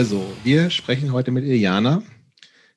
Also, 0.00 0.22
wir 0.44 0.70
sprechen 0.70 1.12
heute 1.12 1.30
mit 1.30 1.44
Iliana, 1.44 2.02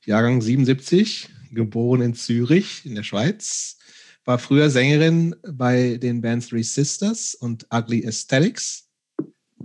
Jahrgang 0.05 0.41
77, 0.41 1.29
geboren 1.53 2.01
in 2.01 2.15
Zürich 2.15 2.85
in 2.85 2.95
der 2.95 3.03
Schweiz, 3.03 3.77
war 4.25 4.37
früher 4.37 4.69
Sängerin 4.69 5.33
bei 5.53 5.95
den 5.95 6.19
Bands 6.19 6.49
Three 6.49 6.63
Sisters 6.63 7.33
und 7.33 7.65
Ugly 7.73 8.05
Aesthetics, 8.05 8.89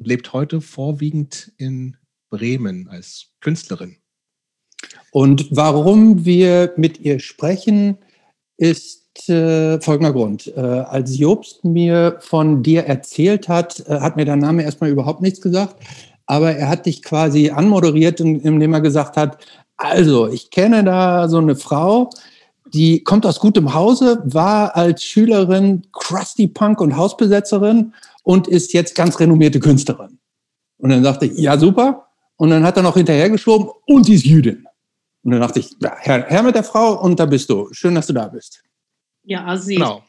lebt 0.00 0.32
heute 0.32 0.60
vorwiegend 0.60 1.52
in 1.56 1.96
Bremen 2.30 2.86
als 2.90 3.32
Künstlerin. 3.40 3.96
Und 5.10 5.48
warum 5.50 6.24
wir 6.24 6.74
mit 6.76 7.00
ihr 7.00 7.18
sprechen, 7.18 7.98
ist 8.56 9.28
äh, 9.28 9.80
folgender 9.80 10.12
Grund. 10.12 10.46
Äh, 10.46 10.60
als 10.60 11.18
Jobst 11.18 11.64
mir 11.64 12.18
von 12.20 12.62
dir 12.62 12.84
erzählt 12.84 13.48
hat, 13.48 13.80
äh, 13.80 13.98
hat 13.98 14.14
mir 14.14 14.26
der 14.26 14.36
Name 14.36 14.62
erstmal 14.62 14.90
überhaupt 14.90 15.22
nichts 15.22 15.40
gesagt, 15.40 15.82
aber 16.28 16.54
er 16.54 16.68
hat 16.68 16.86
dich 16.86 17.02
quasi 17.02 17.50
anmoderiert, 17.50 18.20
indem 18.20 18.74
er 18.74 18.82
gesagt 18.82 19.16
hat, 19.16 19.38
also 19.78 20.28
ich 20.28 20.50
kenne 20.50 20.84
da 20.84 21.26
so 21.28 21.38
eine 21.38 21.56
Frau, 21.56 22.10
die 22.74 23.02
kommt 23.02 23.24
aus 23.24 23.40
gutem 23.40 23.72
Hause, 23.72 24.20
war 24.24 24.76
als 24.76 25.02
Schülerin 25.02 25.86
Krusty 25.90 26.46
Punk 26.46 26.82
und 26.82 26.96
Hausbesetzerin 26.98 27.94
und 28.24 28.46
ist 28.46 28.74
jetzt 28.74 28.94
ganz 28.94 29.18
renommierte 29.18 29.58
Künstlerin. 29.58 30.18
Und 30.76 30.90
dann 30.90 31.02
sagte 31.02 31.26
ich, 31.26 31.38
ja 31.38 31.58
super. 31.58 32.08
Und 32.36 32.50
dann 32.50 32.62
hat 32.62 32.76
er 32.76 32.82
noch 32.82 32.96
hinterhergeschoben 32.96 33.70
und 33.86 34.06
die 34.06 34.14
ist 34.14 34.26
Jüdin. 34.26 34.66
Und 35.22 35.32
dann 35.32 35.40
dachte 35.40 35.60
ich, 35.60 35.70
ja, 35.80 35.96
Herr, 35.96 36.24
Herr 36.26 36.42
mit 36.42 36.54
der 36.54 36.62
Frau 36.62 37.00
und 37.02 37.18
da 37.18 37.24
bist 37.24 37.48
du. 37.48 37.68
Schön, 37.72 37.94
dass 37.94 38.06
du 38.06 38.12
da 38.12 38.28
bist. 38.28 38.62
Ja, 39.24 39.56
sie. 39.56 39.76
Genau. 39.76 40.02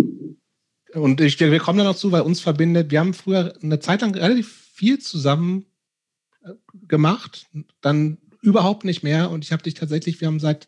Und 0.94 1.22
ich, 1.22 1.40
wir 1.40 1.60
kommen 1.60 1.80
da 1.80 1.86
noch 1.86 1.96
zu, 1.96 2.12
weil 2.12 2.22
uns 2.22 2.42
verbindet, 2.42 2.92
wir 2.92 3.00
haben 3.00 3.14
früher 3.14 3.54
eine 3.64 3.80
Zeit 3.80 4.02
lang 4.02 4.14
relativ 4.14 4.70
viel 4.74 5.00
zusammen 5.00 5.66
gemacht, 6.88 7.48
dann 7.82 8.18
überhaupt 8.42 8.86
nicht 8.86 9.04
mehr. 9.04 9.30
Und 9.30 9.44
ich 9.44 9.52
habe 9.52 9.64
dich 9.64 9.74
tatsächlich, 9.74 10.22
wir 10.22 10.28
haben 10.28 10.40
seit 10.40 10.68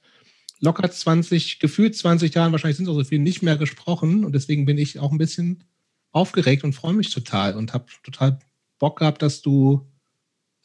locker 0.59 0.89
20, 0.89 1.59
gefühlt 1.59 1.95
20 1.95 2.33
Jahren, 2.33 2.51
wahrscheinlich 2.51 2.77
sind 2.77 2.85
es 2.85 2.91
auch 2.91 2.95
so 2.95 3.03
viel, 3.03 3.19
nicht 3.19 3.41
mehr 3.41 3.57
gesprochen. 3.57 4.23
Und 4.25 4.33
deswegen 4.33 4.65
bin 4.65 4.77
ich 4.77 4.99
auch 4.99 5.11
ein 5.11 5.17
bisschen 5.17 5.63
aufgeregt 6.11 6.63
und 6.63 6.73
freue 6.73 6.93
mich 6.93 7.09
total 7.09 7.55
und 7.55 7.73
habe 7.73 7.85
total 8.03 8.39
Bock 8.79 8.99
gehabt, 8.99 9.21
dass 9.21 9.41
du, 9.41 9.87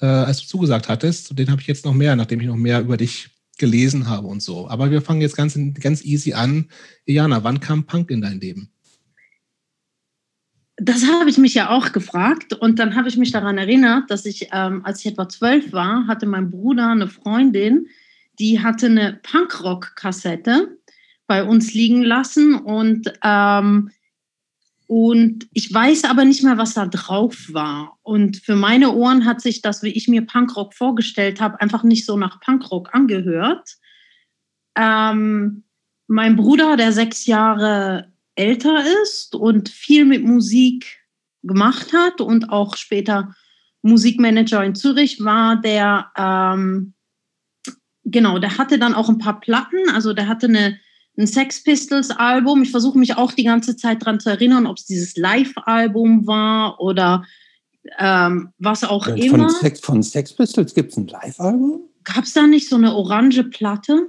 äh, 0.01 0.07
als 0.07 0.41
du 0.41 0.47
zugesagt 0.47 0.89
hattest, 0.89 1.31
und 1.31 1.39
den 1.39 1.51
habe 1.51 1.61
ich 1.61 1.67
jetzt 1.67 1.85
noch 1.85 1.95
mehr, 1.95 2.17
nachdem 2.17 2.41
ich 2.41 2.47
noch 2.47 2.57
mehr 2.57 2.81
über 2.81 2.97
dich 2.97 3.31
gelesen 3.59 4.09
habe 4.09 4.27
und 4.27 4.43
so. 4.43 4.69
Aber 4.69 4.91
wir 4.91 5.01
fangen 5.01 5.21
jetzt 5.21 5.37
ganz, 5.37 5.59
ganz 5.81 6.05
easy 6.05 6.35
an. 6.35 6.69
Jana, 7.07 7.43
wann 7.43 7.61
kam 7.61 7.85
Punk 7.85 8.11
in 8.11 8.21
dein 8.21 8.41
Leben? 8.41 8.71
Das 10.79 11.07
habe 11.07 11.31
ich 11.31 11.39
mich 11.39 11.55
ja 11.55 11.71
auch 11.71 11.93
gefragt 11.93 12.53
und 12.53 12.79
dann 12.79 12.97
habe 12.97 13.09
ich 13.09 13.17
mich 13.17 13.33
daran 13.33 13.57
erinnert, 13.57 14.11
dass 14.11 14.27
ich, 14.27 14.49
ähm, 14.53 14.85
als 14.85 15.01
ich 15.01 15.13
etwa 15.13 15.29
zwölf 15.29 15.73
war, 15.73 16.07
hatte 16.07 16.27
mein 16.27 16.51
Bruder 16.51 16.89
eine 16.89 17.09
Freundin, 17.09 17.87
die 18.39 18.63
hatte 18.63 18.87
eine 18.87 19.19
Punkrock-Kassette 19.23 20.77
bei 21.27 21.45
uns 21.45 21.73
liegen 21.73 22.03
lassen 22.03 22.55
und 22.55 23.11
ähm, 23.23 23.91
und 24.89 25.49
ich 25.53 25.73
weiß 25.73 26.05
aber 26.05 26.25
nicht 26.25 26.45
mehr, 26.45 26.59
was 26.59 26.75
da 26.75 26.87
drauf 26.87 27.53
war. 27.53 27.99
Und 28.03 28.37
für 28.37 28.55
meine 28.55 28.93
Ohren 28.93 29.25
hat 29.25 29.41
sich 29.41 29.61
das, 29.61 29.83
wie 29.83 29.91
ich 29.91 30.07
mir 30.07 30.25
Punkrock 30.25 30.75
vorgestellt 30.75 31.41
habe, 31.41 31.61
einfach 31.61 31.83
nicht 31.83 32.07
so 32.07 32.17
nach 32.17 32.39
Punkrock 32.39 32.95
angehört. 32.95 33.79
Ähm, 34.77 35.65
mein 36.07 36.37
Bruder, 36.37 36.77
der 36.77 36.93
sechs 36.93 37.27
Jahre 37.27 38.13
älter 38.37 38.85
ist 39.03 39.35
und 39.35 39.69
viel 39.69 40.05
mit 40.05 40.25
Musik 40.25 40.99
gemacht 41.43 41.93
hat 41.93 42.21
und 42.21 42.51
auch 42.51 42.77
später 42.77 43.35
Musikmanager 43.83 44.65
in 44.65 44.75
Zürich 44.75 45.25
war, 45.25 45.61
der 45.61 46.11
ähm, 46.17 46.95
genau, 48.05 48.39
der 48.39 48.59
hatte 48.59 48.79
dann 48.79 48.95
auch 48.95 49.09
ein 49.09 49.19
paar 49.19 49.41
Platten, 49.41 49.89
also 49.91 50.13
der 50.13 50.29
hatte 50.29 50.47
eine 50.47 50.79
ein 51.19 51.27
Sex 51.27 51.63
Pistols 51.63 52.11
Album. 52.11 52.63
Ich 52.63 52.71
versuche 52.71 52.99
mich 52.99 53.17
auch 53.17 53.33
die 53.33 53.45
ganze 53.45 53.77
Zeit 53.77 54.03
daran 54.03 54.21
zu 54.21 54.31
erinnern, 54.31 54.67
ob 54.67 54.77
es 54.77 54.85
dieses 54.85 55.17
Live-Album 55.17 56.27
war 56.27 56.81
oder 56.81 57.25
ähm, 57.99 58.51
was 58.59 58.85
auch 58.85 59.05
von 59.07 59.17
immer. 59.17 59.49
Sex, 59.49 59.81
von 59.81 60.03
Sex 60.03 60.35
Pistols 60.35 60.75
gibt 60.75 60.93
es 60.93 60.99
ein 60.99 61.07
Live-Album? 61.07 61.89
Gab 62.05 62.25
es 62.25 62.35
da 62.35 62.47
nicht 62.47 62.69
so 62.69 62.77
eine 62.77 62.95
orange 62.95 63.45
Platte? 63.45 64.09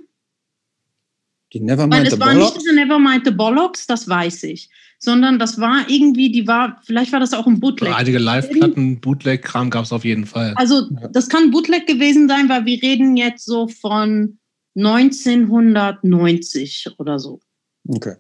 Die 1.53 1.62
Nevermind 1.62 1.94
Weil 1.94 2.08
es 2.08 2.19
war 2.19 2.34
nicht 2.34 2.58
diese 2.58 2.75
Nevermind 2.75 3.24
the 3.25 3.31
Bollocks, 3.31 3.88
das 3.88 4.09
weiß 4.09 4.44
ich. 4.44 4.69
Sondern 5.00 5.40
das 5.40 5.59
war 5.59 5.90
irgendwie, 5.90 6.31
die 6.31 6.47
war, 6.47 6.81
vielleicht 6.84 7.12
war 7.12 7.19
das 7.19 7.34
auch 7.34 7.46
ein 7.46 7.59
Bootleg. 7.59 7.94
Einige 7.96 8.18
Live-Platten, 8.18 9.00
Bootleg-Kram 9.00 9.69
gab 9.69 9.86
es 9.86 9.94
auf 9.94 10.03
jeden 10.03 10.25
Fall. 10.25 10.56
Also, 10.56 10.90
das 11.12 11.30
kann 11.30 11.52
Bootleg 11.52 11.86
gewesen 11.86 12.28
sein, 12.28 12.50
weil 12.50 12.66
wir 12.66 12.81
reden 12.81 13.16
jetzt 13.16 13.46
so 13.46 13.68
von 13.68 14.40
1990 14.75 16.88
oder 16.97 17.19
so. 17.19 17.41
Okay. 17.88 18.16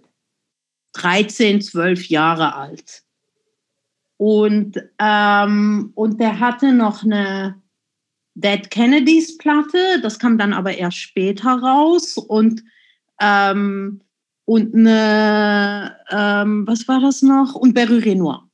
13, 0.93 1.61
12 1.61 2.09
Jahre 2.09 2.53
alt. 2.55 3.01
Und, 4.17 4.77
ähm, 4.99 5.91
und 5.95 6.19
der 6.19 6.39
hatte 6.39 6.73
noch 6.73 7.03
eine 7.03 7.61
Dead 8.33 8.69
Kennedys 8.69 9.37
Platte, 9.37 10.01
das 10.01 10.19
kam 10.19 10.37
dann 10.37 10.53
aber 10.53 10.77
erst 10.77 10.97
später 10.97 11.51
raus 11.51 12.17
und, 12.17 12.63
ähm, 13.19 14.01
und 14.45 14.73
eine, 14.73 15.97
ähm, 16.09 16.65
was 16.67 16.87
war 16.87 17.01
das 17.01 17.21
noch? 17.21 17.55
Und 17.55 17.73
Berry 17.73 17.99
Renoir. 17.99 18.49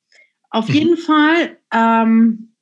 Auf 0.50 0.68
mhm. 0.68 0.74
jeden 0.74 0.98
Fall 0.98 1.58
ähm, 1.72 2.54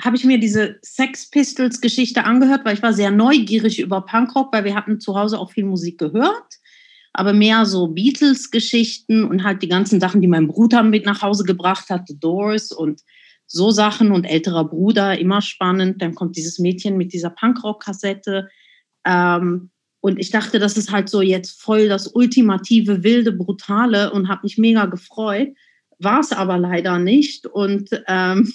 habe 0.00 0.16
ich 0.16 0.24
mir 0.24 0.38
diese 0.38 0.78
Sex 0.82 1.28
Pistols 1.30 1.80
Geschichte 1.80 2.24
angehört, 2.24 2.64
weil 2.64 2.74
ich 2.74 2.82
war 2.82 2.92
sehr 2.92 3.10
neugierig 3.10 3.80
über 3.80 4.00
Punkrock, 4.02 4.52
weil 4.52 4.64
wir 4.64 4.74
hatten 4.74 5.00
zu 5.00 5.14
Hause 5.14 5.38
auch 5.38 5.52
viel 5.52 5.64
Musik 5.64 5.98
gehört, 5.98 6.58
aber 7.12 7.32
mehr 7.32 7.66
so 7.66 7.88
Beatles 7.88 8.50
Geschichten 8.50 9.24
und 9.24 9.44
halt 9.44 9.62
die 9.62 9.68
ganzen 9.68 10.00
Sachen, 10.00 10.20
die 10.20 10.28
mein 10.28 10.48
Bruder 10.48 10.82
mit 10.82 11.04
nach 11.04 11.22
Hause 11.22 11.44
gebracht 11.44 11.90
hat, 11.90 12.08
The 12.08 12.18
Doors 12.18 12.72
und 12.72 13.02
so 13.46 13.70
Sachen 13.70 14.12
und 14.12 14.24
älterer 14.24 14.64
Bruder, 14.64 15.18
immer 15.18 15.42
spannend. 15.42 16.00
Dann 16.00 16.14
kommt 16.14 16.36
dieses 16.36 16.58
Mädchen 16.60 16.96
mit 16.96 17.12
dieser 17.12 17.30
Punkrock-Kassette. 17.30 18.48
Ähm, 19.04 19.70
und 20.00 20.18
ich 20.18 20.30
dachte, 20.30 20.58
das 20.58 20.76
ist 20.76 20.90
halt 20.90 21.08
so 21.08 21.20
jetzt 21.20 21.60
voll 21.60 21.88
das 21.88 22.06
ultimative, 22.08 23.02
wilde, 23.04 23.32
brutale 23.32 24.12
und 24.12 24.28
habe 24.28 24.40
mich 24.44 24.56
mega 24.56 24.86
gefreut. 24.86 25.50
War 25.98 26.20
es 26.20 26.32
aber 26.32 26.56
leider 26.56 26.98
nicht. 26.98 27.46
Und 27.46 27.90
ähm, 28.08 28.52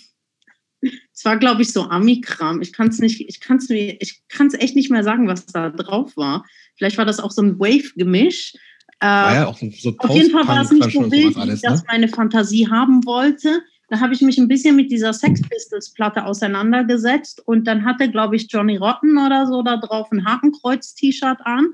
es 0.82 1.24
war, 1.24 1.38
glaube 1.38 1.62
ich, 1.62 1.72
so 1.72 1.84
Amikram. 1.84 2.62
Ich 2.62 2.74
kann 2.74 2.88
es 2.88 3.00
nicht, 3.00 3.22
ich 3.30 3.40
kann 3.40 3.58
es 3.58 3.70
mir, 3.70 3.96
ich 4.00 4.22
kann 4.28 4.48
es 4.48 4.56
echt 4.56 4.76
nicht 4.76 4.90
mehr 4.90 5.04
sagen, 5.04 5.28
was 5.28 5.46
da 5.46 5.70
drauf 5.70 6.18
war. 6.18 6.46
Vielleicht 6.78 6.98
war 6.98 7.06
das 7.06 7.20
auch 7.20 7.32
so 7.32 7.44
ein 7.44 7.60
Wave-Gemisch. 7.60 8.54
Äh, 9.02 9.06
ja 9.06 9.48
auch 9.48 9.58
so 9.58 9.94
auf 9.98 10.16
jeden 10.16 10.32
Fall 10.32 10.48
war 10.48 10.62
es 10.62 10.72
nicht 10.72 10.92
so 10.92 11.12
wild, 11.12 11.36
wie 11.36 11.42
ich 11.42 11.46
ne? 11.46 11.60
das 11.62 11.84
meine 11.86 12.08
Fantasie 12.08 12.68
haben 12.70 13.06
wollte. 13.06 13.62
Da 13.88 14.00
habe 14.00 14.13
ich 14.13 14.22
mich 14.22 14.38
ein 14.38 14.47
bisschen 14.47 14.75
mit 14.75 14.91
dieser 14.91 15.13
Sex 15.13 15.41
Pistols 15.41 15.94
Platte 15.94 16.25
auseinandergesetzt 16.25 17.41
und 17.46 17.66
dann 17.66 17.85
hatte, 17.85 18.09
glaube 18.09 18.35
ich, 18.35 18.47
Johnny 18.50 18.78
Rotten 18.78 19.18
oder 19.18 19.46
so 19.47 19.62
da 19.62 19.78
drauf 19.78 20.12
ein 20.12 20.25
Hakenkreuz-T-Shirt 20.25 21.40
an 21.44 21.68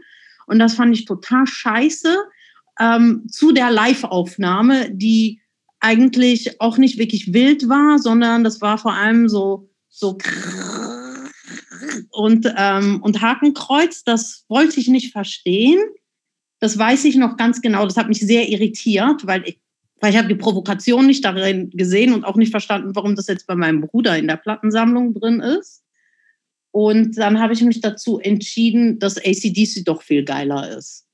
und 0.48 0.60
das 0.60 0.76
fand 0.76 0.94
ich 0.96 1.06
total 1.06 1.48
scheiße. 1.48 2.18
Ähm, 2.80 3.24
zu 3.30 3.52
der 3.52 3.70
Live-Aufnahme, 3.70 4.90
die 4.92 5.42
eigentlich 5.80 6.60
auch 6.62 6.78
nicht 6.78 6.98
wirklich 6.98 7.34
wild 7.34 7.68
war, 7.68 8.00
sondern 8.00 8.44
das 8.44 8.62
war 8.62 8.78
vor 8.78 8.94
allem 8.94 9.28
so, 9.28 9.70
so 9.90 10.18
und, 12.12 12.52
ähm, 12.58 13.02
und 13.02 13.22
Hakenkreuz, 13.22 14.04
das 14.04 14.46
wollte 14.48 14.80
ich 14.80 14.88
nicht 14.88 15.12
verstehen. 15.12 15.80
Das 16.60 16.78
weiß 16.78 17.06
ich 17.06 17.16
noch 17.16 17.38
ganz 17.38 17.62
genau. 17.62 17.86
Das 17.86 17.98
hat 17.98 18.08
mich 18.08 18.20
sehr 18.20 18.50
irritiert, 18.50 19.26
weil 19.26 19.44
ich, 19.48 19.60
weil 20.02 20.12
ich 20.12 20.18
habe 20.18 20.28
die 20.28 20.36
Provokation 20.36 21.06
nicht 21.06 21.24
darin 21.24 21.70
gesehen 21.70 22.14
und 22.14 22.26
auch 22.26 22.36
nicht 22.36 22.52
verstanden, 22.52 22.96
warum 22.96 23.16
das 23.16 23.28
jetzt 23.28 23.48
bei 23.48 23.56
meinem 23.56 23.82
Bruder 23.82 24.18
in 24.18 24.28
der 24.28 24.38
Plattensammlung 24.38 25.14
drin 25.14 25.40
ist. 25.40 25.84
Und 26.72 27.18
dann 27.18 27.40
habe 27.40 27.54
ich 27.54 27.62
mich 27.62 27.82
dazu 27.82 28.20
entschieden, 28.20 28.98
dass 28.98 29.18
ACDC 29.18 29.86
doch 29.86 30.02
viel 30.02 30.24
geiler 30.26 30.76
ist. 30.76 31.06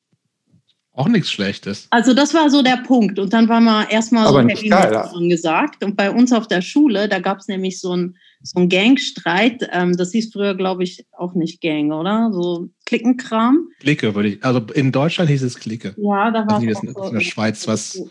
Auch 0.93 1.09
nichts 1.09 1.29
Schlechtes. 1.29 1.87
Also 1.91 2.13
das 2.13 2.33
war 2.33 2.49
so 2.49 2.63
der 2.63 2.77
Punkt. 2.77 3.19
Und 3.19 3.31
dann 3.33 3.47
war 3.49 3.59
mal 3.59 3.83
erstmal 3.83 4.27
so 4.27 4.39
Heavy 4.39 4.69
Metal 4.69 4.95
angesagt. 4.95 5.83
Und 5.83 5.95
bei 5.95 6.09
uns 6.09 6.31
auf 6.31 6.47
der 6.47 6.61
Schule, 6.61 7.07
da 7.07 7.19
gab 7.19 7.39
es 7.39 7.47
nämlich 7.47 7.79
so 7.79 7.91
einen 7.91 8.17
so 8.41 8.59
ein 8.59 8.69
Gangstreit. 8.69 9.67
Ähm, 9.71 9.95
das 9.95 10.11
hieß 10.11 10.31
früher, 10.33 10.55
glaube 10.55 10.83
ich, 10.83 11.05
auch 11.11 11.35
nicht 11.35 11.61
Gang, 11.61 11.91
oder? 11.91 12.31
So 12.33 12.69
Klickenkram. 12.85 13.67
Clique 13.79 14.15
würde 14.15 14.29
ich. 14.29 14.43
Also 14.43 14.59
in 14.73 14.91
Deutschland 14.91 15.29
hieß 15.29 15.43
es 15.43 15.59
Clique. 15.59 15.93
Ja, 15.97 16.31
da 16.31 16.47
war 16.47 16.55
also 16.55 16.67
es. 16.67 16.79
So 16.79 17.03
in 17.03 17.13
der 17.13 17.21
Schweiz 17.21 17.67
was 17.67 18.03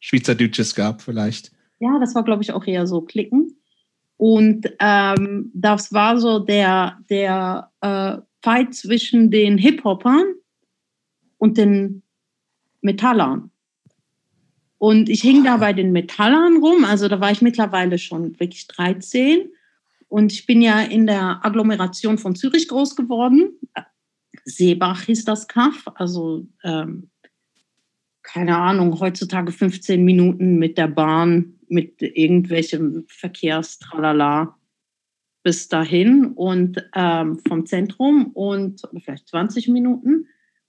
Schweizerdeutsches 0.00 0.74
gab, 0.74 1.02
vielleicht. 1.02 1.52
Ja, 1.80 1.98
das 1.98 2.14
war, 2.14 2.24
glaube 2.24 2.42
ich, 2.42 2.52
auch 2.52 2.66
eher 2.66 2.86
so 2.86 3.02
Klicken. 3.02 3.56
Und 4.16 4.66
ähm, 4.80 5.50
das 5.54 5.92
war 5.92 6.18
so 6.18 6.40
der, 6.40 6.98
der 7.08 7.70
äh, 7.80 8.18
Fight 8.42 8.74
zwischen 8.74 9.30
den 9.30 9.58
Hip-Hoppern 9.58 10.34
und 11.38 11.56
den 11.56 12.02
Metallern. 12.80 13.50
Und 14.78 15.08
ich 15.08 15.22
hing 15.22 15.44
da 15.44 15.56
bei 15.56 15.72
den 15.72 15.92
Metallern 15.92 16.58
rum, 16.58 16.84
also 16.84 17.08
da 17.08 17.20
war 17.20 17.32
ich 17.32 17.42
mittlerweile 17.42 17.98
schon 17.98 18.38
wirklich 18.38 18.66
13. 18.68 19.50
Und 20.08 20.32
ich 20.32 20.46
bin 20.46 20.62
ja 20.62 20.80
in 20.80 21.06
der 21.06 21.44
Agglomeration 21.44 22.18
von 22.18 22.34
Zürich 22.34 22.68
groß 22.68 22.96
geworden. 22.96 23.58
Seebach 24.44 25.02
hieß 25.02 25.24
das 25.24 25.48
Kaff, 25.48 25.84
also 25.94 26.46
ähm, 26.64 27.10
keine 28.28 28.58
Ahnung, 28.58 29.00
heutzutage 29.00 29.52
15 29.52 30.04
Minuten 30.04 30.58
mit 30.58 30.76
der 30.76 30.88
Bahn, 30.88 31.54
mit 31.68 32.02
irgendwelchem 32.02 33.04
Verkehrstralala 33.08 34.54
bis 35.42 35.68
dahin 35.68 36.32
und 36.34 36.84
ähm, 36.94 37.38
vom 37.46 37.64
Zentrum 37.64 38.26
und 38.34 38.82
vielleicht 39.02 39.28
20 39.28 39.68
Minuten. 39.68 40.26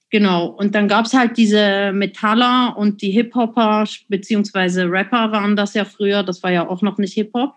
Genau, 0.10 0.48
und 0.48 0.74
dann 0.74 0.88
gab 0.88 1.06
es 1.06 1.14
halt 1.14 1.38
diese 1.38 1.92
Metaller 1.94 2.76
und 2.78 3.02
die 3.02 3.12
Hip-Hopper, 3.12 3.86
beziehungsweise 4.08 4.90
Rapper 4.90 5.32
waren 5.32 5.56
das 5.56 5.74
ja 5.74 5.86
früher, 5.86 6.24
das 6.24 6.42
war 6.42 6.52
ja 6.52 6.68
auch 6.68 6.82
noch 6.82 6.98
nicht 6.98 7.14
Hip-Hop. 7.14 7.56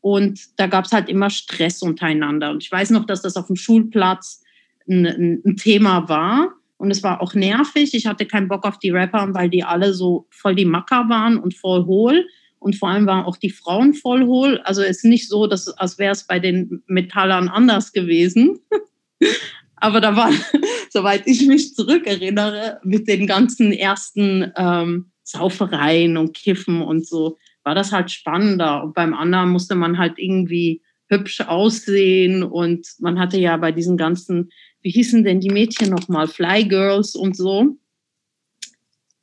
Und 0.00 0.58
da 0.58 0.66
gab 0.66 0.86
es 0.86 0.92
halt 0.92 1.08
immer 1.08 1.30
Stress 1.30 1.82
untereinander. 1.82 2.50
Und 2.50 2.62
ich 2.62 2.72
weiß 2.72 2.90
noch, 2.90 3.04
dass 3.04 3.22
das 3.22 3.36
auf 3.36 3.46
dem 3.46 3.56
Schulplatz 3.56 4.42
ein, 4.88 5.06
ein, 5.06 5.42
ein 5.44 5.56
Thema 5.56 6.08
war. 6.08 6.54
Und 6.84 6.90
es 6.90 7.02
war 7.02 7.22
auch 7.22 7.32
nervig. 7.32 7.94
Ich 7.94 8.06
hatte 8.06 8.26
keinen 8.26 8.46
Bock 8.46 8.66
auf 8.66 8.78
die 8.78 8.90
Rapper, 8.90 9.26
weil 9.32 9.48
die 9.48 9.64
alle 9.64 9.94
so 9.94 10.26
voll 10.28 10.54
die 10.54 10.66
Macker 10.66 11.08
waren 11.08 11.38
und 11.38 11.54
voll 11.54 11.86
hohl. 11.86 12.28
Und 12.58 12.76
vor 12.76 12.90
allem 12.90 13.06
waren 13.06 13.24
auch 13.24 13.38
die 13.38 13.48
Frauen 13.48 13.94
voll 13.94 14.26
hohl. 14.26 14.60
Also 14.64 14.82
es 14.82 14.98
ist 14.98 15.04
nicht 15.06 15.30
so, 15.30 15.46
dass, 15.46 15.68
als 15.68 15.98
wäre 15.98 16.12
es 16.12 16.26
bei 16.26 16.38
den 16.38 16.82
Metallern 16.86 17.48
anders 17.48 17.92
gewesen. 17.92 18.58
Aber 19.76 20.02
da 20.02 20.14
war, 20.14 20.30
soweit 20.90 21.26
ich 21.26 21.46
mich 21.46 21.74
zurückerinnere, 21.74 22.80
mit 22.84 23.08
den 23.08 23.26
ganzen 23.26 23.72
ersten 23.72 24.52
ähm, 24.54 25.10
Saufereien 25.22 26.18
und 26.18 26.34
Kiffen 26.34 26.82
und 26.82 27.06
so, 27.06 27.38
war 27.62 27.74
das 27.74 27.92
halt 27.92 28.10
spannender. 28.10 28.84
Und 28.84 28.94
beim 28.94 29.14
anderen 29.14 29.48
musste 29.48 29.74
man 29.74 29.96
halt 29.96 30.18
irgendwie 30.18 30.82
hübsch 31.08 31.40
aussehen 31.40 32.42
und 32.42 32.86
man 32.98 33.18
hatte 33.18 33.38
ja 33.38 33.56
bei 33.56 33.72
diesen 33.72 33.96
ganzen, 33.96 34.50
wie 34.84 34.90
hießen 34.90 35.24
denn 35.24 35.40
die 35.40 35.50
Mädchen 35.50 35.90
nochmal, 35.90 36.28
Fly 36.28 36.64
Girls 36.68 37.16
und 37.16 37.36
so, 37.36 37.78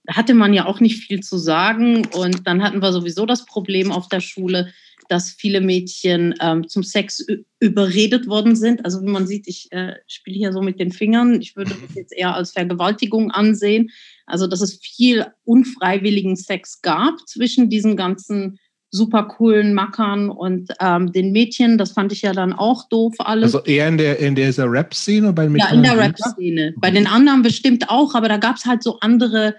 da 0.04 0.16
hatte 0.16 0.34
man 0.34 0.54
ja 0.54 0.66
auch 0.66 0.80
nicht 0.80 1.04
viel 1.04 1.22
zu 1.22 1.38
sagen 1.38 2.06
und 2.08 2.48
dann 2.48 2.64
hatten 2.64 2.82
wir 2.82 2.92
sowieso 2.92 3.26
das 3.26 3.46
Problem 3.46 3.92
auf 3.92 4.10
der 4.10 4.20
Schule, 4.20 4.74
dass 5.08 5.30
viele 5.30 5.62
Mädchen 5.62 6.34
ähm, 6.42 6.68
zum 6.68 6.84
Sex 6.84 7.24
überredet 7.60 8.28
worden 8.28 8.56
sind. 8.56 8.84
Also 8.86 9.02
wie 9.02 9.10
man 9.10 9.28
sieht, 9.28 9.48
ich 9.48 9.72
äh, 9.72 9.96
spiele 10.08 10.38
hier 10.38 10.54
so 10.54 10.62
mit 10.62 10.80
den 10.80 10.92
Fingern. 10.92 11.42
Ich 11.42 11.56
würde 11.56 11.76
das 11.82 11.96
jetzt 11.96 12.14
eher 12.14 12.34
als 12.34 12.52
Vergewaltigung 12.52 13.30
ansehen. 13.30 13.92
Also 14.26 14.48
dass 14.48 14.62
es 14.62 14.80
viel 14.82 15.28
unfreiwilligen 15.44 16.36
Sex 16.38 16.82
gab 16.82 17.20
zwischen 17.28 17.70
diesen 17.70 17.96
ganzen 17.96 18.58
super 18.92 19.24
coolen 19.24 19.74
Mackern 19.74 20.30
und 20.30 20.72
ähm, 20.82 21.12
den 21.12 21.32
Mädchen. 21.32 21.78
Das 21.78 21.94
fand 21.94 22.12
ich 22.12 22.22
ja 22.22 22.34
dann 22.34 22.54
auch 22.54 22.88
doof 22.90 23.16
alles. 23.20 23.56
Also 23.56 23.66
eher 23.66 23.88
in 23.88 23.98
der 23.98 24.20
in 24.20 24.36
dieser 24.36 24.70
Rap-Szene 24.70 25.34
bei 25.34 25.48
den 25.48 25.56
Ja, 25.56 25.70
in 25.70 25.82
der 25.82 25.98
Rap-Szene. 25.98 26.74
Bei 26.78 26.92
den 26.92 27.08
anderen 27.08 27.42
bestimmt 27.42 27.90
auch, 27.90 28.14
aber 28.14 28.28
da 28.28 28.38
gab 28.38 28.58
es 28.58 28.66
halt 28.66 28.84
so 28.84 29.00
andere, 29.00 29.56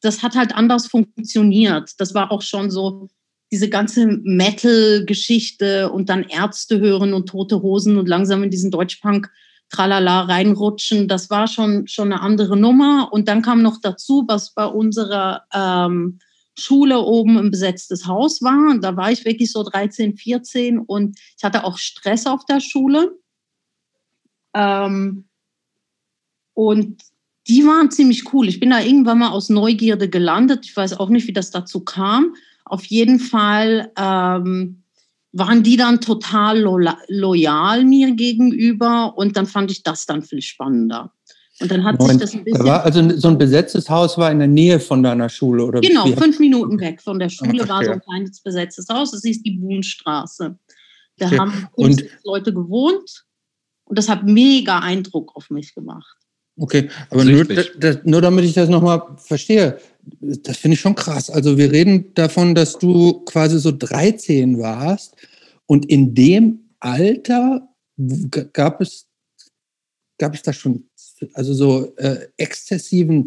das 0.00 0.22
hat 0.22 0.36
halt 0.36 0.54
anders 0.54 0.86
funktioniert. 0.86 1.90
Das 1.98 2.14
war 2.14 2.30
auch 2.30 2.42
schon 2.42 2.70
so 2.70 3.08
diese 3.50 3.68
ganze 3.68 4.06
Metal-Geschichte 4.06 5.90
und 5.90 6.08
dann 6.08 6.22
Ärzte 6.22 6.78
hören 6.78 7.14
und 7.14 7.28
tote 7.28 7.62
Hosen 7.62 7.98
und 7.98 8.08
langsam 8.08 8.42
in 8.42 8.50
diesen 8.50 8.70
Deutschpunk 8.70 9.30
tralala 9.70 10.22
reinrutschen, 10.22 11.08
das 11.08 11.30
war 11.30 11.46
schon, 11.46 11.86
schon 11.88 12.12
eine 12.12 12.22
andere 12.22 12.56
Nummer. 12.56 13.08
Und 13.12 13.28
dann 13.28 13.42
kam 13.42 13.62
noch 13.62 13.78
dazu, 13.82 14.24
was 14.26 14.54
bei 14.54 14.64
unserer 14.64 15.42
ähm, 15.52 16.18
Schule 16.58 16.98
oben 17.00 17.38
ein 17.38 17.50
besetztes 17.50 18.06
Haus 18.06 18.42
war. 18.42 18.70
Und 18.70 18.82
da 18.82 18.96
war 18.96 19.10
ich 19.10 19.24
wirklich 19.24 19.52
so 19.52 19.62
13, 19.62 20.16
14 20.16 20.78
und 20.78 21.18
ich 21.36 21.44
hatte 21.44 21.64
auch 21.64 21.78
Stress 21.78 22.26
auf 22.26 22.44
der 22.44 22.60
Schule. 22.60 23.16
Ähm, 24.54 25.28
und 26.54 27.02
die 27.46 27.64
waren 27.64 27.90
ziemlich 27.90 28.32
cool. 28.32 28.48
Ich 28.48 28.60
bin 28.60 28.70
da 28.70 28.80
irgendwann 28.80 29.20
mal 29.20 29.30
aus 29.30 29.48
Neugierde 29.48 30.08
gelandet. 30.08 30.66
Ich 30.66 30.76
weiß 30.76 30.98
auch 31.00 31.08
nicht, 31.08 31.26
wie 31.26 31.32
das 31.32 31.50
dazu 31.50 31.84
kam. 31.84 32.34
Auf 32.64 32.84
jeden 32.86 33.18
Fall 33.18 33.90
ähm, 33.96 34.82
waren 35.32 35.62
die 35.62 35.76
dann 35.76 36.00
total 36.00 36.60
lo 36.60 36.78
loyal 37.08 37.84
mir 37.84 38.12
gegenüber 38.12 39.16
und 39.16 39.36
dann 39.36 39.46
fand 39.46 39.70
ich 39.70 39.82
das 39.82 40.06
dann 40.06 40.22
viel 40.22 40.42
spannender. 40.42 41.12
Und 41.60 41.70
dann 41.70 41.84
hat 41.84 41.98
Moment, 41.98 42.20
sich 42.20 42.30
das 42.30 42.38
ein 42.38 42.44
bisschen. 42.44 42.64
War 42.64 42.84
also 42.84 43.18
so 43.18 43.28
ein 43.28 43.38
besetztes 43.38 43.90
Haus 43.90 44.16
war 44.16 44.30
in 44.30 44.38
der 44.38 44.48
Nähe 44.48 44.78
von 44.78 45.02
deiner 45.02 45.28
Schule, 45.28 45.64
oder? 45.64 45.80
Genau, 45.80 46.06
fünf 46.06 46.38
Minuten 46.38 46.78
weg 46.78 47.02
von 47.02 47.18
der 47.18 47.28
Schule 47.28 47.64
Ach, 47.64 47.68
war 47.68 47.84
so 47.84 47.90
ein 47.92 48.00
kleines 48.00 48.40
besetztes 48.40 48.88
Haus. 48.88 49.10
Das 49.10 49.22
hieß 49.22 49.42
die 49.42 49.52
Buhnstraße. 49.52 50.56
Da 51.18 51.26
okay. 51.26 51.38
haben 51.38 51.68
und, 51.72 52.04
Leute 52.24 52.54
gewohnt 52.54 53.24
und 53.84 53.98
das 53.98 54.08
hat 54.08 54.24
mega 54.24 54.78
Eindruck 54.78 55.34
auf 55.34 55.50
mich 55.50 55.74
gemacht. 55.74 56.16
Okay, 56.60 56.88
aber 57.10 57.24
nur, 57.24 57.44
das, 57.44 57.98
nur 58.04 58.20
damit 58.20 58.44
ich 58.44 58.52
das 58.52 58.68
nochmal 58.68 59.02
verstehe, 59.16 59.78
das 60.20 60.56
finde 60.56 60.74
ich 60.74 60.80
schon 60.80 60.94
krass. 60.94 61.30
Also 61.30 61.56
wir 61.56 61.70
reden 61.70 62.12
davon, 62.14 62.54
dass 62.54 62.78
du 62.78 63.20
quasi 63.24 63.60
so 63.60 63.70
13 63.70 64.58
warst 64.58 65.14
und 65.66 65.86
in 65.86 66.14
dem 66.14 66.70
Alter 66.80 67.68
gab 68.52 68.80
es, 68.80 69.06
gab 70.18 70.34
es 70.34 70.42
da 70.42 70.52
schon 70.52 70.88
also 71.34 71.54
so 71.54 71.94
äh, 71.96 72.28
exzessiven 72.36 73.26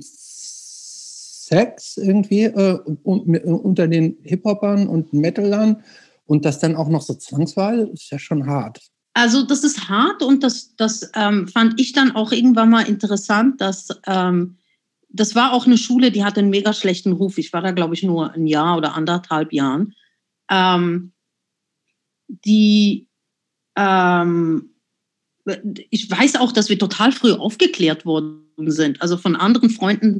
Sex 1.51 1.97
irgendwie 1.97 2.43
äh, 2.43 2.79
unter 3.03 3.87
den 3.87 4.17
Hip-Hopern 4.23 4.87
und 4.87 5.13
Metalern 5.13 5.83
und 6.25 6.45
das 6.45 6.59
dann 6.59 6.75
auch 6.75 6.87
noch 6.87 7.01
so 7.01 7.13
Zwangswahl, 7.13 7.89
ist 7.93 8.09
ja 8.09 8.19
schon 8.19 8.45
hart. 8.45 8.79
Also 9.13 9.43
das 9.43 9.63
ist 9.65 9.89
hart 9.89 10.23
und 10.23 10.43
das, 10.43 10.75
das 10.77 11.11
ähm, 11.15 11.47
fand 11.47 11.79
ich 11.79 11.91
dann 11.91 12.15
auch 12.15 12.31
irgendwann 12.31 12.69
mal 12.69 12.87
interessant, 12.87 13.59
dass 13.59 13.89
ähm, 14.07 14.57
das 15.09 15.35
war 15.35 15.51
auch 15.51 15.65
eine 15.65 15.77
Schule, 15.77 16.11
die 16.11 16.23
hatte 16.23 16.39
einen 16.39 16.49
mega 16.49 16.71
schlechten 16.71 17.11
Ruf. 17.11 17.37
Ich 17.37 17.51
war 17.51 17.61
da, 17.61 17.71
glaube 17.71 17.93
ich, 17.93 18.03
nur 18.03 18.31
ein 18.31 18.47
Jahr 18.47 18.77
oder 18.77 18.95
anderthalb 18.95 19.51
Jahren. 19.51 19.93
Ähm, 20.49 21.11
die, 22.29 23.09
ähm, 23.75 24.70
ich 25.89 26.09
weiß 26.09 26.35
auch, 26.37 26.51
dass 26.51 26.69
wir 26.69 26.77
total 26.77 27.11
früh 27.11 27.33
aufgeklärt 27.33 28.05
worden 28.05 28.43
sind. 28.67 29.01
Also 29.01 29.17
von 29.17 29.35
anderen 29.35 29.69
Freunden 29.69 30.19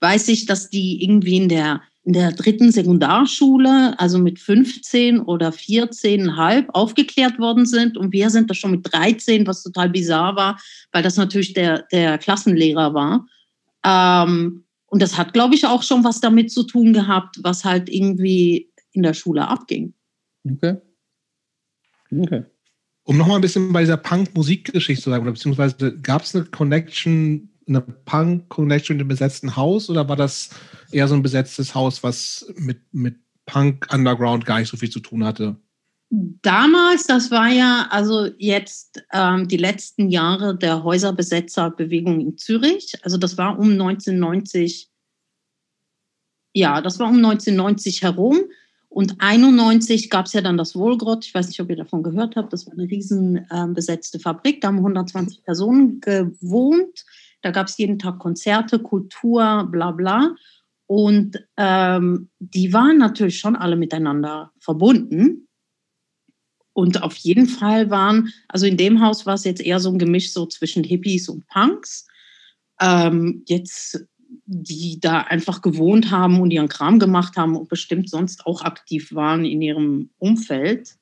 weiß 0.00 0.28
ich, 0.28 0.46
dass 0.46 0.70
die 0.70 1.02
irgendwie 1.02 1.36
in 1.36 1.48
der, 1.48 1.82
in 2.04 2.12
der 2.12 2.32
dritten 2.32 2.72
Sekundarschule, 2.72 3.98
also 3.98 4.18
mit 4.18 4.38
15 4.38 5.20
oder 5.20 5.50
14,5 5.50 6.68
aufgeklärt 6.70 7.38
worden 7.38 7.66
sind. 7.66 7.96
Und 7.96 8.12
wir 8.12 8.30
sind 8.30 8.50
da 8.50 8.54
schon 8.54 8.72
mit 8.72 8.92
13, 8.92 9.46
was 9.46 9.62
total 9.62 9.90
bizarr 9.90 10.36
war, 10.36 10.60
weil 10.92 11.02
das 11.02 11.16
natürlich 11.16 11.52
der, 11.52 11.84
der 11.92 12.18
Klassenlehrer 12.18 12.94
war. 12.94 13.26
Ähm, 13.84 14.64
und 14.86 15.02
das 15.02 15.16
hat, 15.16 15.32
glaube 15.32 15.54
ich, 15.54 15.66
auch 15.66 15.82
schon 15.82 16.02
was 16.02 16.20
damit 16.20 16.50
zu 16.50 16.64
tun 16.64 16.92
gehabt, 16.92 17.36
was 17.42 17.64
halt 17.64 17.88
irgendwie 17.88 18.70
in 18.92 19.02
der 19.02 19.14
Schule 19.14 19.46
abging. 19.46 19.94
Okay. 20.44 20.76
Okay. 22.10 22.44
Um 23.10 23.16
nochmal 23.16 23.38
ein 23.38 23.40
bisschen 23.40 23.72
bei 23.72 23.80
dieser 23.80 23.96
Punk-Musikgeschichte 23.96 25.02
zu 25.02 25.10
sagen, 25.10 25.24
oder 25.24 25.32
beziehungsweise 25.32 25.98
gab 26.00 26.22
es 26.22 26.32
eine 26.32 26.44
Connection, 26.44 27.50
eine 27.66 27.80
Punk-Connection 27.80 28.94
in 28.94 28.98
dem 28.98 29.08
besetzten 29.08 29.56
Haus 29.56 29.90
oder 29.90 30.08
war 30.08 30.14
das 30.14 30.50
eher 30.92 31.08
so 31.08 31.16
ein 31.16 31.22
besetztes 31.22 31.74
Haus, 31.74 32.04
was 32.04 32.46
mit, 32.54 32.78
mit 32.92 33.16
Punk-Underground 33.46 34.46
gar 34.46 34.60
nicht 34.60 34.68
so 34.68 34.76
viel 34.76 34.90
zu 34.90 35.00
tun 35.00 35.24
hatte? 35.24 35.56
Damals, 36.10 37.08
das 37.08 37.32
war 37.32 37.48
ja 37.48 37.88
also 37.90 38.28
jetzt 38.38 39.02
ähm, 39.12 39.48
die 39.48 39.56
letzten 39.56 40.08
Jahre 40.08 40.56
der 40.56 40.84
Häuserbesetzerbewegung 40.84 42.20
in 42.20 42.38
Zürich. 42.38 42.94
Also 43.02 43.18
das 43.18 43.36
war 43.36 43.58
um 43.58 43.72
1990, 43.72 44.88
ja, 46.52 46.80
das 46.80 47.00
war 47.00 47.08
um 47.08 47.16
1990 47.16 48.02
herum. 48.02 48.38
Und 48.90 49.20
91 49.20 50.10
gab 50.10 50.26
es 50.26 50.32
ja 50.32 50.40
dann 50.40 50.58
das 50.58 50.74
Wohlgrott. 50.74 51.24
Ich 51.24 51.32
weiß 51.32 51.46
nicht, 51.46 51.60
ob 51.60 51.70
ihr 51.70 51.76
davon 51.76 52.02
gehört 52.02 52.34
habt. 52.34 52.52
Das 52.52 52.66
war 52.66 52.74
eine 52.74 52.90
riesen 52.90 53.36
äh, 53.48 53.66
besetzte 53.68 54.18
Fabrik. 54.18 54.60
Da 54.60 54.68
haben 54.68 54.78
120 54.78 55.44
Personen 55.44 56.00
gewohnt. 56.00 57.04
Da 57.40 57.52
gab 57.52 57.68
es 57.68 57.78
jeden 57.78 58.00
Tag 58.00 58.18
Konzerte, 58.18 58.80
Kultur, 58.80 59.68
bla 59.70 59.92
bla. 59.92 60.34
Und 60.86 61.38
ähm, 61.56 62.30
die 62.40 62.72
waren 62.72 62.98
natürlich 62.98 63.38
schon 63.38 63.54
alle 63.54 63.76
miteinander 63.76 64.50
verbunden. 64.58 65.46
Und 66.72 67.04
auf 67.04 67.14
jeden 67.16 67.46
Fall 67.46 67.90
waren, 67.90 68.32
also 68.48 68.66
in 68.66 68.76
dem 68.76 69.00
Haus 69.00 69.24
war 69.24 69.34
es 69.34 69.44
jetzt 69.44 69.60
eher 69.60 69.78
so 69.78 69.90
ein 69.90 70.00
Gemisch 70.00 70.32
so 70.32 70.46
zwischen 70.46 70.82
Hippies 70.82 71.28
und 71.28 71.46
Punks. 71.46 72.08
Ähm, 72.80 73.44
jetzt, 73.46 74.04
die 74.52 74.98
da 74.98 75.20
einfach 75.20 75.62
gewohnt 75.62 76.10
haben 76.10 76.40
und 76.40 76.50
ihren 76.50 76.68
Kram 76.68 76.98
gemacht 76.98 77.36
haben 77.36 77.56
und 77.56 77.68
bestimmt 77.68 78.10
sonst 78.10 78.46
auch 78.46 78.62
aktiv 78.62 79.14
waren 79.14 79.44
in 79.44 79.62
ihrem 79.62 80.10
Umfeld. 80.18 80.96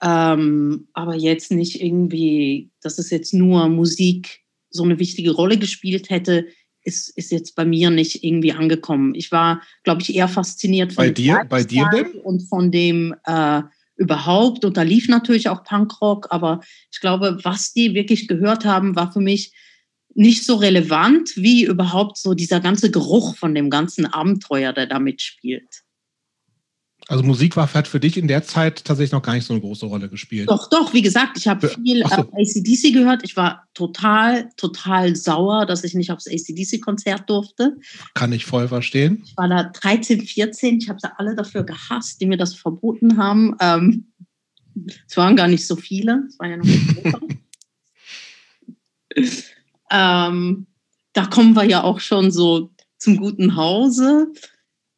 Ähm, 0.00 0.86
aber 0.92 1.16
jetzt 1.16 1.50
nicht 1.50 1.82
irgendwie, 1.82 2.70
dass 2.80 2.98
es 2.98 3.10
jetzt 3.10 3.34
nur 3.34 3.68
Musik 3.68 4.42
so 4.70 4.84
eine 4.84 5.00
wichtige 5.00 5.32
Rolle 5.32 5.58
gespielt 5.58 6.08
hätte, 6.08 6.46
ist, 6.84 7.16
ist 7.16 7.32
jetzt 7.32 7.56
bei 7.56 7.64
mir 7.64 7.90
nicht 7.90 8.22
irgendwie 8.22 8.52
angekommen. 8.52 9.16
Ich 9.16 9.32
war, 9.32 9.60
glaube 9.82 10.02
ich, 10.02 10.14
eher 10.14 10.28
fasziniert 10.28 10.92
von 10.92 11.06
bei 11.06 11.10
dir, 11.10 11.44
bei 11.48 11.64
dir 11.64 11.90
denn? 11.92 12.12
und 12.20 12.42
von 12.42 12.70
dem 12.70 13.12
äh, 13.24 13.62
überhaupt. 13.96 14.64
Und 14.64 14.76
da 14.76 14.82
lief 14.82 15.08
natürlich 15.08 15.48
auch 15.48 15.64
Punkrock, 15.64 16.28
aber 16.30 16.60
ich 16.92 17.00
glaube, 17.00 17.38
was 17.42 17.72
die 17.72 17.94
wirklich 17.94 18.28
gehört 18.28 18.64
haben, 18.64 18.94
war 18.94 19.12
für 19.12 19.20
mich 19.20 19.52
nicht 20.14 20.44
so 20.44 20.56
relevant 20.56 21.30
wie 21.36 21.64
überhaupt 21.64 22.18
so 22.18 22.34
dieser 22.34 22.60
ganze 22.60 22.90
Geruch 22.90 23.36
von 23.36 23.54
dem 23.54 23.70
ganzen 23.70 24.06
Abenteuer, 24.06 24.72
der 24.72 24.86
da 24.86 24.98
mitspielt. 24.98 25.82
Also 27.08 27.24
Musik 27.24 27.56
war 27.56 27.72
hat 27.74 27.88
für 27.88 27.98
dich 27.98 28.16
in 28.16 28.28
der 28.28 28.44
Zeit 28.44 28.84
tatsächlich 28.84 29.12
noch 29.12 29.22
gar 29.22 29.34
nicht 29.34 29.44
so 29.44 29.52
eine 29.52 29.60
große 29.60 29.86
Rolle 29.86 30.08
gespielt. 30.08 30.48
Doch, 30.48 30.70
doch, 30.70 30.94
wie 30.94 31.02
gesagt, 31.02 31.36
ich 31.36 31.48
habe 31.48 31.68
viel 31.68 32.04
so. 32.06 32.14
ACDC 32.14 32.92
gehört. 32.92 33.22
Ich 33.24 33.36
war 33.36 33.66
total, 33.74 34.48
total 34.56 35.16
sauer, 35.16 35.66
dass 35.66 35.82
ich 35.82 35.94
nicht 35.94 36.12
aufs 36.12 36.28
ACDC-Konzert 36.28 37.28
durfte. 37.28 37.76
Kann 38.14 38.32
ich 38.32 38.46
voll 38.46 38.68
verstehen. 38.68 39.22
Ich 39.24 39.36
war 39.36 39.48
da 39.48 39.64
13, 39.64 40.22
14, 40.22 40.78
ich 40.78 40.88
habe 40.88 41.00
sie 41.00 41.08
alle 41.18 41.34
dafür 41.34 41.64
gehasst, 41.64 42.20
die 42.20 42.26
mir 42.26 42.36
das 42.36 42.54
verboten 42.54 43.16
haben. 43.16 43.56
Ähm, 43.60 44.12
es 45.08 45.16
waren 45.16 45.34
gar 45.34 45.48
nicht 45.48 45.66
so 45.66 45.74
viele, 45.74 46.22
es 46.28 46.38
waren 46.38 46.50
ja 46.50 46.56
noch 46.56 47.20
ähm, 49.92 50.66
Da 51.12 51.26
kommen 51.26 51.54
wir 51.54 51.64
ja 51.64 51.84
auch 51.84 52.00
schon 52.00 52.30
so 52.30 52.70
zum 52.98 53.16
guten 53.16 53.56
Hause 53.56 54.32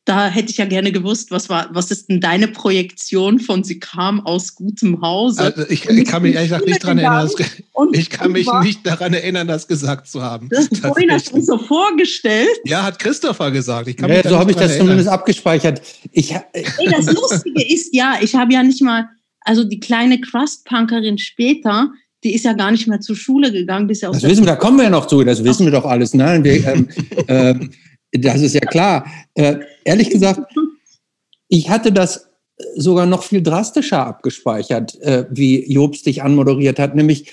da 0.04 0.28
hätte 0.28 0.50
ich 0.50 0.58
ja 0.58 0.66
gerne 0.66 0.92
gewusst, 0.92 1.30
was 1.30 1.48
war, 1.48 1.68
was 1.70 1.90
ist 1.90 2.10
denn 2.10 2.20
deine 2.20 2.48
Projektion 2.48 3.40
von 3.40 3.64
sie 3.64 3.78
kam 3.78 4.24
aus 4.26 4.54
gutem 4.54 5.00
Hause? 5.00 5.44
Also 5.44 5.62
ich, 5.70 5.88
ich 5.88 6.06
kann 6.06 6.22
mich 6.22 6.34
ehrlich 6.34 6.50
gesagt 6.50 6.66
nicht 6.66 6.84
daran 6.84 6.98
erinnern, 6.98 7.22
dass, 7.22 7.90
ich 7.92 8.10
kann 8.10 8.32
mich 8.32 8.46
nicht 8.62 8.86
daran 8.86 9.14
erinnern, 9.14 9.48
das 9.48 9.66
gesagt 9.66 10.06
zu 10.06 10.22
haben. 10.22 10.50
Das 10.50 10.68
hast 10.82 11.32
du 11.32 11.40
so 11.40 11.56
vorgestellt. 11.56 12.50
Ja, 12.64 12.82
hat 12.82 12.98
Christopher 12.98 13.50
gesagt. 13.50 13.88
Ich 13.88 13.98
ja, 13.98 14.28
so 14.28 14.38
habe 14.38 14.50
ich 14.50 14.56
das 14.56 14.72
erinnern. 14.72 14.86
zumindest 14.86 15.08
abgespeichert. 15.08 15.80
Ich, 16.12 16.32
Ey, 16.32 16.90
das 16.90 17.06
Lustige 17.06 17.66
ist 17.66 17.94
ja, 17.94 18.18
ich 18.20 18.34
habe 18.34 18.52
ja 18.52 18.62
nicht 18.62 18.82
mal, 18.82 19.08
also 19.40 19.64
die 19.64 19.80
kleine 19.80 20.20
Crust-Punkerin 20.20 21.16
später, 21.16 21.90
die 22.24 22.34
ist 22.34 22.44
ja 22.44 22.54
gar 22.54 22.70
nicht 22.70 22.88
mehr 22.88 23.00
zur 23.00 23.16
Schule 23.16 23.52
gegangen. 23.52 23.88
ja 23.88 24.10
das 24.10 24.22
wissen 24.22 24.44
wir, 24.44 24.52
da 24.52 24.56
kommen 24.56 24.78
wir 24.78 24.84
ja 24.84 24.90
noch 24.90 25.06
zu, 25.06 25.22
das 25.22 25.44
wissen 25.44 25.66
wir 25.66 25.72
doch 25.72 25.84
alles. 25.84 26.14
Nein, 26.14 26.42
wir, 26.42 26.66
ähm, 26.66 26.88
ähm, 27.28 27.70
das 28.12 28.40
ist 28.40 28.54
ja 28.54 28.60
klar. 28.60 29.06
Äh, 29.34 29.58
ehrlich 29.84 30.10
gesagt, 30.10 30.40
ich 31.48 31.68
hatte 31.68 31.92
das 31.92 32.30
sogar 32.76 33.06
noch 33.06 33.24
viel 33.24 33.42
drastischer 33.42 34.06
abgespeichert, 34.06 35.00
äh, 35.02 35.26
wie 35.30 35.70
Jobs 35.70 36.02
dich 36.02 36.22
anmoderiert 36.22 36.78
hat, 36.78 36.94
nämlich 36.94 37.30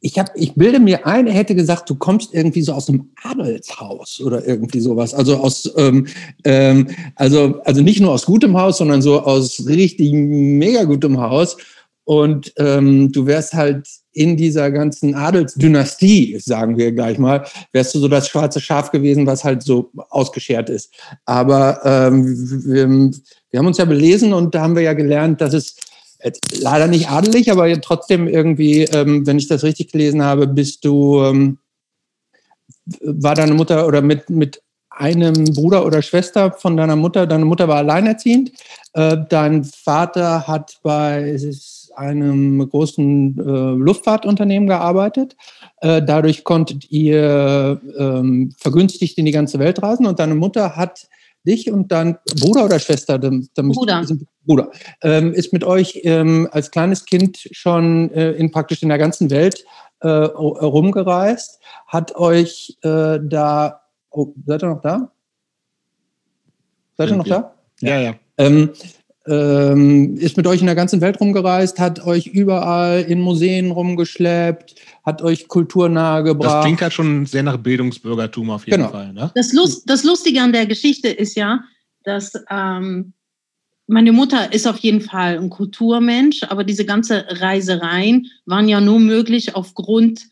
ich, 0.00 0.18
hab, 0.18 0.30
ich 0.36 0.54
bilde 0.54 0.78
mir 0.78 1.06
ein, 1.06 1.26
er 1.26 1.34
hätte 1.34 1.54
gesagt, 1.54 1.90
du 1.90 1.96
kommst 1.96 2.32
irgendwie 2.32 2.62
so 2.62 2.72
aus 2.72 2.88
einem 2.88 3.10
Adelshaus 3.22 4.20
oder 4.20 4.46
irgendwie 4.46 4.80
sowas. 4.80 5.12
Also 5.12 5.36
aus, 5.38 5.70
ähm, 5.76 6.06
ähm, 6.44 6.88
also, 7.16 7.60
also 7.64 7.82
nicht 7.82 8.00
nur 8.00 8.12
aus 8.12 8.26
gutem 8.26 8.56
Haus, 8.56 8.78
sondern 8.78 9.02
so 9.02 9.20
aus 9.20 9.66
richtig 9.66 10.12
mega 10.12 10.84
gutem 10.84 11.20
Haus. 11.20 11.56
Und 12.08 12.54
ähm, 12.56 13.12
du 13.12 13.26
wärst 13.26 13.52
halt 13.52 13.86
in 14.12 14.38
dieser 14.38 14.70
ganzen 14.70 15.14
Adelsdynastie, 15.14 16.38
sagen 16.40 16.78
wir 16.78 16.90
gleich 16.92 17.18
mal, 17.18 17.44
wärst 17.72 17.94
du 17.94 17.98
so 17.98 18.08
das 18.08 18.28
schwarze 18.28 18.62
Schaf 18.62 18.90
gewesen, 18.90 19.26
was 19.26 19.44
halt 19.44 19.62
so 19.62 19.90
ausgeschert 20.08 20.70
ist. 20.70 20.90
Aber 21.26 21.82
ähm, 21.84 22.24
wir, 22.64 22.88
wir 23.50 23.58
haben 23.58 23.66
uns 23.66 23.76
ja 23.76 23.84
belesen 23.84 24.32
und 24.32 24.54
da 24.54 24.62
haben 24.62 24.74
wir 24.74 24.80
ja 24.80 24.94
gelernt, 24.94 25.42
dass 25.42 25.52
es 25.52 25.76
leider 26.58 26.86
nicht 26.86 27.10
adelig, 27.10 27.52
aber 27.52 27.78
trotzdem 27.82 28.26
irgendwie, 28.26 28.84
ähm, 28.84 29.26
wenn 29.26 29.36
ich 29.36 29.48
das 29.48 29.62
richtig 29.62 29.92
gelesen 29.92 30.22
habe, 30.22 30.46
bist 30.46 30.86
du, 30.86 31.22
ähm, 31.22 31.58
war 33.02 33.34
deine 33.34 33.52
Mutter 33.52 33.86
oder 33.86 34.00
mit, 34.00 34.30
mit 34.30 34.62
einem 34.88 35.44
Bruder 35.44 35.84
oder 35.84 36.00
Schwester 36.00 36.52
von 36.52 36.74
deiner 36.74 36.96
Mutter, 36.96 37.26
deine 37.26 37.44
Mutter 37.44 37.68
war 37.68 37.76
alleinerziehend, 37.76 38.52
äh, 38.94 39.18
dein 39.28 39.64
Vater 39.64 40.48
hat 40.48 40.78
bei 40.82 41.36
einem 41.98 42.68
großen 42.68 43.38
äh, 43.38 43.82
Luftfahrtunternehmen 43.82 44.68
gearbeitet. 44.68 45.36
Äh, 45.80 46.02
dadurch 46.02 46.44
konntet 46.44 46.90
ihr 46.90 47.80
ähm, 47.98 48.52
vergünstigt 48.56 49.18
in 49.18 49.24
die 49.24 49.32
ganze 49.32 49.58
Welt 49.58 49.82
reisen 49.82 50.06
und 50.06 50.18
deine 50.18 50.34
Mutter 50.34 50.76
hat 50.76 51.08
dich 51.46 51.70
und 51.70 51.90
dein 51.92 52.18
Bruder 52.40 52.64
oder 52.64 52.78
Schwester, 52.78 53.18
Bruder, 53.18 54.04
Bruder 54.44 54.70
ähm, 55.02 55.32
ist 55.32 55.52
mit 55.52 55.64
euch 55.64 56.00
ähm, 56.04 56.48
als 56.50 56.70
kleines 56.70 57.04
Kind 57.04 57.48
schon 57.52 58.10
äh, 58.12 58.32
in 58.32 58.50
praktisch 58.50 58.82
in 58.82 58.88
der 58.88 58.98
ganzen 58.98 59.30
Welt 59.30 59.64
äh, 60.00 60.08
rumgereist, 60.08 61.60
hat 61.86 62.16
euch 62.16 62.76
äh, 62.82 63.18
da, 63.22 63.80
oh, 64.10 64.32
seid 64.46 64.62
ihr 64.62 64.68
noch 64.68 64.80
da? 64.80 65.10
Seid 66.96 67.10
ihr 67.10 67.16
noch 67.16 67.26
da? 67.26 67.54
Ja, 67.80 67.98
ja. 67.98 68.14
Ähm, 68.36 68.70
ähm, 69.28 70.16
ist 70.16 70.36
mit 70.36 70.46
euch 70.46 70.60
in 70.60 70.66
der 70.66 70.74
ganzen 70.74 71.00
Welt 71.00 71.20
rumgereist, 71.20 71.78
hat 71.78 72.04
euch 72.04 72.26
überall 72.26 73.02
in 73.02 73.20
Museen 73.20 73.70
rumgeschleppt, 73.70 74.74
hat 75.04 75.22
euch 75.22 75.48
Kultur 75.48 75.88
nahegebracht. 75.88 76.56
Das 76.56 76.64
klingt 76.64 76.82
halt 76.82 76.92
schon 76.92 77.26
sehr 77.26 77.42
nach 77.42 77.58
Bildungsbürgertum 77.58 78.50
auf 78.50 78.66
jeden 78.66 78.78
genau. 78.78 78.90
Fall. 78.90 79.12
Ne? 79.12 79.30
Das, 79.34 79.52
Lust, 79.52 79.88
das 79.88 80.04
Lustige 80.04 80.40
an 80.40 80.52
der 80.52 80.66
Geschichte 80.66 81.08
ist 81.08 81.36
ja, 81.36 81.60
dass 82.04 82.32
ähm, 82.50 83.12
meine 83.86 84.12
Mutter 84.12 84.52
ist 84.52 84.66
auf 84.66 84.78
jeden 84.78 85.00
Fall 85.00 85.38
ein 85.38 85.50
Kulturmensch, 85.50 86.42
aber 86.44 86.64
diese 86.64 86.84
ganze 86.84 87.24
Reisereien 87.28 88.26
waren 88.46 88.68
ja 88.68 88.80
nur 88.80 89.00
möglich 89.00 89.54
aufgrund, 89.54 90.22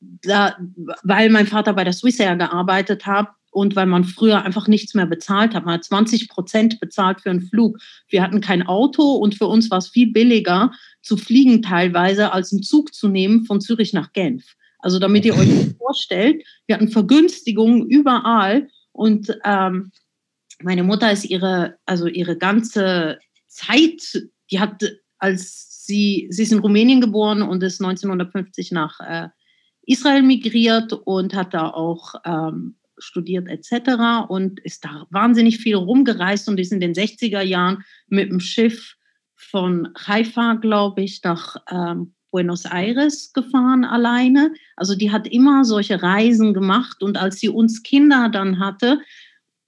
da, 0.00 0.56
weil 1.02 1.30
mein 1.30 1.46
Vater 1.46 1.72
bei 1.72 1.84
der 1.84 1.92
Swissair 1.92 2.36
gearbeitet 2.36 3.06
hat 3.06 3.28
und 3.52 3.76
weil 3.76 3.86
man 3.86 4.04
früher 4.04 4.42
einfach 4.42 4.66
nichts 4.66 4.94
mehr 4.94 5.06
bezahlt 5.06 5.54
hat. 5.54 5.66
Man 5.66 5.74
hat 5.74 5.84
20 5.84 6.28
Prozent 6.28 6.80
bezahlt 6.80 7.20
für 7.20 7.30
einen 7.30 7.42
Flug. 7.42 7.78
Wir 8.08 8.22
hatten 8.22 8.40
kein 8.40 8.62
Auto 8.66 9.02
und 9.02 9.34
für 9.34 9.46
uns 9.46 9.70
war 9.70 9.78
es 9.78 9.88
viel 9.88 10.10
billiger 10.10 10.72
zu 11.02 11.18
fliegen 11.18 11.60
teilweise, 11.60 12.32
als 12.32 12.50
einen 12.52 12.62
Zug 12.62 12.94
zu 12.94 13.08
nehmen 13.08 13.44
von 13.44 13.60
Zürich 13.60 13.92
nach 13.92 14.12
Genf. 14.14 14.56
Also 14.78 14.98
damit 14.98 15.26
ihr 15.26 15.36
euch 15.36 15.48
vorstellt, 15.78 16.42
wir 16.66 16.74
hatten 16.74 16.88
Vergünstigungen 16.88 17.86
überall 17.86 18.68
und 18.92 19.36
ähm, 19.44 19.92
meine 20.62 20.82
Mutter 20.82 21.12
ist 21.12 21.24
ihre, 21.24 21.76
also 21.84 22.06
ihre 22.06 22.38
ganze 22.38 23.18
Zeit, 23.48 24.28
die 24.50 24.60
hat, 24.60 24.82
als 25.18 25.84
sie, 25.84 26.26
sie 26.30 26.44
ist 26.44 26.52
in 26.52 26.60
Rumänien 26.60 27.00
geboren 27.00 27.42
und 27.42 27.62
ist 27.62 27.82
1950 27.82 28.72
nach 28.72 29.00
äh, 29.00 29.28
Israel 29.84 30.22
migriert 30.22 30.92
und 30.92 31.34
hat 31.34 31.52
da 31.52 31.68
auch 31.68 32.14
ähm, 32.24 32.76
studiert 33.02 33.48
etc. 33.48 34.28
und 34.28 34.60
ist 34.60 34.84
da 34.84 35.06
wahnsinnig 35.10 35.58
viel 35.58 35.76
rumgereist 35.76 36.48
und 36.48 36.58
ist 36.58 36.72
in 36.72 36.80
den 36.80 36.94
60er 36.94 37.42
Jahren 37.42 37.84
mit 38.08 38.30
dem 38.30 38.40
Schiff 38.40 38.96
von 39.36 39.88
Haifa, 40.06 40.54
glaube 40.54 41.02
ich, 41.02 41.22
nach 41.24 41.56
ähm, 41.70 42.14
Buenos 42.30 42.64
Aires 42.64 43.32
gefahren 43.32 43.84
alleine. 43.84 44.52
Also 44.76 44.94
die 44.94 45.12
hat 45.12 45.26
immer 45.28 45.64
solche 45.64 46.02
Reisen 46.02 46.54
gemacht 46.54 47.02
und 47.02 47.16
als 47.16 47.38
sie 47.40 47.48
uns 47.48 47.82
Kinder 47.82 48.28
dann 48.30 48.58
hatte, 48.58 49.00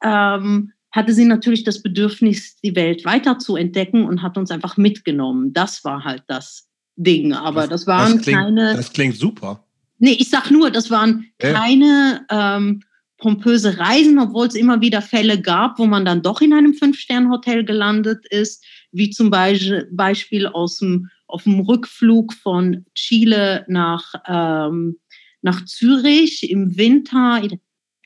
ähm, 0.02 0.72
hatte 0.90 1.12
sie 1.12 1.24
natürlich 1.24 1.64
das 1.64 1.82
Bedürfnis, 1.82 2.56
die 2.60 2.76
Welt 2.76 3.04
weiter 3.04 3.38
zu 3.38 3.56
entdecken 3.56 4.04
und 4.04 4.22
hat 4.22 4.38
uns 4.38 4.50
einfach 4.50 4.76
mitgenommen. 4.76 5.52
Das 5.52 5.84
war 5.84 6.04
halt 6.04 6.22
das 6.28 6.68
Ding. 6.96 7.32
Aber 7.32 7.62
das, 7.62 7.82
das 7.82 7.86
waren 7.86 8.16
das 8.16 8.22
klingt, 8.22 8.38
keine. 8.38 8.74
Das 8.76 8.92
klingt 8.92 9.16
super. 9.16 9.64
Nee, 9.98 10.16
ich 10.18 10.30
sag 10.30 10.50
nur, 10.50 10.70
das 10.70 10.90
waren 10.90 11.26
keine 11.38 12.24
ähm, 12.30 12.82
pompöse 13.18 13.78
Reisen, 13.78 14.18
obwohl 14.18 14.46
es 14.46 14.54
immer 14.54 14.80
wieder 14.80 15.02
Fälle 15.02 15.40
gab, 15.40 15.78
wo 15.78 15.86
man 15.86 16.04
dann 16.04 16.22
doch 16.22 16.40
in 16.40 16.52
einem 16.52 16.74
Fünf-Sterne-Hotel 16.74 17.64
gelandet 17.64 18.26
ist, 18.28 18.64
wie 18.92 19.10
zum 19.10 19.30
Beispiel 19.30 20.46
aus 20.46 20.78
dem, 20.78 21.08
auf 21.26 21.44
dem 21.44 21.60
Rückflug 21.60 22.34
von 22.34 22.84
Chile 22.94 23.64
nach, 23.68 24.14
ähm, 24.26 24.98
nach 25.42 25.64
Zürich 25.64 26.50
im 26.50 26.76
Winter. 26.76 27.40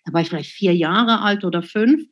Da 0.05 0.13
war 0.13 0.21
ich 0.21 0.29
vielleicht 0.29 0.51
vier 0.51 0.75
Jahre 0.75 1.21
alt 1.21 1.45
oder 1.45 1.63
fünf. 1.63 2.05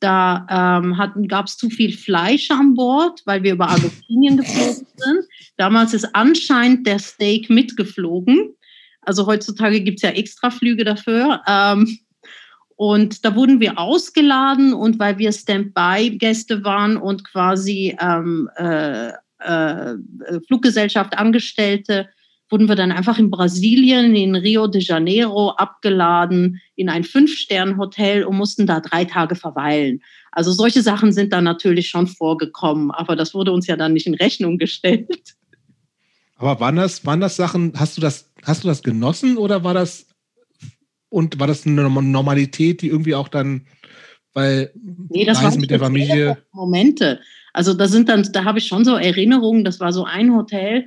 Da 0.00 0.80
ähm, 0.82 1.28
gab 1.28 1.46
es 1.46 1.56
zu 1.56 1.70
viel 1.70 1.96
Fleisch 1.96 2.50
an 2.50 2.74
Bord, 2.74 3.22
weil 3.24 3.44
wir 3.44 3.52
über 3.52 3.68
Argentinien 3.68 4.36
geflogen 4.36 4.86
sind. 4.96 5.24
Damals 5.56 5.94
ist 5.94 6.14
anscheinend 6.14 6.86
der 6.88 6.98
Steak 6.98 7.48
mitgeflogen. 7.48 8.54
Also 9.02 9.26
heutzutage 9.26 9.80
gibt 9.80 9.98
es 9.98 10.02
ja 10.02 10.10
Extraflüge 10.10 10.84
dafür. 10.84 11.40
Ähm, 11.46 11.98
und 12.82 13.24
da 13.24 13.36
wurden 13.36 13.60
wir 13.60 13.78
ausgeladen 13.78 14.74
und 14.74 14.98
weil 14.98 15.16
wir 15.16 15.30
Standby-Gäste 15.30 16.64
waren 16.64 16.96
und 16.96 17.22
quasi 17.22 17.96
ähm, 18.00 18.50
äh, 18.56 19.10
äh, 19.38 19.94
Fluggesellschaft 20.48 21.16
Angestellte, 21.16 22.08
wurden 22.48 22.66
wir 22.66 22.74
dann 22.74 22.90
einfach 22.90 23.18
in 23.18 23.30
Brasilien, 23.30 24.16
in 24.16 24.34
Rio 24.34 24.66
de 24.66 24.82
Janeiro 24.82 25.50
abgeladen 25.50 26.60
in 26.74 26.88
ein 26.88 27.04
Fünf-Sterne-Hotel 27.04 28.24
und 28.24 28.36
mussten 28.36 28.66
da 28.66 28.80
drei 28.80 29.04
Tage 29.04 29.36
verweilen. 29.36 30.02
Also 30.32 30.50
solche 30.50 30.82
Sachen 30.82 31.12
sind 31.12 31.32
dann 31.32 31.44
natürlich 31.44 31.88
schon 31.88 32.08
vorgekommen, 32.08 32.90
aber 32.90 33.14
das 33.14 33.32
wurde 33.32 33.52
uns 33.52 33.68
ja 33.68 33.76
dann 33.76 33.92
nicht 33.92 34.08
in 34.08 34.14
Rechnung 34.14 34.58
gestellt. 34.58 35.36
Aber 36.34 36.58
waren 36.58 36.74
das, 36.74 37.06
waren 37.06 37.20
das 37.20 37.36
Sachen, 37.36 37.74
hast 37.76 37.96
du 37.96 38.00
das, 38.00 38.28
hast 38.42 38.64
du 38.64 38.66
das 38.66 38.82
genossen 38.82 39.36
oder 39.36 39.62
war 39.62 39.72
das 39.72 40.11
und 41.12 41.38
war 41.38 41.46
das 41.46 41.66
eine 41.66 41.88
Normalität, 41.88 42.80
die 42.80 42.88
irgendwie 42.88 43.14
auch 43.14 43.28
dann, 43.28 43.66
weil 44.32 44.72
nee, 45.10 45.24
das 45.24 45.42
Reisen 45.42 45.60
mit 45.60 45.70
der 45.70 45.78
Familie. 45.78 46.38
Momente. 46.52 47.20
Also 47.52 47.74
da 47.74 47.86
sind 47.86 48.08
dann, 48.08 48.26
da 48.32 48.44
habe 48.44 48.58
ich 48.58 48.66
schon 48.66 48.84
so 48.84 48.96
Erinnerungen, 48.96 49.64
das 49.64 49.78
war 49.78 49.92
so 49.92 50.04
ein 50.04 50.34
Hotel, 50.34 50.86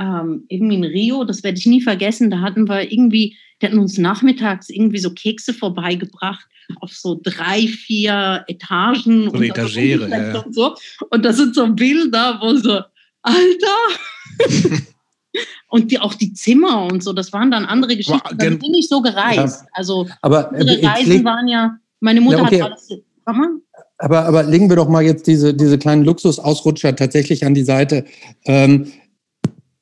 ähm, 0.00 0.44
irgendwie 0.48 0.76
in 0.76 0.84
Rio, 0.84 1.24
das 1.24 1.44
werde 1.44 1.58
ich 1.58 1.66
nie 1.66 1.80
vergessen, 1.80 2.30
da 2.30 2.40
hatten 2.40 2.68
wir 2.68 2.90
irgendwie, 2.90 3.36
die 3.62 3.66
hatten 3.66 3.78
uns 3.78 3.96
nachmittags 3.96 4.70
irgendwie 4.70 4.98
so 4.98 5.14
Kekse 5.14 5.54
vorbeigebracht 5.54 6.46
auf 6.80 6.92
so 6.92 7.20
drei, 7.22 7.68
vier 7.68 8.44
Etagen. 8.48 9.30
So 9.30 9.36
eine 9.36 9.46
Etagere, 9.46 10.08
ja. 10.08 10.40
Und, 10.40 10.54
so. 10.54 10.74
und 11.10 11.24
das 11.24 11.36
sind 11.36 11.54
so 11.54 11.72
Bilder, 11.72 12.38
wo 12.40 12.54
so, 12.56 12.80
Alter! 13.22 14.86
und 15.68 15.90
die, 15.90 15.98
auch 15.98 16.14
die 16.14 16.32
Zimmer 16.32 16.84
und 16.90 17.02
so, 17.02 17.12
das 17.12 17.32
waren 17.32 17.50
dann 17.50 17.64
andere 17.64 17.96
Geschichten. 17.96 18.36
Da 18.36 18.50
bin 18.50 18.74
ich 18.74 18.88
so 18.88 19.00
gereist. 19.00 19.62
Ja. 19.62 19.68
Also 19.72 20.06
aber, 20.22 20.50
unsere 20.52 20.80
äh, 20.80 20.86
Reisen 20.86 21.24
waren 21.24 21.48
ja, 21.48 21.78
meine 22.00 22.20
Mutter 22.20 22.38
ja, 22.38 22.44
okay. 22.44 22.62
hat 22.62 22.72
alles. 22.72 22.88
Aber, 23.98 24.24
aber 24.24 24.42
legen 24.42 24.68
wir 24.68 24.76
doch 24.76 24.88
mal 24.88 25.02
jetzt 25.02 25.26
diese, 25.26 25.54
diese 25.54 25.78
kleinen 25.78 26.04
Luxusausrutscher 26.04 26.96
tatsächlich 26.96 27.44
an 27.44 27.54
die 27.54 27.62
Seite. 27.62 28.04
Ähm, 28.44 28.90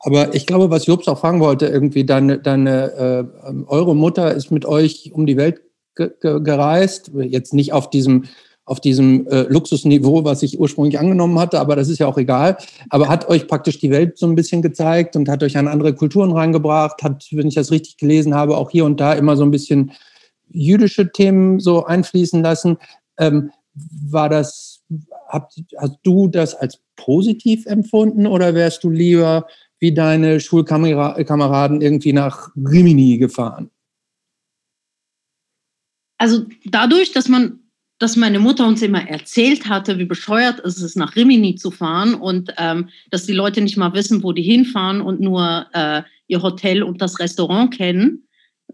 aber 0.01 0.35
ich 0.35 0.47
glaube, 0.47 0.71
was 0.71 0.87
Jobs 0.87 1.09
auch 1.09 1.21
fragen 1.21 1.41
wollte, 1.41 1.67
irgendwie 1.67 2.05
deine, 2.05 2.39
deine 2.39 3.29
äh, 3.45 3.65
eure 3.67 3.97
Mutter 3.97 4.35
ist 4.35 4.51
mit 4.51 4.67
euch 4.67 5.13
um 5.13 5.27
die 5.27 5.37
Welt 5.37 5.61
ge 5.95 6.11
ge 6.21 6.41
gereist, 6.43 7.11
jetzt 7.15 7.55
nicht 7.55 7.73
auf 7.73 7.91
diesem 7.91 8.25
auf 8.69 8.81
diesem 8.81 9.27
äh, 9.29 9.43
Luxusniveau, 9.43 10.25
was 10.25 10.43
ich 10.43 10.61
ursprünglich 10.61 10.99
angenommen 10.99 11.39
hatte, 11.39 11.59
aber 11.59 11.75
das 11.77 11.89
ist 11.89 11.99
ja 11.99 12.07
auch 12.07 12.19
egal. 12.19 12.59
Aber 12.91 13.09
hat 13.09 13.29
euch 13.29 13.49
praktisch 13.49 13.79
die 13.79 13.91
Welt 13.91 14.19
so 14.19 14.27
ein 14.27 14.35
bisschen 14.35 14.63
gezeigt 14.63 15.17
und 15.17 15.29
hat 15.29 15.43
euch 15.43 15.57
an 15.57 15.69
andere 15.69 15.95
Kulturen 15.95 16.33
reingebracht, 16.33 17.03
hat, 17.03 17.27
wenn 17.33 17.49
ich 17.49 17.55
das 17.55 17.71
richtig 17.71 17.97
gelesen 17.97 18.35
habe, 18.35 18.57
auch 18.57 18.71
hier 18.71 18.85
und 18.85 19.01
da 19.01 19.15
immer 19.15 19.37
so 19.37 19.45
ein 19.45 19.51
bisschen 19.51 19.93
jüdische 20.51 21.11
Themen 21.13 21.61
so 21.61 21.85
einfließen 21.85 22.43
lassen. 22.43 22.77
Ähm, 23.19 23.51
war 23.75 24.29
das, 24.29 24.83
habt, 25.29 25.55
hast 25.79 25.99
du 26.03 26.29
das 26.29 26.55
als 26.55 26.81
positiv 26.97 27.67
empfunden 27.67 28.27
oder 28.27 28.55
wärst 28.55 28.85
du 28.85 28.91
lieber 28.91 29.47
wie 29.79 29.95
deine 29.95 30.41
Schulkameraden 30.41 31.81
irgendwie 31.81 32.13
nach 32.13 32.51
Rimini 32.57 33.19
gefahren? 33.19 33.71
Also 36.19 36.47
dadurch, 36.65 37.13
dass 37.13 37.29
man, 37.29 37.58
dass 37.99 38.17
meine 38.17 38.39
Mutter 38.39 38.67
uns 38.67 38.81
immer 38.83 39.09
erzählt 39.09 39.69
hatte, 39.69 39.99
wie 39.99 40.05
bescheuert 40.05 40.61
ist 40.61 40.81
es, 40.81 40.95
nach 40.95 41.17
Rimini 41.17 41.57
zu 41.57 41.71
fahren 41.71 42.15
und 42.15 42.53
ähm, 42.57 42.89
dass 43.11 43.27
die 43.27 43.33
Leute 43.33 43.61
nicht 43.61 43.77
mal 43.77 43.93
wissen, 43.93 44.23
wo 44.23 44.33
die 44.33 44.43
hinfahren 44.43 45.01
und 45.01 45.21
nur 45.21 45.67
äh, 45.73 46.03
ihr 46.29 46.43
Hotel 46.43 46.83
und 46.83 47.03
das 47.03 47.19
Restaurant 47.19 47.75
kennen, 47.75 48.29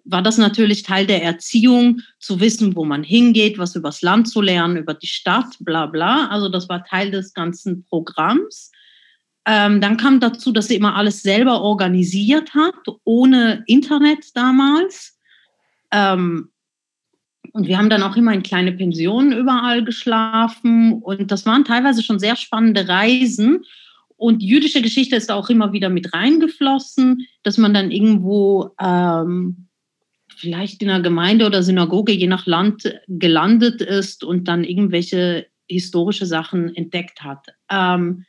war 0.05 0.23
das 0.23 0.37
natürlich 0.37 0.83
Teil 0.83 1.07
der 1.07 1.23
Erziehung, 1.23 2.01
zu 2.19 2.41
wissen, 2.41 2.77
wo 2.77 2.85
man 2.85 3.03
hingeht, 3.03 3.59
was 3.59 3.77
übers 3.77 4.03
Land 4.03 4.29
zu 4.29 4.41
lernen, 4.41 4.77
über 4.77 4.93
die 4.93 5.07
Stadt, 5.07 5.57
bla 5.61 5.87
bla. 5.87 6.29
Also 6.29 6.49
das 6.49 6.69
war 6.69 6.85
Teil 6.85 7.11
des 7.11 7.33
ganzen 7.33 7.85
Programms. 7.85 8.71
Ähm, 9.47 9.81
dann 9.81 9.97
kam 9.97 10.21
dazu, 10.21 10.53
dass 10.53 10.69
sie 10.69 10.77
immer 10.77 10.97
alles 10.97 11.23
selber 11.23 11.61
organisiert 11.61 12.55
hat, 12.55 12.75
ohne 13.05 13.63
Internet 13.67 14.25
damals. 14.35 15.19
Ähm, 15.91 16.51
und 17.55 17.69
wir 17.69 17.79
haben 17.79 17.89
dann 17.89 18.03
auch 18.03 18.17
immer 18.17 18.35
in 18.35 18.43
kleine 18.43 18.73
Pensionen 18.73 19.33
überall 19.33 19.85
geschlafen. 19.85 20.95
Und 20.95 21.31
das 21.31 21.47
waren 21.47 21.65
teilweise 21.65 22.03
schon 22.03 22.19
sehr 22.19 22.35
spannende 22.35 22.89
Reisen. 22.89 23.63
Und 24.17 24.43
jüdische 24.43 24.83
Geschichte 24.83 25.15
ist 25.15 25.31
auch 25.31 25.49
immer 25.49 25.73
wieder 25.73 25.89
mit 25.89 26.13
reingeflossen, 26.13 27.29
dass 27.45 27.57
man 27.57 27.73
dann 27.73 27.93
irgendwo 27.93 28.71
ähm, 28.81 29.69
vielleicht 30.35 30.83
in 30.83 30.91
einer 30.91 31.05
Gemeinde 31.05 31.47
oder 31.47 31.63
Synagoge, 31.63 32.11
je 32.11 32.27
nach 32.27 32.45
Land, 32.47 32.93
gelandet 33.07 33.81
ist 33.81 34.25
und 34.25 34.49
dann 34.49 34.65
irgendwelche 34.65 35.47
historische 35.69 36.27
Sachen 36.27 36.75
entdeckt 36.75 37.23
hat. 37.23 37.47
Ähm, 37.71 38.25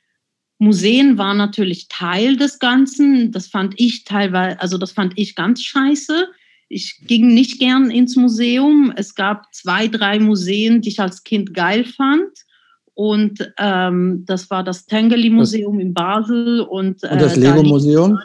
Museen 0.59 1.17
waren 1.17 1.37
natürlich 1.37 1.87
Teil 1.87 2.37
des 2.37 2.59
Ganzen. 2.59 3.31
Das 3.31 3.47
fand 3.47 3.73
ich 3.77 4.03
teilweise, 4.03 4.61
also 4.61 4.77
das 4.77 4.91
fand 4.91 5.13
ich 5.15 5.33
ganz 5.33 5.63
scheiße. 5.63 6.27
Ich 6.67 7.01
ging 7.05 7.33
nicht 7.33 7.59
gern 7.59 7.91
ins 7.91 8.15
Museum. 8.15 8.91
Es 8.95 9.15
gab 9.15 9.53
zwei, 9.53 9.87
drei 9.87 10.19
Museen, 10.19 10.81
die 10.81 10.89
ich 10.89 10.99
als 10.99 11.23
Kind 11.23 11.53
geil 11.53 11.85
fand. 11.85 12.31
Und 12.93 13.53
ähm, 13.57 14.23
das 14.25 14.49
war 14.49 14.63
das 14.63 14.85
Tengeli 14.85 15.29
Museum 15.29 15.79
in 15.79 15.93
Basel 15.93 16.61
und, 16.61 17.03
äh, 17.03 17.09
und 17.09 17.21
das 17.21 17.35
Lego 17.35 17.61
Museum. 17.61 18.17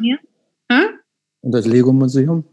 Und 1.41 1.53
das 1.53 1.67
Lego 1.67 1.93
Museum. 1.93 2.45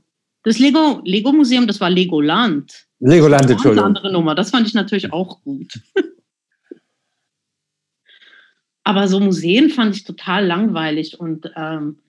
Das 0.44 0.60
Lego, 0.60 1.02
Lego 1.04 1.32
Museum, 1.32 1.68
das 1.68 1.80
war 1.80 1.90
Legoland. 1.90 2.88
Legoland, 3.00 3.50
Entschuldigung. 3.50 3.76
Das 3.76 3.84
eine 3.84 3.86
andere 3.86 4.12
Nummer. 4.12 4.34
Das 4.34 4.50
fand 4.50 4.68
ich 4.68 4.74
natürlich 4.74 5.12
auch 5.12 5.42
gut. 5.44 5.80
Aber 8.84 9.08
so 9.10 9.20
Museen 9.20 9.70
fand 9.70 9.96
ich 9.96 10.06
total 10.06 10.46
langweilig 10.46 11.20
und 11.20 11.52
ähm, 11.56 12.00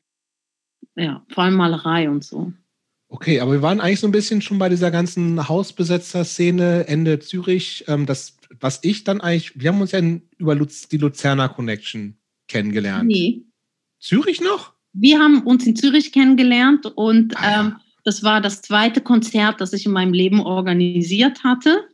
ja, 0.95 1.25
vor 1.29 1.45
allem 1.45 1.55
Malerei 1.55 2.09
und 2.09 2.25
so. 2.25 2.53
Okay, 3.11 3.41
aber 3.41 3.53
wir 3.53 3.63
waren 3.63 3.81
eigentlich 3.81 4.01
so 4.01 4.07
ein 4.07 4.13
bisschen 4.13 4.43
schon 4.43 4.59
bei 4.59 4.69
dieser 4.69 4.91
ganzen 4.91 5.49
Hausbesetzer-Szene 5.49 6.87
Ende 6.89 7.19
Zürich. 7.21 7.85
Ähm, 7.89 8.05
das, 8.05 8.37
was 8.61 8.81
ich 8.83 9.05
dann 9.05 9.23
eigentlich, 9.23 9.59
wir 9.59 9.71
haben 9.71 9.81
uns 9.81 9.93
ja 9.93 10.01
über 10.37 10.55
Luz, 10.55 10.89
die 10.89 10.99
Luzerner 10.99 11.49
Connection 11.49 12.19
kennengelernt. 12.49 13.07
Nee. 13.07 13.43
Zürich 13.99 14.43
noch? 14.43 14.75
Wir 14.93 15.19
haben 15.19 15.43
uns 15.43 15.67
in 15.67 15.75
Zürich 15.75 16.13
kennengelernt 16.13 16.87
und 16.97 17.37
ah, 17.39 17.43
ja. 17.43 17.61
ähm, 17.61 17.77
das 18.05 18.23
war 18.23 18.41
das 18.41 18.63
zweite 18.63 19.01
Konzert, 19.01 19.61
das 19.61 19.73
ich 19.73 19.87
in 19.87 19.93
meinem 19.93 20.13
Leben 20.13 20.41
organisiert 20.41 21.45
hatte. 21.45 21.89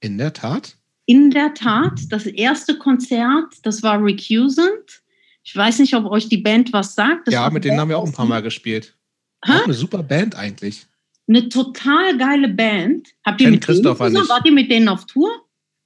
In 0.00 0.18
der 0.18 0.32
Tat? 0.32 0.76
In 1.06 1.30
der 1.30 1.54
Tat. 1.54 2.00
Das 2.10 2.26
erste 2.26 2.78
Konzert, 2.78 3.54
das 3.62 3.82
war 3.82 4.02
Recusant. 4.02 5.02
Ich 5.42 5.56
weiß 5.56 5.78
nicht, 5.78 5.94
ob 5.94 6.04
euch 6.06 6.28
die 6.28 6.38
Band 6.38 6.72
was 6.72 6.94
sagt. 6.94 7.26
Das 7.26 7.34
ja, 7.34 7.48
mit 7.50 7.64
denen 7.64 7.80
haben 7.80 7.88
wir 7.88 7.98
auch 7.98 8.06
ein 8.06 8.12
paar 8.12 8.26
Mal 8.26 8.42
gespielt. 8.42 8.96
Auch 9.42 9.64
eine 9.64 9.74
super 9.74 10.02
Band 10.02 10.36
eigentlich. 10.36 10.86
Eine 11.28 11.48
total 11.48 12.18
geile 12.18 12.48
Band. 12.48 13.08
Habt 13.24 13.40
ihr 13.40 13.50
mit 13.50 13.62
Christopher 13.62 14.10
denen 14.10 14.28
Wart 14.28 14.44
ihr 14.44 14.52
mit 14.52 14.70
denen 14.70 14.88
auf 14.88 15.06
Tour? 15.06 15.30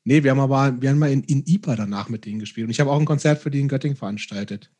Nee, 0.04 0.22
wir 0.22 0.30
haben 0.30 0.40
aber 0.40 0.80
wir 0.80 0.90
haben 0.90 0.98
mal 0.98 1.10
in, 1.10 1.22
in 1.24 1.44
IPA 1.46 1.76
danach 1.76 2.08
mit 2.08 2.24
denen 2.24 2.38
gespielt. 2.38 2.66
Und 2.66 2.70
ich 2.70 2.80
habe 2.80 2.90
auch 2.90 2.98
ein 2.98 3.06
Konzert 3.06 3.40
für 3.40 3.50
die 3.50 3.60
in 3.60 3.68
Göttingen 3.68 3.96
veranstaltet. 3.96 4.70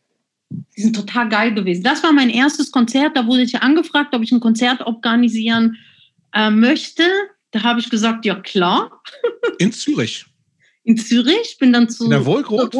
Die 0.51 0.83
sind 0.83 0.97
total 0.97 1.29
geil 1.29 1.55
gewesen. 1.55 1.83
Das 1.83 2.03
war 2.03 2.13
mein 2.13 2.31
erstes 2.31 2.71
Konzert. 2.71 3.17
Da 3.17 3.27
wurde 3.27 3.43
ich 3.43 3.57
angefragt, 3.63 4.15
ob 4.15 4.23
ich 4.23 4.33
ein 4.33 4.41
Konzert 4.41 4.83
organisieren 4.83 5.77
äh, 6.33 6.51
möchte. 6.51 7.03
Da 7.51 7.63
habe 7.63 7.81
ich 7.81 7.91
gesagt, 7.91 8.25
ja 8.25 8.35
klar. 8.37 9.03
In 9.59 9.73
Zürich. 9.73 10.27
In 10.83 10.97
Zürich. 10.97 11.57
Bin 11.59 11.73
dann 11.73 11.89
zu. 11.89 12.05
In 12.05 12.11
der 12.11 12.27
Wohlgrund? 12.27 12.75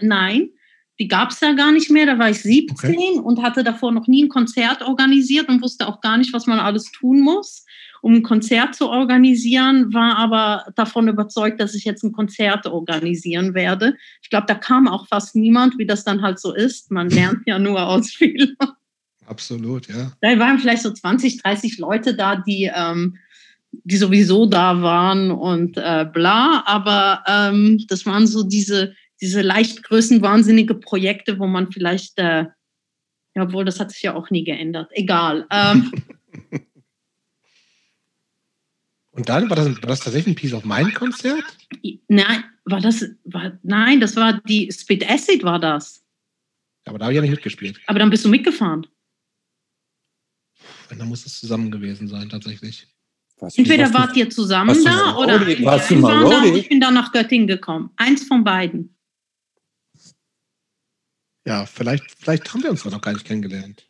Nein, 0.00 0.50
die 0.98 1.08
gab 1.08 1.30
es 1.30 1.40
ja 1.40 1.52
gar 1.52 1.72
nicht 1.72 1.90
mehr. 1.90 2.06
Da 2.06 2.18
war 2.18 2.30
ich 2.30 2.40
17 2.40 2.90
okay. 2.90 3.20
und 3.22 3.42
hatte 3.42 3.64
davor 3.64 3.92
noch 3.92 4.06
nie 4.06 4.24
ein 4.24 4.28
Konzert 4.28 4.82
organisiert 4.82 5.48
und 5.48 5.62
wusste 5.62 5.86
auch 5.86 6.00
gar 6.00 6.18
nicht, 6.18 6.32
was 6.32 6.46
man 6.46 6.58
alles 6.58 6.90
tun 6.92 7.20
muss 7.20 7.64
um 8.00 8.14
ein 8.14 8.22
Konzert 8.22 8.74
zu 8.74 8.88
organisieren, 8.88 9.92
war 9.92 10.16
aber 10.16 10.66
davon 10.76 11.08
überzeugt, 11.08 11.60
dass 11.60 11.74
ich 11.74 11.84
jetzt 11.84 12.04
ein 12.04 12.12
Konzert 12.12 12.66
organisieren 12.66 13.54
werde. 13.54 13.96
Ich 14.22 14.30
glaube, 14.30 14.46
da 14.46 14.54
kam 14.54 14.88
auch 14.88 15.06
fast 15.08 15.34
niemand, 15.34 15.78
wie 15.78 15.86
das 15.86 16.04
dann 16.04 16.22
halt 16.22 16.38
so 16.38 16.54
ist. 16.54 16.90
Man 16.90 17.10
lernt 17.10 17.46
ja 17.46 17.58
nur 17.58 17.86
aus 17.86 18.10
Fehlern. 18.12 18.56
Absolut, 19.26 19.88
ja. 19.88 20.12
Da 20.20 20.38
waren 20.38 20.58
vielleicht 20.58 20.82
so 20.82 20.90
20, 20.90 21.42
30 21.42 21.78
Leute 21.78 22.14
da, 22.14 22.36
die, 22.36 22.70
ähm, 22.74 23.16
die 23.70 23.98
sowieso 23.98 24.46
da 24.46 24.80
waren 24.80 25.30
und 25.30 25.76
äh, 25.76 26.06
bla. 26.10 26.62
Aber 26.66 27.24
ähm, 27.26 27.84
das 27.88 28.06
waren 28.06 28.26
so 28.26 28.42
diese, 28.42 28.94
diese 29.20 29.42
leicht 29.42 29.82
größenwahnsinnige 29.82 30.74
Projekte, 30.74 31.38
wo 31.38 31.46
man 31.46 31.72
vielleicht, 31.72 32.18
äh, 32.18 32.44
ja, 33.34 33.42
obwohl 33.42 33.64
das 33.64 33.80
hat 33.80 33.90
sich 33.90 34.02
ja 34.02 34.14
auch 34.14 34.30
nie 34.30 34.44
geändert. 34.44 34.90
Egal. 34.92 35.46
Ähm, 35.50 35.92
Und 39.18 39.28
dann 39.28 39.50
war 39.50 39.56
das, 39.56 39.66
war 39.66 39.88
das 39.88 39.98
tatsächlich 39.98 40.34
ein 40.34 40.36
Piece 40.36 40.54
of 40.54 40.64
Mind 40.64 40.94
Konzert? 40.94 41.42
Nein, 42.06 42.44
war 42.64 42.80
das, 42.80 43.04
war, 43.24 43.58
nein, 43.64 43.98
das 43.98 44.14
war 44.14 44.40
die 44.42 44.70
Spit 44.70 45.10
Acid 45.10 45.42
war 45.42 45.58
das. 45.58 46.04
Aber 46.84 46.98
da 46.98 47.06
habe 47.06 47.14
ich 47.14 47.16
ja 47.16 47.22
nicht 47.22 47.32
mitgespielt. 47.32 47.80
Aber 47.88 47.98
dann 47.98 48.10
bist 48.10 48.24
du 48.24 48.28
mitgefahren. 48.28 48.86
Wenn, 50.88 51.00
dann 51.00 51.08
muss 51.08 51.26
es 51.26 51.40
zusammen 51.40 51.72
gewesen 51.72 52.06
sein, 52.06 52.28
tatsächlich. 52.28 52.86
Was, 53.40 53.58
Entweder 53.58 53.92
wart 53.92 54.16
ihr 54.16 54.30
zusammen 54.30 54.84
da 54.84 55.16
oder 55.16 55.40
warst 55.64 55.90
du 55.90 55.96
mal 55.96 56.22
da, 56.28 56.44
ich 56.44 56.68
bin 56.68 56.80
dann 56.80 56.94
nach 56.94 57.10
Göttingen 57.10 57.48
gekommen. 57.48 57.90
Eins 57.96 58.24
von 58.24 58.44
beiden. 58.44 58.96
Ja, 61.46 61.66
vielleicht, 61.66 62.10
vielleicht 62.18 62.52
haben 62.52 62.62
wir 62.62 62.70
uns 62.70 62.84
noch 62.84 63.00
gar 63.00 63.12
nicht 63.12 63.24
kennengelernt. 63.24 63.86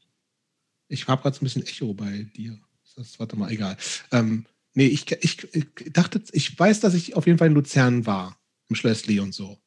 Ich 0.88 1.06
habe 1.08 1.22
gerade 1.22 1.36
so 1.36 1.42
ein 1.42 1.44
bisschen 1.44 1.66
Echo 1.66 1.92
bei 1.94 2.26
dir. 2.36 2.58
Das, 2.96 3.18
warte 3.18 3.36
mal, 3.36 3.50
egal. 3.50 3.76
Ähm, 4.10 4.46
Nee, 4.78 4.86
ich, 4.86 5.10
ich, 5.10 5.54
ich, 5.54 5.92
dachte, 5.92 6.22
ich 6.30 6.56
weiß, 6.56 6.78
dass 6.78 6.94
ich 6.94 7.16
auf 7.16 7.26
jeden 7.26 7.36
Fall 7.36 7.48
in 7.48 7.54
Luzern 7.54 8.06
war, 8.06 8.38
im 8.68 8.76
Schlössli 8.76 9.18
und 9.18 9.34
so. 9.34 9.58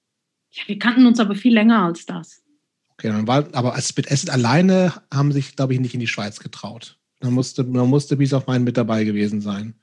Ja, 0.51 0.63
wir 0.67 0.79
kannten 0.79 1.05
uns 1.05 1.19
aber 1.19 1.35
viel 1.35 1.53
länger 1.53 1.83
als 1.83 2.05
das. 2.05 2.41
Okay, 2.91 3.09
dann 3.09 3.27
war, 3.27 3.45
aber 3.53 3.75
als 3.75 3.93
mit 3.97 4.07
Essen 4.07 4.29
alleine 4.29 4.93
haben 5.13 5.33
sich, 5.33 5.57
glaube 5.57 5.73
ich, 5.73 5.81
nicht 5.81 5.93
in 5.93 5.99
die 5.99 6.07
Schweiz 6.07 6.39
getraut. 6.39 6.97
Man 7.21 7.33
musste, 7.33 7.65
man 7.65 7.89
musste 7.89 8.15
bis 8.15 8.33
auf 8.33 8.47
meinen 8.47 8.63
mit 8.63 8.77
dabei 8.77 9.03
gewesen 9.03 9.41
sein. 9.41 9.75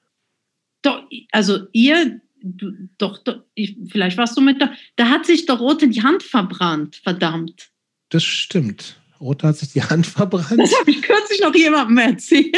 Doch, 0.80 1.02
also 1.30 1.66
ihr, 1.72 2.22
doch, 2.40 3.18
doch 3.18 3.44
ich, 3.52 3.76
vielleicht 3.90 4.16
warst 4.16 4.34
du 4.34 4.40
mit 4.40 4.62
da. 4.62 4.72
Da 4.96 5.11
hat 5.11 5.26
sich 5.26 5.44
doch 5.44 5.61
Rote 5.61 5.88
die 5.88 6.02
Hand 6.02 6.22
verbrannt, 6.22 6.96
verdammt. 6.96 7.70
Das 8.11 8.25
stimmt. 8.25 9.01
Rote 9.21 9.49
hat 9.49 9.57
sich 9.57 9.73
die 9.73 9.83
Hand 9.83 10.07
verbrannt. 10.07 10.61
Das 10.61 10.79
habe 10.79 10.90
ich 10.90 11.03
kürzlich 11.03 11.40
noch 11.40 11.55
jemandem 11.55 11.99
erzählt, 11.99 12.55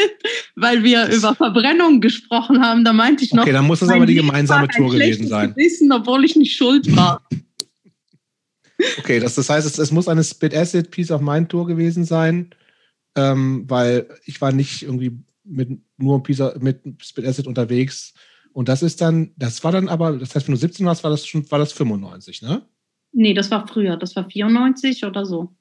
weil 0.57 0.83
wir 0.83 1.07
das 1.07 1.17
über 1.17 1.35
Verbrennung 1.35 2.01
gesprochen 2.01 2.63
haben. 2.63 2.85
Da 2.85 2.93
meinte 2.93 3.25
ich 3.25 3.33
noch. 3.33 3.43
Okay, 3.43 3.53
dann 3.53 3.67
muss 3.67 3.81
das 3.81 3.89
aber 3.89 4.07
die 4.07 4.15
gemeinsame 4.15 4.69
Tour 4.69 4.91
gewesen 4.91 5.27
sein. 5.27 5.55
Wissen, 5.57 5.91
obwohl 5.93 6.25
ich 6.25 6.37
nicht 6.37 6.57
schuld 6.57 6.95
war. 6.97 7.23
Okay, 8.99 9.21
das, 9.21 9.35
das 9.35 9.51
heißt, 9.51 9.67
es, 9.67 9.79
es 9.79 9.91
muss 9.91 10.09
eine 10.09 10.25
Spit 10.25 10.55
Acid 10.55 10.91
Piece 10.91 11.11
of 11.11 11.21
Mind 11.21 11.51
Tour 11.51 11.67
gewesen 11.67 12.05
sein, 12.05 12.51
ähm, 13.15 13.65
weil 13.69 14.09
ich 14.25 14.41
war 14.41 14.53
nicht 14.53 14.83
irgendwie 14.83 15.19
mit 15.45 15.69
nur 15.99 16.23
Pisa, 16.23 16.55
mit 16.61 16.81
Spit 17.03 17.27
Acid 17.27 17.47
unterwegs. 17.47 18.15
Und 18.53 18.69
das 18.69 18.83
ist 18.83 19.01
dann, 19.01 19.33
das 19.37 19.63
war 19.65 19.73
dann 19.73 19.89
aber, 19.89 20.17
das 20.17 20.35
heißt, 20.35 20.49
wenn 20.49 20.55
du 20.55 20.61
17 20.61 20.87
warst, 20.87 21.05
war 21.05 21.11
das 21.11 21.27
schon, 21.27 21.51
war 21.51 21.59
das 21.59 21.73
95, 21.73 22.43
ne? 22.43 22.63
Nee, 23.13 23.35
das 23.35 23.51
war 23.51 23.67
früher, 23.67 23.97
das 23.97 24.15
war 24.17 24.29
94 24.29 25.05
oder 25.05 25.25
so. 25.25 25.55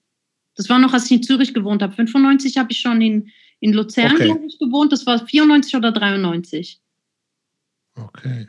Das 0.55 0.69
war 0.69 0.79
noch, 0.79 0.93
als 0.93 1.05
ich 1.05 1.11
in 1.11 1.23
Zürich 1.23 1.53
gewohnt 1.53 1.81
habe. 1.81 1.93
95 1.93 2.57
habe 2.57 2.71
ich 2.71 2.79
schon 2.79 3.01
in, 3.01 3.29
in 3.59 3.73
Luzern, 3.73 4.13
okay. 4.13 4.25
glaube 4.25 4.45
ich, 4.45 4.59
gewohnt. 4.59 4.91
Das 4.91 5.05
war 5.05 5.25
94 5.25 5.75
oder 5.75 5.91
93. 5.91 6.79
Okay. 7.95 8.47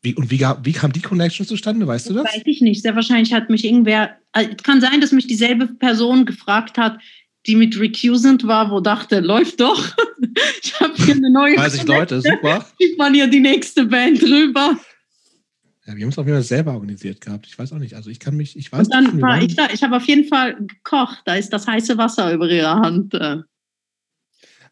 Wie, 0.00 0.14
und 0.14 0.30
wie, 0.30 0.40
wie 0.62 0.72
kam 0.72 0.92
die 0.92 1.02
Connection 1.02 1.46
zustande, 1.46 1.86
weißt 1.86 2.10
du 2.10 2.14
das? 2.14 2.24
Weiß 2.24 2.42
ich 2.44 2.60
nicht. 2.60 2.82
Sehr 2.82 2.94
wahrscheinlich 2.94 3.32
hat 3.32 3.50
mich 3.50 3.64
irgendwer, 3.64 4.16
also, 4.32 4.50
kann 4.62 4.80
sein, 4.80 5.00
dass 5.00 5.12
mich 5.12 5.26
dieselbe 5.26 5.66
Person 5.66 6.24
gefragt 6.24 6.78
hat, 6.78 6.98
die 7.46 7.56
mit 7.56 7.78
Recusant 7.78 8.46
war, 8.46 8.70
wo 8.70 8.80
dachte, 8.80 9.20
läuft 9.20 9.60
doch. 9.60 9.96
ich 10.62 10.80
habe 10.80 10.94
hier 10.96 11.14
eine 11.14 11.30
neue 11.30 11.56
30 11.56 11.86
Leute, 11.86 12.20
super. 12.20 12.66
Schiebt 12.80 12.98
man 12.98 13.14
hier 13.14 13.26
die 13.26 13.40
nächste 13.40 13.86
Band 13.86 14.22
rüber. 14.22 14.78
Ja, 15.88 15.96
wir 15.96 16.02
haben 16.02 16.10
es 16.10 16.18
auf 16.18 16.26
jeden 16.26 16.36
Fall 16.36 16.44
selber 16.44 16.74
organisiert 16.74 17.22
gehabt. 17.22 17.46
Ich 17.46 17.58
weiß 17.58 17.72
auch 17.72 17.78
nicht. 17.78 17.94
Also 17.94 18.10
ich 18.10 18.20
kann 18.20 18.36
mich, 18.36 18.58
ich 18.58 18.70
weiß 18.70 18.88
Und 18.88 18.92
dann 18.92 19.04
nicht, 19.04 19.22
war 19.22 19.40
ich 19.40 19.56
da, 19.56 19.68
ich 19.72 19.82
habe 19.82 19.96
auf 19.96 20.04
jeden 20.04 20.24
Fall 20.24 20.54
gekocht. 20.54 21.22
Da 21.24 21.34
ist 21.34 21.50
das 21.50 21.66
heiße 21.66 21.96
Wasser 21.96 22.30
über 22.34 22.46
ihrer 22.46 22.76
Hand. 22.76 23.14
Äh. 23.14 23.38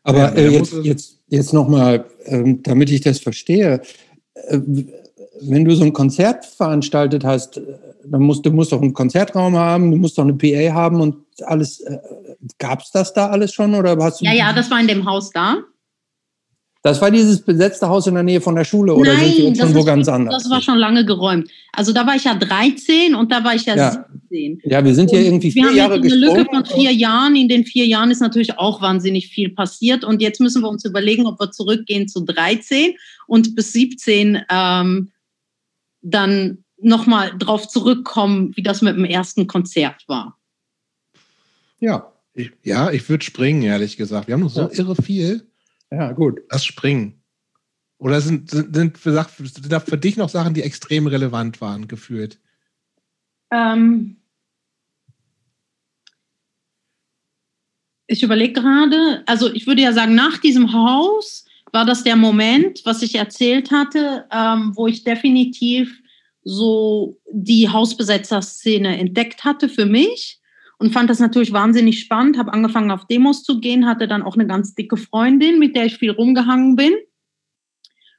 Aber 0.03 0.37
äh, 0.37 0.51
jetzt, 0.51 0.75
jetzt, 0.83 1.23
jetzt 1.29 1.55
nochmal, 1.55 2.05
ähm, 2.27 2.63
damit 2.63 2.91
ich 2.91 3.01
das 3.01 3.19
verstehe. 3.19 3.81
Äh, 4.35 4.61
wenn 5.41 5.65
du 5.65 5.75
so 5.75 5.85
ein 5.85 5.95
Konzert 5.95 6.45
veranstaltet 6.45 7.25
hast, 7.25 7.57
äh, 7.57 7.63
dann 8.05 8.21
musst 8.21 8.45
du 8.45 8.51
musst 8.51 8.73
doch 8.73 8.83
einen 8.83 8.93
Konzertraum 8.93 9.57
haben, 9.57 9.91
du 9.91 9.97
musst 9.97 10.19
doch 10.19 10.23
eine 10.25 10.35
PA 10.35 10.75
haben 10.75 11.01
und 11.01 11.17
alles. 11.45 11.81
Äh, 11.81 11.99
Gab 12.59 12.83
es 12.83 12.91
das 12.91 13.15
da 13.15 13.31
alles 13.31 13.55
schon 13.55 13.75
oder 13.75 13.97
hast 13.97 14.21
du? 14.21 14.27
Ja, 14.27 14.35
ja, 14.35 14.53
das 14.53 14.71
war 14.71 14.79
in 14.81 14.87
dem 14.87 15.07
Haus 15.07 15.31
da. 15.31 15.57
Das 16.87 17.01
war 17.01 17.11
dieses 17.11 17.43
besetzte 17.43 17.89
Haus 17.89 18.07
in 18.07 18.15
der 18.15 18.23
Nähe 18.23 18.41
von 18.41 18.55
der 18.55 18.63
Schule 18.63 18.95
oder 18.95 19.13
Nein, 19.13 19.25
sind 19.25 19.37
die 19.37 19.43
jetzt 19.43 19.61
schon 19.61 19.75
wo 19.75 19.83
ganz 19.83 20.07
anders? 20.07 20.45
Das 20.45 20.49
war 20.49 20.63
schon 20.63 20.79
lange 20.79 21.05
geräumt. 21.05 21.51
Also 21.73 21.93
da 21.93 22.07
war 22.07 22.15
ich 22.15 22.23
ja 22.23 22.37
13 22.37 23.17
und 23.17 23.33
da 23.33 23.43
war 23.43 23.57
ich 23.57 23.65
ja, 23.65 23.75
ja. 23.75 24.07
17. 24.31 24.63
Ja, 24.63 24.85
wir 24.85 24.95
sind 24.95 25.11
und 25.11 25.17
hier 25.17 25.27
irgendwie 25.27 25.51
vier 25.51 25.65
wir 25.65 25.71
haben 25.71 25.77
Jahre 25.77 25.97
jetzt 25.97 26.13
eine 26.13 26.15
Lücke 26.15 26.45
von 26.45 26.65
vier 26.65 26.93
Jahren. 26.93 27.35
In 27.35 27.49
den 27.49 27.65
vier 27.65 27.87
Jahren 27.87 28.13
ist 28.13 28.21
natürlich 28.21 28.57
auch 28.61 28.83
wahnsinnig 28.83 29.27
viel 29.27 29.49
passiert. 29.49 30.05
Und 30.05 30.23
jetzt 30.23 30.41
müssen 30.41 30.63
wir 30.63 30.69
uns 30.69 30.85
überlegen, 30.85 31.27
ob 31.27 31.41
wir 31.41 31.51
zurückgehen 31.51 32.07
zu 32.07 32.21
13 32.21 32.95
und 33.27 33.57
bis 33.57 33.73
17 33.73 34.43
ähm, 34.49 35.11
dann 36.03 36.59
nochmal 36.79 37.37
drauf 37.37 37.67
zurückkommen, 37.67 38.53
wie 38.55 38.63
das 38.63 38.81
mit 38.81 38.95
dem 38.95 39.07
ersten 39.07 39.49
Konzert 39.49 40.05
war. 40.07 40.39
Ja. 41.81 42.13
Ich, 42.33 42.53
ja, 42.63 42.93
ich 42.93 43.09
würde 43.09 43.25
springen, 43.25 43.63
ehrlich 43.63 43.97
gesagt. 43.97 44.29
Wir 44.29 44.35
haben 44.35 44.43
noch 44.43 44.51
so 44.51 44.61
ja. 44.61 44.71
irre 44.71 44.95
viel. 44.95 45.49
Ja, 45.91 46.13
gut. 46.13 46.41
Das 46.49 46.65
Springen. 46.65 47.23
Oder 47.99 48.21
sind, 48.21 48.51
sind, 48.51 48.75
sind, 48.75 48.99
für, 48.99 49.13
sind 49.13 49.73
da 49.73 49.81
für 49.81 49.97
dich 49.97 50.17
noch 50.17 50.29
Sachen, 50.29 50.55
die 50.55 50.63
extrem 50.63 51.07
relevant 51.07 51.61
waren, 51.61 51.89
gefühlt? 51.89 52.39
Ähm, 53.51 54.17
ich 58.07 58.23
überlege 58.23 58.61
gerade, 58.61 59.23
also 59.27 59.53
ich 59.53 59.67
würde 59.67 59.83
ja 59.83 59.93
sagen, 59.93 60.15
nach 60.15 60.39
diesem 60.39 60.73
Haus 60.73 61.47
war 61.73 61.87
das 61.87 62.05
der 62.05 62.17
Moment, 62.17 62.83
was 62.85 63.03
ich 63.03 63.15
erzählt 63.15 63.71
hatte, 63.71 64.27
ähm, 64.31 64.73
wo 64.75 64.87
ich 64.87 65.05
definitiv 65.05 66.03
so 66.45 67.19
die 67.33 67.69
Hausbesetzerszene 67.69 68.99
entdeckt 68.99 69.45
hatte 69.45 69.69
für 69.69 69.87
mich 69.87 70.41
und 70.79 70.93
fand 70.93 71.09
das 71.09 71.21
natürlich 71.21 71.53
wahnsinnig 71.53 72.01
spannend, 72.01 72.39
habe 72.39 72.53
angefangen 72.53 72.91
auf 72.91 73.07
Demos 73.07 73.43
zu 73.43 73.61
gehen, 73.61 73.87
hatte 73.87 74.09
dann 74.09 74.23
auch 74.23 74.35
eine 74.35 74.47
ganz 74.47 74.75
dicke 74.75 74.97
Freundin, 74.97 75.59
mit 75.59 75.75
der 75.75 75.87
ich 75.87 75.97
viel 75.97 76.11
rumgehangen 76.11 76.77
bin 76.77 76.93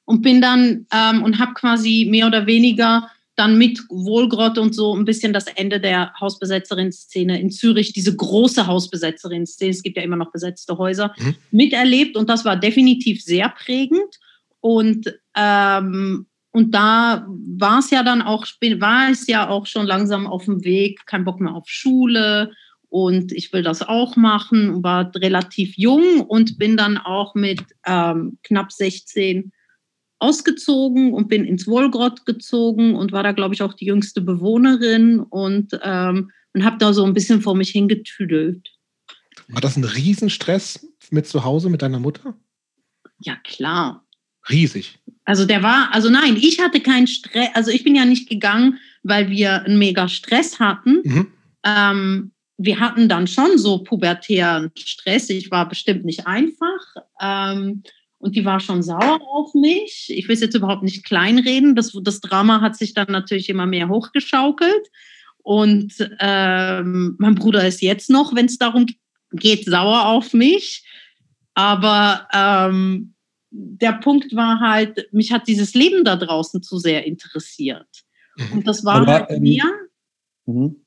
und 0.05 0.21
bin 0.21 0.41
dann 0.41 0.87
ähm, 0.91 1.23
und 1.23 1.39
habe 1.39 1.53
quasi 1.53 2.07
mehr 2.09 2.27
oder 2.27 2.47
weniger 2.47 3.09
dann 3.35 3.57
mit 3.59 3.79
Wohlgrott 3.89 4.57
und 4.57 4.73
so 4.73 4.95
ein 4.95 5.05
bisschen 5.05 5.31
das 5.31 5.45
Ende 5.45 5.79
der 5.79 6.13
Hausbesetzerin-Szene 6.19 7.39
in 7.39 7.51
Zürich, 7.51 7.93
diese 7.93 8.15
große 8.15 8.65
Hausbesetzerin-Szene, 8.65 9.71
es 9.71 9.83
gibt 9.83 9.97
ja 9.97 10.03
immer 10.03 10.15
noch 10.15 10.31
besetzte 10.31 10.77
Häuser, 10.77 11.13
mhm. 11.19 11.35
miterlebt 11.51 12.17
und 12.17 12.29
das 12.29 12.45
war 12.45 12.55
definitiv 12.55 13.21
sehr 13.21 13.49
prägend 13.49 14.19
und 14.59 15.13
ähm, 15.35 16.26
und 16.51 16.73
da 16.73 17.27
war 17.27 17.79
es 17.79 17.91
ja 17.91 18.03
dann 18.03 18.21
auch, 18.21 18.45
war 18.45 19.09
es 19.11 19.27
ja 19.27 19.49
auch 19.49 19.65
schon 19.65 19.85
langsam 19.85 20.27
auf 20.27 20.45
dem 20.45 20.63
Weg, 20.63 21.05
kein 21.05 21.25
Bock 21.25 21.39
mehr 21.39 21.53
auf 21.53 21.67
Schule 21.67 22.51
und 22.89 23.31
ich 23.31 23.51
will 23.51 23.63
das 23.63 23.81
auch 23.81 24.15
machen, 24.15 24.83
war 24.83 25.11
relativ 25.15 25.77
jung 25.77 26.21
und 26.21 26.57
bin 26.57 26.77
dann 26.77 26.97
auch 26.97 27.35
mit 27.35 27.61
ähm, 27.85 28.37
knapp 28.43 28.71
16 28.71 29.51
ausgezogen 30.19 31.13
und 31.13 31.27
bin 31.27 31.45
ins 31.45 31.67
Wolgrott 31.67 32.25
gezogen 32.25 32.95
und 32.95 33.11
war 33.11 33.23
da, 33.23 33.33
glaube 33.33 33.53
ich, 33.53 33.61
auch 33.61 33.73
die 33.73 33.85
jüngste 33.85 34.21
Bewohnerin 34.21 35.19
und, 35.19 35.77
ähm, 35.83 36.31
und 36.53 36.65
habe 36.65 36.77
da 36.79 36.93
so 36.93 37.03
ein 37.03 37.13
bisschen 37.13 37.41
vor 37.41 37.55
mich 37.55 37.69
hingetüdelt. 37.69 38.69
War 39.47 39.61
das 39.61 39.77
ein 39.77 39.83
Riesenstress 39.83 40.87
mit 41.11 41.27
zu 41.27 41.43
Hause 41.43 41.69
mit 41.69 41.81
deiner 41.81 41.99
Mutter? 41.99 42.35
Ja, 43.19 43.35
klar. 43.43 44.06
Riesig. 44.49 44.99
Also 45.25 45.45
der 45.45 45.61
war, 45.61 45.89
also 45.93 46.09
nein, 46.09 46.37
ich 46.37 46.59
hatte 46.59 46.79
keinen 46.79 47.07
Stress, 47.07 47.49
also 47.53 47.71
ich 47.71 47.83
bin 47.83 47.95
ja 47.95 48.05
nicht 48.05 48.29
gegangen, 48.29 48.79
weil 49.03 49.29
wir 49.29 49.63
einen 49.63 49.77
mega 49.77 50.07
Stress 50.07 50.59
hatten. 50.59 51.01
Mhm. 51.03 51.27
Ähm, 51.65 52.31
wir 52.57 52.79
hatten 52.79 53.07
dann 53.07 53.27
schon 53.27 53.57
so 53.57 53.79
pubertären 53.79 54.71
Stress. 54.77 55.29
Ich 55.29 55.51
war 55.51 55.69
bestimmt 55.69 56.05
nicht 56.05 56.25
einfach. 56.25 56.95
Ähm, 57.21 57.83
und 58.19 58.35
die 58.35 58.45
war 58.45 58.59
schon 58.59 58.81
sauer 58.81 59.19
auf 59.21 59.53
mich. 59.53 60.07
Ich 60.09 60.27
will 60.27 60.33
es 60.33 60.41
jetzt 60.41 60.55
überhaupt 60.55 60.83
nicht 60.83 61.05
kleinreden. 61.05 61.75
Das, 61.75 61.95
das 62.01 62.19
Drama 62.19 62.61
hat 62.61 62.75
sich 62.75 62.93
dann 62.93 63.07
natürlich 63.09 63.49
immer 63.49 63.67
mehr 63.67 63.89
hochgeschaukelt. 63.89 64.87
Und 65.43 65.93
ähm, 66.19 67.15
mein 67.19 67.35
Bruder 67.35 67.65
ist 67.67 67.81
jetzt 67.81 68.09
noch, 68.09 68.33
wenn 68.35 68.47
es 68.47 68.57
darum 68.57 68.87
geht, 69.31 69.65
sauer 69.65 70.07
auf 70.07 70.33
mich. 70.33 70.83
Aber 71.53 72.27
ähm, 72.33 73.13
der 73.49 73.93
Punkt 73.93 74.35
war 74.35 74.59
halt, 74.59 75.07
mich 75.11 75.31
hat 75.31 75.47
dieses 75.47 75.73
Leben 75.73 76.03
da 76.03 76.15
draußen 76.15 76.61
zu 76.61 76.77
sehr 76.77 77.05
interessiert. 77.05 77.87
Mhm. 78.37 78.57
Und 78.57 78.67
das 78.67 78.83
war 78.83 79.01
Aber, 79.01 79.13
halt 79.13 79.29
ähm, 79.29 79.43
mehr, 79.43 79.71
ähm, 80.47 80.85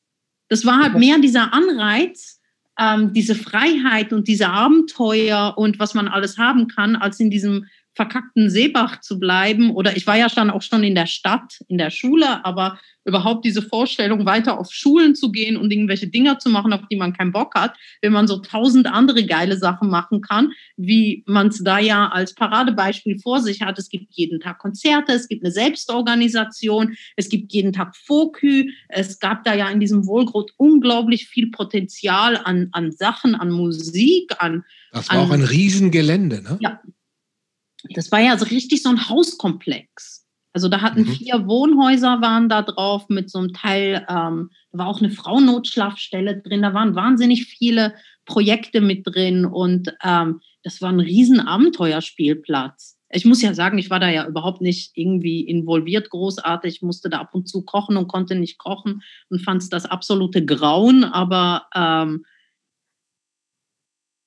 das 0.49 0.65
war 0.67 0.83
halt 0.83 0.95
mehr 0.95 1.19
dieser 1.19 1.53
Anreiz, 1.55 2.41
ähm, 2.79 3.13
diese 3.13 3.35
Freiheit 3.35 4.13
und 4.13 4.29
diese 4.29 4.49
Abenteuer 4.49 5.55
und 5.57 5.79
was 5.79 5.95
man 5.95 6.09
alles 6.09 6.39
haben 6.39 6.69
kann, 6.69 6.97
als 6.97 7.21
in 7.21 7.31
diesem 7.31 7.67
verkackten 7.95 8.51
Seebach 8.51 9.01
zu 9.01 9.19
bleiben. 9.19 9.71
Oder 9.71 9.97
ich 9.97 10.07
war 10.07 10.17
ja 10.17 10.29
dann 10.29 10.51
auch 10.51 10.63
schon 10.63 10.85
in 10.85 10.95
der 10.95 11.07
Stadt, 11.07 11.59
in 11.69 11.79
der 11.79 11.91
Schule, 11.91 12.45
aber 12.45 12.79
überhaupt 13.05 13.45
diese 13.45 13.63
Vorstellung, 13.63 14.27
weiter 14.27 14.59
auf 14.59 14.73
Schulen 14.73 15.15
zu 15.15 15.33
gehen 15.33 15.57
und 15.57 15.71
irgendwelche 15.71 16.07
Dinger 16.07 16.39
zu 16.39 16.51
machen, 16.51 16.73
auf 16.73 16.83
die 16.91 16.97
man 16.97 17.13
keinen 17.13 17.33
Bock 17.33 17.55
hat, 17.55 17.75
wenn 18.03 18.13
man 18.13 18.29
so 18.29 18.39
tausend 18.39 18.87
andere 18.87 19.25
geile 19.25 19.57
Sachen 19.57 19.89
machen 19.89 20.21
kann, 20.21 20.53
wie 20.77 21.25
man 21.27 21.49
es 21.49 21.63
da 21.65 21.79
ja 21.79 22.09
als 22.09 22.35
Paradebeispiel 22.35 23.19
vor 23.19 23.41
sich 23.41 23.63
hat. 23.63 23.79
Es 23.79 23.89
gibt 23.89 24.07
jeden 24.11 24.41
Tag 24.41 24.59
Konzerte, 24.59 25.13
es 25.13 25.29
gibt 25.29 25.43
eine 25.43 25.53
Selbstorganisation, 25.53 26.95
es 27.17 27.29
gibt 27.29 27.53
jeden 27.53 27.73
Tag 27.73 27.97
Fokü. 27.97 28.71
Es 28.89 29.19
gab 29.19 29.45
da 29.45 29.55
ja 29.55 29.69
in 29.69 29.81
diesem 29.81 30.07
Wohlgrot 30.07 30.53
unglaublich 30.57 31.27
viel 31.27 31.51
Potenzial 31.51 32.37
an, 32.37 32.69
an 32.73 32.93
Sachen, 32.93 33.35
an 33.35 33.51
Musik, 33.51 34.33
an. 34.39 34.65
Das 34.93 35.09
war 35.09 35.19
an, 35.19 35.27
auch 35.27 35.31
ein 35.31 35.43
Riesengelände, 35.43 36.43
ne? 36.43 36.59
Ja. 36.61 36.81
Das 37.95 38.13
war 38.13 38.21
ja 38.21 38.39
so 38.39 38.47
richtig 38.47 38.83
so 38.83 38.89
ein 38.89 39.09
Hauskomplex. 39.09 40.27
Also 40.53 40.69
da 40.69 40.81
hatten 40.81 41.03
mhm. 41.03 41.13
vier 41.13 41.47
Wohnhäuser 41.47 42.21
waren 42.21 42.49
da 42.49 42.63
drauf 42.63 43.09
mit 43.09 43.31
so 43.31 43.39
einem 43.39 43.53
Teil, 43.53 44.07
ähm, 44.09 44.51
da 44.73 44.79
war 44.79 44.87
auch 44.89 45.01
eine 45.01 45.11
Frauennotschlafstelle 45.11 46.43
drin, 46.43 46.63
da 46.63 46.75
waren 46.75 46.97
wahnsinnig 46.97 47.47
viele 47.47 47.95
Projekte 48.25 48.81
mit 48.81 49.07
drin 49.07 49.45
und 49.45 49.95
ähm, 50.03 50.41
das 50.63 50.83
war 50.83 50.91
ein 50.91 51.01
riesen 51.01 51.41
Abenteuerspielplatz. 51.41 52.99
Ich 53.13 53.25
muss 53.25 53.43
ja 53.43 53.55
sagen, 53.55 53.79
ich 53.79 53.91
war 53.91 53.99
da 53.99 54.09
ja 54.09 54.27
überhaupt 54.27 54.61
nicht 54.61 54.93
irgendwie 54.95 55.41
involviert 55.41 56.11
großartig. 56.11 56.77
Ich 56.77 56.83
musste 56.83 57.11
da 57.11 57.19
ab 57.19 57.35
und 57.35 57.49
zu 57.49 57.65
kochen 57.65 57.97
und 57.97 58.07
konnte 58.07 58.37
nicht 58.37 58.59
kochen 58.59 59.03
und 59.31 59.43
fand 59.43 59.63
es 59.63 59.69
das 59.69 59.85
absolute 59.85 60.45
Grauen, 60.45 61.03
aber 61.03 61.67
ähm, 61.75 62.25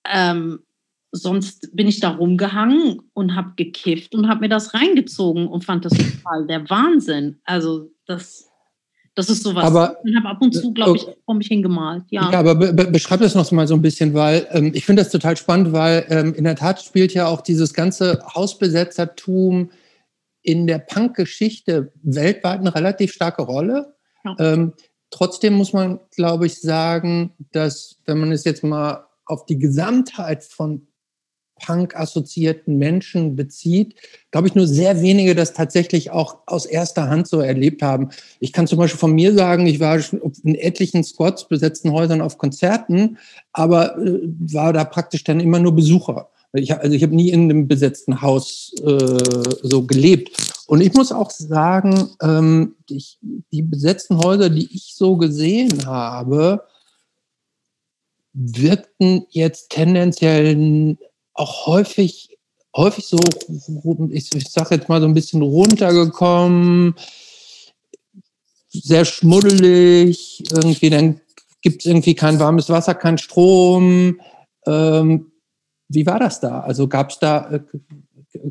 ähm, 0.06 0.64
sonst 1.14 1.70
bin 1.76 1.88
ich 1.88 2.00
da 2.00 2.10
rumgehangen 2.10 3.02
und 3.14 3.36
habe 3.36 3.54
gekifft 3.56 4.16
und 4.16 4.28
habe 4.28 4.42
mir 4.42 4.50
das 4.50 4.74
reingezogen 4.74 5.48
und 5.48 5.64
fand 5.64 5.86
das 5.86 5.94
total 5.94 6.48
der 6.48 6.68
Wahnsinn. 6.72 7.40
Also 7.46 7.92
das, 8.08 8.50
das 9.14 9.30
ist 9.30 9.44
sowas. 9.44 9.64
Aber, 9.64 9.98
ich 10.04 10.16
habe 10.16 10.28
ab 10.28 10.42
und 10.42 10.54
zu, 10.54 10.74
glaube 10.74 10.98
ich, 10.98 11.06
vor 11.24 11.36
mich 11.36 11.48
hingemalt. 11.48 12.04
Ja, 12.10 12.32
ja 12.32 12.40
aber 12.40 12.56
be 12.56 12.74
beschreib 12.74 13.20
das 13.20 13.36
noch 13.36 13.50
mal 13.52 13.68
so 13.68 13.76
ein 13.76 13.84
bisschen, 13.84 14.16
weil 14.16 14.48
ähm, 14.52 14.72
ich 14.74 14.86
finde 14.86 15.04
das 15.04 15.12
total 15.12 15.38
spannend, 15.38 15.72
weil 15.72 16.04
ähm, 16.10 16.34
in 16.34 16.46
der 16.46 16.56
Tat 16.56 16.82
spielt 16.82 17.14
ja 17.14 17.28
auch 17.28 17.42
dieses 17.42 17.76
ganze 17.76 18.20
Hausbesetzertum 18.34 19.70
in 20.42 20.66
der 20.66 20.80
Punk-Geschichte 20.80 21.94
weltweit 22.02 22.60
eine 22.60 22.74
relativ 22.74 23.14
starke 23.14 23.44
Rolle. 23.44 23.94
Ja. 24.26 24.36
Ähm, 24.40 24.74
trotzdem 25.12 25.54
muss 25.54 25.74
man, 25.74 26.00
glaube 26.16 26.48
ich, 26.48 26.60
sagen, 26.60 27.34
dass 27.52 28.00
wenn 28.08 28.20
man 28.20 28.32
es 28.32 28.46
jetzt 28.46 28.64
mal 28.64 29.06
auf 29.26 29.46
die 29.46 29.60
Gesamtheit 29.60 30.44
von 30.44 30.88
Punk-assoziierten 31.66 32.78
Menschen 32.78 33.36
bezieht, 33.36 33.96
glaube 34.32 34.48
ich, 34.48 34.56
nur 34.56 34.68
sehr 34.68 35.02
wenige 35.02 35.34
das 35.34 35.54
tatsächlich 35.54 36.12
auch 36.12 36.40
aus 36.46 36.66
erster 36.66 37.10
Hand 37.10 37.28
so 37.28 37.40
erlebt 37.40 37.82
haben. 37.82 38.10
Ich 38.40 38.52
kann 38.52 38.68
zum 38.68 38.80
Beispiel 38.80 39.00
von 39.00 39.14
mir 39.14 39.34
sagen, 39.34 39.66
ich 39.66 39.80
war 39.80 40.00
in 40.44 40.56
etlichen 40.56 41.04
Squads 41.04 41.48
besetzten 41.48 41.92
Häusern 41.92 42.22
auf 42.22 42.38
Konzerten, 42.38 43.18
aber 43.54 43.98
äh, 43.98 44.20
war 44.54 44.74
da 44.74 44.84
praktisch 44.84 45.24
dann 45.24 45.40
immer 45.40 45.60
nur 45.60 45.74
Besucher. 45.76 46.30
Ich, 46.56 46.74
also 46.76 46.94
ich 46.94 47.02
habe 47.02 47.16
nie 47.16 47.30
in 47.30 47.44
einem 47.44 47.68
besetzten 47.68 48.22
Haus 48.22 48.74
äh, 48.86 49.44
so 49.64 49.84
gelebt. 49.88 50.54
Und 50.68 50.82
ich 50.82 50.94
muss 50.94 51.12
auch 51.12 51.32
sagen, 51.32 52.10
ähm, 52.22 52.76
ich, 52.90 53.18
die 53.52 53.64
besetzten 53.64 54.18
Häuser, 54.18 54.50
die 54.50 54.68
ich 54.74 54.94
so 54.96 55.18
gesehen 55.18 55.86
habe, 55.86 56.64
wirkten 58.34 59.26
jetzt 59.30 59.70
tendenziell 59.70 60.98
auch 61.34 61.68
häufig, 61.68 62.38
häufig 62.76 63.06
so, 63.06 63.18
ich, 64.12 64.34
ich 64.34 64.50
sage 64.50 64.76
jetzt 64.76 64.90
mal 64.90 65.02
so 65.02 65.08
ein 65.08 65.14
bisschen 65.14 65.42
runtergekommen, 65.42 66.96
sehr 68.70 69.06
schmuddelig, 69.06 70.44
irgendwie 70.52 70.90
dann 70.90 71.22
gibt 71.62 71.82
es 71.82 71.86
irgendwie 71.86 72.16
kein 72.16 72.40
warmes 72.40 72.70
Wasser, 72.70 72.96
kein 72.96 73.18
Strom. 73.18 74.20
Ähm, 74.66 75.32
wie 75.90 76.06
war 76.06 76.20
das 76.20 76.40
da? 76.40 76.62
Also 76.62 76.88
gab 76.88 77.12
es 77.12 77.20
da, 77.20 77.52
äh, 77.52 77.60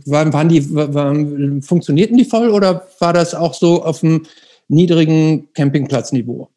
waren, 0.06 0.32
waren 0.32 0.48
die, 0.48 0.74
waren, 0.74 1.62
funktionierten 1.62 2.16
die 2.16 2.24
voll 2.24 2.50
oder 2.50 2.88
war 3.00 3.12
das 3.12 3.34
auch 3.34 3.54
so 3.54 3.84
auf 3.84 4.02
einem 4.02 4.26
niedrigen 4.68 5.52
Campingplatzniveau? 5.52 6.48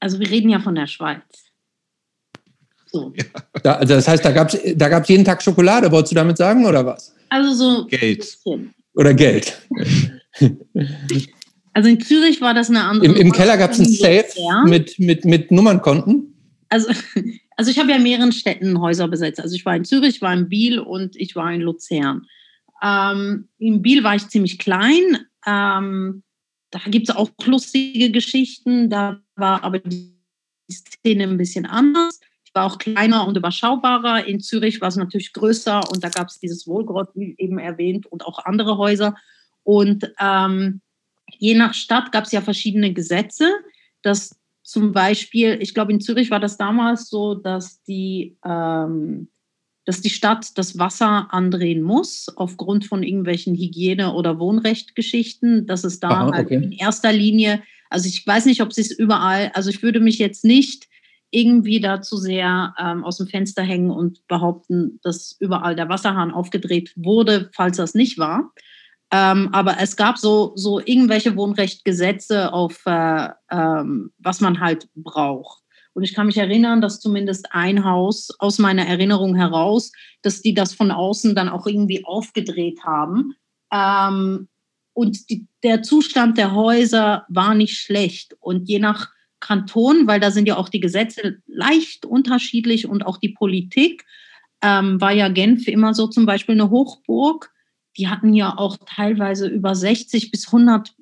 Also 0.00 0.18
wir 0.18 0.30
reden 0.30 0.50
ja 0.50 0.60
von 0.60 0.74
der 0.74 0.86
Schweiz. 0.86 1.49
So. 2.90 3.12
Ja. 3.16 3.60
Da, 3.62 3.72
also 3.74 3.94
das 3.94 4.08
heißt, 4.08 4.24
da 4.24 4.32
gab 4.32 4.52
es 4.52 4.60
da 4.76 4.88
gab's 4.88 5.08
jeden 5.08 5.24
Tag 5.24 5.42
Schokolade, 5.42 5.90
wolltest 5.90 6.12
du 6.12 6.16
damit 6.16 6.36
sagen, 6.36 6.64
oder 6.64 6.84
was? 6.84 7.14
Also 7.28 7.54
so. 7.54 7.86
Geld. 7.86 8.38
Oder 8.94 9.14
Geld. 9.14 9.60
Also 11.72 11.88
in 11.88 12.00
Zürich 12.00 12.40
war 12.40 12.52
das 12.52 12.68
eine 12.68 12.82
andere. 12.82 13.12
Im, 13.12 13.14
im 13.14 13.32
Keller 13.32 13.56
gab 13.56 13.70
es 13.70 13.78
ein 13.78 13.86
Safe 13.86 14.26
mit, 14.66 14.98
mit, 14.98 15.24
mit 15.24 15.52
Nummernkonten. 15.52 16.34
Also, 16.68 16.88
also 17.56 17.70
ich 17.70 17.78
habe 17.78 17.90
ja 17.90 17.96
in 17.96 18.02
mehreren 18.02 18.32
Städten 18.32 18.80
Häuser 18.80 19.06
besetzt. 19.06 19.40
Also 19.40 19.54
ich 19.54 19.64
war 19.64 19.76
in 19.76 19.84
Zürich, 19.84 20.20
war 20.20 20.32
in 20.34 20.48
Biel 20.48 20.80
und 20.80 21.14
ich 21.16 21.36
war 21.36 21.52
in 21.52 21.60
Luzern. 21.60 22.26
Ähm, 22.82 23.48
in 23.58 23.82
Biel 23.82 24.02
war 24.02 24.16
ich 24.16 24.28
ziemlich 24.28 24.58
klein. 24.58 25.18
Ähm, 25.46 26.22
da 26.70 26.80
gibt 26.86 27.08
es 27.08 27.14
auch 27.14 27.30
lustige 27.44 28.10
Geschichten. 28.10 28.90
Da 28.90 29.20
war 29.36 29.62
aber 29.62 29.78
die 29.78 30.12
Szene 30.70 31.24
ein 31.24 31.38
bisschen 31.38 31.66
anders. 31.66 32.20
War 32.52 32.66
auch 32.66 32.78
kleiner 32.78 33.26
und 33.26 33.36
überschaubarer. 33.36 34.26
In 34.26 34.40
Zürich 34.40 34.80
war 34.80 34.88
es 34.88 34.96
natürlich 34.96 35.32
größer 35.32 35.80
und 35.90 36.02
da 36.02 36.08
gab 36.08 36.28
es 36.28 36.40
dieses 36.40 36.66
Wohlgrott, 36.66 37.10
wie 37.14 37.34
eben 37.38 37.58
erwähnt, 37.58 38.06
und 38.06 38.26
auch 38.26 38.44
andere 38.44 38.76
Häuser. 38.76 39.14
Und 39.62 40.12
ähm, 40.20 40.80
je 41.38 41.54
nach 41.54 41.74
Stadt 41.74 42.12
gab 42.12 42.24
es 42.24 42.32
ja 42.32 42.40
verschiedene 42.40 42.92
Gesetze, 42.92 43.48
dass 44.02 44.40
zum 44.62 44.92
Beispiel, 44.92 45.58
ich 45.60 45.74
glaube, 45.74 45.92
in 45.92 46.00
Zürich 46.00 46.30
war 46.30 46.40
das 46.40 46.56
damals 46.56 47.08
so, 47.08 47.34
dass 47.34 47.82
die, 47.82 48.36
ähm, 48.44 49.28
dass 49.84 50.00
die 50.00 50.10
Stadt 50.10 50.56
das 50.56 50.78
Wasser 50.78 51.32
andrehen 51.32 51.82
muss, 51.82 52.28
aufgrund 52.36 52.84
von 52.86 53.02
irgendwelchen 53.02 53.56
Hygiene- 53.56 54.12
oder 54.12 54.38
Wohnrechtgeschichten, 54.38 55.66
dass 55.66 55.84
es 55.84 55.98
da 55.98 56.10
Aha, 56.10 56.32
halt 56.32 56.50
in 56.50 56.72
erster 56.72 57.12
Linie, 57.12 57.62
also 57.88 58.06
ich 58.06 58.24
weiß 58.24 58.46
nicht, 58.46 58.62
ob 58.62 58.70
es 58.70 58.90
überall, 58.90 59.50
also 59.54 59.70
ich 59.70 59.82
würde 59.82 59.98
mich 59.98 60.18
jetzt 60.18 60.44
nicht 60.44 60.86
irgendwie 61.30 61.80
da 61.80 62.02
zu 62.02 62.16
sehr 62.16 62.74
ähm, 62.78 63.04
aus 63.04 63.18
dem 63.18 63.26
Fenster 63.26 63.62
hängen 63.62 63.90
und 63.90 64.26
behaupten, 64.26 64.98
dass 65.02 65.36
überall 65.38 65.76
der 65.76 65.88
Wasserhahn 65.88 66.32
aufgedreht 66.32 66.92
wurde, 66.96 67.50
falls 67.54 67.76
das 67.76 67.94
nicht 67.94 68.18
war. 68.18 68.52
Ähm, 69.12 69.48
aber 69.52 69.76
es 69.80 69.96
gab 69.96 70.18
so, 70.18 70.52
so 70.54 70.80
irgendwelche 70.80 71.36
Wohnrechtgesetze 71.36 72.52
auf, 72.52 72.82
äh, 72.86 73.28
ähm, 73.50 74.12
was 74.18 74.40
man 74.40 74.60
halt 74.60 74.88
braucht. 74.94 75.62
Und 75.92 76.04
ich 76.04 76.14
kann 76.14 76.26
mich 76.26 76.36
erinnern, 76.36 76.80
dass 76.80 77.00
zumindest 77.00 77.48
ein 77.50 77.84
Haus 77.84 78.30
aus 78.38 78.58
meiner 78.58 78.86
Erinnerung 78.86 79.34
heraus, 79.34 79.90
dass 80.22 80.42
die 80.42 80.54
das 80.54 80.72
von 80.74 80.92
außen 80.92 81.34
dann 81.34 81.48
auch 81.48 81.66
irgendwie 81.66 82.04
aufgedreht 82.04 82.84
haben. 82.84 83.34
Ähm, 83.72 84.48
und 84.92 85.28
die, 85.28 85.46
der 85.62 85.82
Zustand 85.82 86.38
der 86.38 86.54
Häuser 86.54 87.24
war 87.28 87.54
nicht 87.54 87.78
schlecht. 87.78 88.36
Und 88.38 88.68
je 88.68 88.78
nach 88.78 89.10
Kanton, 89.40 90.06
weil 90.06 90.20
da 90.20 90.30
sind 90.30 90.46
ja 90.46 90.56
auch 90.56 90.68
die 90.68 90.80
Gesetze 90.80 91.38
leicht 91.46 92.04
unterschiedlich 92.04 92.86
und 92.86 93.04
auch 93.04 93.18
die 93.18 93.30
Politik. 93.30 94.04
Ähm, 94.62 95.00
war 95.00 95.12
ja 95.12 95.28
Genf 95.28 95.66
immer 95.66 95.94
so 95.94 96.06
zum 96.06 96.26
Beispiel 96.26 96.54
eine 96.54 96.70
Hochburg. 96.70 97.50
Die 97.96 98.08
hatten 98.08 98.34
ja 98.34 98.56
auch 98.56 98.76
teilweise 98.86 99.48
über 99.48 99.74
60 99.74 100.30
bis 100.30 100.46
100 100.46 100.94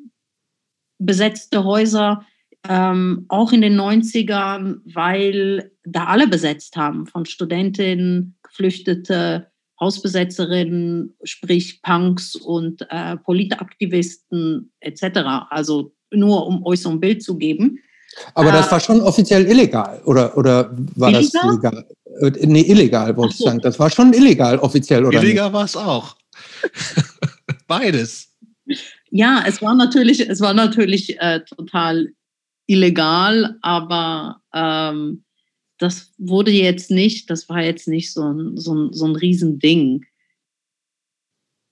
besetzte 0.98 1.64
Häuser, 1.64 2.24
ähm, 2.68 3.26
auch 3.28 3.52
in 3.52 3.60
den 3.60 3.78
90ern, 3.78 4.80
weil 4.84 5.72
da 5.84 6.06
alle 6.06 6.28
besetzt 6.28 6.76
haben, 6.76 7.06
von 7.06 7.24
Studentinnen, 7.24 8.36
Geflüchtete, 8.42 9.50
Hausbesetzerinnen, 9.80 11.16
sprich 11.22 11.82
Punks 11.82 12.34
und 12.34 12.84
äh, 12.90 13.16
Politaktivisten 13.16 14.72
etc. 14.80 15.20
Also 15.50 15.94
nur 16.10 16.46
um 16.46 16.64
euch 16.66 16.82
so 16.82 16.90
ein 16.90 17.00
Bild 17.00 17.22
zu 17.22 17.38
geben. 17.38 17.78
Aber 18.34 18.52
das 18.52 18.68
äh, 18.68 18.70
war 18.72 18.80
schon 18.80 19.00
offiziell 19.00 19.46
illegal, 19.46 20.00
oder, 20.04 20.36
oder 20.36 20.70
war 20.96 21.10
illegal? 21.10 21.30
das 21.32 21.54
legal? 21.54 21.86
Äh, 22.20 22.46
nee, 22.46 22.62
illegal, 22.62 23.16
wollte 23.16 23.34
so. 23.34 23.44
ich 23.44 23.50
sagen. 23.50 23.60
Das 23.60 23.78
war 23.78 23.90
schon 23.90 24.12
illegal, 24.12 24.58
offiziell, 24.58 25.04
oder? 25.04 25.22
Illegal 25.22 25.52
war 25.52 25.64
es 25.64 25.76
auch. 25.76 26.16
Beides. 27.66 28.28
Ja, 29.10 29.44
es 29.46 29.62
war 29.62 29.74
natürlich, 29.74 30.20
es 30.20 30.40
war 30.40 30.54
natürlich 30.54 31.18
äh, 31.20 31.40
total 31.44 32.08
illegal, 32.66 33.56
aber 33.62 34.40
ähm, 34.54 35.24
das 35.78 36.12
wurde 36.18 36.50
jetzt 36.50 36.90
nicht, 36.90 37.30
das 37.30 37.48
war 37.48 37.62
jetzt 37.62 37.88
nicht 37.88 38.12
so 38.12 38.22
ein, 38.22 38.56
so 38.56 38.74
ein, 38.74 38.92
so 38.92 39.06
ein 39.06 39.16
Riesending 39.16 40.04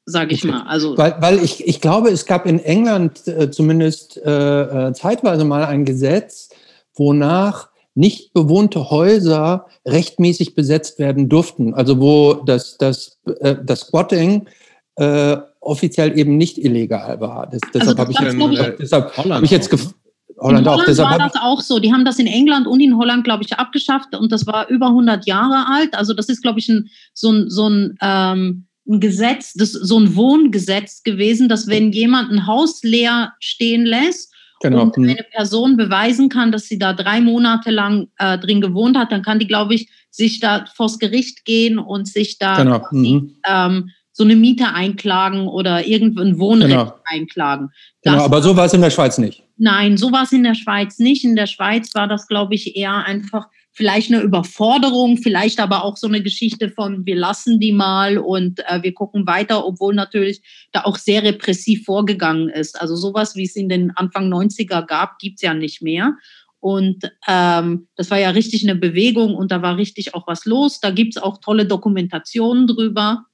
sage 0.06 0.34
ich 0.34 0.44
mal. 0.44 0.62
Also 0.62 0.96
weil, 0.96 1.16
weil 1.20 1.42
ich, 1.42 1.66
ich 1.66 1.80
glaube, 1.80 2.10
es 2.10 2.24
gab 2.26 2.46
in 2.46 2.60
England 2.60 3.26
äh, 3.26 3.50
zumindest 3.50 4.16
äh, 4.24 4.88
äh, 4.88 4.92
zeitweise 4.92 5.44
mal 5.44 5.64
ein 5.64 5.84
Gesetz, 5.84 6.48
wonach 6.94 7.68
nicht 7.94 8.32
bewohnte 8.32 8.90
Häuser 8.90 9.66
rechtmäßig 9.86 10.54
besetzt 10.54 10.98
werden 10.98 11.28
durften. 11.28 11.74
Also 11.74 12.00
wo 12.00 12.34
das, 12.34 12.78
das, 12.78 13.18
äh, 13.40 13.56
das 13.62 13.80
Squatting 13.80 14.46
äh, 14.94 15.38
offiziell 15.60 16.16
eben 16.16 16.36
nicht 16.36 16.56
illegal 16.58 17.20
war. 17.20 17.48
Das, 17.48 17.60
deshalb 17.74 17.98
also 17.98 18.18
habe 18.18 18.52
ich, 18.52 18.58
äh, 18.58 18.76
deshalb 18.78 19.16
hab 19.16 19.42
ich 19.42 19.50
jetzt 19.50 19.70
gefragt. 19.70 19.94
Holland, 20.38 20.60
in 20.60 20.66
Holland 20.66 20.82
auch. 20.82 20.84
Deshalb 20.84 21.10
war 21.10 21.18
das 21.18 21.34
auch 21.40 21.60
so. 21.62 21.78
Die 21.78 21.92
haben 21.92 22.04
das 22.04 22.18
in 22.18 22.26
England 22.26 22.66
und 22.66 22.78
in 22.80 22.98
Holland, 22.98 23.24
glaube 23.24 23.42
ich, 23.42 23.54
abgeschafft 23.54 24.14
und 24.14 24.30
das 24.30 24.46
war 24.46 24.68
über 24.68 24.88
100 24.88 25.26
Jahre 25.26 25.66
alt. 25.66 25.94
Also 25.94 26.12
das 26.12 26.28
ist, 26.28 26.42
glaube 26.42 26.58
ich, 26.58 26.68
ein, 26.68 26.90
so 27.14 27.32
ein, 27.32 27.48
so 27.48 27.68
ein 27.68 27.96
ähm, 28.02 28.66
ein 28.88 29.00
Gesetz, 29.00 29.52
das, 29.54 29.72
so 29.72 29.98
ein 29.98 30.14
Wohngesetz 30.14 31.02
gewesen, 31.02 31.48
dass 31.48 31.66
wenn 31.66 31.92
jemand 31.92 32.30
ein 32.30 32.46
Haus 32.46 32.82
leer 32.82 33.32
stehen 33.40 33.84
lässt 33.84 34.32
genau. 34.60 34.82
und 34.82 34.96
eine 34.96 35.16
Person 35.32 35.76
beweisen 35.76 36.28
kann, 36.28 36.52
dass 36.52 36.66
sie 36.66 36.78
da 36.78 36.92
drei 36.92 37.20
Monate 37.20 37.70
lang 37.70 38.08
äh, 38.18 38.38
drin 38.38 38.60
gewohnt 38.60 38.96
hat, 38.96 39.12
dann 39.12 39.22
kann 39.22 39.38
die, 39.38 39.46
glaube 39.46 39.74
ich, 39.74 39.88
sich 40.10 40.40
da 40.40 40.64
vors 40.74 40.98
Gericht 40.98 41.44
gehen 41.44 41.78
und 41.78 42.08
sich 42.08 42.38
da 42.38 42.56
genau. 42.56 42.80
quasi, 42.80 43.12
mhm. 43.12 43.36
ähm, 43.46 43.90
so 44.12 44.24
eine 44.24 44.34
Miete 44.34 44.72
einklagen 44.72 45.46
oder 45.46 45.86
irgendein 45.86 46.38
Wohnrecht 46.38 46.70
genau. 46.70 46.94
einklagen. 47.04 47.70
genau, 48.02 48.24
aber 48.24 48.40
so 48.40 48.56
war 48.56 48.64
es 48.64 48.72
in 48.72 48.80
der 48.80 48.90
Schweiz 48.90 49.18
nicht. 49.18 49.42
Nein, 49.58 49.98
so 49.98 50.10
war 50.10 50.22
es 50.22 50.32
in 50.32 50.42
der 50.42 50.54
Schweiz 50.54 50.98
nicht. 50.98 51.24
In 51.24 51.36
der 51.36 51.46
Schweiz 51.46 51.94
war 51.94 52.08
das, 52.08 52.26
glaube 52.26 52.54
ich, 52.54 52.76
eher 52.76 53.04
einfach 53.04 53.46
vielleicht 53.76 54.10
eine 54.10 54.22
Überforderung, 54.22 55.18
vielleicht 55.18 55.60
aber 55.60 55.84
auch 55.84 55.98
so 55.98 56.06
eine 56.06 56.22
Geschichte 56.22 56.70
von, 56.70 57.04
wir 57.04 57.14
lassen 57.14 57.60
die 57.60 57.72
mal 57.72 58.16
und 58.16 58.60
äh, 58.66 58.82
wir 58.82 58.94
gucken 58.94 59.26
weiter, 59.26 59.66
obwohl 59.66 59.94
natürlich 59.94 60.40
da 60.72 60.84
auch 60.84 60.96
sehr 60.96 61.22
repressiv 61.22 61.84
vorgegangen 61.84 62.48
ist. 62.48 62.80
Also 62.80 62.96
sowas, 62.96 63.36
wie 63.36 63.44
es 63.44 63.54
in 63.54 63.68
den 63.68 63.90
Anfang 63.90 64.32
90er 64.32 64.86
gab, 64.86 65.18
gibt's 65.18 65.42
ja 65.42 65.52
nicht 65.52 65.82
mehr. 65.82 66.14
Und 66.58 67.12
ähm, 67.28 67.88
das 67.96 68.10
war 68.10 68.18
ja 68.18 68.30
richtig 68.30 68.64
eine 68.64 68.76
Bewegung 68.76 69.34
und 69.34 69.52
da 69.52 69.60
war 69.60 69.76
richtig 69.76 70.14
auch 70.14 70.26
was 70.26 70.46
los. 70.46 70.80
Da 70.80 70.90
gibt 70.90 71.14
es 71.14 71.22
auch 71.22 71.38
tolle 71.38 71.66
Dokumentationen 71.66 72.66
drüber. 72.66 73.26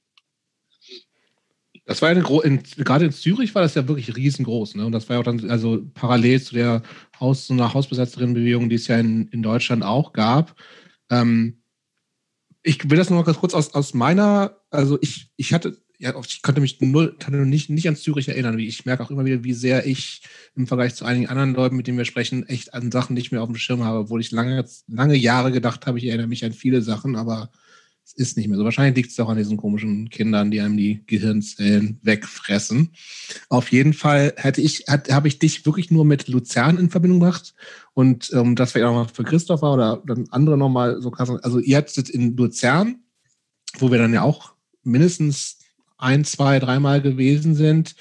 Das 1.85 2.01
war 2.01 2.09
eine 2.09 2.23
in, 2.43 2.63
gerade 2.77 3.05
in 3.05 3.11
Zürich 3.11 3.53
war 3.55 3.61
das 3.61 3.75
ja 3.75 3.87
wirklich 3.87 4.15
riesengroß, 4.15 4.75
ne? 4.75 4.85
Und 4.85 4.93
das 4.93 5.09
war 5.09 5.15
ja 5.15 5.19
auch 5.19 5.25
dann 5.25 5.49
also 5.49 5.85
parallel 5.93 6.41
zu 6.41 6.55
der 6.55 6.81
Haus, 7.19 7.47
so 7.47 7.53
einer 7.53 7.73
Hausbesetzerinnenbewegung, 7.73 8.69
die 8.69 8.75
es 8.75 8.87
ja 8.87 8.97
in, 8.97 9.27
in 9.29 9.43
Deutschland 9.43 9.83
auch 9.83 10.13
gab. 10.13 10.55
Ähm, 11.09 11.61
ich 12.63 12.89
will 12.89 12.97
das 12.97 13.09
noch 13.09 13.17
mal 13.17 13.23
ganz 13.23 13.37
kurz 13.37 13.53
aus, 13.53 13.73
aus 13.73 13.93
meiner, 13.93 14.57
also 14.71 14.97
ich, 15.01 15.29
ich 15.35 15.53
hatte, 15.53 15.77
ja, 15.99 16.13
ich 16.25 16.41
konnte 16.41 16.61
mich 16.61 16.79
null, 16.79 17.17
kann 17.19 17.49
nicht, 17.49 17.69
nicht 17.69 17.87
an 17.89 17.97
Zürich 17.97 18.29
erinnern. 18.29 18.57
Ich 18.59 18.85
merke 18.85 19.03
auch 19.03 19.11
immer 19.11 19.25
wieder, 19.25 19.43
wie 19.43 19.53
sehr 19.53 19.85
ich 19.85 20.21
im 20.55 20.67
Vergleich 20.67 20.95
zu 20.95 21.03
einigen 21.03 21.27
anderen 21.27 21.53
Leuten, 21.53 21.75
mit 21.75 21.87
denen 21.87 21.97
wir 21.97 22.05
sprechen, 22.05 22.47
echt 22.47 22.73
an 22.73 22.91
Sachen 22.91 23.13
nicht 23.13 23.31
mehr 23.31 23.41
auf 23.41 23.49
dem 23.49 23.57
Schirm 23.57 23.83
habe, 23.83 23.99
obwohl 23.99 24.21
ich 24.21 24.31
lange, 24.31 24.65
lange 24.87 25.15
Jahre 25.15 25.51
gedacht 25.51 25.85
habe, 25.85 25.97
ich 25.97 26.05
erinnere 26.05 26.27
mich 26.27 26.45
an 26.45 26.53
viele 26.53 26.81
Sachen, 26.81 27.17
aber 27.17 27.51
es 28.05 28.13
ist 28.13 28.37
nicht 28.37 28.47
mehr 28.47 28.57
so. 28.57 28.65
Wahrscheinlich 28.65 28.95
liegt 28.95 29.11
es 29.11 29.19
auch 29.19 29.29
an 29.29 29.37
diesen 29.37 29.57
komischen 29.57 30.09
Kindern, 30.09 30.51
die 30.51 30.61
einem 30.61 30.77
die 30.77 31.03
Gehirnzellen 31.07 31.99
wegfressen. 32.03 32.91
Auf 33.49 33.71
jeden 33.71 33.93
Fall 33.93 34.33
hätte 34.35 34.61
ich, 34.61 34.85
habe 34.87 35.27
ich 35.27 35.39
dich 35.39 35.65
wirklich 35.65 35.89
nur 35.89 36.05
mit 36.05 36.27
Luzern 36.27 36.77
in 36.77 36.89
Verbindung 36.89 37.19
gebracht. 37.19 37.53
Und 37.93 38.31
ähm, 38.33 38.55
das 38.55 38.71
vielleicht 38.71 38.87
auch 38.87 38.93
mal 38.93 39.07
für 39.07 39.23
Christopher 39.23 39.73
oder 39.73 40.03
dann 40.05 40.27
andere 40.31 40.57
nochmal 40.57 41.01
so 41.01 41.11
krass. 41.11 41.29
Also 41.29 41.59
ihr 41.59 41.77
habt 41.77 41.95
jetzt 41.95 42.09
in 42.09 42.35
Luzern, 42.35 43.03
wo 43.79 43.91
wir 43.91 43.99
dann 43.99 44.13
ja 44.13 44.21
auch 44.21 44.53
mindestens 44.83 45.59
ein, 45.97 46.25
zwei, 46.25 46.59
dreimal 46.59 47.01
gewesen 47.01 47.55
sind, 47.55 47.95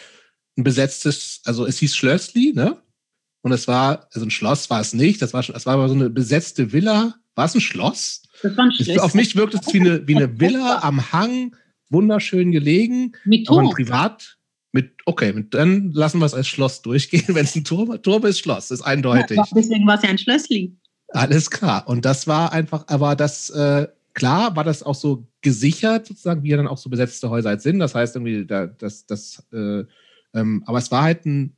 ein 0.57 0.65
besetztes, 0.65 1.41
also 1.45 1.65
es 1.65 1.79
hieß 1.79 1.95
Schlössli, 1.95 2.53
ne? 2.55 2.83
Und 3.43 3.53
es 3.53 3.67
war, 3.67 4.09
also 4.13 4.27
ein 4.27 4.31
Schloss 4.31 4.71
war 4.71 4.81
es 4.81 4.93
nicht, 4.93 5.23
das 5.23 5.33
war, 5.33 5.43
das 5.43 5.67
war 5.67 5.75
aber 5.75 5.89
so 5.89 5.95
eine 5.95 6.11
besetzte 6.11 6.73
Villa. 6.73 7.15
War 7.35 7.47
es 7.47 7.55
ein 7.55 7.61
Schloss? 7.61 8.22
Das 8.43 8.57
war 8.57 8.65
ein 8.65 8.73
Schloss. 8.73 8.99
Auf 8.99 9.15
mich 9.15 9.37
wirkt 9.37 9.55
es 9.55 9.73
wie 9.73 9.81
eine, 9.81 10.07
wie 10.07 10.17
eine 10.17 10.41
Villa 10.41 10.81
am 10.83 11.13
Hang, 11.13 11.57
wunderschön 11.91 12.53
gelegen. 12.53 13.13
Mit 13.25 13.47
Turm. 13.47 13.67
ein 13.67 13.71
Privat, 13.71 14.39
mit, 14.73 14.93
okay, 15.07 15.33
mit, 15.33 15.55
dann 15.55 15.93
lassen 15.93 16.19
wir 16.19 16.27
es 16.27 16.35
als 16.35 16.49
Schloss 16.49 16.83
durchgehen. 16.83 17.25
Wenn 17.29 17.45
es 17.45 17.55
ein 17.55 17.65
Turm, 17.65 18.01
Turm 18.03 18.25
ist, 18.27 18.41
Schloss, 18.41 18.71
ist 18.71 18.83
eindeutig. 18.83 19.37
Ja, 19.37 19.45
deswegen 19.55 19.87
war 19.87 19.97
es 19.97 20.03
ja 20.03 20.09
ein 20.09 20.19
Schlössli. 20.19 20.77
Alles 21.09 21.51
klar. 21.51 21.87
Und 21.87 22.05
das 22.05 22.27
war 22.27 22.53
einfach, 22.53 22.85
aber 22.89 23.15
das, 23.17 23.51
äh, 23.51 23.87
klar, 24.15 24.57
war 24.57 24.65
das 24.65 24.83
auch 24.83 24.95
so 24.95 25.27
gesichert, 25.43 26.07
sozusagen, 26.07 26.43
wie 26.43 26.51
ja 26.51 26.57
dann 26.57 26.69
auch 26.69 26.79
so 26.79 26.89
besetzte 26.89 27.29
Häuser 27.31 27.51
halt 27.51 27.63
sind. 27.63 27.79
Das 27.79 27.95
heißt 27.95 28.17
irgendwie, 28.17 28.47
da, 28.47 28.67
das, 28.67 29.07
das, 29.07 29.45
äh, 29.53 29.85
ähm, 30.35 30.63
aber 30.67 30.79
es 30.79 30.91
war 30.91 31.03
halt 31.03 31.27
ein, 31.27 31.55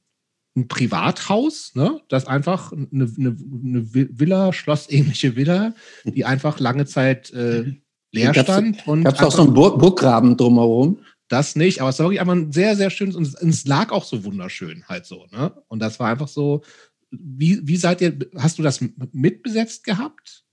ein 0.57 0.69
Privathaus, 0.69 1.73
ne? 1.75 2.01
das 2.09 2.27
einfach 2.27 2.73
eine, 2.73 2.87
eine, 2.93 3.37
eine 3.37 3.95
Villa, 3.95 4.53
schlossähnliche 4.53 5.37
Villa, 5.37 5.75
die 6.05 6.25
einfach 6.25 6.61
lange 6.61 6.87
Zeit 6.87 7.31
äh, 7.33 7.75
leer 8.13 8.33
Gab's- 8.33 8.43
stand. 8.43 8.85
Gab 9.05 9.15
es 9.15 9.23
auch 9.23 9.33
so 9.33 9.43
einen 9.43 9.55
Burg 9.55 9.79
Burggraben 9.79 10.37
drumherum? 10.37 10.99
das 11.29 11.57
nicht, 11.57 11.81
aber 11.81 11.91
es 11.91 11.99
war 11.99 12.07
wirklich 12.07 12.21
einfach 12.21 12.35
ein 12.35 12.53
sehr, 12.53 12.77
sehr 12.77 12.91
schönes 12.91 13.17
und 13.17 13.27
es, 13.27 13.65
lag 13.67 13.91
auch 13.91 14.05
so 14.05 14.25
wunderschön 14.25 14.85
halt 14.87 15.07
so, 15.07 15.27
ne? 15.33 15.53
Und 15.69 15.81
das 15.81 15.99
war 15.99 16.09
einfach 16.09 16.29
so, 16.29 16.63
wie, 17.11 17.67
wie 17.67 17.77
seid 17.77 18.01
ihr, 18.01 18.17
hast 18.37 18.59
du 18.59 18.63
das 18.63 18.81
mitbesetzt 19.13 19.85
gehabt? 19.85 20.45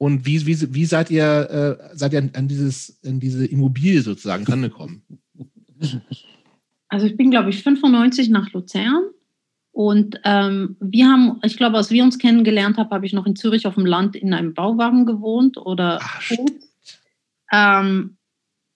Und 0.00 0.26
wie, 0.26 0.46
wie, 0.46 0.74
wie 0.74 0.84
seid 0.84 1.10
ihr, 1.10 1.80
äh, 1.90 1.96
seid 1.96 2.12
ihr 2.12 2.20
an, 2.20 2.30
an 2.34 2.48
dieses, 2.48 3.00
an 3.04 3.18
diese 3.18 3.46
Immobilie 3.46 4.02
sozusagen 4.02 4.44
rangekommen? 4.44 5.02
Also 6.88 7.06
ich 7.06 7.16
bin, 7.16 7.30
glaube 7.30 7.50
ich, 7.50 7.62
95 7.62 8.30
nach 8.30 8.52
Luzern. 8.52 9.04
Und 9.72 10.20
ähm, 10.24 10.76
wir 10.80 11.06
haben, 11.06 11.40
ich 11.44 11.56
glaube, 11.56 11.76
als 11.76 11.90
wir 11.90 12.02
uns 12.02 12.18
kennengelernt 12.18 12.78
haben, 12.78 12.90
habe 12.90 13.06
ich 13.06 13.12
noch 13.12 13.26
in 13.26 13.36
Zürich 13.36 13.66
auf 13.66 13.74
dem 13.74 13.86
Land 13.86 14.16
in 14.16 14.34
einem 14.34 14.52
Bauwagen 14.52 15.06
gewohnt 15.06 15.56
oder 15.56 16.00
Ah, 17.50 17.80
ähm, 17.80 18.17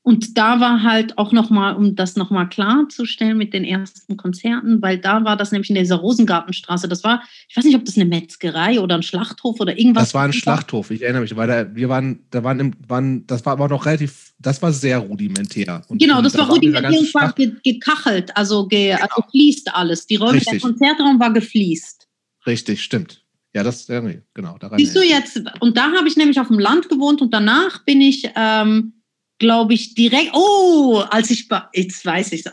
und 0.05 0.37
da 0.37 0.59
war 0.59 0.83
halt 0.83 1.17
auch 1.17 1.31
nochmal, 1.31 1.77
um 1.77 1.95
das 1.95 2.17
nochmal 2.17 2.49
klarzustellen 2.49 3.39
mit 3.39 3.53
den 3.55 3.63
ersten 3.63 4.17
Konzerten, 4.17 4.83
weil 4.83 4.99
da 4.99 5.25
war 5.25 5.37
das 5.37 5.53
nämlich 5.53 5.71
in 5.71 5.77
dieser 5.77 5.97
Rosengartenstraße. 5.97 6.89
Das 6.89 7.05
war, 7.05 7.23
ich 7.49 7.57
weiß 7.57 7.65
nicht, 7.65 7.77
ob 7.77 7.85
das 7.85 7.95
eine 7.97 8.07
Metzgerei 8.07 8.81
oder 8.81 8.97
ein 8.97 9.05
Schlachthof 9.05 9.61
oder 9.61 9.79
irgendwas 9.79 10.09
Das 10.09 10.15
war 10.15 10.25
ein 10.25 10.33
Schlachthof, 10.33 10.91
ich 10.91 11.03
erinnere 11.03 11.23
mich, 11.23 11.37
weil 11.37 11.47
da, 11.47 11.75
wir 11.75 11.89
waren, 11.89 12.27
da 12.31 12.43
waren, 12.43 12.59
im, 12.59 12.73
waren, 12.89 13.25
das 13.29 13.47
war 13.47 13.53
aber 13.53 13.69
noch 13.69 13.87
relativ, 13.87 14.35
das 14.41 14.61
war 14.61 14.73
sehr 14.73 14.99
rudimentär. 14.99 15.83
Und 15.87 16.03
Genau, 16.03 16.21
das 16.21 16.37
war 16.37 16.51
auch 16.51 16.59
dieser 16.59 16.79
rudimentär 16.79 16.99
und 16.99 17.15
war 17.15 17.33
ge 17.33 17.53
gekachelt, 17.63 18.37
also, 18.37 18.67
ge 18.67 18.95
also 18.95 19.23
gefliest 19.23 19.73
alles. 19.73 20.07
Die 20.09 20.17
Räume, 20.17 20.41
der. 20.41 20.59
Konzertraum 20.59 21.21
war 21.21 21.33
gefliest. 21.33 22.09
Richtig, 22.45 22.83
stimmt. 22.83 23.23
Ja, 23.55 23.63
das, 23.63 23.87
genau. 23.87 24.59
Daran 24.59 24.79
Siehst 24.79 24.97
du 24.97 25.03
jetzt, 25.03 25.41
und 25.61 25.77
da 25.77 25.93
habe 25.93 26.09
ich 26.09 26.17
nämlich 26.17 26.41
auf 26.41 26.49
dem 26.49 26.59
Land 26.59 26.89
gewohnt 26.89 27.21
und 27.21 27.33
danach 27.33 27.85
bin 27.85 28.01
ich, 28.01 28.29
ähm, 28.35 28.95
glaube 29.43 29.75
ich, 29.75 29.95
direkt, 29.95 30.31
oh, 30.33 31.03
als 31.11 31.31
ich, 31.31 31.49
bei, 31.49 31.63
jetzt 31.75 32.07
weiß 32.07 32.33
ich 32.33 32.45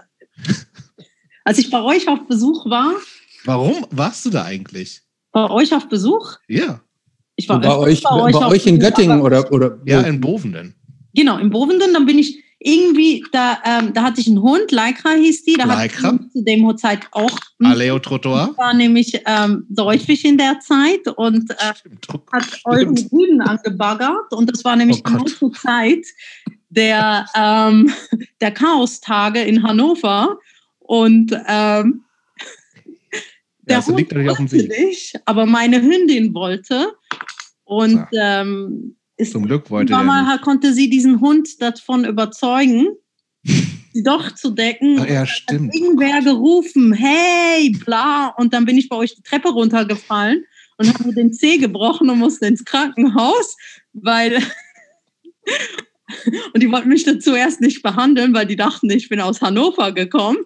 als 1.45 1.57
ich 1.57 1.69
bei 1.69 1.81
euch 1.81 2.07
auf 2.07 2.27
Besuch 2.27 2.65
war. 2.69 2.91
Warum 3.45 3.85
warst 3.91 4.25
du 4.25 4.29
da 4.29 4.43
eigentlich? 4.43 5.01
bei 5.31 5.47
euch 5.49 5.73
auf 5.75 5.87
Besuch, 5.87 6.37
Ja, 6.47 6.81
ich 7.35 7.47
war 7.47 7.61
bei 7.61 7.77
euch, 7.77 8.01
bei 8.01 8.09
auf 8.09 8.47
euch 8.51 8.65
in 8.65 8.79
Besuch, 8.79 8.89
Göttingen 8.89 9.21
oder, 9.21 9.51
oder 9.53 9.77
ja, 9.85 10.01
in 10.01 10.19
Bovenden. 10.19 10.73
Genau, 11.13 11.37
in 11.37 11.51
Bovenden, 11.51 11.93
dann 11.93 12.05
bin 12.07 12.17
ich 12.17 12.43
irgendwie, 12.59 13.23
da, 13.31 13.59
ähm, 13.63 13.93
da 13.93 14.01
hatte 14.03 14.19
ich 14.21 14.27
einen 14.27 14.41
Hund, 14.41 14.71
Lycra 14.71 15.11
hieß 15.11 15.45
die, 15.45 15.53
da 15.53 15.63
Lycra? 15.65 16.07
hatte 16.07 16.19
ich 16.25 16.31
zu 16.33 16.43
dem 16.43 16.77
Zeit 16.77 17.07
auch, 17.11 17.37
Aleo 17.63 17.99
Trottoir. 17.99 18.53
war 18.57 18.73
nämlich 18.73 19.21
ähm, 19.25 19.65
Säufig 19.69 20.25
in 20.25 20.37
der 20.37 20.59
Zeit 20.59 21.07
und 21.15 21.49
äh, 21.51 21.55
Stimmt. 21.77 22.07
Oh, 22.11 22.19
hat 22.33 22.45
euren 22.65 22.97
Stimmt. 22.97 23.13
Rüden 23.13 23.41
angebaggert 23.41 24.31
und 24.33 24.51
das 24.51 24.65
war 24.65 24.75
nämlich 24.75 24.99
Oh 25.05 25.09
genau 25.11 25.23
zur 25.25 25.53
Zeit 25.53 26.05
der, 26.69 27.25
ähm, 27.35 27.91
der 28.41 28.51
Chaostage 28.51 29.41
in 29.41 29.63
Hannover 29.63 30.37
und 30.79 31.31
ähm, 31.47 32.03
der 33.61 33.77
Ja, 33.77 33.77
das 33.77 33.87
Hund 33.87 33.97
liegt 33.97 34.13
auf 34.29 34.37
dem 34.37 34.47
wollte 34.47 34.69
Weg. 34.69 34.69
nicht, 34.69 35.19
aber 35.25 35.45
meine 35.45 35.81
Hündin 35.81 36.33
wollte 36.33 36.93
und 37.65 38.05
ähm, 38.19 38.95
ist 39.19 39.33
Zum 39.33 39.45
Glück 39.45 39.69
wollte 39.69 39.91
nicht. 39.91 40.41
konnte 40.41 40.73
sie 40.73 40.89
diesen 40.89 41.19
Hund 41.19 41.61
davon 41.61 42.05
überzeugen, 42.05 42.87
sie 43.43 44.01
doch 44.01 44.33
zu 44.33 44.51
decken. 44.51 44.97
Ach, 45.01 45.09
ja, 45.09 45.25
stimmt. 45.25 45.75
irgendwer 45.75 46.21
gerufen, 46.21 46.93
hey, 46.93 47.69
bla. 47.83 48.27
Und 48.37 48.53
dann 48.53 48.63
bin 48.63 48.77
ich 48.77 48.87
bei 48.87 48.95
euch 48.95 49.15
die 49.15 49.21
Treppe 49.21 49.49
runtergefallen 49.49 50.45
und 50.77 50.93
habe 50.93 51.13
den 51.13 51.33
Zeh 51.33 51.57
gebrochen 51.57 52.09
und 52.09 52.19
musste 52.19 52.45
ins 52.47 52.63
Krankenhaus, 52.63 53.57
weil. 53.91 54.41
und 56.53 56.61
die 56.61 56.71
wollten 56.71 56.89
mich 56.89 57.03
da 57.03 57.19
zuerst 57.19 57.61
nicht 57.61 57.81
behandeln, 57.81 58.33
weil 58.33 58.45
die 58.45 58.55
dachten, 58.55 58.89
ich 58.89 59.09
bin 59.09 59.21
aus 59.21 59.41
Hannover 59.41 59.91
gekommen. 59.91 60.37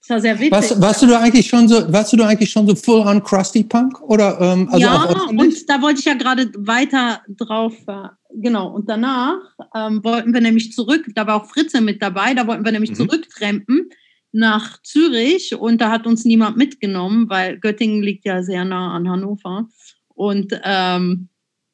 Das 0.00 0.10
war 0.10 0.20
sehr 0.20 0.38
witzig. 0.38 0.52
Was, 0.52 0.80
warst 0.80 1.02
du 1.02 1.06
da 1.06 1.20
eigentlich 1.20 1.46
schon 1.46 1.68
so, 1.68 1.92
warst 1.92 2.12
du 2.12 2.16
da 2.16 2.26
eigentlich 2.26 2.50
schon 2.50 2.66
so 2.66 2.74
full 2.74 3.00
on 3.06 3.22
Krusty 3.22 3.62
Punk? 3.62 4.00
Oder 4.02 4.40
ähm, 4.40 4.68
also 4.68 4.84
ja, 4.84 5.04
und 5.28 5.70
da 5.70 5.80
wollte 5.80 6.00
ich 6.00 6.06
ja 6.06 6.14
gerade 6.14 6.50
weiter 6.56 7.22
drauf, 7.28 7.74
äh, 7.86 8.08
genau. 8.34 8.74
Und 8.74 8.88
danach 8.88 9.38
ähm, 9.74 10.02
wollten 10.02 10.34
wir 10.34 10.40
nämlich 10.40 10.72
zurück, 10.72 11.06
da 11.14 11.26
war 11.26 11.36
auch 11.36 11.46
Fritze 11.46 11.80
mit 11.80 12.02
dabei, 12.02 12.34
da 12.34 12.46
wollten 12.46 12.64
wir 12.64 12.72
nämlich 12.72 12.90
Mhm. 12.90 12.96
zurücktrampen 12.96 13.90
nach 14.32 14.80
Zürich 14.82 15.54
und 15.54 15.80
da 15.80 15.90
hat 15.90 16.06
uns 16.06 16.24
niemand 16.24 16.56
mitgenommen, 16.56 17.28
weil 17.28 17.58
Göttingen 17.58 18.02
liegt 18.02 18.24
ja 18.24 18.42
sehr 18.42 18.64
nah 18.64 18.92
an 18.94 19.08
Hannover. 19.08 19.68
Und 20.14 20.60
ähm, 20.64 21.29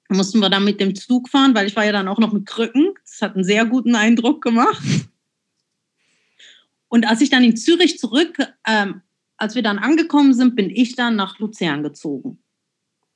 mussten 0.09 0.41
wir 0.41 0.51
dann 0.51 0.65
mit 0.65 0.81
dem 0.81 0.95
Zug 0.95 1.29
fahren, 1.29 1.55
weil 1.55 1.67
ich 1.67 1.77
war 1.77 1.85
ja 1.85 1.93
dann 1.93 2.09
auch 2.09 2.19
noch 2.19 2.33
mit 2.33 2.47
Krücken. 2.47 2.95
Das 3.05 3.23
hat 3.23 3.35
einen 3.35 3.45
sehr 3.45 3.65
guten 3.65 3.95
Eindruck 3.95 4.43
gemacht. 4.43 4.83
Und 6.89 7.09
als 7.09 7.21
ich 7.21 7.31
dann 7.31 7.45
in 7.45 7.57
Zürich 7.57 7.99
zurück, 7.99 8.39
ähm, 8.67 9.03
als 9.37 9.55
wir 9.55 9.63
dann 9.63 9.79
angekommen 9.79 10.33
sind, 10.35 10.55
bin 10.57 10.71
ich 10.71 10.97
dann 10.97 11.17
nach 11.17 11.39
Luzern 11.39 11.83
gezogen. 11.83 12.39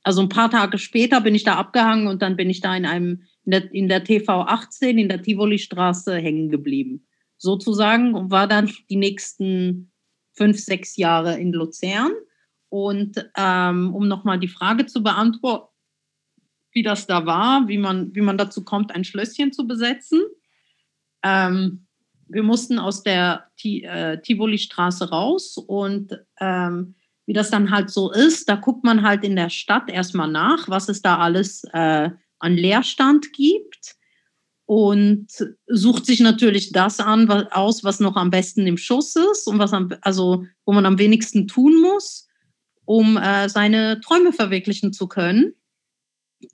Also 0.02 0.22
ein 0.22 0.28
paar 0.28 0.50
Tage 0.50 0.78
später 0.78 1.20
bin 1.20 1.34
ich 1.34 1.44
da 1.44 1.56
abgehangen 1.56 2.06
und 2.06 2.22
dann 2.22 2.36
bin 2.36 2.50
ich 2.50 2.60
da 2.60 2.74
in 2.74 2.86
einem 2.86 3.22
in 3.44 3.50
der, 3.52 3.74
in 3.74 3.88
der 3.88 4.04
TV 4.04 4.42
18 4.42 4.98
in 4.98 5.08
der 5.08 5.22
Tivoli-Straße 5.22 6.16
hängen 6.16 6.50
geblieben, 6.50 7.06
sozusagen 7.36 8.14
und 8.14 8.30
war 8.30 8.46
dann 8.46 8.70
die 8.88 8.96
nächsten 8.96 9.90
fünf 10.32 10.58
sechs 10.58 10.96
Jahre 10.96 11.38
in 11.38 11.52
Luzern. 11.52 12.12
Und 12.68 13.28
ähm, 13.36 13.94
um 13.94 14.06
nochmal 14.06 14.38
die 14.38 14.48
Frage 14.48 14.86
zu 14.86 15.02
beantworten, 15.02 15.69
wie 16.72 16.82
das 16.82 17.06
da 17.06 17.26
war, 17.26 17.68
wie 17.68 17.78
man 17.78 18.14
wie 18.14 18.20
man 18.20 18.38
dazu 18.38 18.64
kommt, 18.64 18.94
ein 18.94 19.04
Schlösschen 19.04 19.52
zu 19.52 19.66
besetzen. 19.66 20.20
Ähm, 21.22 21.86
wir 22.28 22.42
mussten 22.42 22.78
aus 22.78 23.02
der 23.02 23.46
Ti- 23.56 23.82
äh, 23.84 24.20
Tivoli-Straße 24.22 25.10
raus 25.10 25.56
und 25.56 26.16
ähm, 26.40 26.94
wie 27.26 27.32
das 27.32 27.50
dann 27.50 27.70
halt 27.70 27.90
so 27.90 28.12
ist, 28.12 28.48
da 28.48 28.56
guckt 28.56 28.84
man 28.84 29.02
halt 29.02 29.24
in 29.24 29.36
der 29.36 29.50
Stadt 29.50 29.90
erstmal 29.90 30.28
nach, 30.30 30.68
was 30.68 30.88
es 30.88 31.02
da 31.02 31.18
alles 31.18 31.64
äh, 31.72 32.10
an 32.38 32.54
Leerstand 32.54 33.32
gibt 33.32 33.96
und 34.66 35.26
sucht 35.66 36.06
sich 36.06 36.20
natürlich 36.20 36.72
das 36.72 37.00
an, 37.00 37.28
was, 37.28 37.50
aus, 37.52 37.84
was 37.84 38.00
noch 38.00 38.16
am 38.16 38.30
besten 38.30 38.66
im 38.66 38.76
Schuss 38.76 39.16
ist 39.16 39.46
und 39.46 39.58
was 39.58 39.72
am, 39.72 39.92
also 40.02 40.44
wo 40.64 40.72
man 40.72 40.86
am 40.86 40.98
wenigsten 40.98 41.46
tun 41.48 41.80
muss. 41.82 42.28
um 42.90 43.16
äh, 43.16 43.48
seine 43.48 44.00
Träume 44.00 44.32
verwirklichen 44.32 44.92
zu 44.92 45.06
können. 45.06 45.54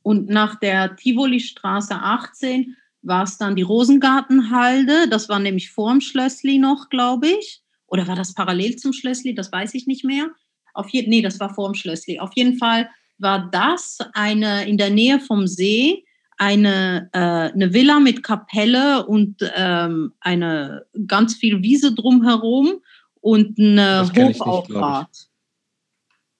Und 0.02 0.28
nach 0.28 0.58
der 0.58 0.96
Tivoli-Straße 0.96 1.94
18 1.94 2.76
war 3.02 3.22
es 3.22 3.38
dann 3.38 3.56
die 3.56 3.62
Rosengartenhalde. 3.62 5.08
Das 5.08 5.28
war 5.28 5.38
nämlich 5.38 5.70
vorm 5.70 6.00
Schlössli 6.00 6.58
noch, 6.58 6.88
glaube 6.88 7.28
ich. 7.28 7.62
Oder 7.86 8.06
war 8.08 8.16
das 8.16 8.34
parallel 8.34 8.76
zum 8.76 8.92
Schlössli? 8.92 9.34
Das 9.34 9.52
weiß 9.52 9.74
ich 9.74 9.86
nicht 9.86 10.04
mehr. 10.04 10.28
Auf 10.74 10.88
je 10.90 11.06
nee, 11.06 11.22
das 11.22 11.38
war 11.38 11.54
vorm 11.54 11.74
Schlössli. 11.74 12.18
Auf 12.18 12.30
jeden 12.34 12.58
Fall 12.58 12.90
war 13.18 13.48
das 13.50 13.98
eine 14.12 14.68
in 14.68 14.76
der 14.76 14.90
Nähe 14.90 15.20
vom 15.20 15.46
See 15.46 16.04
eine, 16.38 17.08
äh, 17.12 17.18
eine 17.18 17.72
Villa 17.72 18.00
mit 18.00 18.22
Kapelle 18.22 19.06
und 19.06 19.36
ähm, 19.54 20.12
eine 20.20 20.84
ganz 21.06 21.34
viel 21.34 21.62
Wiese 21.62 21.94
drumherum 21.94 22.80
und 23.20 23.58
eine 23.58 24.08
Hofauffahrt. 24.14 25.28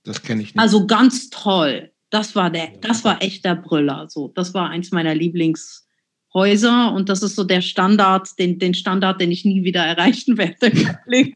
Das 0.05 0.22
kenne 0.22 0.42
ich 0.42 0.55
nicht. 0.55 0.61
Also 0.61 0.86
ganz 0.86 1.30
toll. 1.30 1.90
Das 2.11 2.34
war 2.36 2.50
der, 2.50 2.68
das 2.80 3.04
war 3.04 3.22
echt 3.22 3.44
der 3.44 3.57
Brüller. 3.57 4.07
So, 4.09 4.28
das 4.28 4.54
war 4.54 4.70
eins 4.70 4.92
meiner 4.92 5.14
Lieblingshäuser 5.14 6.92
und 6.92 7.09
das 7.09 7.22
ist 7.22 7.34
so 7.36 7.44
der 7.44 7.61
Standard, 7.61 8.28
den, 8.38 8.59
den 8.59 8.74
Standard, 8.74 9.20
den 9.20 9.32
ich 9.32 9.44
nie 9.44 9.64
wieder 9.64 9.84
erreichen 9.84 10.38
werde. 10.38 10.72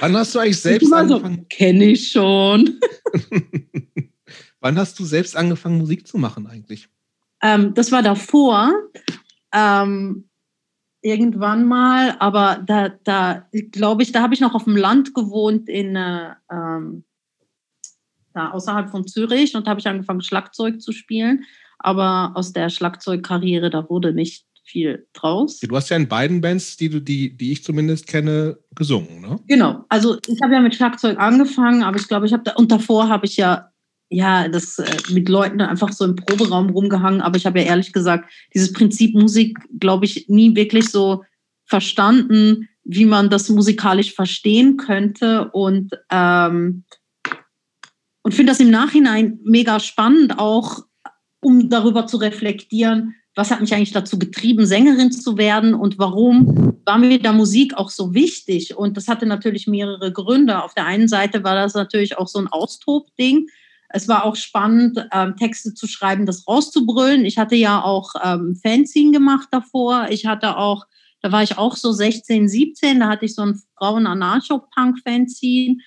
Wann 0.00 0.16
hast 0.16 0.34
du 0.34 0.38
eigentlich 0.38 0.60
selbst 0.60 0.92
angefangen? 0.92 1.38
So, 1.38 1.46
Kenne 1.50 1.84
ich 1.86 2.10
schon. 2.10 2.80
Wann 4.60 4.78
hast 4.78 4.98
du 4.98 5.04
selbst 5.04 5.36
angefangen, 5.36 5.78
Musik 5.78 6.06
zu 6.06 6.18
machen 6.18 6.46
eigentlich? 6.46 6.88
Ähm, 7.42 7.74
das 7.74 7.92
war 7.92 8.02
davor. 8.02 8.72
Ähm, 9.52 10.28
irgendwann 11.00 11.64
mal, 11.64 12.16
aber 12.18 12.62
da, 12.66 12.88
da 12.88 13.46
glaube 13.70 14.02
ich, 14.02 14.12
da 14.12 14.22
habe 14.22 14.34
ich 14.34 14.40
noch 14.40 14.54
auf 14.54 14.64
dem 14.64 14.76
Land 14.76 15.14
gewohnt 15.14 15.68
in 15.68 15.96
äh, 15.96 16.34
ähm, 16.50 17.04
da 18.38 18.50
außerhalb 18.50 18.90
von 18.90 19.06
Zürich 19.06 19.54
und 19.54 19.68
habe 19.68 19.80
ich 19.80 19.86
angefangen 19.86 20.22
Schlagzeug 20.22 20.80
zu 20.80 20.92
spielen, 20.92 21.44
aber 21.78 22.32
aus 22.34 22.52
der 22.52 22.70
Schlagzeugkarriere 22.70 23.70
da 23.70 23.88
wurde 23.88 24.12
nicht 24.12 24.46
viel 24.64 25.06
draus. 25.14 25.60
Du 25.60 25.74
hast 25.74 25.88
ja 25.88 25.96
in 25.96 26.08
beiden 26.08 26.40
Bands, 26.40 26.76
die 26.76 26.90
du 26.90 27.00
die 27.00 27.36
die 27.36 27.52
ich 27.52 27.64
zumindest 27.64 28.06
kenne, 28.06 28.58
gesungen, 28.74 29.20
ne? 29.20 29.40
Genau, 29.48 29.84
also 29.88 30.18
ich 30.26 30.40
habe 30.42 30.54
ja 30.54 30.60
mit 30.60 30.74
Schlagzeug 30.74 31.18
angefangen, 31.18 31.82
aber 31.82 31.96
ich 31.96 32.06
glaube, 32.06 32.26
ich 32.26 32.32
habe 32.32 32.44
da 32.44 32.52
und 32.52 32.70
davor 32.70 33.08
habe 33.08 33.26
ich 33.26 33.36
ja 33.36 33.70
ja, 34.10 34.48
das 34.48 34.78
äh, 34.78 34.96
mit 35.10 35.28
Leuten 35.28 35.60
einfach 35.60 35.92
so 35.92 36.04
im 36.04 36.16
Proberaum 36.16 36.70
rumgehangen, 36.70 37.20
aber 37.20 37.36
ich 37.36 37.46
habe 37.46 37.60
ja 37.60 37.66
ehrlich 37.66 37.92
gesagt 37.92 38.30
dieses 38.54 38.72
Prinzip 38.72 39.14
Musik, 39.14 39.58
glaube 39.78 40.06
ich, 40.06 40.28
nie 40.28 40.54
wirklich 40.56 40.90
so 40.90 41.24
verstanden, 41.66 42.68
wie 42.84 43.04
man 43.04 43.28
das 43.28 43.50
musikalisch 43.50 44.14
verstehen 44.14 44.78
könnte 44.78 45.50
und 45.50 45.90
ähm, 46.10 46.84
und 48.28 48.34
finde 48.34 48.52
das 48.52 48.60
im 48.60 48.68
Nachhinein 48.68 49.40
mega 49.42 49.80
spannend, 49.80 50.38
auch 50.38 50.80
um 51.40 51.70
darüber 51.70 52.06
zu 52.06 52.18
reflektieren, 52.18 53.14
was 53.34 53.50
hat 53.50 53.62
mich 53.62 53.72
eigentlich 53.72 53.92
dazu 53.92 54.18
getrieben, 54.18 54.66
Sängerin 54.66 55.10
zu 55.10 55.38
werden 55.38 55.72
und 55.72 55.98
warum 55.98 56.76
war 56.84 56.98
mir 56.98 57.18
da 57.20 57.32
Musik 57.32 57.78
auch 57.78 57.88
so 57.88 58.12
wichtig? 58.12 58.76
Und 58.76 58.98
das 58.98 59.08
hatte 59.08 59.24
natürlich 59.24 59.66
mehrere 59.66 60.12
Gründe. 60.12 60.62
Auf 60.62 60.74
der 60.74 60.84
einen 60.84 61.08
Seite 61.08 61.42
war 61.42 61.54
das 61.54 61.72
natürlich 61.72 62.18
auch 62.18 62.28
so 62.28 62.38
ein 62.38 62.48
Austobding, 62.48 63.46
es 63.88 64.08
war 64.08 64.26
auch 64.26 64.36
spannend, 64.36 65.02
ähm, 65.10 65.36
Texte 65.36 65.72
zu 65.72 65.86
schreiben, 65.86 66.26
das 66.26 66.46
rauszubrüllen. 66.46 67.24
Ich 67.24 67.38
hatte 67.38 67.56
ja 67.56 67.82
auch 67.82 68.12
ähm, 68.22 68.60
Fanzine 68.62 69.12
gemacht 69.12 69.48
davor. 69.52 70.08
Ich 70.10 70.26
hatte 70.26 70.58
auch, 70.58 70.84
da 71.22 71.32
war 71.32 71.42
ich 71.42 71.56
auch 71.56 71.76
so 71.76 71.92
16, 71.92 72.46
17, 72.46 73.00
da 73.00 73.08
hatte 73.08 73.24
ich 73.24 73.34
so 73.34 73.40
ein 73.40 73.58
Frauen-Anarcho-Punk-Fanzine. 73.78 75.78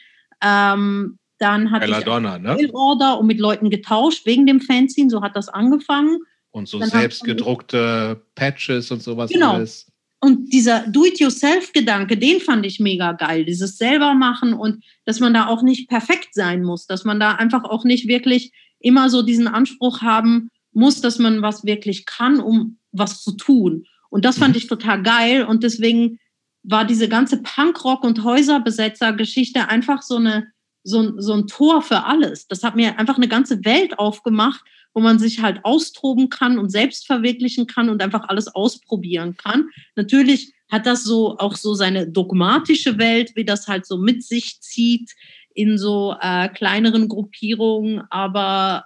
Ähm, 0.42 1.20
dann 1.42 1.72
hatte 1.72 1.86
Belladonna, 1.86 2.36
ich 2.56 2.68
ne? 2.68 2.74
Order 2.74 3.20
und 3.20 3.28
mit 3.28 3.40
Leuten 3.40 3.70
getauscht 3.70 4.26
wegen 4.26 4.46
dem 4.46 4.62
Fanzine, 4.62 5.10
so 5.10 5.22
hat 5.22 5.36
das 5.36 5.50
angefangen. 5.50 6.20
Und 6.52 6.68
so 6.68 6.82
selbstgedruckte 6.82 8.22
Patches 8.36 8.92
und 8.92 9.02
sowas 9.02 9.32
genau. 9.32 9.54
alles. 9.54 9.88
Und 10.20 10.54
dieser 10.54 10.86
Do-it-yourself-Gedanke, 10.88 12.16
den 12.16 12.40
fand 12.42 12.66
ich 12.66 12.80
mega 12.80 13.14
geil. 13.14 13.44
Dieses 13.44 13.78
selber 13.78 14.14
machen 14.14 14.54
und 14.54 14.84
dass 15.06 15.20
man 15.20 15.34
da 15.34 15.48
auch 15.48 15.64
nicht 15.64 15.90
perfekt 15.90 16.30
sein 16.34 16.62
muss, 16.64 16.86
dass 16.86 17.06
man 17.06 17.20
da 17.20 17.32
einfach 17.36 17.64
auch 17.64 17.86
nicht 17.86 18.08
wirklich 18.08 18.52
immer 18.80 19.10
so 19.10 19.24
diesen 19.24 19.48
Anspruch 19.48 20.02
haben 20.02 20.50
muss, 20.74 21.02
dass 21.02 21.18
man 21.18 21.42
was 21.42 21.66
wirklich 21.66 22.06
kann, 22.06 22.40
um 22.40 22.78
was 22.92 23.24
zu 23.24 23.32
tun. 23.32 23.86
Und 24.10 24.26
das 24.26 24.38
fand 24.38 24.54
mhm. 24.54 24.58
ich 24.58 24.68
total 24.68 25.02
geil. 25.02 25.44
Und 25.44 25.64
deswegen 25.64 26.20
war 26.64 26.86
diese 26.86 27.10
ganze 27.10 27.38
Punkrock- 27.38 28.04
und 28.04 28.24
Häuserbesetzer-Geschichte 28.24 29.70
einfach 29.70 30.02
so, 30.04 30.18
eine, 30.18 30.48
so, 30.84 31.20
so 31.20 31.34
ein 31.34 31.48
Tor 31.48 31.82
für 31.82 32.04
alles. 32.06 32.48
Das 32.48 32.64
hat 32.64 32.76
mir 32.76 32.98
einfach 33.00 33.18
eine 33.18 33.28
ganze 33.28 33.64
Welt 33.66 34.00
aufgemacht, 34.00 34.62
wo 34.94 35.02
man 35.02 35.20
sich 35.20 35.42
halt 35.42 35.64
austoben 35.64 36.30
kann 36.30 36.60
und 36.60 36.70
selbst 36.70 37.06
verwirklichen 37.06 37.68
kann 37.68 37.90
und 37.90 38.02
einfach 38.02 38.28
alles 38.28 38.48
ausprobieren 38.48 39.38
kann. 39.38 39.70
Natürlich 39.96 40.54
hat 40.70 40.86
das 40.86 41.04
so 41.04 41.38
auch 41.38 41.56
so 41.56 41.74
seine 41.74 42.08
dogmatische 42.08 42.98
Welt, 42.98 43.36
wie 43.36 43.46
das 43.46 43.68
halt 43.68 43.86
so 43.86 43.98
mit 43.98 44.24
sich 44.24 44.62
zieht 44.62 45.12
in 45.54 45.78
so 45.78 46.16
äh, 46.20 46.50
kleineren 46.50 47.10
Gruppierungen, 47.10 48.04
aber 48.10 48.86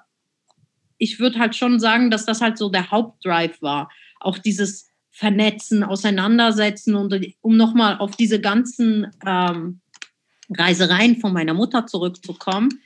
ich 0.97 1.19
würde 1.19 1.39
halt 1.39 1.55
schon 1.55 1.79
sagen, 1.79 2.09
dass 2.09 2.25
das 2.25 2.41
halt 2.41 2.57
so 2.57 2.69
der 2.69 2.89
Hauptdrive 2.89 3.61
war. 3.61 3.89
Auch 4.19 4.37
dieses 4.37 4.89
Vernetzen, 5.11 5.83
Auseinandersetzen 5.83 6.95
und 6.95 7.15
um 7.41 7.55
nochmal 7.57 7.97
auf 7.99 8.15
diese 8.15 8.41
ganzen 8.41 9.07
ähm, 9.25 9.81
Reisereien 10.49 11.17
von 11.17 11.33
meiner 11.33 11.53
Mutter 11.53 11.87
zurückzukommen 11.87 12.79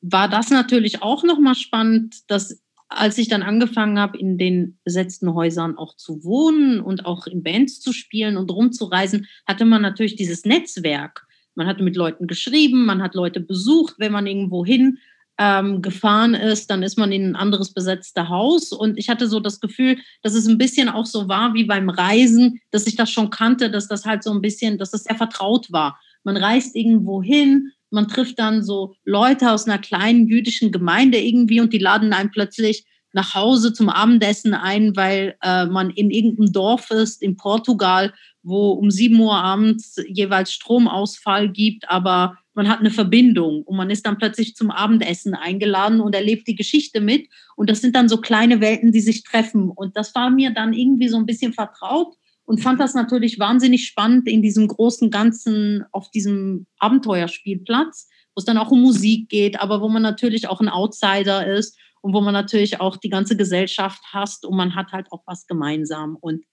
war 0.00 0.28
das 0.28 0.50
natürlich 0.50 1.02
auch 1.02 1.24
nochmal 1.24 1.54
spannend, 1.54 2.30
dass 2.30 2.62
als 2.88 3.18
ich 3.18 3.28
dann 3.28 3.42
angefangen 3.42 3.98
habe, 3.98 4.16
in 4.16 4.38
den 4.38 4.78
besetzten 4.84 5.34
Häusern 5.34 5.76
auch 5.76 5.96
zu 5.96 6.22
wohnen 6.22 6.80
und 6.80 7.04
auch 7.04 7.26
in 7.26 7.42
Bands 7.42 7.80
zu 7.80 7.92
spielen 7.92 8.36
und 8.36 8.50
rumzureisen, 8.50 9.26
hatte 9.46 9.64
man 9.64 9.82
natürlich 9.82 10.14
dieses 10.14 10.44
Netzwerk. 10.44 11.26
Man 11.56 11.66
hatte 11.66 11.82
mit 11.82 11.96
Leuten 11.96 12.28
geschrieben, 12.28 12.86
man 12.86 13.02
hat 13.02 13.16
Leute 13.16 13.40
besucht. 13.40 13.96
Wenn 13.98 14.12
man 14.12 14.28
irgendwo 14.28 14.64
hin 14.64 14.98
ähm, 15.36 15.82
gefahren 15.82 16.34
ist, 16.34 16.70
dann 16.70 16.84
ist 16.84 16.96
man 16.96 17.10
in 17.10 17.30
ein 17.30 17.36
anderes 17.36 17.74
besetztes 17.74 18.28
Haus. 18.28 18.70
Und 18.70 18.98
ich 18.98 19.08
hatte 19.08 19.26
so 19.26 19.40
das 19.40 19.58
Gefühl, 19.58 19.98
dass 20.22 20.34
es 20.34 20.46
ein 20.46 20.58
bisschen 20.58 20.88
auch 20.88 21.06
so 21.06 21.28
war 21.28 21.54
wie 21.54 21.64
beim 21.64 21.88
Reisen, 21.88 22.60
dass 22.70 22.86
ich 22.86 22.94
das 22.94 23.10
schon 23.10 23.30
kannte, 23.30 23.68
dass 23.68 23.88
das 23.88 24.04
halt 24.04 24.22
so 24.22 24.30
ein 24.30 24.42
bisschen, 24.42 24.78
dass 24.78 24.92
es 24.92 25.04
sehr 25.04 25.16
vertraut 25.16 25.72
war. 25.72 25.98
Man 26.26 26.36
reist 26.36 26.74
irgendwo 26.74 27.22
hin, 27.22 27.70
man 27.90 28.08
trifft 28.08 28.40
dann 28.40 28.64
so 28.64 28.96
Leute 29.04 29.52
aus 29.52 29.66
einer 29.66 29.78
kleinen 29.78 30.26
jüdischen 30.26 30.72
Gemeinde 30.72 31.18
irgendwie 31.18 31.60
und 31.60 31.72
die 31.72 31.78
laden 31.78 32.12
einen 32.12 32.32
plötzlich 32.32 32.84
nach 33.12 33.36
Hause 33.36 33.72
zum 33.72 33.88
Abendessen 33.88 34.52
ein, 34.52 34.96
weil 34.96 35.36
äh, 35.40 35.66
man 35.66 35.90
in 35.90 36.10
irgendeinem 36.10 36.52
Dorf 36.52 36.90
ist 36.90 37.22
in 37.22 37.36
Portugal, 37.36 38.12
wo 38.42 38.72
um 38.72 38.90
7 38.90 39.18
Uhr 39.20 39.36
abends 39.36 40.02
jeweils 40.08 40.52
Stromausfall 40.52 41.48
gibt, 41.48 41.88
aber 41.88 42.36
man 42.54 42.68
hat 42.68 42.80
eine 42.80 42.90
Verbindung 42.90 43.62
und 43.62 43.76
man 43.76 43.90
ist 43.90 44.04
dann 44.04 44.18
plötzlich 44.18 44.56
zum 44.56 44.72
Abendessen 44.72 45.34
eingeladen 45.34 46.00
und 46.00 46.12
erlebt 46.12 46.48
die 46.48 46.56
Geschichte 46.56 47.00
mit. 47.00 47.28
Und 47.54 47.70
das 47.70 47.82
sind 47.82 47.94
dann 47.94 48.08
so 48.08 48.16
kleine 48.16 48.60
Welten, 48.60 48.90
die 48.90 49.00
sich 49.00 49.22
treffen. 49.22 49.70
Und 49.70 49.96
das 49.96 50.12
war 50.16 50.30
mir 50.30 50.50
dann 50.50 50.72
irgendwie 50.72 51.08
so 51.08 51.18
ein 51.18 51.26
bisschen 51.26 51.52
vertraut 51.52 52.16
und 52.46 52.62
fand 52.62 52.80
das 52.80 52.94
natürlich 52.94 53.38
wahnsinnig 53.38 53.86
spannend 53.86 54.28
in 54.28 54.40
diesem 54.40 54.68
großen 54.68 55.10
Ganzen, 55.10 55.84
auf 55.90 56.10
diesem 56.10 56.66
Abenteuerspielplatz, 56.78 58.08
wo 58.34 58.38
es 58.38 58.44
dann 58.44 58.56
auch 58.56 58.70
um 58.70 58.80
Musik 58.80 59.28
geht, 59.28 59.60
aber 59.60 59.80
wo 59.80 59.88
man 59.88 60.02
natürlich 60.02 60.48
auch 60.48 60.60
ein 60.60 60.68
Outsider 60.68 61.46
ist 61.46 61.76
und 62.00 62.14
wo 62.14 62.20
man 62.20 62.32
natürlich 62.32 62.80
auch 62.80 62.96
die 62.96 63.08
ganze 63.08 63.36
Gesellschaft 63.36 64.00
hasst 64.12 64.46
und 64.46 64.56
man 64.56 64.76
hat 64.76 64.92
halt 64.92 65.10
auch 65.10 65.24
was 65.26 65.46
gemeinsam. 65.48 66.16
Und 66.20 66.44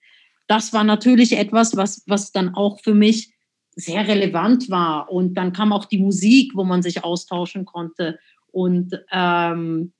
das 0.47 0.73
war 0.73 0.83
natürlich 0.83 1.37
etwas, 1.37 1.77
was, 1.77 2.03
was 2.07 2.31
dann 2.31 2.55
auch 2.55 2.81
für 2.81 2.95
mich 2.95 3.31
sehr 3.75 4.07
relevant 4.07 4.69
war. 4.71 5.11
Und 5.11 5.35
dann 5.35 5.53
kam 5.53 5.71
auch 5.71 5.85
die 5.85 5.99
Musik, 5.99 6.53
wo 6.55 6.63
man 6.63 6.81
sich 6.81 7.03
austauschen 7.03 7.65
konnte. 7.65 8.19
Und, 8.51 8.99
ähm, 9.11 9.93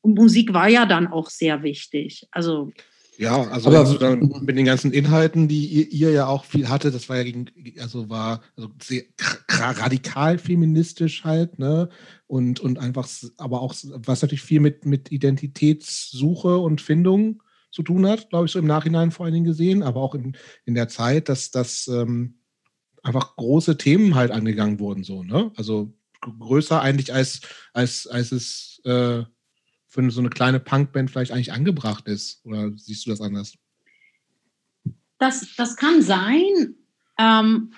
und 0.00 0.14
Musik 0.14 0.52
war 0.52 0.68
ja 0.68 0.86
dann 0.86 1.06
auch 1.06 1.30
sehr 1.30 1.62
wichtig. 1.62 2.26
Also 2.32 2.72
ja, 3.18 3.42
also 3.48 3.70
Aber, 3.70 4.16
mit 4.40 4.56
den 4.56 4.66
ganzen 4.66 4.92
Inhalten, 4.92 5.48
die 5.48 5.66
ihr, 5.66 5.92
ihr, 5.92 6.10
ja 6.10 6.26
auch 6.26 6.44
viel 6.44 6.68
hatte, 6.68 6.90
das 6.90 7.08
war 7.08 7.16
ja 7.16 7.22
gegen, 7.22 7.46
also 7.78 8.10
war 8.10 8.42
also 8.56 8.70
sehr 8.82 9.04
radikal 9.48 10.38
feministisch 10.38 11.24
halt, 11.24 11.58
ne? 11.58 11.88
Und, 12.26 12.60
und 12.60 12.78
einfach, 12.78 13.08
aber 13.38 13.62
auch, 13.62 13.74
was 13.84 14.22
natürlich 14.22 14.42
viel 14.42 14.60
mit, 14.60 14.84
mit 14.84 15.10
Identitätssuche 15.12 16.58
und 16.58 16.80
Findung 16.80 17.42
zu 17.70 17.82
tun 17.82 18.06
hat, 18.06 18.28
glaube 18.30 18.46
ich, 18.46 18.52
so 18.52 18.58
im 18.58 18.66
Nachhinein 18.66 19.10
vor 19.10 19.24
allen 19.24 19.34
Dingen 19.34 19.46
gesehen, 19.46 19.82
aber 19.82 20.00
auch 20.00 20.14
in, 20.14 20.36
in 20.64 20.74
der 20.74 20.88
Zeit, 20.88 21.28
dass 21.28 21.50
das 21.50 21.88
ähm, 21.88 22.40
einfach 23.02 23.36
große 23.36 23.78
Themen 23.78 24.14
halt 24.14 24.30
angegangen 24.30 24.78
wurden, 24.78 25.04
so, 25.04 25.22
ne? 25.22 25.52
Also 25.56 25.94
größer 26.20 26.80
eigentlich 26.80 27.14
als, 27.14 27.40
als, 27.72 28.06
als 28.06 28.32
es 28.32 28.80
äh, 28.84 29.24
für 29.88 30.10
so 30.10 30.20
eine 30.20 30.30
kleine 30.30 30.60
Punkband 30.60 31.10
vielleicht 31.10 31.32
eigentlich 31.32 31.52
angebracht 31.52 32.06
ist? 32.08 32.44
Oder 32.44 32.72
siehst 32.76 33.06
du 33.06 33.10
das 33.10 33.20
anders? 33.20 33.54
Das, 35.18 35.54
das 35.56 35.76
kann 35.76 36.02
sein. 36.02 36.74
Ähm, 37.18 37.72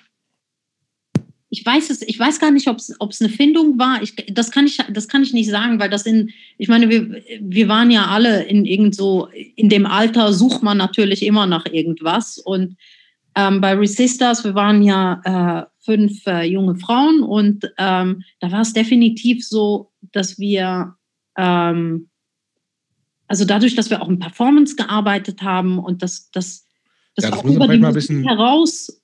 ich 1.49 1.65
weiß 1.65 1.89
es, 1.89 2.01
ich 2.03 2.19
weiß 2.19 2.39
gar 2.39 2.51
nicht, 2.51 2.67
ob 2.67 2.77
es 2.77 3.21
eine 3.21 3.29
Findung 3.29 3.79
war. 3.79 4.01
Ich, 4.03 4.15
das, 4.27 4.51
kann 4.51 4.67
ich, 4.67 4.77
das 4.89 5.07
kann 5.07 5.23
ich 5.23 5.33
nicht 5.33 5.49
sagen, 5.49 5.79
weil 5.79 5.89
das 5.89 6.05
in, 6.05 6.31
ich 6.57 6.67
meine, 6.67 6.89
wir, 6.89 7.23
wir 7.41 7.67
waren 7.67 7.89
ja 7.89 8.07
alle 8.07 8.43
in 8.43 8.65
irgend 8.65 8.95
so, 8.95 9.27
in 9.55 9.69
dem 9.69 9.85
Alter 9.85 10.31
sucht 10.33 10.61
man 10.61 10.77
natürlich 10.77 11.23
immer 11.23 11.47
nach 11.47 11.65
irgendwas. 11.65 12.37
Und 12.37 12.77
ähm, 13.35 13.61
bei 13.61 13.73
Resistors, 13.73 14.43
wir 14.43 14.53
waren 14.53 14.83
ja 14.83 15.21
äh, 15.23 15.65
fünf 15.83 16.25
äh, 16.27 16.43
junge 16.43 16.75
Frauen 16.75 17.23
und 17.23 17.65
ähm, 17.77 18.23
da 18.39 18.51
war 18.51 18.61
es 18.61 18.73
definitiv 18.73 19.47
so, 19.47 19.91
dass 20.11 20.37
wir, 20.37 20.95
ähm, 21.39 22.09
also 23.27 23.45
dadurch, 23.45 23.75
dass 23.75 23.89
wir 23.89 24.01
auch 24.01 24.09
in 24.09 24.19
Performance 24.19 24.75
gearbeitet 24.75 25.41
haben 25.41 25.79
und 25.79 26.01
das, 26.01 26.29
das, 26.31 26.65
das, 27.15 27.25
ja, 27.25 27.31
das 27.31 27.39
auch 27.39 27.45
über 27.45 27.67
die 27.67 27.79
mal 27.79 27.89
ein 27.89 27.93
bisschen 27.93 28.23
heraus 28.27 28.99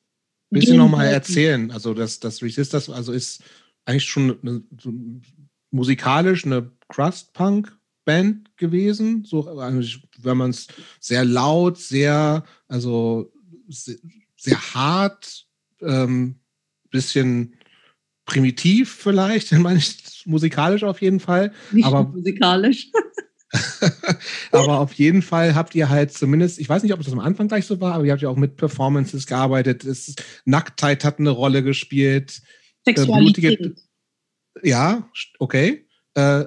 bisschen 0.49 0.77
nochmal 0.77 1.07
erzählen. 1.07 1.71
Also 1.71 1.93
das, 1.93 2.19
das 2.19 2.41
Resistors 2.41 2.89
also 2.89 3.11
ist 3.11 3.43
eigentlich 3.85 4.05
schon 4.05 4.37
eine, 4.41 4.63
so 4.81 4.93
musikalisch 5.71 6.45
eine 6.45 6.71
Crust-Punk-Band 6.89 8.57
gewesen. 8.57 9.25
So, 9.25 9.47
also 9.47 9.99
wenn 10.19 10.37
man 10.37 10.49
es 10.51 10.67
sehr 10.99 11.25
laut, 11.25 11.77
sehr, 11.77 12.43
also 12.67 13.31
sehr, 13.67 13.97
sehr 14.37 14.73
hart, 14.73 15.45
ähm, 15.81 16.39
bisschen 16.89 17.55
primitiv 18.25 18.93
vielleicht, 18.93 19.51
meine 19.53 19.79
ich 19.79 20.23
musikalisch 20.25 20.83
auf 20.83 21.01
jeden 21.01 21.19
Fall. 21.19 21.53
Nicht 21.71 21.85
aber 21.85 22.03
musikalisch. 22.03 22.89
aber 24.51 24.79
auf 24.79 24.93
jeden 24.93 25.21
Fall 25.21 25.55
habt 25.55 25.75
ihr 25.75 25.89
halt 25.89 26.11
zumindest, 26.11 26.59
ich 26.59 26.67
weiß 26.67 26.83
nicht, 26.83 26.93
ob 26.93 27.01
das 27.01 27.13
am 27.13 27.19
Anfang 27.19 27.47
gleich 27.47 27.65
so 27.65 27.79
war, 27.79 27.93
aber 27.93 28.05
ihr 28.05 28.11
habt 28.11 28.21
ja 28.21 28.29
auch 28.29 28.35
mit 28.35 28.57
Performances 28.57 29.27
gearbeitet. 29.27 29.85
Es, 29.85 30.15
Nacktheit 30.45 31.05
hat 31.05 31.19
eine 31.19 31.29
Rolle 31.29 31.63
gespielt. 31.63 32.41
Äh, 32.85 32.91
Sexualität. 32.91 33.59
Blutige, 33.59 33.81
ja, 34.63 35.09
okay. 35.39 35.87
Äh, 36.15 36.45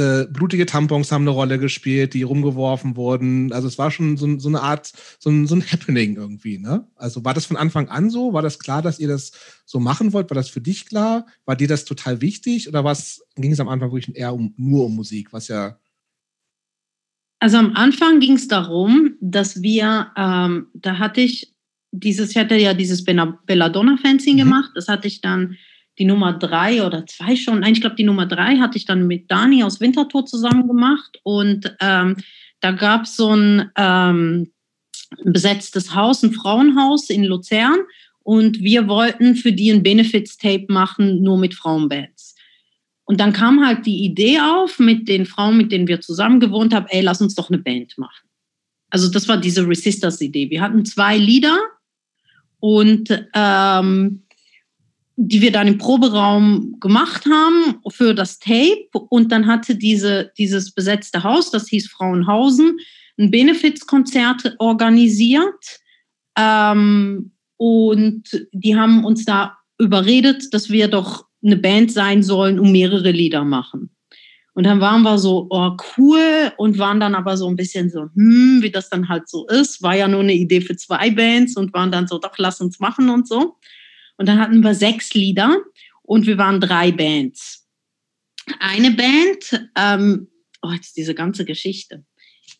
äh, 0.00 0.26
blutige 0.28 0.66
Tampons 0.66 1.12
haben 1.12 1.22
eine 1.22 1.30
Rolle 1.30 1.58
gespielt, 1.58 2.14
die 2.14 2.22
rumgeworfen 2.22 2.96
wurden. 2.96 3.52
Also 3.52 3.68
es 3.68 3.78
war 3.78 3.90
schon 3.90 4.16
so, 4.16 4.38
so 4.38 4.48
eine 4.48 4.62
Art, 4.62 4.92
so 5.18 5.30
ein, 5.30 5.46
so 5.46 5.54
ein, 5.54 5.62
Happening 5.62 6.16
irgendwie. 6.16 6.58
Ne? 6.58 6.86
Also 6.96 7.24
war 7.24 7.34
das 7.34 7.46
von 7.46 7.56
Anfang 7.56 7.88
an 7.88 8.10
so? 8.10 8.32
War 8.32 8.42
das 8.42 8.58
klar, 8.58 8.82
dass 8.82 8.98
ihr 8.98 9.08
das 9.08 9.32
so 9.64 9.78
machen 9.78 10.12
wollt? 10.12 10.30
War 10.30 10.34
das 10.34 10.48
für 10.48 10.60
dich 10.60 10.86
klar? 10.86 11.26
War 11.44 11.54
dir 11.54 11.68
das 11.68 11.84
total 11.84 12.20
wichtig? 12.20 12.68
Oder 12.68 12.82
ging 13.36 13.52
es 13.52 13.60
am 13.60 13.68
Anfang 13.68 13.92
wirklich 13.92 14.16
eher 14.16 14.34
um, 14.34 14.54
nur 14.56 14.86
um 14.86 14.96
Musik, 14.96 15.32
was 15.32 15.48
ja 15.48 15.78
also 17.40 17.56
am 17.56 17.74
Anfang 17.74 18.20
ging 18.20 18.34
es 18.34 18.48
darum, 18.48 19.14
dass 19.22 19.62
wir, 19.62 20.12
ähm, 20.14 20.66
da 20.74 20.98
hatte 20.98 21.22
ich 21.22 21.54
dieses, 21.90 22.30
ich 22.30 22.36
hatte 22.36 22.54
ja 22.54 22.74
dieses 22.74 23.02
Belladonna-Fanzine 23.02 24.44
mhm. 24.44 24.48
gemacht, 24.48 24.70
das 24.74 24.88
hatte 24.88 25.08
ich 25.08 25.22
dann 25.22 25.56
die 25.98 26.04
Nummer 26.04 26.32
drei 26.32 26.84
oder 26.84 27.06
zwei 27.06 27.36
schon, 27.36 27.60
nein, 27.60 27.72
ich 27.72 27.80
glaube 27.80 27.96
die 27.96 28.04
Nummer 28.04 28.26
drei 28.26 28.56
hatte 28.56 28.78
ich 28.78 28.86
dann 28.86 29.06
mit 29.06 29.30
Dani 29.30 29.62
aus 29.62 29.80
Winterthur 29.80 30.24
zusammen 30.26 30.66
gemacht 30.66 31.18
und 31.22 31.74
ähm, 31.80 32.16
da 32.60 32.72
gab 32.72 33.04
es 33.04 33.16
so 33.16 33.34
ein 33.34 33.70
ähm, 33.76 34.52
besetztes 35.24 35.94
Haus, 35.94 36.22
ein 36.22 36.32
Frauenhaus 36.32 37.10
in 37.10 37.24
Luzern 37.24 37.78
und 38.22 38.60
wir 38.60 38.86
wollten 38.86 39.34
für 39.34 39.52
die 39.52 39.70
ein 39.70 39.82
Benefits-Tape 39.82 40.66
machen, 40.68 41.22
nur 41.22 41.38
mit 41.38 41.54
Frauenbands. 41.54 42.36
Und 43.04 43.18
dann 43.18 43.32
kam 43.32 43.66
halt 43.66 43.86
die 43.86 44.04
Idee 44.04 44.38
auf 44.38 44.78
mit 44.78 45.08
den 45.08 45.26
Frauen, 45.26 45.56
mit 45.56 45.72
denen 45.72 45.88
wir 45.88 46.00
zusammen 46.00 46.38
gewohnt 46.38 46.72
haben, 46.72 46.86
ey, 46.90 47.00
lass 47.00 47.20
uns 47.20 47.34
doch 47.34 47.50
eine 47.50 47.58
Band 47.58 47.98
machen. 47.98 48.28
Also 48.90 49.10
das 49.10 49.26
war 49.26 49.36
diese 49.36 49.66
Resistors-Idee. 49.66 50.50
Wir 50.50 50.60
hatten 50.60 50.84
zwei 50.84 51.16
Lieder 51.16 51.58
und 52.60 53.08
ähm, 53.34 54.22
die 55.22 55.42
wir 55.42 55.52
dann 55.52 55.68
im 55.68 55.76
Proberaum 55.76 56.76
gemacht 56.80 57.26
haben 57.26 57.78
für 57.90 58.14
das 58.14 58.38
Tape. 58.38 58.88
Und 59.10 59.30
dann 59.30 59.46
hatte 59.46 59.74
diese, 59.74 60.32
dieses 60.38 60.72
besetzte 60.72 61.22
Haus, 61.22 61.50
das 61.50 61.68
hieß 61.68 61.90
Frauenhausen, 61.90 62.78
ein 63.18 63.30
Benefizkonzert 63.30 64.54
organisiert. 64.58 65.78
Ähm, 66.38 67.32
und 67.58 68.46
die 68.52 68.76
haben 68.76 69.04
uns 69.04 69.26
da 69.26 69.58
überredet, 69.78 70.54
dass 70.54 70.70
wir 70.70 70.88
doch 70.88 71.26
eine 71.44 71.58
Band 71.58 71.92
sein 71.92 72.22
sollen 72.22 72.58
und 72.58 72.72
mehrere 72.72 73.10
Lieder 73.10 73.44
machen. 73.44 73.90
Und 74.54 74.64
dann 74.64 74.80
waren 74.80 75.02
wir 75.02 75.18
so, 75.18 75.48
oh 75.50 75.76
cool, 75.98 76.50
und 76.56 76.78
waren 76.78 76.98
dann 76.98 77.14
aber 77.14 77.36
so 77.36 77.46
ein 77.46 77.56
bisschen 77.56 77.90
so, 77.90 78.08
hm, 78.14 78.60
wie 78.62 78.70
das 78.70 78.88
dann 78.88 79.10
halt 79.10 79.28
so 79.28 79.46
ist. 79.48 79.82
War 79.82 79.96
ja 79.96 80.08
nur 80.08 80.20
eine 80.20 80.34
Idee 80.34 80.62
für 80.62 80.76
zwei 80.76 81.10
Bands 81.10 81.58
und 81.58 81.74
waren 81.74 81.92
dann 81.92 82.08
so, 82.08 82.18
doch, 82.18 82.32
lass 82.38 82.62
uns 82.62 82.80
machen 82.80 83.10
und 83.10 83.28
so. 83.28 83.58
Und 84.20 84.26
dann 84.26 84.38
hatten 84.38 84.62
wir 84.62 84.74
sechs 84.74 85.14
Lieder 85.14 85.56
und 86.02 86.26
wir 86.26 86.36
waren 86.36 86.60
drei 86.60 86.92
Bands. 86.92 87.66
Eine 88.58 88.90
Band, 88.90 89.66
ähm, 89.78 90.28
oh, 90.60 90.70
jetzt 90.72 90.98
diese 90.98 91.14
ganze 91.14 91.46
Geschichte. 91.46 92.04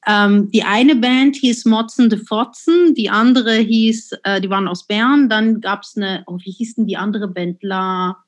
Ähm, 0.07 0.51
die 0.53 0.63
eine 0.63 0.97
Band 0.97 1.37
hieß 1.37 1.67
Motzen 1.67 2.09
de 2.09 2.19
Fotzen, 2.19 2.95
die 2.95 3.11
andere 3.11 3.57
hieß, 3.57 4.13
äh, 4.25 4.41
die 4.41 4.49
waren 4.49 4.69
aus 4.69 4.87
Bern. 4.87 5.29
Dann 5.29 5.61
gab 5.61 5.83
es 5.83 5.99
eine, 5.99 6.25
oh, 6.27 6.39
wie 6.43 6.51
hieß 6.51 6.77
denn 6.77 6.87
die 6.87 6.97
andere 6.97 7.29
Band? 7.29 7.63
La 7.63 8.25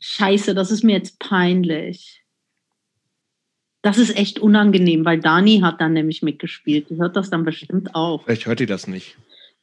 Scheiße, 0.00 0.52
das 0.52 0.72
ist 0.72 0.82
mir 0.82 0.96
jetzt 0.96 1.20
peinlich. 1.20 2.24
Das 3.82 3.98
ist 3.98 4.16
echt 4.16 4.40
unangenehm, 4.40 5.04
weil 5.04 5.20
Dani 5.20 5.60
hat 5.60 5.80
dann 5.80 5.92
nämlich 5.92 6.22
mitgespielt. 6.22 6.90
Die 6.90 6.96
hört 6.96 7.14
das 7.14 7.30
dann 7.30 7.44
bestimmt 7.44 7.94
auch. 7.94 8.24
Vielleicht 8.24 8.46
hört 8.46 8.58
die 8.58 8.66
das 8.66 8.88
nicht. 8.88 9.16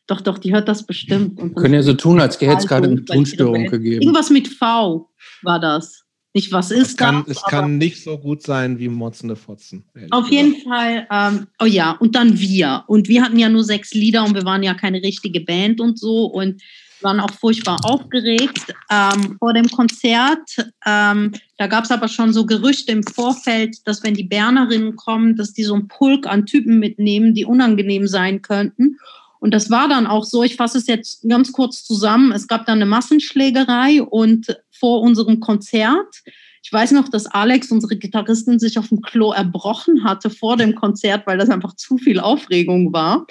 Doch, 0.08 0.22
doch, 0.22 0.38
die 0.38 0.54
hört 0.54 0.68
das 0.68 0.86
bestimmt. 0.86 1.40
Und 1.40 1.56
Können 1.56 1.74
ja 1.74 1.82
so 1.82 1.94
tun, 1.94 2.20
als 2.20 2.40
hätte 2.40 2.58
es 2.58 2.68
gerade 2.68 2.88
eine 2.88 3.04
Tonstörung 3.04 3.66
gegeben. 3.66 4.02
Irgendwas 4.02 4.30
mit 4.30 4.48
V 4.48 5.10
war 5.42 5.60
das. 5.60 6.04
Nicht 6.36 6.52
was 6.52 6.70
ist 6.70 6.90
es 6.90 6.98
kann, 6.98 7.24
das? 7.26 7.38
Es 7.38 7.44
kann 7.44 7.78
nicht 7.78 8.04
so 8.04 8.18
gut 8.18 8.44
sein 8.44 8.78
wie 8.78 8.90
Motzende 8.90 9.38
Fotzen. 9.38 9.86
Auf 10.12 10.30
jeden 10.30 10.56
Fall, 10.64 11.08
ähm, 11.10 11.48
oh 11.62 11.66
ja, 11.66 11.92
und 11.92 12.14
dann 12.14 12.38
wir. 12.38 12.84
Und 12.88 13.08
wir 13.08 13.24
hatten 13.24 13.40
ja 13.40 13.48
nur 13.48 13.64
sechs 13.64 13.94
Lieder 13.94 14.26
und 14.26 14.36
wir 14.36 14.44
waren 14.44 14.62
ja 14.62 14.74
keine 14.74 15.02
richtige 15.02 15.40
Band 15.40 15.80
und 15.80 15.98
so. 15.98 16.26
Und 16.26 16.62
waren 17.02 17.22
auch 17.22 17.32
furchtbar 17.32 17.78
aufgeregt 17.84 18.74
ähm, 18.92 19.38
vor 19.40 19.54
dem 19.54 19.70
Konzert. 19.70 20.42
Ähm, 20.86 21.32
da 21.58 21.68
gab 21.68 21.86
es 21.86 21.92
aber 21.92 22.08
schon 22.10 22.34
so 22.34 22.46
Gerüchte 22.46 22.92
im 22.92 23.04
Vorfeld, 23.04 23.78
dass 23.86 24.04
wenn 24.04 24.16
die 24.16 24.24
Bernerinnen 24.24 24.96
kommen, 24.96 25.38
dass 25.38 25.54
die 25.54 25.64
so 25.64 25.76
einen 25.76 25.88
Pulk 25.88 26.28
an 26.28 26.46
Typen 26.46 26.80
mitnehmen, 26.80 27.34
die 27.34 27.46
unangenehm 27.46 28.08
sein 28.08 28.42
könnten. 28.42 28.98
Und 29.46 29.54
das 29.54 29.70
war 29.70 29.88
dann 29.88 30.08
auch 30.08 30.24
so, 30.24 30.42
ich 30.42 30.56
fasse 30.56 30.80
es 30.80 30.88
jetzt 30.88 31.22
ganz 31.30 31.52
kurz 31.52 31.84
zusammen, 31.84 32.32
es 32.32 32.48
gab 32.48 32.66
dann 32.66 32.80
eine 32.80 32.88
Massenschlägerei 32.88 34.02
und 34.02 34.58
vor 34.72 35.02
unserem 35.02 35.40
Konzert, 35.40 36.24
ich 36.64 36.74
weiß 36.74 36.94
noch, 36.94 37.10
dass 37.10 37.28
Alex, 37.28 37.70
unsere 37.70 37.96
Gitarristin, 37.96 38.58
sich 38.58 38.80
auf 38.80 38.90
dem 38.90 39.02
Klo 39.02 39.34
erbrochen 39.34 40.04
hatte 40.04 40.32
vor 40.32 40.58
dem 40.58 40.74
Konzert, 40.74 41.28
weil 41.28 41.38
das 41.38 41.52
einfach 41.52 41.76
zu 41.76 42.00
viel 42.00 42.20
Aufregung 42.20 42.92
war. 42.92 43.28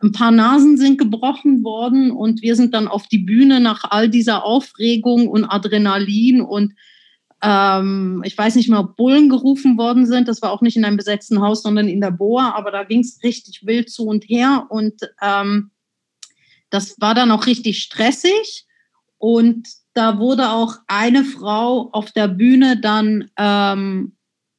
Ein 0.00 0.12
paar 0.12 0.30
Nasen 0.30 0.78
sind 0.78 0.96
gebrochen 0.96 1.62
worden 1.62 2.12
und 2.12 2.40
wir 2.40 2.56
sind 2.56 2.72
dann 2.72 2.88
auf 2.88 3.06
die 3.06 3.18
Bühne 3.18 3.60
nach 3.60 3.84
all 3.90 4.08
dieser 4.08 4.46
Aufregung 4.46 5.28
und 5.28 5.44
Adrenalin 5.44 6.40
und 6.40 6.72
ähm, 7.42 8.22
ich 8.24 8.36
weiß 8.36 8.56
nicht 8.56 8.68
mehr, 8.68 8.80
ob 8.80 8.96
Bullen 8.96 9.28
gerufen 9.28 9.78
worden 9.78 10.06
sind. 10.06 10.28
Das 10.28 10.42
war 10.42 10.50
auch 10.50 10.60
nicht 10.60 10.76
in 10.76 10.84
einem 10.84 10.96
besetzten 10.96 11.40
Haus, 11.40 11.62
sondern 11.62 11.88
in 11.88 12.00
der 12.00 12.10
Boa, 12.10 12.54
aber 12.56 12.70
da 12.70 12.84
ging 12.84 13.00
es 13.00 13.20
richtig 13.22 13.64
wild 13.64 13.90
zu 13.90 14.06
und 14.06 14.24
her 14.24 14.66
und 14.70 14.94
ähm, 15.22 15.70
das 16.70 17.00
war 17.00 17.14
dann 17.14 17.30
auch 17.30 17.46
richtig 17.46 17.80
stressig 17.80 18.66
und 19.16 19.68
da 19.94 20.18
wurde 20.18 20.50
auch 20.50 20.76
eine 20.86 21.24
Frau 21.24 21.90
auf 21.92 22.12
der 22.12 22.28
Bühne 22.28 22.80
dann 22.80 23.30
ähm, 23.38 24.12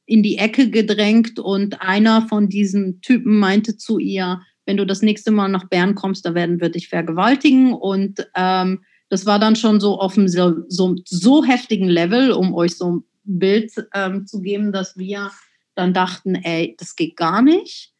in 0.05 0.23
die 0.23 0.37
Ecke 0.37 0.69
gedrängt 0.69 1.39
und 1.39 1.81
einer 1.81 2.27
von 2.27 2.49
diesen 2.49 2.99
Typen 3.01 3.37
meinte 3.37 3.77
zu 3.77 3.99
ihr, 3.99 4.41
wenn 4.65 4.77
du 4.77 4.85
das 4.85 5.01
nächste 5.01 5.31
Mal 5.31 5.47
nach 5.47 5.69
Bern 5.69 5.95
kommst, 5.95 6.25
da 6.25 6.35
werden 6.35 6.59
wir 6.59 6.69
dich 6.69 6.89
vergewaltigen. 6.89 7.73
Und 7.73 8.27
ähm, 8.35 8.83
das 9.09 9.25
war 9.25 9.39
dann 9.39 9.55
schon 9.55 9.79
so 9.79 9.99
auf 9.99 10.17
einem 10.17 10.27
so, 10.27 10.63
so, 10.67 10.95
so 11.05 11.43
heftigen 11.43 11.89
Level, 11.89 12.31
um 12.31 12.53
euch 12.53 12.77
so 12.77 12.91
ein 12.91 13.03
Bild 13.23 13.71
ähm, 13.93 14.25
zu 14.25 14.41
geben, 14.41 14.71
dass 14.71 14.97
wir 14.97 15.31
dann 15.75 15.93
dachten, 15.93 16.35
ey, 16.35 16.75
das 16.77 16.95
geht 16.95 17.15
gar 17.15 17.41
nicht. 17.41 17.91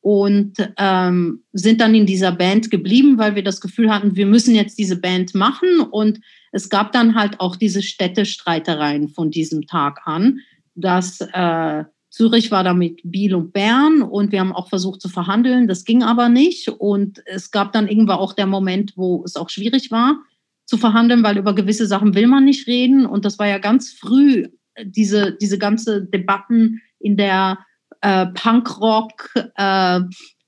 Und 0.00 0.54
ähm, 0.78 1.44
sind 1.52 1.80
dann 1.80 1.94
in 1.94 2.06
dieser 2.06 2.32
Band 2.32 2.70
geblieben, 2.70 3.18
weil 3.18 3.36
wir 3.36 3.44
das 3.44 3.60
Gefühl 3.60 3.90
hatten, 3.92 4.16
wir 4.16 4.26
müssen 4.26 4.54
jetzt 4.54 4.76
diese 4.78 4.96
Band 4.96 5.34
machen. 5.34 5.80
Und 5.80 6.20
es 6.50 6.68
gab 6.68 6.92
dann 6.92 7.14
halt 7.14 7.38
auch 7.38 7.56
diese 7.56 7.82
Städtestreitereien 7.82 9.08
von 9.08 9.30
diesem 9.30 9.66
Tag 9.66 10.00
an, 10.04 10.40
dass 10.74 11.20
äh, 11.20 11.84
Zürich 12.10 12.50
war 12.50 12.64
da 12.64 12.74
mit 12.74 13.00
Biel 13.04 13.34
und 13.34 13.52
Bern 13.52 14.02
und 14.02 14.32
wir 14.32 14.40
haben 14.40 14.52
auch 14.52 14.68
versucht 14.68 15.00
zu 15.00 15.08
verhandeln. 15.08 15.68
Das 15.68 15.84
ging 15.84 16.02
aber 16.02 16.28
nicht. 16.28 16.68
Und 16.68 17.22
es 17.24 17.52
gab 17.52 17.72
dann 17.72 17.88
irgendwann 17.88 18.18
auch 18.18 18.32
der 18.32 18.46
Moment, 18.46 18.94
wo 18.96 19.22
es 19.24 19.36
auch 19.36 19.48
schwierig 19.48 19.90
war 19.90 20.18
zu 20.66 20.76
verhandeln, 20.76 21.22
weil 21.22 21.38
über 21.38 21.54
gewisse 21.54 21.86
Sachen 21.86 22.14
will 22.14 22.26
man 22.26 22.44
nicht 22.44 22.66
reden. 22.66 23.06
Und 23.06 23.24
das 23.24 23.38
war 23.38 23.46
ja 23.46 23.58
ganz 23.58 23.92
früh, 23.92 24.48
diese, 24.84 25.36
diese 25.40 25.58
ganze 25.58 26.04
Debatten 26.04 26.80
in 26.98 27.16
der 27.16 27.58
äh, 28.00 28.26
Punkrock, 28.26 29.30
äh, 29.56 30.00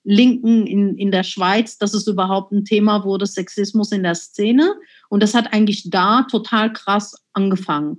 Linken 0.04 0.66
in, 0.66 0.96
in 0.96 1.10
der 1.10 1.22
Schweiz, 1.22 1.78
dass 1.78 1.94
es 1.94 2.06
überhaupt 2.06 2.52
ein 2.52 2.64
Thema 2.64 3.04
wurde, 3.04 3.26
Sexismus 3.26 3.90
in 3.90 4.02
der 4.02 4.14
Szene. 4.14 4.74
Und 5.08 5.22
das 5.22 5.34
hat 5.34 5.52
eigentlich 5.52 5.88
da 5.90 6.22
total 6.30 6.72
krass 6.72 7.14
angefangen. 7.32 7.96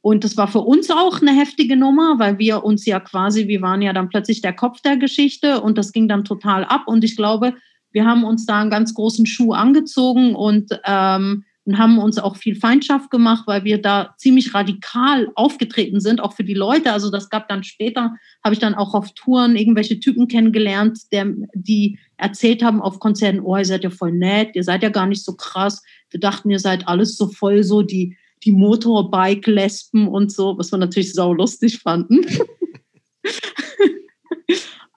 Und 0.00 0.24
das 0.24 0.36
war 0.36 0.48
für 0.48 0.60
uns 0.60 0.90
auch 0.90 1.20
eine 1.20 1.32
heftige 1.32 1.76
Nummer, 1.76 2.18
weil 2.18 2.38
wir 2.38 2.64
uns 2.64 2.86
ja 2.86 2.98
quasi, 2.98 3.46
wir 3.46 3.60
waren 3.62 3.82
ja 3.82 3.92
dann 3.92 4.08
plötzlich 4.08 4.40
der 4.40 4.54
Kopf 4.54 4.80
der 4.80 4.96
Geschichte 4.96 5.60
und 5.60 5.78
das 5.78 5.92
ging 5.92 6.08
dann 6.08 6.24
total 6.24 6.64
ab. 6.64 6.84
Und 6.86 7.04
ich 7.04 7.16
glaube, 7.16 7.54
wir 7.92 8.04
haben 8.04 8.24
uns 8.24 8.46
da 8.46 8.60
einen 8.60 8.70
ganz 8.70 8.94
großen 8.94 9.26
Schuh 9.26 9.52
angezogen 9.52 10.34
und 10.34 10.70
ähm, 10.84 11.44
und 11.64 11.78
haben 11.78 11.98
uns 11.98 12.18
auch 12.18 12.36
viel 12.36 12.56
Feindschaft 12.56 13.10
gemacht, 13.10 13.44
weil 13.46 13.64
wir 13.64 13.80
da 13.80 14.14
ziemlich 14.18 14.52
radikal 14.52 15.30
aufgetreten 15.36 16.00
sind, 16.00 16.20
auch 16.20 16.34
für 16.34 16.44
die 16.44 16.54
Leute. 16.54 16.92
Also 16.92 17.10
das 17.10 17.30
gab 17.30 17.48
dann 17.48 17.62
später, 17.62 18.16
habe 18.42 18.54
ich 18.54 18.58
dann 18.58 18.74
auch 18.74 18.94
auf 18.94 19.12
Touren 19.14 19.54
irgendwelche 19.54 20.00
Typen 20.00 20.26
kennengelernt, 20.26 20.98
der, 21.12 21.26
die 21.54 21.98
erzählt 22.16 22.62
haben 22.62 22.82
auf 22.82 22.98
Konzerten, 22.98 23.40
oh, 23.40 23.56
ihr 23.56 23.64
seid 23.64 23.84
ja 23.84 23.90
voll 23.90 24.12
nett, 24.12 24.50
ihr 24.54 24.64
seid 24.64 24.82
ja 24.82 24.88
gar 24.88 25.06
nicht 25.06 25.24
so 25.24 25.34
krass. 25.34 25.82
Wir 26.10 26.20
dachten, 26.20 26.50
ihr 26.50 26.58
seid 26.58 26.88
alles 26.88 27.16
so 27.16 27.28
voll 27.28 27.62
so 27.62 27.82
die, 27.82 28.16
die 28.44 28.52
Motorbike-Lesben 28.52 30.08
und 30.08 30.32
so, 30.32 30.58
was 30.58 30.72
wir 30.72 30.78
natürlich 30.78 31.12
sau 31.12 31.32
lustig 31.32 31.78
fanden. 31.78 32.26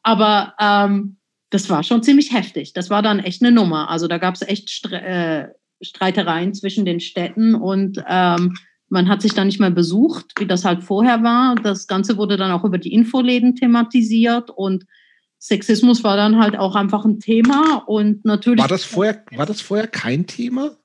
Aber 0.01 0.53
ähm, 0.59 1.17
das 1.51 1.69
war 1.69 1.83
schon 1.83 2.03
ziemlich 2.03 2.33
heftig. 2.33 2.73
Das 2.73 2.89
war 2.89 3.01
dann 3.01 3.19
echt 3.19 3.41
eine 3.41 3.51
Nummer. 3.51 3.89
Also 3.89 4.07
da 4.07 4.17
gab 4.17 4.35
es 4.35 4.41
echt 4.41 4.69
Stre 4.69 5.01
äh, 5.01 5.47
Streitereien 5.81 6.53
zwischen 6.53 6.85
den 6.85 6.99
Städten 6.99 7.55
und 7.55 8.03
ähm, 8.07 8.55
man 8.89 9.09
hat 9.09 9.21
sich 9.21 9.33
dann 9.33 9.47
nicht 9.47 9.59
mehr 9.59 9.71
besucht, 9.71 10.33
wie 10.37 10.45
das 10.45 10.63
halt 10.63 10.83
vorher 10.83 11.23
war. 11.23 11.55
Das 11.55 11.87
Ganze 11.87 12.17
wurde 12.17 12.37
dann 12.37 12.51
auch 12.51 12.63
über 12.63 12.77
die 12.77 12.93
Infoläden 12.93 13.55
thematisiert 13.55 14.49
und 14.51 14.85
Sexismus 15.39 16.03
war 16.03 16.17
dann 16.17 16.39
halt 16.39 16.57
auch 16.57 16.75
einfach 16.75 17.05
ein 17.05 17.19
Thema 17.19 17.83
und 17.87 18.25
natürlich. 18.25 18.61
War 18.61 18.67
das 18.67 18.83
vorher, 18.83 19.23
war 19.31 19.45
das 19.45 19.61
vorher 19.61 19.87
kein 19.87 20.25
Thema? 20.25 20.77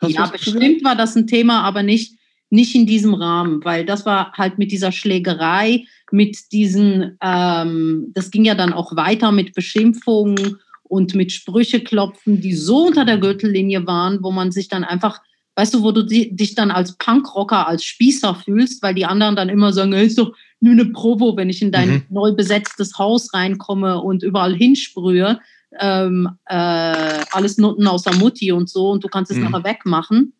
Hast 0.00 0.12
ja, 0.12 0.26
bestimmt 0.26 0.84
war 0.84 0.94
das 0.94 1.16
ein 1.16 1.26
Thema, 1.26 1.62
aber 1.62 1.82
nicht, 1.82 2.16
nicht 2.50 2.74
in 2.74 2.86
diesem 2.86 3.14
Rahmen, 3.14 3.64
weil 3.64 3.84
das 3.84 4.06
war 4.06 4.32
halt 4.34 4.58
mit 4.58 4.70
dieser 4.70 4.92
Schlägerei, 4.92 5.84
mit 6.12 6.52
diesen, 6.52 7.18
ähm, 7.20 8.12
das 8.14 8.30
ging 8.30 8.44
ja 8.44 8.54
dann 8.54 8.72
auch 8.72 8.94
weiter 8.94 9.32
mit 9.32 9.54
Beschimpfungen 9.54 10.58
und 10.88 11.14
mit 11.14 11.32
Sprüche 11.32 11.80
klopfen, 11.80 12.40
die 12.40 12.54
so 12.54 12.86
unter 12.86 13.04
der 13.04 13.18
Gürtellinie 13.18 13.86
waren, 13.86 14.22
wo 14.22 14.30
man 14.30 14.50
sich 14.50 14.68
dann 14.68 14.84
einfach, 14.84 15.20
weißt 15.56 15.74
du, 15.74 15.82
wo 15.82 15.92
du 15.92 16.04
dich 16.04 16.54
dann 16.54 16.70
als 16.70 16.96
Punkrocker, 16.96 17.66
als 17.66 17.84
Spießer 17.84 18.34
fühlst, 18.34 18.82
weil 18.82 18.94
die 18.94 19.06
anderen 19.06 19.36
dann 19.36 19.48
immer 19.48 19.72
sagen, 19.72 19.92
hey, 19.92 20.06
ist 20.06 20.18
doch 20.18 20.32
nur 20.60 20.72
eine 20.72 20.86
Provo, 20.86 21.36
wenn 21.36 21.50
ich 21.50 21.62
in 21.62 21.72
dein 21.72 21.88
mhm. 21.88 22.02
neu 22.10 22.32
besetztes 22.32 22.98
Haus 22.98 23.32
reinkomme 23.32 24.00
und 24.00 24.22
überall 24.22 24.54
hinsprühe, 24.54 25.38
ähm, 25.78 26.28
äh, 26.46 27.24
alles 27.30 27.58
Nutten 27.58 27.86
außer 27.86 28.14
Mutti 28.14 28.52
und 28.52 28.68
so 28.68 28.90
und 28.90 29.04
du 29.04 29.08
kannst 29.08 29.30
es 29.30 29.36
mhm. 29.36 29.44
nachher 29.44 29.64
wegmachen. 29.64 30.32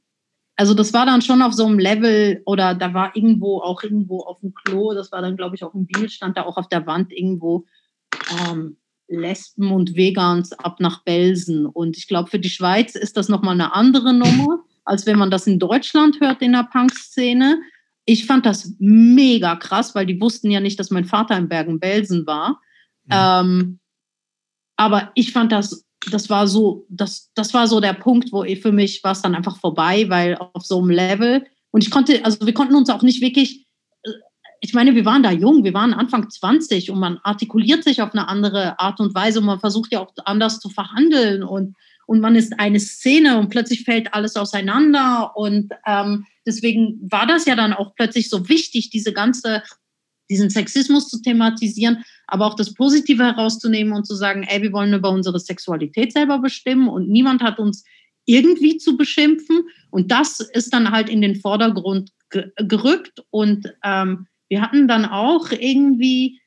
Also 0.57 0.75
das 0.75 0.93
war 0.93 1.07
dann 1.07 1.23
schon 1.23 1.43
auf 1.43 1.53
so 1.53 1.67
einem 1.67 1.79
Level 1.79 2.43
oder 2.45 2.75
da 2.75 2.93
war 2.93 3.15
irgendwo 3.15 3.61
auch 3.61 3.83
irgendwo 3.83 4.23
auf 4.23 4.41
dem 4.41 4.55
Klo, 4.55 4.93
das 4.93 5.13
war 5.13 5.23
dann 5.23 5.37
glaube 5.37 5.55
ich 5.55 5.63
auch 5.63 5.75
im 5.75 5.87
Bild, 5.87 6.11
stand 6.11 6.37
da 6.37 6.43
auch 6.43 6.57
auf 6.57 6.69
der 6.69 6.87
Wand 6.87 7.13
irgendwo 7.13 7.67
ähm, 8.51 8.77
Lesben 9.09 9.73
und 9.73 9.97
Vegans 9.97 10.53
ab 10.53 10.81
nach 10.81 11.03
Belsen. 11.03 11.67
Und 11.67 11.97
ich 11.97 12.07
glaube, 12.07 12.31
für 12.31 12.39
die 12.39 12.51
Schweiz 12.51 12.95
ist 12.95 13.17
das 13.17 13.29
nochmal 13.29 13.55
eine 13.55 13.75
andere 13.75 14.15
Nummer, 14.15 14.61
als 14.85 15.07
wenn 15.07 15.19
man 15.19 15.31
das 15.31 15.47
in 15.47 15.59
Deutschland 15.59 16.21
hört 16.21 16.43
in 16.43 16.53
der 16.53 16.69
Punk-Szene. 16.71 17.61
Ich 18.05 18.27
fand 18.27 18.47
das 18.47 18.75
mega 18.79 19.57
krass, 19.57 19.95
weil 19.95 20.07
die 20.07 20.21
wussten 20.21 20.51
ja 20.51 20.61
nicht, 20.61 20.79
dass 20.79 20.91
mein 20.91 21.05
Vater 21.05 21.37
in 21.37 21.49
Bergen-Belsen 21.49 22.27
war. 22.27 22.61
Mhm. 23.05 23.11
Ähm, 23.11 23.79
aber 24.77 25.11
ich 25.15 25.33
fand 25.33 25.53
das, 25.53 25.85
das 26.11 26.31
war 26.31 26.47
so, 26.47 26.87
das, 26.89 27.31
das 27.35 27.53
war 27.55 27.67
so 27.67 27.81
der 27.81 27.95
Punkt, 27.95 28.33
wo 28.33 28.45
für 28.45 28.73
mich 28.73 29.03
war 29.03 29.13
es 29.13 29.23
dann 29.23 29.35
einfach 29.35 29.59
vorbei, 29.59 30.09
weil 30.09 30.37
auf 30.37 30.65
so 30.65 30.79
einem 30.79 30.91
Level 30.91 31.45
und 31.71 31.85
ich 31.85 31.91
konnte, 31.91 32.25
also 32.25 32.47
wir 32.47 32.55
konnten 32.55 32.75
uns 32.75 32.91
auch 32.91 33.03
nicht 33.03 33.21
wirklich 33.21 33.67
ich 34.61 34.75
meine, 34.75 34.95
wir 34.95 35.05
waren 35.05 35.23
da 35.23 35.31
jung, 35.31 35.65
wir 35.65 35.75
waren 35.75 35.95
Anfang 35.95 36.29
20 36.29 36.91
und 36.91 36.99
man 36.99 37.19
artikuliert 37.23 37.85
sich 37.85 38.03
auf 38.03 38.13
eine 38.13 38.29
andere 38.29 38.79
Art 38.81 38.99
und 39.01 39.15
Weise 39.15 39.41
und 39.41 39.47
man 39.47 39.61
versucht 39.61 39.93
ja 39.93 40.01
auch 40.01 40.13
anders 40.25 40.59
zu 40.59 40.69
verhandeln 40.69 41.43
und, 41.43 41.77
und 42.07 42.21
man 42.21 42.35
ist 42.35 42.59
eine 42.59 42.81
Szene 42.81 43.39
und 43.39 43.51
plötzlich 43.51 43.85
fällt 43.85 44.15
alles 44.15 44.37
auseinander 44.37 45.37
und 45.37 45.73
ähm, 45.87 46.27
deswegen 46.45 46.99
war 47.09 47.27
das 47.27 47.47
ja 47.47 47.55
dann 47.55 47.73
auch 47.73 47.95
plötzlich 47.95 48.29
so 48.29 48.49
wichtig, 48.49 48.91
diese 48.91 49.13
ganze, 49.13 49.63
diesen 50.29 50.51
Sexismus 50.51 51.09
zu 51.09 51.23
thematisieren, 51.23 52.05
aber 52.27 52.47
auch 52.47 52.55
das 52.55 52.75
Positive 52.75 53.25
herauszunehmen 53.25 53.93
und 53.93 54.07
zu 54.07 54.17
sagen, 54.17 54.43
ey, 54.43 54.63
wir 54.63 54.73
wollen 54.73 54.93
über 54.93 55.11
unsere 55.11 55.39
Sexualität 55.39 56.13
selber 56.13 56.41
bestimmen 56.41 56.89
und 56.89 57.09
niemand 57.09 57.43
hat 57.43 57.59
uns 57.59 57.85
irgendwie 58.25 58.77
zu 58.77 58.97
beschimpfen 58.97 59.63
und 59.91 60.11
das 60.11 60.41
ist 60.41 60.75
dann 60.75 60.91
halt 60.91 61.09
in 61.09 61.23
den 61.23 61.37
Vordergrund 61.37 62.11
gerückt 62.31 63.23
und 63.31 63.73
ähm, 63.85 64.27
wir 64.49 64.63
hatten 64.63 64.89
dann 64.89 65.05
auch 65.05 65.51
irgendwie 65.51 66.41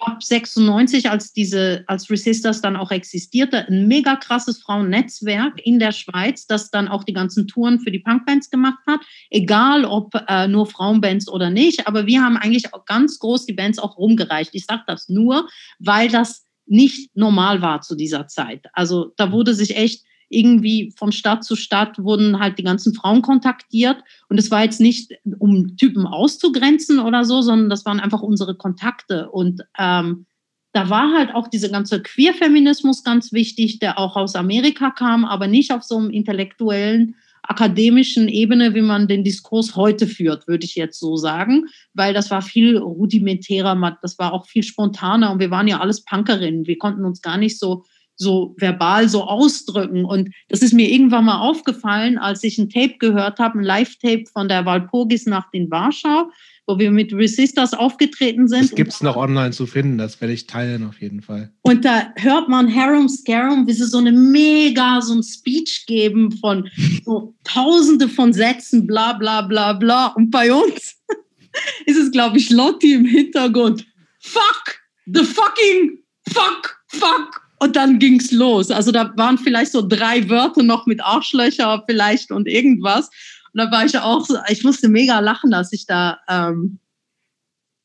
ab 0.00 0.22
96, 0.22 1.10
als 1.10 1.32
diese, 1.32 1.84
als 1.86 2.08
Resistors 2.08 2.60
dann 2.60 2.76
auch 2.76 2.90
existierte, 2.90 3.66
ein 3.66 3.88
mega 3.88 4.16
krasses 4.16 4.62
Frauennetzwerk 4.62 5.60
in 5.64 5.78
der 5.78 5.92
Schweiz, 5.92 6.46
das 6.46 6.70
dann 6.70 6.88
auch 6.88 7.04
die 7.04 7.12
ganzen 7.12 7.48
Touren 7.48 7.80
für 7.80 7.90
die 7.90 7.98
Punkbands 7.98 8.50
gemacht 8.50 8.78
hat, 8.86 9.00
egal 9.30 9.84
ob 9.84 10.14
äh, 10.28 10.46
nur 10.46 10.66
Frauenbands 10.66 11.28
oder 11.28 11.50
nicht. 11.50 11.86
Aber 11.86 12.06
wir 12.06 12.22
haben 12.22 12.36
eigentlich 12.36 12.72
auch 12.74 12.84
ganz 12.84 13.18
groß 13.18 13.46
die 13.46 13.54
Bands 13.54 13.78
auch 13.78 13.96
rumgereicht. 13.96 14.54
Ich 14.54 14.66
sage 14.66 14.84
das 14.86 15.08
nur, 15.08 15.48
weil 15.78 16.08
das 16.08 16.44
nicht 16.66 17.16
normal 17.16 17.62
war 17.62 17.80
zu 17.80 17.96
dieser 17.96 18.28
Zeit. 18.28 18.66
Also 18.72 19.12
da 19.16 19.32
wurde 19.32 19.54
sich 19.54 19.76
echt 19.76 20.04
irgendwie 20.28 20.92
von 20.96 21.12
Stadt 21.12 21.44
zu 21.44 21.56
Stadt 21.56 21.98
wurden 21.98 22.38
halt 22.38 22.58
die 22.58 22.62
ganzen 22.62 22.94
Frauen 22.94 23.22
kontaktiert. 23.22 24.02
Und 24.28 24.38
es 24.38 24.50
war 24.50 24.62
jetzt 24.62 24.80
nicht, 24.80 25.12
um 25.38 25.76
Typen 25.76 26.06
auszugrenzen 26.06 26.98
oder 26.98 27.24
so, 27.24 27.40
sondern 27.40 27.70
das 27.70 27.84
waren 27.84 28.00
einfach 28.00 28.22
unsere 28.22 28.54
Kontakte. 28.56 29.30
Und 29.30 29.62
ähm, 29.78 30.26
da 30.72 30.90
war 30.90 31.12
halt 31.14 31.34
auch 31.34 31.48
dieser 31.48 31.70
ganze 31.70 32.02
Queerfeminismus 32.02 33.02
ganz 33.02 33.32
wichtig, 33.32 33.78
der 33.78 33.98
auch 33.98 34.16
aus 34.16 34.34
Amerika 34.34 34.90
kam, 34.90 35.24
aber 35.24 35.46
nicht 35.46 35.72
auf 35.72 35.82
so 35.82 35.96
einem 35.96 36.10
intellektuellen, 36.10 37.16
akademischen 37.42 38.28
Ebene, 38.28 38.74
wie 38.74 38.82
man 38.82 39.08
den 39.08 39.24
Diskurs 39.24 39.74
heute 39.74 40.06
führt, 40.06 40.46
würde 40.46 40.66
ich 40.66 40.74
jetzt 40.74 41.00
so 41.00 41.16
sagen, 41.16 41.64
weil 41.94 42.12
das 42.12 42.30
war 42.30 42.42
viel 42.42 42.76
rudimentärer, 42.76 43.98
das 44.02 44.18
war 44.18 44.34
auch 44.34 44.46
viel 44.46 44.62
spontaner 44.62 45.32
und 45.32 45.40
wir 45.40 45.50
waren 45.50 45.66
ja 45.66 45.80
alles 45.80 46.04
Punkerinnen. 46.04 46.66
Wir 46.66 46.76
konnten 46.76 47.06
uns 47.06 47.22
gar 47.22 47.38
nicht 47.38 47.58
so 47.58 47.84
so 48.18 48.54
verbal 48.58 49.08
so 49.08 49.24
ausdrücken. 49.24 50.04
Und 50.04 50.30
das 50.48 50.60
ist 50.60 50.74
mir 50.74 50.90
irgendwann 50.90 51.24
mal 51.24 51.40
aufgefallen, 51.40 52.18
als 52.18 52.42
ich 52.44 52.58
ein 52.58 52.68
Tape 52.68 52.98
gehört 52.98 53.38
habe, 53.38 53.58
ein 53.58 53.64
Live-Tape 53.64 54.24
von 54.32 54.48
der 54.48 54.66
Walpurgis 54.66 55.26
in 55.52 55.70
Warschau, 55.70 56.30
wo 56.66 56.78
wir 56.78 56.90
mit 56.90 57.12
Resistors 57.14 57.72
aufgetreten 57.72 58.48
sind. 58.48 58.64
Das 58.64 58.74
gibt 58.74 58.92
es 58.92 59.02
noch 59.02 59.16
online 59.16 59.52
zu 59.52 59.66
finden, 59.66 59.98
das 59.98 60.20
werde 60.20 60.34
ich 60.34 60.46
teilen 60.46 60.86
auf 60.86 61.00
jeden 61.00 61.22
Fall. 61.22 61.50
Und 61.62 61.84
da 61.84 62.12
hört 62.16 62.48
man 62.48 62.74
Harum 62.74 63.08
Scarum, 63.08 63.66
wie 63.66 63.72
sie 63.72 63.86
so 63.86 63.98
eine 63.98 64.12
mega, 64.12 65.00
so 65.00 65.14
ein 65.14 65.22
Speech 65.22 65.84
geben 65.86 66.32
von 66.32 66.68
so 67.04 67.34
tausende 67.44 68.08
von 68.08 68.32
Sätzen, 68.32 68.86
bla 68.86 69.12
bla 69.14 69.42
bla 69.42 69.72
bla. 69.72 70.08
Und 70.08 70.30
bei 70.30 70.52
uns 70.52 70.96
ist 71.86 71.96
es, 71.96 72.10
glaube 72.10 72.38
ich, 72.38 72.50
Lotti 72.50 72.94
im 72.94 73.06
Hintergrund. 73.06 73.86
Fuck! 74.20 74.80
The 75.06 75.24
fucking 75.24 75.98
fuck! 76.28 76.76
Fuck! 76.88 77.47
Und 77.60 77.76
dann 77.76 77.98
ging's 77.98 78.30
los. 78.30 78.70
Also 78.70 78.92
da 78.92 79.12
waren 79.16 79.38
vielleicht 79.38 79.72
so 79.72 79.86
drei 79.86 80.28
Wörter 80.28 80.62
noch 80.62 80.86
mit 80.86 81.02
Arschlöcher 81.02 81.82
vielleicht 81.86 82.30
und 82.30 82.46
irgendwas. 82.46 83.10
Und 83.52 83.58
da 83.58 83.70
war 83.70 83.84
ich 83.84 83.98
auch 83.98 84.24
so, 84.24 84.36
ich 84.48 84.62
musste 84.62 84.88
mega 84.88 85.18
lachen, 85.20 85.52
als 85.54 85.72
ich 85.72 85.86
da 85.86 86.18
ähm, 86.28 86.78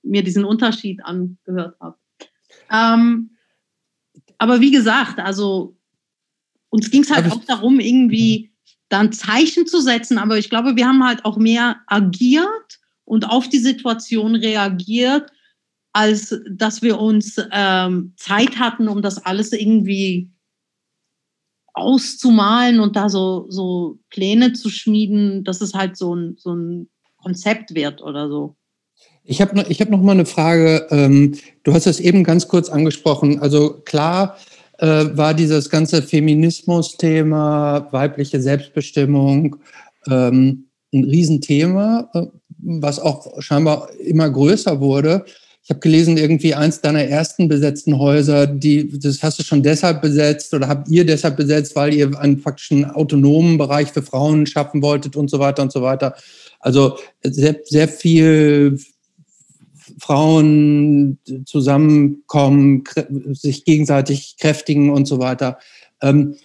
mir 0.04 0.24
diesen 0.24 0.46
Unterschied 0.46 1.04
angehört 1.04 1.76
habe. 1.80 1.98
Ähm, 2.72 3.32
aber 4.38 4.60
wie 4.60 4.72
gesagt, 4.72 5.20
also 5.20 5.78
uns 6.70 6.92
ging 6.92 7.04
es 7.04 7.12
halt 7.12 7.32
auch 7.32 7.44
darum, 7.46 7.80
irgendwie 7.80 8.52
dann 8.90 9.12
Zeichen 9.12 9.66
zu 9.66 9.80
setzen. 9.82 10.18
Aber 10.18 10.38
ich 10.38 10.50
glaube, 10.50 10.76
wir 10.76 10.88
haben 10.88 11.04
halt 11.04 11.26
auch 11.26 11.38
mehr 11.38 11.78
agiert 11.88 12.80
und 13.06 13.30
auf 13.30 13.50
die 13.50 13.60
Situation 13.60 14.36
reagiert 14.36 15.32
als 15.94 16.40
dass 16.50 16.82
wir 16.82 17.00
uns 17.00 17.38
ähm, 17.52 18.14
Zeit 18.18 18.60
hatten, 18.60 18.88
um 18.88 19.02
das 19.02 19.24
alles 19.26 19.54
irgendwie 19.54 20.32
auszumalen 21.74 22.80
und 22.80 22.96
da 22.96 23.10
so, 23.10 23.46
so 23.50 24.00
Pläne 24.10 24.54
zu 24.54 24.70
schmieden, 24.70 25.44
dass 25.44 25.62
es 25.62 25.74
halt 25.74 25.98
so 25.98 26.16
ein, 26.16 26.36
so 26.38 26.54
ein 26.54 26.90
Konzept 27.18 27.74
wird 27.74 28.02
oder 28.02 28.28
so. 28.28 28.56
Ich 29.24 29.42
habe 29.42 29.56
noch, 29.56 29.64
hab 29.64 29.90
noch 29.90 30.02
mal 30.02 30.12
eine 30.12 30.26
Frage. 30.26 30.88
Ähm, 30.92 31.36
du 31.64 31.74
hast 31.74 31.88
es 31.88 32.00
eben 32.00 32.24
ganz 32.24 32.48
kurz 32.48 32.70
angesprochen. 32.70 33.40
Also 33.40 33.82
klar 33.86 34.38
äh, 34.80 35.06
war 35.14 35.34
dieses 35.34 35.70
ganze 35.70 36.02
Feminismus-Thema, 36.02 37.88
weibliche 37.92 38.42
Selbstbestimmung 38.42 39.58
ähm, 40.10 40.68
ein 40.94 41.04
Riesenthema, 41.06 42.10
äh, 42.14 42.26
was 42.60 43.00
auch 43.00 43.42
scheinbar 43.42 43.90
immer 44.00 44.30
größer 44.30 44.80
wurde. 44.80 45.26
Ich 45.64 45.70
habe 45.70 45.80
gelesen, 45.80 46.18
irgendwie 46.18 46.56
eins 46.56 46.82
deiner 46.82 47.04
ersten 47.04 47.48
besetzten 47.48 47.98
Häuser, 47.98 48.48
die, 48.48 49.00
das 49.00 49.24
hast 49.24 49.40
du 49.40 49.44
schon 49.44 49.64
deshalb 49.64 50.02
besetzt 50.02 50.54
oder 50.54 50.68
habt 50.68 50.90
ihr 50.90 51.06
deshalb 51.06 51.38
besetzt, 51.38 51.74
weil 51.78 51.94
ihr 51.94 52.20
einen 52.20 52.40
faktischen 52.40 52.84
autonomen 52.84 53.58
Bereich 53.58 53.94
für 53.94 54.02
Frauen 54.02 54.46
schaffen 54.46 54.82
wolltet 54.82 55.16
und 55.16 55.30
so 55.30 55.40
weiter 55.40 55.64
und 55.64 55.72
so 55.72 55.82
weiter. 55.82 56.16
Also 56.60 56.98
sehr, 57.24 57.62
sehr 57.64 57.88
viel 57.88 58.78
Frauen 60.00 61.18
zusammenkommen, 61.46 62.84
sich 63.32 63.64
gegenseitig 63.64 64.36
kräftigen 64.38 64.90
und 64.90 65.06
so 65.06 65.20
weiter. 65.20 65.60
Ähm, 66.02 66.36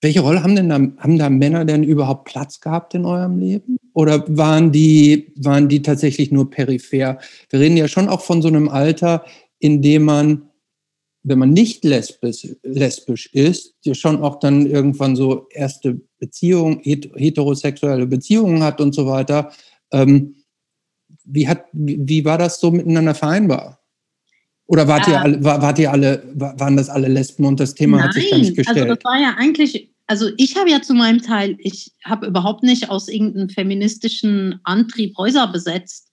welche 0.00 0.20
Rolle 0.20 0.44
haben 0.44 0.54
denn 0.54 0.68
da, 0.68 0.76
haben 0.76 1.18
da 1.18 1.28
Männer 1.28 1.64
denn 1.64 1.82
überhaupt 1.82 2.26
Platz 2.26 2.60
gehabt 2.60 2.94
in 2.94 3.04
eurem 3.04 3.40
Leben? 3.40 3.79
Oder 4.00 4.24
waren 4.34 4.72
die, 4.72 5.30
waren 5.36 5.68
die 5.68 5.82
tatsächlich 5.82 6.32
nur 6.32 6.48
peripher? 6.48 7.18
Wir 7.50 7.60
reden 7.60 7.76
ja 7.76 7.86
schon 7.86 8.08
auch 8.08 8.22
von 8.22 8.40
so 8.40 8.48
einem 8.48 8.70
Alter, 8.70 9.26
in 9.58 9.82
dem 9.82 10.04
man, 10.04 10.48
wenn 11.22 11.38
man 11.38 11.50
nicht 11.50 11.84
lesbisch, 11.84 12.48
lesbisch 12.62 13.26
ist, 13.34 13.74
schon 13.92 14.22
auch 14.22 14.38
dann 14.38 14.64
irgendwann 14.64 15.16
so 15.16 15.48
erste 15.50 16.00
Beziehungen, 16.18 16.80
heterosexuelle 16.80 18.06
Beziehungen 18.06 18.62
hat 18.62 18.80
und 18.80 18.94
so 18.94 19.06
weiter. 19.06 19.52
Ähm, 19.92 20.36
wie, 21.24 21.46
hat, 21.46 21.66
wie 21.72 22.24
war 22.24 22.38
das 22.38 22.58
so 22.58 22.70
miteinander 22.70 23.14
vereinbar? 23.14 23.80
Oder 24.64 24.88
wart 24.88 25.08
ihr, 25.08 25.20
alle, 25.20 25.44
war, 25.44 25.60
wart 25.60 25.78
ihr 25.78 25.90
alle, 25.90 26.22
waren 26.34 26.78
das 26.78 26.88
alle 26.88 27.08
Lesben 27.08 27.44
und 27.44 27.60
das 27.60 27.74
Thema 27.74 27.98
Nein, 27.98 28.06
hat 28.06 28.14
sich 28.14 28.30
gar 28.30 28.38
nicht 28.38 28.56
gestellt? 28.56 28.78
Also 28.78 28.94
das 28.94 29.04
war 29.04 29.20
ja 29.20 29.34
eigentlich, 29.36 29.89
also 30.10 30.28
ich 30.38 30.56
habe 30.56 30.68
ja 30.68 30.82
zu 30.82 30.92
meinem 30.92 31.22
Teil, 31.22 31.54
ich 31.60 31.92
habe 32.04 32.26
überhaupt 32.26 32.64
nicht 32.64 32.90
aus 32.90 33.06
irgendeinem 33.06 33.48
feministischen 33.48 34.58
Antrieb 34.64 35.16
Häuser 35.16 35.46
besetzt. 35.46 36.10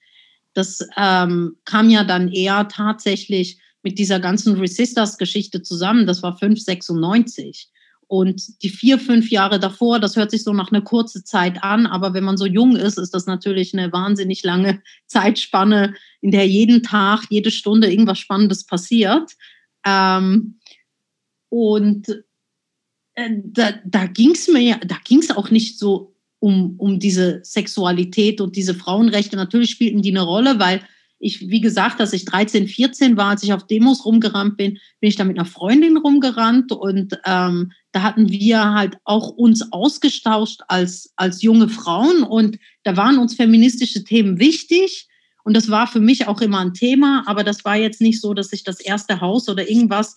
Das 0.54 0.88
ähm, 0.98 1.56
kam 1.66 1.90
ja 1.90 2.04
dann 2.04 2.32
eher 2.32 2.68
tatsächlich 2.68 3.60
mit 3.82 3.98
dieser 3.98 4.20
ganzen 4.20 4.56
Resistors-Geschichte 4.56 5.64
zusammen. 5.64 6.06
Das 6.06 6.22
war 6.22 6.38
596. 6.38 7.72
Und 8.06 8.62
die 8.62 8.70
vier, 8.70 9.00
fünf 9.00 9.32
Jahre 9.32 9.60
davor, 9.60 10.00
das 10.00 10.16
hört 10.16 10.30
sich 10.30 10.44
so 10.44 10.54
nach 10.54 10.72
einer 10.72 10.84
kurzen 10.84 11.26
Zeit 11.26 11.64
an, 11.64 11.88
aber 11.88 12.14
wenn 12.14 12.24
man 12.24 12.38
so 12.38 12.46
jung 12.46 12.76
ist, 12.76 13.00
ist 13.00 13.16
das 13.16 13.26
natürlich 13.26 13.74
eine 13.74 13.92
wahnsinnig 13.92 14.44
lange 14.44 14.84
Zeitspanne, 15.08 15.96
in 16.22 16.30
der 16.30 16.48
jeden 16.48 16.84
Tag, 16.84 17.26
jede 17.32 17.50
Stunde 17.50 17.90
irgendwas 17.90 18.20
Spannendes 18.20 18.64
passiert. 18.64 19.32
Ähm, 19.84 20.60
und 21.50 22.27
da, 23.44 23.74
da 23.84 24.06
ging 24.06 24.32
es 24.32 24.48
mir, 24.48 24.80
da 24.86 24.98
ging 25.04 25.20
es 25.20 25.32
auch 25.32 25.50
nicht 25.50 25.80
so 25.80 26.16
um, 26.40 26.76
um 26.78 27.00
diese 27.00 27.40
Sexualität 27.44 28.42
und 28.42 28.56
diese 28.56 28.76
Frauenrechte. 28.76 29.36
Natürlich 29.36 29.72
spielten 29.72 30.04
die 30.04 30.12
eine 30.12 30.22
Rolle, 30.22 30.60
weil 30.60 30.82
ich, 31.20 31.42
wie 31.50 31.62
gesagt, 31.62 32.00
dass 32.00 32.14
ich 32.14 32.26
13, 32.26 32.68
14 32.68 33.18
war, 33.18 33.32
als 33.32 33.42
ich 33.42 33.54
auf 33.54 33.66
Demos 33.66 34.06
rumgerannt 34.06 34.56
bin, 34.56 34.78
bin 35.00 35.10
ich 35.10 35.16
da 35.16 35.24
mit 35.24 35.38
einer 35.38 35.48
Freundin 35.48 35.98
rumgerannt 35.98 36.72
und 36.72 37.18
ähm, 37.26 37.72
da 37.92 38.04
hatten 38.04 38.30
wir 38.30 38.74
halt 38.74 38.98
auch 39.04 39.30
uns 39.30 39.72
ausgetauscht 39.72 40.62
als, 40.68 41.12
als 41.16 41.42
junge 41.42 41.70
Frauen 41.70 42.22
und 42.22 42.60
da 42.84 42.98
waren 42.98 43.18
uns 43.18 43.34
feministische 43.34 44.04
Themen 44.04 44.38
wichtig 44.38 45.08
und 45.44 45.56
das 45.56 45.72
war 45.72 45.88
für 45.88 46.02
mich 46.02 46.28
auch 46.28 46.40
immer 46.40 46.60
ein 46.60 46.76
Thema, 46.76 47.24
aber 47.26 47.44
das 47.44 47.66
war 47.66 47.78
jetzt 47.78 48.00
nicht 48.00 48.22
so, 48.22 48.36
dass 48.36 48.54
ich 48.54 48.64
das 48.64 48.80
erste 48.80 49.20
Haus 49.20 49.50
oder 49.50 49.68
irgendwas 49.68 50.16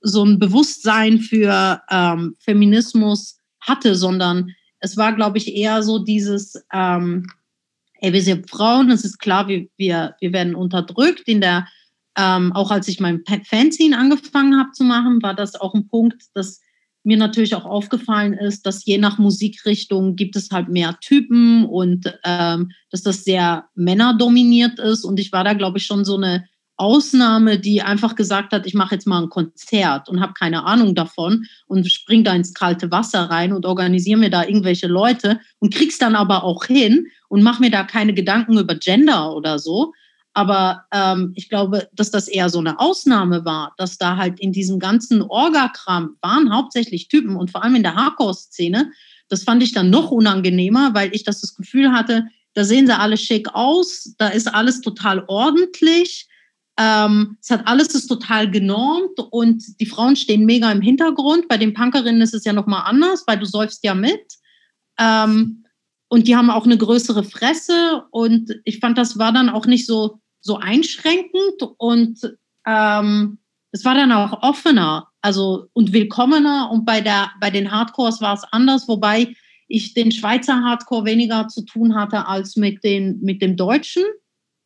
so 0.00 0.24
ein 0.24 0.38
Bewusstsein 0.38 1.18
für 1.18 1.82
ähm, 1.90 2.36
Feminismus 2.40 3.38
hatte, 3.60 3.94
sondern 3.94 4.50
es 4.80 4.96
war, 4.96 5.14
glaube 5.14 5.38
ich, 5.38 5.54
eher 5.54 5.82
so 5.82 5.98
dieses, 5.98 6.54
ähm, 6.72 7.26
ey, 8.00 8.12
wir 8.12 8.22
sind 8.22 8.48
Frauen, 8.48 8.90
es 8.90 9.04
ist 9.04 9.18
klar, 9.18 9.48
wir, 9.48 9.66
wir, 9.76 10.14
wir 10.20 10.32
werden 10.32 10.54
unterdrückt. 10.54 11.26
In 11.26 11.40
der, 11.40 11.66
ähm, 12.16 12.52
auch 12.52 12.70
als 12.70 12.88
ich 12.88 13.00
mein 13.00 13.22
Fanzine 13.44 13.98
angefangen 13.98 14.58
habe 14.58 14.70
zu 14.72 14.84
machen, 14.84 15.22
war 15.22 15.34
das 15.34 15.56
auch 15.56 15.74
ein 15.74 15.88
Punkt, 15.88 16.22
dass 16.34 16.60
mir 17.04 17.16
natürlich 17.16 17.54
auch 17.54 17.64
aufgefallen 17.64 18.34
ist, 18.34 18.66
dass 18.66 18.84
je 18.84 18.98
nach 18.98 19.18
Musikrichtung 19.18 20.16
gibt 20.16 20.36
es 20.36 20.50
halt 20.50 20.68
mehr 20.68 20.98
Typen 21.00 21.64
und 21.64 22.12
ähm, 22.24 22.70
dass 22.90 23.02
das 23.02 23.24
sehr 23.24 23.68
männerdominiert 23.74 24.78
ist. 24.78 25.04
Und 25.04 25.18
ich 25.18 25.32
war 25.32 25.44
da, 25.44 25.54
glaube 25.54 25.78
ich, 25.78 25.86
schon 25.86 26.04
so 26.04 26.16
eine 26.16 26.46
Ausnahme, 26.78 27.58
die 27.58 27.82
einfach 27.82 28.14
gesagt 28.14 28.52
hat, 28.52 28.66
ich 28.66 28.74
mache 28.74 28.94
jetzt 28.94 29.06
mal 29.06 29.22
ein 29.22 29.28
Konzert 29.28 30.08
und 30.08 30.20
habe 30.20 30.32
keine 30.32 30.64
Ahnung 30.64 30.94
davon 30.94 31.44
und 31.66 31.90
spring 31.90 32.24
da 32.24 32.32
ins 32.32 32.54
kalte 32.54 32.90
Wasser 32.90 33.24
rein 33.24 33.52
und 33.52 33.66
organisiere 33.66 34.18
mir 34.18 34.30
da 34.30 34.44
irgendwelche 34.44 34.86
Leute 34.86 35.40
und 35.58 35.74
krieg's 35.74 35.98
dann 35.98 36.14
aber 36.14 36.44
auch 36.44 36.64
hin 36.64 37.06
und 37.28 37.42
mache 37.42 37.60
mir 37.60 37.70
da 37.70 37.82
keine 37.82 38.14
Gedanken 38.14 38.58
über 38.58 38.76
Gender 38.76 39.34
oder 39.34 39.58
so. 39.58 39.92
Aber 40.34 40.84
ähm, 40.92 41.32
ich 41.34 41.48
glaube, 41.48 41.88
dass 41.92 42.12
das 42.12 42.28
eher 42.28 42.48
so 42.48 42.60
eine 42.60 42.78
Ausnahme 42.78 43.44
war, 43.44 43.74
dass 43.76 43.98
da 43.98 44.16
halt 44.16 44.38
in 44.38 44.52
diesem 44.52 44.78
ganzen 44.78 45.22
Orgakram 45.22 46.16
waren 46.22 46.54
hauptsächlich 46.54 47.08
Typen 47.08 47.34
und 47.34 47.50
vor 47.50 47.64
allem 47.64 47.74
in 47.74 47.82
der 47.82 47.96
Hardcore-Szene. 47.96 48.92
Das 49.28 49.42
fand 49.42 49.64
ich 49.64 49.72
dann 49.72 49.90
noch 49.90 50.12
unangenehmer, 50.12 50.94
weil 50.94 51.12
ich 51.12 51.24
das, 51.24 51.40
das 51.40 51.56
Gefühl 51.56 51.92
hatte, 51.92 52.26
da 52.54 52.64
sehen 52.64 52.86
sie 52.86 52.96
alle 52.96 53.16
schick 53.16 53.48
aus, 53.54 54.14
da 54.18 54.28
ist 54.28 54.46
alles 54.46 54.80
total 54.80 55.24
ordentlich. 55.26 56.28
Ähm, 56.78 57.36
es 57.40 57.50
hat 57.50 57.66
alles 57.66 57.94
ist 57.94 58.06
total 58.06 58.50
genormt 58.50 59.18
und 59.30 59.80
die 59.80 59.86
Frauen 59.86 60.16
stehen 60.16 60.46
mega 60.46 60.70
im 60.70 60.80
Hintergrund. 60.80 61.48
Bei 61.48 61.56
den 61.56 61.74
Punkerinnen 61.74 62.22
ist 62.22 62.34
es 62.34 62.44
ja 62.44 62.52
nochmal 62.52 62.84
anders, 62.86 63.24
weil 63.26 63.38
du 63.38 63.46
säufst 63.46 63.82
ja 63.84 63.94
mit. 63.94 64.34
Ähm, 64.98 65.64
und 66.08 66.26
die 66.28 66.36
haben 66.36 66.50
auch 66.50 66.64
eine 66.64 66.78
größere 66.78 67.24
Fresse 67.24 68.04
und 68.10 68.50
ich 68.64 68.78
fand, 68.78 68.96
das 68.96 69.18
war 69.18 69.32
dann 69.32 69.50
auch 69.50 69.66
nicht 69.66 69.86
so, 69.86 70.20
so 70.40 70.56
einschränkend 70.56 71.62
und 71.76 72.20
ähm, 72.66 73.38
es 73.72 73.84
war 73.84 73.94
dann 73.94 74.12
auch 74.12 74.42
offener 74.42 75.08
also 75.20 75.66
und 75.72 75.92
willkommener 75.92 76.70
und 76.70 76.84
bei, 76.84 77.00
der, 77.00 77.30
bei 77.40 77.50
den 77.50 77.70
Hardcores 77.70 78.20
war 78.20 78.34
es 78.34 78.44
anders, 78.50 78.88
wobei 78.88 79.34
ich 79.66 79.94
den 79.94 80.12
Schweizer 80.12 80.62
Hardcore 80.62 81.04
weniger 81.04 81.48
zu 81.48 81.64
tun 81.64 81.94
hatte 81.94 82.26
als 82.26 82.56
mit, 82.56 82.82
den, 82.84 83.20
mit 83.20 83.42
dem 83.42 83.56
Deutschen. 83.56 84.04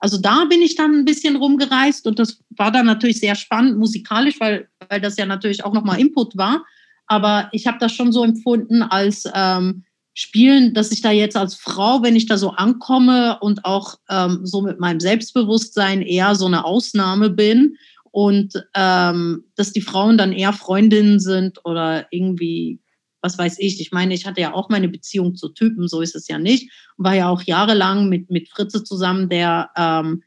Also 0.03 0.19
da 0.19 0.47
bin 0.47 0.61
ich 0.63 0.75
dann 0.75 0.97
ein 0.97 1.05
bisschen 1.05 1.37
rumgereist 1.37 2.09
und 2.09 2.19
das 2.19 2.41
war 2.51 2.73
dann 2.73 2.87
natürlich 2.87 3.21
sehr 3.21 3.37
spannend 3.37 3.79
musikalisch, 3.79 4.41
weil, 4.41 4.69
weil 4.89 5.01
das 5.01 5.17
ja 5.17 5.27
natürlich 5.27 5.65
auch 5.65 5.73
nochmal 5.73 6.01
Input 6.01 6.37
war. 6.37 6.65
Aber 7.07 7.49
ich 7.53 7.69
habe 7.69 7.79
das 7.79 7.93
schon 7.93 8.11
so 8.11 8.25
empfunden 8.25 8.83
als 8.83 9.31
ähm, 9.33 9.85
spielen, 10.13 10.75
dass 10.75 10.91
ich 10.91 11.03
da 11.03 11.13
jetzt 11.13 11.37
als 11.37 11.55
Frau, 11.55 12.03
wenn 12.03 12.17
ich 12.17 12.27
da 12.27 12.37
so 12.37 12.51
ankomme 12.51 13.39
und 13.43 13.65
auch 13.65 13.95
ähm, 14.11 14.41
so 14.43 14.61
mit 14.61 14.81
meinem 14.81 14.99
Selbstbewusstsein 14.99 16.03
eher 16.03 16.35
so 16.35 16.47
eine 16.47 16.65
Ausnahme 16.65 17.31
bin 17.31 17.77
und 18.11 18.55
ähm, 18.75 19.45
dass 19.55 19.73
die 19.73 19.83
Frauen 19.83 20.19
dann 20.19 20.33
eher 20.33 20.53
Freundinnen 20.53 21.21
sind 21.21 21.65
oder 21.65 22.09
irgendwie, 22.11 22.81
was 23.23 23.39
weiß 23.39 23.59
ich. 23.59 23.81
Ich 23.81 23.93
meine, 23.93 24.13
ich 24.15 24.27
hatte 24.27 24.41
ja 24.41 24.53
auch 24.53 24.69
meine 24.69 24.89
Beziehung 24.89 25.35
zu 25.37 25.49
Typen, 25.49 25.89
so 25.89 26.01
ist 26.01 26.15
es 26.15 26.29
ja 26.29 26.39
nicht. 26.39 26.71
War 26.97 27.15
ja 27.15 27.29
auch 27.29 27.43
jahrelang 27.43 28.09
mit, 28.09 28.31
mit 28.31 28.49
Fritze 28.49 28.85
zusammen, 28.85 29.29
der 29.29 29.71
ähm, 29.77 30.23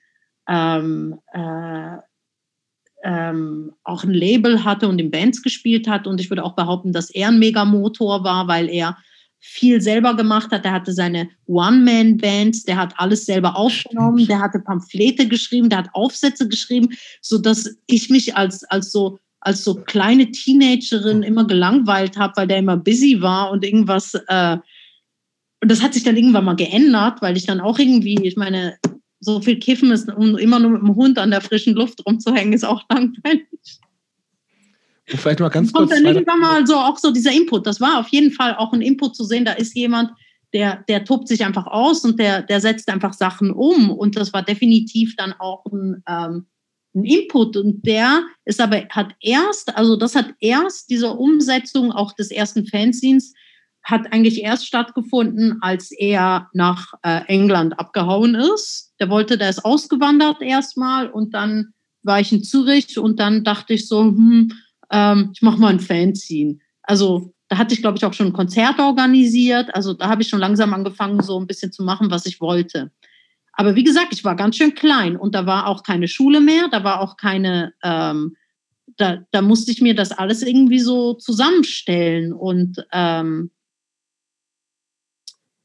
ähm, 0.47 1.19
äh, 1.33 1.97
ähm, 3.03 3.73
auch 3.83 4.03
ein 4.03 4.13
Label 4.13 4.63
hatte 4.63 4.87
und 4.87 4.99
in 4.99 5.11
Bands 5.11 5.43
gespielt 5.43 5.87
hat. 5.87 6.07
Und 6.07 6.19
ich 6.19 6.31
würde 6.31 6.43
auch 6.43 6.55
behaupten, 6.55 6.93
dass 6.93 7.09
er 7.11 7.27
ein 7.27 7.39
Megamotor 7.39 8.23
war, 8.23 8.47
weil 8.47 8.69
er 8.69 8.97
viel 9.39 9.79
selber 9.79 10.15
gemacht 10.15 10.51
hat. 10.51 10.65
Der 10.65 10.71
hatte 10.71 10.91
seine 10.91 11.29
One-Man-Bands, 11.45 12.63
der 12.63 12.77
hat 12.77 12.93
alles 12.97 13.25
selber 13.25 13.55
aufgenommen, 13.55 14.25
der 14.25 14.39
hatte 14.39 14.59
Pamphlete 14.59 15.27
geschrieben, 15.27 15.69
der 15.69 15.79
hat 15.79 15.89
Aufsätze 15.93 16.47
geschrieben, 16.47 16.95
sodass 17.21 17.77
ich 17.85 18.09
mich 18.09 18.35
als, 18.35 18.63
als 18.63 18.91
so 18.91 19.19
als 19.45 19.63
so 19.63 19.75
kleine 19.75 20.31
Teenagerin 20.31 21.21
immer 21.21 21.45
gelangweilt 21.45 22.17
habe, 22.17 22.33
weil 22.35 22.47
der 22.47 22.57
immer 22.57 22.77
busy 22.77 23.21
war 23.21 23.51
und 23.51 23.63
irgendwas. 23.63 24.15
Äh, 24.27 24.57
und 25.61 25.71
das 25.71 25.83
hat 25.83 25.93
sich 25.93 26.03
dann 26.03 26.17
irgendwann 26.17 26.45
mal 26.45 26.55
geändert, 26.55 27.21
weil 27.21 27.37
ich 27.37 27.45
dann 27.45 27.61
auch 27.61 27.77
irgendwie, 27.77 28.15
ich 28.23 28.35
meine, 28.35 28.77
so 29.19 29.41
viel 29.41 29.59
Kiffen 29.59 29.91
ist, 29.91 30.11
um 30.11 30.37
immer 30.37 30.59
nur 30.59 30.71
mit 30.71 30.81
dem 30.81 30.95
Hund 30.95 31.19
an 31.19 31.31
der 31.31 31.41
frischen 31.41 31.75
Luft 31.75 32.03
rumzuhängen, 32.05 32.53
ist 32.53 32.65
auch 32.65 32.83
langweilig. 32.89 33.45
Und 35.11 35.19
vielleicht 35.19 35.39
mal 35.39 35.49
ganz 35.49 35.71
kurz. 35.71 35.91
Und 35.91 36.03
dann 36.03 36.15
irgendwann 36.15 36.39
mal 36.39 36.65
so 36.65 36.75
auch 36.75 36.97
so 36.97 37.11
dieser 37.11 37.31
Input. 37.31 37.67
Das 37.67 37.79
war 37.79 37.99
auf 37.99 38.07
jeden 38.09 38.31
Fall 38.31 38.55
auch 38.55 38.73
ein 38.73 38.81
Input 38.81 39.15
zu 39.15 39.23
sehen. 39.23 39.45
Da 39.45 39.53
ist 39.53 39.75
jemand, 39.75 40.09
der, 40.53 40.83
der 40.87 41.05
tobt 41.05 41.27
sich 41.27 41.45
einfach 41.45 41.67
aus 41.67 42.03
und 42.03 42.19
der, 42.19 42.41
der 42.41 42.61
setzt 42.61 42.89
einfach 42.89 43.13
Sachen 43.13 43.51
um. 43.51 43.91
Und 43.91 44.15
das 44.15 44.33
war 44.33 44.41
definitiv 44.41 45.15
dann 45.15 45.33
auch 45.33 45.63
ein, 45.67 46.03
ähm, 46.07 46.47
ein 46.95 47.03
Input. 47.03 47.57
Und 47.57 47.85
der 47.85 48.23
ist 48.45 48.61
aber, 48.61 48.85
hat 48.89 49.13
erst, 49.21 49.75
also 49.75 49.95
das 49.95 50.15
hat 50.15 50.33
erst, 50.39 50.89
diese 50.89 51.11
Umsetzung 51.11 51.91
auch 51.91 52.13
des 52.13 52.31
ersten 52.31 52.65
Fanzines, 52.65 53.33
hat 53.83 54.11
eigentlich 54.11 54.41
erst 54.41 54.65
stattgefunden, 54.65 55.59
als 55.61 55.91
er 55.91 56.49
nach 56.53 56.93
äh, 57.03 57.21
England 57.27 57.79
abgehauen 57.79 58.33
ist. 58.33 58.93
Der 58.99 59.09
wollte, 59.09 59.37
der 59.37 59.49
ist 59.49 59.63
ausgewandert 59.63 60.41
erstmal 60.41 61.07
und 61.07 61.35
dann 61.35 61.73
war 62.01 62.19
ich 62.19 62.31
in 62.31 62.43
Zürich 62.43 62.97
und 62.97 63.19
dann 63.19 63.43
dachte 63.43 63.73
ich 63.73 63.87
so, 63.87 64.01
hm, 64.01 64.51
ähm, 64.91 65.31
ich 65.33 65.41
mache 65.41 65.59
mal 65.59 65.69
ein 65.69 65.79
Fanzine. 65.79 66.57
Also 66.81 67.33
da 67.47 67.57
hatte 67.57 67.75
ich, 67.75 67.81
glaube 67.81 67.97
ich, 67.97 68.05
auch 68.05 68.13
schon 68.13 68.27
ein 68.27 68.33
Konzert 68.33 68.79
organisiert. 68.79 69.73
Also 69.75 69.93
da 69.93 70.09
habe 70.09 70.23
ich 70.23 70.29
schon 70.29 70.39
langsam 70.39 70.73
angefangen, 70.73 71.21
so 71.21 71.39
ein 71.39 71.47
bisschen 71.47 71.71
zu 71.71 71.83
machen, 71.83 72.09
was 72.09 72.25
ich 72.25 72.41
wollte. 72.41 72.91
Aber 73.55 73.75
wie 73.75 73.83
gesagt, 73.83 74.07
ich 74.11 74.23
war 74.23 74.35
ganz 74.35 74.57
schön 74.57 74.75
klein 74.75 75.15
und 75.15 75.33
da 75.33 75.45
war 75.45 75.67
auch 75.67 75.83
keine 75.83 76.07
Schule 76.07 76.41
mehr, 76.41 76.67
da 76.71 76.83
war 76.83 77.01
auch 77.01 77.17
keine, 77.17 77.73
ähm, 77.83 78.35
da, 78.97 79.19
da 79.31 79.41
musste 79.41 79.71
ich 79.71 79.81
mir 79.81 79.95
das 79.95 80.11
alles 80.11 80.41
irgendwie 80.43 80.79
so 80.79 81.13
zusammenstellen 81.13 82.33
und 82.33 82.85
ähm, 82.91 83.51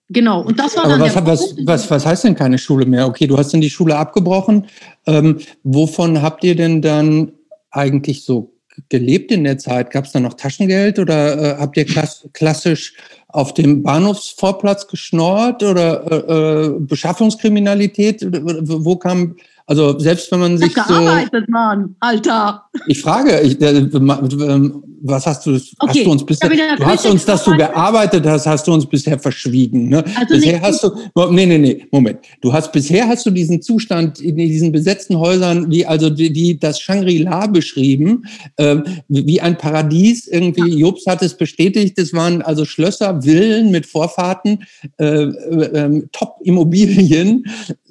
genau. 0.08 0.42
Und 0.42 0.58
das 0.58 0.76
war 0.76 0.84
Aber 0.84 0.92
dann 0.92 1.00
was, 1.00 1.14
der 1.14 1.26
was, 1.26 1.54
was, 1.64 1.90
was 1.90 2.06
heißt 2.06 2.24
denn 2.24 2.36
keine 2.36 2.58
Schule 2.58 2.86
mehr? 2.86 3.06
Okay, 3.06 3.26
du 3.26 3.36
hast 3.36 3.52
dann 3.52 3.60
die 3.60 3.70
Schule 3.70 3.96
abgebrochen. 3.96 4.66
Ähm, 5.06 5.40
wovon 5.64 6.22
habt 6.22 6.44
ihr 6.44 6.54
denn 6.54 6.80
dann 6.82 7.32
eigentlich 7.70 8.24
so 8.24 8.54
gelebt 8.88 9.32
in 9.32 9.44
der 9.44 9.58
Zeit? 9.58 9.90
Gab 9.90 10.04
es 10.04 10.12
da 10.12 10.20
noch 10.20 10.34
Taschengeld 10.34 10.98
oder 10.98 11.56
äh, 11.56 11.58
habt 11.58 11.76
ihr 11.76 11.84
klass 11.84 12.28
klassisch 12.32 12.94
auf 13.32 13.54
dem 13.54 13.82
Bahnhofsvorplatz 13.82 14.86
geschnorrt 14.86 15.62
oder 15.62 16.10
äh, 16.10 16.66
äh 16.66 16.80
Beschaffungskriminalität? 16.80 18.22
Wo 18.22 18.96
kam 18.96 19.36
also 19.70 19.96
selbst 20.00 20.32
wenn 20.32 20.40
man 20.40 20.58
sich 20.58 20.72
so... 20.72 20.82
gearbeitet, 20.82 21.48
Mann, 21.48 21.94
Alter. 22.00 22.64
Ich 22.88 23.00
frage, 23.00 23.38
ich, 23.40 23.60
äh, 23.60 23.68
ähm, 23.68 24.82
was 25.02 25.26
hast 25.26 25.46
du, 25.46 25.54
okay. 25.54 25.70
hast 25.86 26.06
du 26.06 26.10
uns 26.10 26.26
bisher, 26.26 26.76
du 26.76 26.84
hast 26.84 27.06
uns, 27.06 27.24
dass 27.24 27.44
du 27.44 27.56
gearbeitet 27.56 28.26
hast, 28.26 28.46
hast 28.46 28.66
du 28.66 28.72
uns 28.72 28.84
bisher 28.84 29.16
verschwiegen. 29.16 29.88
Ne? 29.88 30.04
Also 30.16 30.34
bisher 30.34 30.54
nicht, 30.54 30.62
hast 30.62 30.82
du, 30.82 30.90
nee, 31.30 31.46
nee, 31.46 31.58
nee, 31.58 31.86
Moment. 31.92 32.18
Du 32.40 32.52
hast, 32.52 32.72
bisher 32.72 33.06
hast 33.06 33.24
du 33.26 33.30
diesen 33.30 33.62
Zustand 33.62 34.20
in 34.20 34.34
diesen 34.34 34.72
besetzten 34.72 35.16
Häusern, 35.16 35.70
wie 35.70 35.86
also 35.86 36.10
die, 36.10 36.32
die 36.32 36.58
das 36.58 36.80
Shangri-La 36.80 37.46
beschrieben, 37.46 38.24
äh, 38.56 38.78
wie 39.06 39.40
ein 39.40 39.56
Paradies 39.56 40.26
irgendwie. 40.26 40.68
Ja. 40.68 40.88
Jobs 40.88 41.06
hat 41.06 41.22
es 41.22 41.36
bestätigt, 41.36 41.96
es 41.96 42.12
waren 42.12 42.42
also 42.42 42.64
Schlösser, 42.64 43.22
Villen 43.22 43.70
mit 43.70 43.86
Vorfahrten, 43.86 44.64
äh, 44.98 45.04
äh, 45.04 45.70
ähm, 45.74 46.08
Top-Immobilien, 46.10 47.44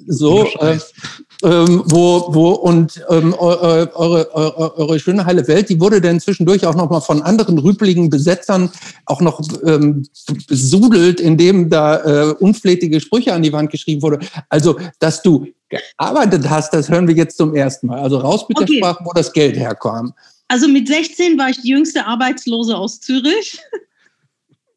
so, 0.06 0.44
äh, 0.60 0.78
ähm, 1.42 1.82
wo, 1.86 2.34
wo 2.34 2.50
und 2.50 3.02
ähm, 3.08 3.34
eure, 3.34 3.90
eure, 3.94 4.34
eure, 4.76 4.98
schöne 5.00 5.24
heile 5.24 5.46
Welt, 5.48 5.68
die 5.68 5.80
wurde 5.80 6.00
dann 6.00 6.20
zwischendurch 6.20 6.66
auch 6.66 6.74
nochmal 6.74 7.00
von 7.00 7.22
anderen 7.22 7.58
rüpeligen 7.58 8.10
Besetzern 8.10 8.70
auch 9.06 9.20
noch 9.20 9.40
ähm, 9.64 10.06
besudelt, 10.48 11.20
indem 11.20 11.70
da 11.70 12.30
äh, 12.30 12.34
unflätige 12.34 13.00
Sprüche 13.00 13.32
an 13.32 13.42
die 13.42 13.52
Wand 13.52 13.70
geschrieben 13.70 14.02
wurde. 14.02 14.18
Also, 14.48 14.78
dass 14.98 15.22
du 15.22 15.46
gearbeitet 15.70 16.48
hast, 16.50 16.74
das 16.74 16.88
hören 16.88 17.08
wir 17.08 17.14
jetzt 17.14 17.36
zum 17.36 17.54
ersten 17.54 17.86
Mal. 17.86 18.00
Also 18.00 18.18
raus 18.18 18.46
mit 18.48 18.58
okay. 18.58 18.66
der 18.66 18.76
Sprache, 18.76 19.04
wo 19.04 19.12
das 19.12 19.32
Geld 19.32 19.56
herkam. 19.56 20.12
Also 20.48 20.66
mit 20.66 20.88
16 20.88 21.38
war 21.38 21.48
ich 21.48 21.62
die 21.62 21.68
jüngste 21.68 22.04
Arbeitslose 22.06 22.76
aus 22.76 23.00
Zürich. 23.00 23.60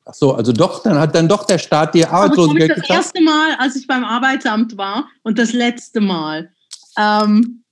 Ach 0.06 0.14
so, 0.14 0.34
also 0.34 0.52
doch, 0.52 0.84
dann 0.84 1.00
hat 1.00 1.16
dann 1.16 1.30
doch 1.30 1.46
der 1.46 1.58
Staat 1.58 1.96
die 1.96 2.06
Arbeitslosengeld 2.06 2.72
Das 2.72 2.82
geschafft. 2.82 3.00
erste 3.00 3.22
Mal, 3.22 3.56
als 3.58 3.76
ich 3.76 3.88
beim 3.88 4.04
Arbeitsamt 4.04 4.78
war 4.78 5.08
und 5.24 5.40
das 5.40 5.54
letzte 5.54 6.02
Mal. 6.02 6.52
Ähm, 6.98 7.64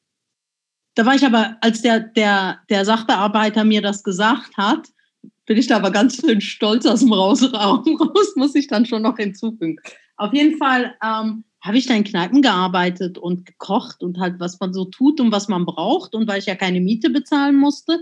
da 0.95 1.05
war 1.05 1.15
ich 1.15 1.25
aber, 1.25 1.57
als 1.61 1.81
der, 1.81 1.99
der, 1.99 2.59
der 2.69 2.85
Sachbearbeiter 2.85 3.63
mir 3.63 3.81
das 3.81 4.03
gesagt 4.03 4.55
hat, 4.57 4.87
bin 5.45 5.57
ich 5.57 5.67
da 5.67 5.77
aber 5.77 5.91
ganz 5.91 6.15
schön 6.15 6.39
stolz 6.39 6.85
aus 6.85 7.01
dem 7.01 7.11
Rausraum 7.11 7.95
raus, 7.99 8.33
muss 8.35 8.55
ich 8.55 8.67
dann 8.67 8.85
schon 8.85 9.01
noch 9.01 9.17
hinzufügen. 9.17 9.77
Auf 10.15 10.33
jeden 10.33 10.57
Fall 10.57 10.95
ähm, 11.03 11.43
habe 11.61 11.77
ich 11.77 11.85
da 11.85 11.93
in 11.93 12.03
Kneipen 12.03 12.41
gearbeitet 12.41 13.17
und 13.17 13.45
gekocht 13.45 14.03
und 14.03 14.19
halt, 14.19 14.39
was 14.39 14.59
man 14.59 14.73
so 14.73 14.85
tut 14.85 15.19
und 15.19 15.31
was 15.31 15.47
man 15.47 15.65
braucht. 15.65 16.15
Und 16.15 16.27
weil 16.27 16.39
ich 16.39 16.45
ja 16.45 16.55
keine 16.55 16.79
Miete 16.79 17.09
bezahlen 17.09 17.55
musste, 17.55 17.99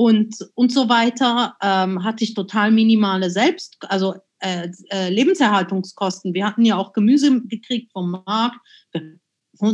und, 0.00 0.34
und 0.54 0.72
so 0.72 0.88
weiter, 0.88 1.56
ähm, 1.60 2.02
hatte 2.02 2.24
ich 2.24 2.32
total 2.32 2.70
minimale 2.70 3.28
Selbst, 3.28 3.76
also 3.82 4.14
äh, 4.38 4.70
äh, 4.88 5.10
Lebenserhaltungskosten. 5.10 6.32
Wir 6.32 6.46
hatten 6.46 6.64
ja 6.64 6.78
auch 6.78 6.94
Gemüse 6.94 7.42
gekriegt 7.42 7.92
vom 7.92 8.12
Markt, 8.24 8.56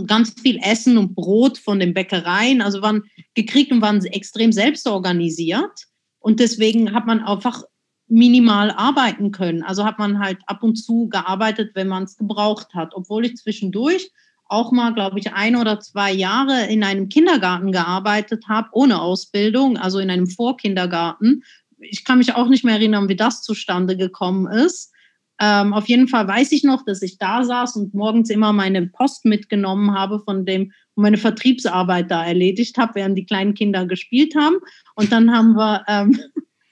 ganz 0.09 0.35
viel 0.41 0.59
Essen 0.65 0.99
und 0.99 1.15
Brot 1.15 1.59
von 1.59 1.79
den 1.79 1.95
Bäckereien, 1.95 2.61
also 2.61 2.83
waren 2.83 3.05
gekriegt 3.35 3.71
und 3.71 3.83
waren 3.83 4.05
extrem 4.07 4.51
selbstorganisiert. 4.51 5.85
Und 6.19 6.41
deswegen 6.41 6.93
hat 6.93 7.07
man 7.07 7.21
einfach 7.21 7.63
minimal 8.09 8.73
arbeiten 8.73 9.31
können. 9.31 9.63
Also 9.63 9.85
hat 9.85 10.01
man 10.01 10.19
halt 10.19 10.39
ab 10.47 10.65
und 10.65 10.75
zu 10.75 11.09
gearbeitet, 11.09 11.71
wenn 11.75 11.87
man 11.87 12.03
es 12.03 12.17
gebraucht 12.17 12.75
hat, 12.75 12.95
obwohl 12.97 13.27
ich 13.27 13.37
zwischendurch 13.37 14.11
auch 14.49 14.73
mal, 14.73 14.95
glaube 14.95 15.19
ich, 15.19 15.33
ein 15.33 15.57
oder 15.57 15.81
zwei 15.81 16.13
Jahre 16.13 16.67
in 16.67 16.85
einem 16.85 17.09
Kindergarten 17.09 17.73
gearbeitet 17.73 18.45
habe, 18.49 18.69
ohne 18.73 19.01
Ausbildung, 19.01 19.77
also 19.77 19.99
in 19.99 20.11
einem 20.11 20.27
Vorkindergarten. 20.27 21.43
Ich 21.79 22.05
kann 22.05 22.19
mich 22.19 22.35
auch 22.35 22.49
nicht 22.49 22.65
mehr 22.65 22.75
erinnern, 22.75 23.09
wie 23.09 23.17
das 23.17 23.43
zustande 23.43 23.97
gekommen 23.97 24.47
ist. 24.47 24.93
Ähm, 25.39 25.75
auf 25.75 25.87
jeden 25.89 26.09
Fall 26.09 26.27
weiß 26.27 26.53
ich 26.53 26.65
noch, 26.65 26.85
dass 26.85 27.03
ich 27.03 27.19
da 27.19 27.45
saß 27.45 27.77
und 27.77 27.93
morgens 27.93 28.31
immer 28.31 28.53
meine 28.53 28.87
Post 28.87 29.27
mitgenommen 29.27 29.93
habe, 29.93 30.21
von 30.21 30.47
dem 30.47 30.73
meine 30.95 31.19
Vertriebsarbeit 31.19 32.11
da 32.11 32.25
erledigt 32.25 32.79
habe, 32.79 32.95
während 32.95 33.19
die 33.19 33.27
kleinen 33.27 33.53
Kinder 33.53 33.85
gespielt 33.85 34.35
haben. 34.35 34.57
Und 34.95 35.13
dann 35.13 35.31
haben 35.31 35.55
wir 35.55 35.85
ähm, 35.89 36.19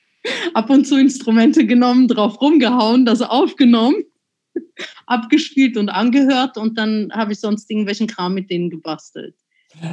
ab 0.55 0.71
und 0.71 0.87
zu 0.87 0.99
Instrumente 0.99 1.67
genommen, 1.67 2.09
drauf 2.09 2.41
rumgehauen, 2.41 3.05
das 3.05 3.21
aufgenommen 3.21 3.97
abgespielt 5.07 5.77
und 5.77 5.89
angehört 5.89 6.57
und 6.57 6.79
dann 6.79 7.11
habe 7.13 7.33
ich 7.33 7.41
sonst 7.41 7.71
irgendwelchen 7.71 8.07
Kram 8.07 8.35
mit 8.35 8.51
denen 8.51 8.71
gebastelt. 8.71 9.35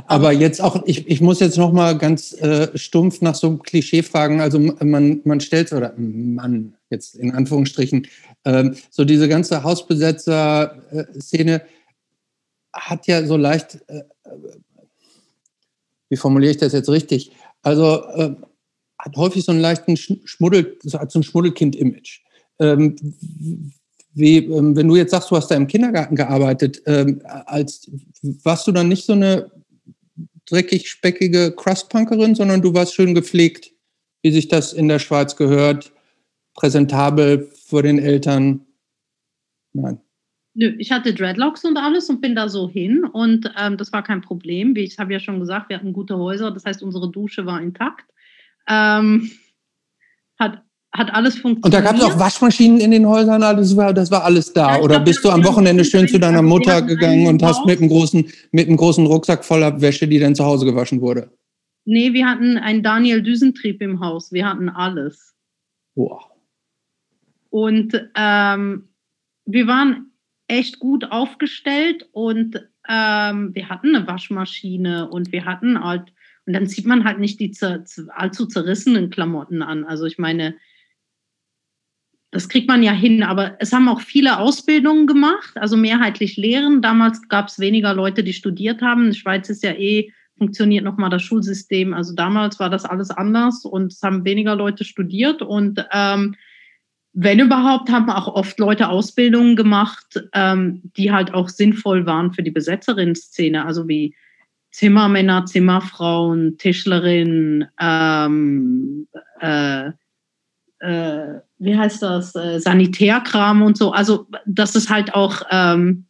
Aber 0.08 0.32
jetzt 0.32 0.62
auch, 0.62 0.84
ich, 0.86 1.08
ich 1.08 1.22
muss 1.22 1.40
jetzt 1.40 1.58
noch 1.58 1.72
mal 1.72 1.98
ganz 1.98 2.34
äh, 2.34 2.78
stumpf 2.78 3.22
nach 3.22 3.36
so 3.36 3.48
einem 3.48 3.64
Klischee 3.64 4.04
fragen. 4.04 4.40
Also 4.40 4.60
man, 4.60 5.22
man 5.24 5.40
stellt, 5.40 5.74
oder 5.74 5.94
man 5.98 6.76
jetzt 6.90 7.16
in 7.16 7.32
Anführungsstrichen, 7.32 8.08
ähm, 8.46 8.76
so 8.90 9.06
diese 9.06 9.28
ganze 9.28 9.64
Hausbesetzer-Szene 9.64 11.64
hat 12.74 13.08
ja 13.08 13.26
so 13.26 13.38
leicht, 13.38 13.80
äh, 13.88 14.04
wie 16.10 16.18
formuliere 16.18 16.52
ich 16.52 16.58
das 16.58 16.74
jetzt 16.74 16.90
richtig? 16.90 17.32
Also 17.64 18.04
äh, 18.06 18.36
hat 19.00 19.18
häufig 19.18 19.46
so 19.46 19.52
einen 19.52 19.62
leichten 19.62 19.98
Schmuddel, 19.98 20.78
so 20.84 21.00
ein 21.00 21.24
Schmuddelkind-Image. 21.24 22.20
Ähm, 22.60 22.96
wie, 24.14 24.38
ähm, 24.38 24.76
wenn 24.76 24.88
du 24.88 24.96
jetzt 24.96 25.12
sagst, 25.12 25.32
du 25.32 25.36
hast 25.36 25.50
da 25.50 25.56
im 25.56 25.68
Kindergarten 25.68 26.16
gearbeitet, 26.16 26.82
ähm, 26.86 27.22
als 27.46 27.90
warst 28.44 28.68
du 28.68 28.72
dann 28.72 28.88
nicht 28.88 29.06
so 29.06 29.14
eine 29.14 29.52
dreckig 30.50 30.90
speckige 30.90 31.54
Crustpunkerin, 31.56 32.36
sondern 32.36 32.62
du 32.62 32.74
warst 32.74 32.94
schön 32.94 33.16
gepflegt, 33.16 33.72
wie 34.22 34.32
sich 34.32 34.48
das 34.48 34.74
in 34.74 34.88
der 34.88 35.00
Schweiz 35.00 35.36
gehört, 35.36 35.94
präsentabel 36.54 37.50
vor 37.66 37.84
den 37.84 38.00
Eltern. 38.00 38.66
Nein. 39.74 40.02
Nö, 40.54 40.76
ich 40.78 40.92
hatte 40.92 41.14
Dreadlocks 41.14 41.64
und 41.64 41.78
alles 41.78 42.10
und 42.10 42.20
bin 42.20 42.36
da 42.36 42.50
so 42.50 42.70
hin 42.70 43.06
und 43.06 43.50
ähm, 43.58 43.78
das 43.78 43.94
war 43.94 44.04
kein 44.04 44.22
Problem. 44.22 44.76
Wie 44.76 44.82
ich 44.82 45.00
habe 45.00 45.14
ja 45.14 45.20
schon 45.20 45.40
gesagt, 45.40 45.70
wir 45.70 45.78
hatten 45.78 45.94
gute 45.94 46.18
Häuser, 46.18 46.52
das 46.52 46.66
heißt, 46.66 46.84
unsere 46.84 47.10
Dusche 47.10 47.46
war 47.46 47.62
intakt. 47.62 48.06
Ähm, 48.68 49.32
hat 50.38 50.64
hat 50.94 51.14
alles 51.14 51.36
funktioniert. 51.38 51.66
Und 51.66 51.74
da 51.74 51.82
gab 51.82 51.96
es 51.96 52.04
auch 52.04 52.20
Waschmaschinen 52.20 52.80
in 52.80 52.92
den 52.92 53.08
Häusern, 53.08 53.44
alles 53.44 53.76
war, 53.78 53.94
das 53.94 54.12
war 54.12 54.24
alles 54.24 54.52
da. 54.52 54.76
Ja, 54.76 54.82
Oder 54.82 54.96
glaub, 54.96 55.06
bist 55.06 55.24
du 55.24 55.30
am 55.30 55.44
Wochenende 55.44 55.86
schön 55.86 56.08
zu 56.08 56.20
deiner 56.20 56.42
Mutter 56.42 56.82
gegangen 56.82 57.28
und 57.28 57.42
hast 57.44 57.66
mit 57.66 57.80
einem, 57.80 57.90
großen, 57.90 58.30
mit 58.52 58.68
einem 58.68 58.78
großen 58.78 59.06
Rucksack 59.06 59.46
voller 59.46 59.80
Wäsche, 59.80 60.08
die 60.08 60.20
dann 60.20 60.36
zu 60.36 60.44
Hause 60.44 60.66
gewaschen 60.66 61.02
wurde? 61.02 61.32
Nee, 61.86 62.14
wir 62.14 62.28
hatten 62.28 62.58
einen 62.58 62.84
Daniel 62.84 63.22
Düsentrieb 63.22 63.82
im 63.82 64.02
Haus. 64.02 64.32
Wir 64.32 64.48
hatten 64.48 64.70
alles. 64.70 65.34
Boah. 65.96 66.30
Und 67.50 68.10
ähm, 68.16 68.90
wir 69.46 69.68
waren 69.68 70.12
echt 70.48 70.80
gut 70.80 71.06
aufgestellt 71.12 72.08
und 72.12 72.58
ähm, 72.88 73.56
wir 73.56 73.70
hatten 73.70 73.96
eine 73.96 74.08
Waschmaschine 74.08 75.10
und 75.10 75.32
wir 75.32 75.46
hatten 75.46 75.82
halt, 75.82 76.14
und 76.46 76.54
dann 76.54 76.68
zieht 76.68 76.86
man 76.86 77.04
halt 77.04 77.20
nicht 77.20 77.40
die 77.40 77.52
zer, 77.52 77.84
allzu 78.10 78.46
zerrissenen 78.46 79.10
Klamotten 79.10 79.62
an. 79.62 79.84
Also 79.86 80.06
ich 80.06 80.18
meine, 80.18 80.56
das 82.32 82.48
kriegt 82.48 82.70
man 82.70 82.82
ja 82.82 82.94
hin, 82.94 83.24
aber 83.24 83.58
es 83.60 83.74
haben 83.74 83.90
auch 83.90 84.00
viele 84.00 84.40
Ausbildungen 84.40 85.06
gemacht, 85.06 85.52
also 85.56 85.76
mehrheitlich 85.76 86.38
Lehren. 86.38 86.82
Damals 86.82 87.28
gab 87.28 87.50
es 87.50 87.60
weniger 87.60 87.94
Leute, 87.94 88.24
die 88.24 88.34
studiert 88.34 88.82
haben. 88.82 89.02
In 89.02 89.10
der 89.10 89.18
Schweiz 89.18 89.50
ist 89.50 89.64
ja 89.64 89.72
eh, 89.72 90.12
funktioniert 90.38 90.86
nochmal 90.86 91.10
das 91.10 91.24
Schulsystem. 91.24 91.94
Also 91.94 92.16
damals 92.16 92.58
war 92.58 92.70
das 92.70 92.86
alles 92.86 93.12
anders 93.12 93.66
und 93.66 93.92
es 93.92 94.02
haben 94.02 94.24
weniger 94.24 94.56
Leute 94.56 94.86
studiert. 94.86 95.42
Und 95.42 95.86
ähm, 95.92 96.36
wenn 97.14 97.40
überhaupt, 97.40 97.92
haben 97.92 98.10
auch 98.10 98.28
oft 98.28 98.58
Leute 98.60 98.88
Ausbildungen 98.88 99.58
gemacht, 99.58 100.24
ähm, 100.34 100.82
die 100.96 101.12
halt 101.12 101.34
auch 101.34 101.50
sinnvoll 101.50 102.06
waren 102.06 102.32
für 102.32 102.44
die 102.44 102.52
Besetzerinnen-Szene, 102.52 103.66
also 103.66 103.90
wie 103.90 104.16
Zimmermänner, 104.72 105.46
Zimmerfrauen, 105.46 106.58
Tischlerinnen, 106.58 107.68
ähm, 107.78 109.08
äh, 109.42 109.92
äh, 110.80 111.42
wie 111.62 111.78
heißt 111.78 112.02
das, 112.02 112.36
äh, 112.36 112.60
Sanitärkram 112.60 113.62
und 113.62 113.78
so. 113.78 113.92
Also 113.92 114.26
das 114.46 114.76
ist 114.76 114.90
halt 114.90 115.14
auch, 115.14 115.44
ähm, 115.52 116.06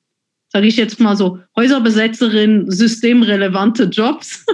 sage 0.47 0.65
ich 0.65 0.77
jetzt 0.77 0.99
mal 0.99 1.17
so, 1.17 1.39
Häuserbesetzerin, 1.57 2.71
systemrelevante 2.71 3.83
Jobs. 3.83 4.45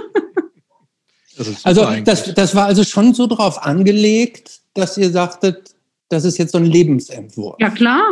das 1.36 1.64
also 1.64 1.86
das, 2.04 2.34
das 2.34 2.54
war 2.54 2.66
also 2.66 2.82
schon 2.82 3.14
so 3.14 3.28
drauf 3.28 3.62
angelegt, 3.62 4.60
dass 4.74 4.98
ihr 4.98 5.10
sagtet, 5.10 5.74
das 6.08 6.24
ist 6.24 6.36
jetzt 6.36 6.52
so 6.52 6.58
ein 6.58 6.64
Lebensentwurf. 6.64 7.56
Ja, 7.60 7.70
klar. 7.70 8.02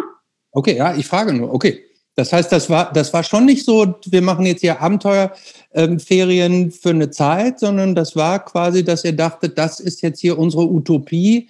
Okay, 0.52 0.76
ja, 0.76 0.94
ich 0.94 1.06
frage 1.06 1.32
nur, 1.32 1.52
okay. 1.52 1.82
Das 2.14 2.32
heißt, 2.32 2.50
das 2.50 2.70
war, 2.70 2.92
das 2.92 3.12
war 3.12 3.24
schon 3.24 3.44
nicht 3.44 3.64
so, 3.64 3.96
wir 4.06 4.22
machen 4.22 4.46
jetzt 4.46 4.60
hier 4.60 4.80
Abenteuerferien 4.80 6.52
ähm, 6.62 6.70
für 6.70 6.90
eine 6.90 7.10
Zeit, 7.10 7.58
sondern 7.58 7.94
das 7.94 8.16
war 8.16 8.42
quasi, 8.44 8.84
dass 8.84 9.04
ihr 9.04 9.12
dachtet, 9.12 9.58
das 9.58 9.80
ist 9.80 10.02
jetzt 10.02 10.20
hier 10.20 10.38
unsere 10.38 10.66
Utopie. 10.66 11.48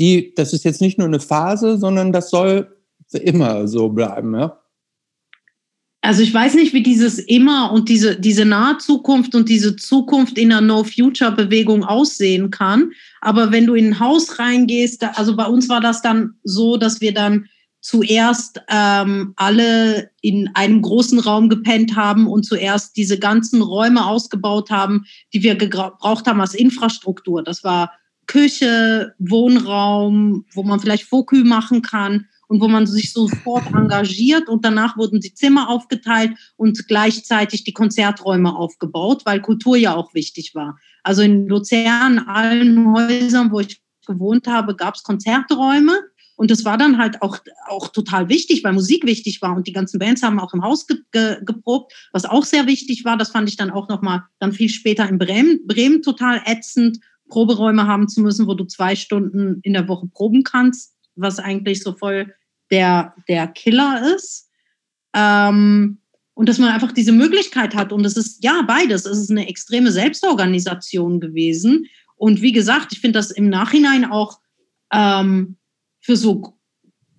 Die, 0.00 0.32
das 0.34 0.52
ist 0.52 0.64
jetzt 0.64 0.80
nicht 0.80 0.98
nur 0.98 1.06
eine 1.06 1.20
Phase, 1.20 1.78
sondern 1.78 2.10
das 2.12 2.30
soll 2.30 2.76
immer 3.12 3.68
so 3.68 3.90
bleiben, 3.90 4.34
ja? 4.34 4.56
Also 6.02 6.22
ich 6.22 6.32
weiß 6.32 6.54
nicht, 6.54 6.72
wie 6.72 6.82
dieses 6.82 7.18
immer 7.18 7.72
und 7.72 7.90
diese, 7.90 8.18
diese 8.18 8.46
nahe 8.46 8.78
Zukunft 8.78 9.34
und 9.34 9.50
diese 9.50 9.76
Zukunft 9.76 10.38
in 10.38 10.48
der 10.48 10.62
No-Future-Bewegung 10.62 11.84
aussehen 11.84 12.50
kann. 12.50 12.92
Aber 13.20 13.52
wenn 13.52 13.66
du 13.66 13.74
in 13.74 13.88
ein 13.88 14.00
Haus 14.00 14.38
reingehst, 14.38 15.04
also 15.18 15.36
bei 15.36 15.44
uns 15.44 15.68
war 15.68 15.82
das 15.82 16.00
dann 16.00 16.36
so, 16.42 16.78
dass 16.78 17.02
wir 17.02 17.12
dann 17.12 17.48
zuerst 17.82 18.62
ähm, 18.68 19.34
alle 19.36 20.10
in 20.22 20.48
einem 20.54 20.80
großen 20.80 21.18
Raum 21.18 21.50
gepennt 21.50 21.96
haben 21.96 22.26
und 22.26 22.44
zuerst 22.44 22.96
diese 22.96 23.18
ganzen 23.18 23.60
Räume 23.60 24.06
ausgebaut 24.06 24.70
haben, 24.70 25.04
die 25.34 25.42
wir 25.42 25.54
gebraucht 25.54 26.26
haben 26.26 26.40
als 26.40 26.54
Infrastruktur. 26.54 27.42
Das 27.42 27.62
war 27.62 27.92
Küche, 28.30 29.12
Wohnraum, 29.18 30.44
wo 30.54 30.62
man 30.62 30.78
vielleicht 30.78 31.02
Fokü 31.02 31.42
machen 31.42 31.82
kann 31.82 32.26
und 32.46 32.60
wo 32.60 32.68
man 32.68 32.86
sich 32.86 33.12
sofort 33.12 33.66
engagiert 33.74 34.48
und 34.48 34.64
danach 34.64 34.96
wurden 34.96 35.18
die 35.18 35.34
Zimmer 35.34 35.68
aufgeteilt 35.68 36.38
und 36.54 36.86
gleichzeitig 36.86 37.64
die 37.64 37.72
Konzerträume 37.72 38.54
aufgebaut, 38.54 39.22
weil 39.24 39.40
Kultur 39.40 39.76
ja 39.76 39.96
auch 39.96 40.14
wichtig 40.14 40.54
war. 40.54 40.78
Also 41.02 41.22
in 41.22 41.48
Luzern, 41.48 42.20
allen 42.20 42.94
Häusern, 42.94 43.50
wo 43.50 43.58
ich 43.58 43.82
gewohnt 44.06 44.46
habe, 44.46 44.76
gab 44.76 44.94
es 44.94 45.02
Konzerträume 45.02 45.98
und 46.36 46.52
das 46.52 46.64
war 46.64 46.78
dann 46.78 46.98
halt 46.98 47.22
auch, 47.22 47.38
auch 47.66 47.88
total 47.88 48.28
wichtig, 48.28 48.62
weil 48.62 48.74
Musik 48.74 49.04
wichtig 49.06 49.42
war 49.42 49.56
und 49.56 49.66
die 49.66 49.72
ganzen 49.72 49.98
Bands 49.98 50.22
haben 50.22 50.38
auch 50.38 50.54
im 50.54 50.62
Haus 50.62 50.86
ge 50.86 50.98
ge 51.10 51.38
geprobt, 51.44 51.92
was 52.12 52.26
auch 52.26 52.44
sehr 52.44 52.68
wichtig 52.68 53.04
war. 53.04 53.16
Das 53.16 53.30
fand 53.30 53.48
ich 53.48 53.56
dann 53.56 53.72
auch 53.72 53.88
nochmal 53.88 54.22
dann 54.38 54.52
viel 54.52 54.68
später 54.68 55.08
in 55.08 55.18
Bremen, 55.18 55.66
Bremen 55.66 56.00
total 56.00 56.40
ätzend, 56.46 57.00
Proberäume 57.30 57.86
haben 57.86 58.08
zu 58.08 58.20
müssen, 58.20 58.46
wo 58.46 58.54
du 58.54 58.64
zwei 58.64 58.94
Stunden 58.94 59.60
in 59.62 59.72
der 59.72 59.88
Woche 59.88 60.06
proben 60.08 60.42
kannst, 60.42 60.94
was 61.14 61.38
eigentlich 61.38 61.82
so 61.82 61.94
voll 61.94 62.34
der, 62.70 63.14
der 63.28 63.46
Killer 63.48 64.14
ist. 64.14 64.50
Ähm, 65.14 65.98
und 66.34 66.48
dass 66.48 66.58
man 66.58 66.72
einfach 66.72 66.92
diese 66.92 67.12
Möglichkeit 67.12 67.74
hat. 67.74 67.92
Und 67.92 68.04
es 68.04 68.16
ist 68.16 68.42
ja 68.44 68.62
beides. 68.66 69.04
Es 69.04 69.18
ist 69.18 69.30
eine 69.30 69.48
extreme 69.48 69.92
Selbstorganisation 69.92 71.20
gewesen. 71.20 71.86
Und 72.16 72.40
wie 72.42 72.52
gesagt, 72.52 72.92
ich 72.92 73.00
finde 73.00 73.18
das 73.18 73.30
im 73.30 73.48
Nachhinein 73.48 74.04
auch 74.04 74.40
ähm, 74.92 75.56
für 76.00 76.16
so 76.16 76.56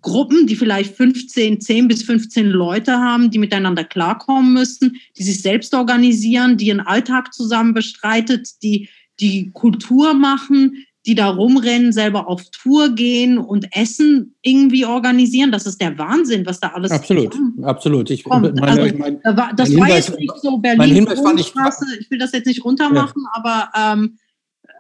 Gruppen, 0.01 0.47
die 0.47 0.55
vielleicht 0.55 0.95
15, 0.95 1.61
10 1.61 1.87
bis 1.87 2.03
15 2.03 2.47
Leute 2.47 2.93
haben, 2.93 3.29
die 3.29 3.37
miteinander 3.37 3.83
klarkommen 3.83 4.53
müssen, 4.53 4.97
die 5.17 5.23
sich 5.23 5.41
selbst 5.41 5.73
organisieren, 5.75 6.57
die 6.57 6.67
ihren 6.67 6.79
Alltag 6.79 7.33
zusammen 7.33 7.73
bestreitet, 7.73 8.49
die 8.63 8.89
die 9.21 9.51
Kultur 9.53 10.13
machen, 10.13 10.85
die 11.05 11.15
da 11.15 11.29
rumrennen, 11.29 11.93
selber 11.93 12.27
auf 12.27 12.43
Tour 12.51 12.89
gehen 12.89 13.37
und 13.37 13.65
Essen 13.71 14.35
irgendwie 14.41 14.85
organisieren. 14.85 15.51
Das 15.51 15.65
ist 15.65 15.81
der 15.81 15.97
Wahnsinn, 15.97 16.45
was 16.45 16.59
da 16.59 16.69
alles 16.69 16.91
Absolut, 16.91 17.35
absolut. 17.63 18.09
Ich, 18.11 18.25
meine, 18.25 18.53
also, 18.61 18.97
mein, 18.97 19.19
das 19.55 19.69
mein 19.69 19.79
war 19.79 19.87
Hinweis, 19.87 20.07
jetzt 20.07 20.19
nicht 20.19 20.33
so 20.41 20.57
Berlin. 20.57 21.07
Ich, 21.37 21.53
ich 21.99 22.11
will 22.11 22.19
das 22.19 22.31
jetzt 22.33 22.45
nicht 22.45 22.63
runtermachen, 22.63 23.23
ja. 23.23 23.31
aber 23.33 23.69
ähm, 23.75 24.17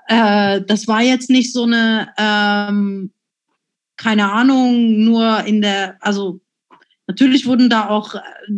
äh, 0.07 0.61
das 0.67 0.87
war 0.87 1.01
jetzt 1.01 1.29
nicht 1.29 1.53
so 1.53 1.63
eine 1.63 2.09
ähm, 2.17 3.11
keine 4.01 4.31
Ahnung, 4.31 5.03
nur 5.03 5.43
in 5.45 5.61
der, 5.61 5.95
also 5.99 6.41
natürlich 7.11 7.45
wurden 7.45 7.69
da 7.69 7.89
auch, 7.89 8.15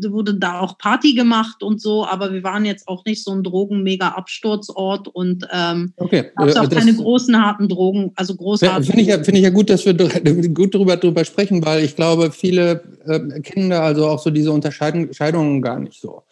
wurde 0.10 0.36
da 0.36 0.60
auch 0.60 0.78
Party 0.78 1.16
gemacht 1.16 1.64
und 1.64 1.82
so, 1.82 2.06
aber 2.06 2.34
wir 2.34 2.44
waren 2.44 2.66
jetzt 2.66 2.88
auch 2.88 3.04
nicht 3.04 3.24
so 3.24 3.32
ein 3.32 3.44
Drogen-Mega-Absturzort 3.44 5.08
und 5.08 5.48
ähm, 5.52 5.94
okay. 5.98 6.32
gab 6.36 6.56
auch 6.56 6.70
keine 6.70 6.94
großen 6.94 7.44
harten 7.44 7.68
Drogen, 7.68 8.12
also 8.16 8.36
großartig. 8.36 8.88
Finde 8.88 9.02
ich, 9.02 9.08
ja, 9.08 9.24
find 9.24 9.38
ich 9.38 9.44
ja 9.44 9.50
gut, 9.50 9.70
dass 9.70 9.86
wir 9.86 9.94
gut 10.54 10.76
darüber, 10.76 10.98
darüber 10.98 11.26
sprechen, 11.26 11.66
weil 11.66 11.84
ich 11.84 11.96
glaube, 11.96 12.32
viele 12.32 12.84
äh, 13.08 13.42
kennen 13.42 13.72
da 13.72 13.82
also 13.82 14.08
auch 14.08 14.20
so 14.20 14.30
diese 14.30 14.52
Unterscheidungen 14.52 15.62
gar 15.62 15.80
nicht 15.80 16.00
so. 16.00 16.24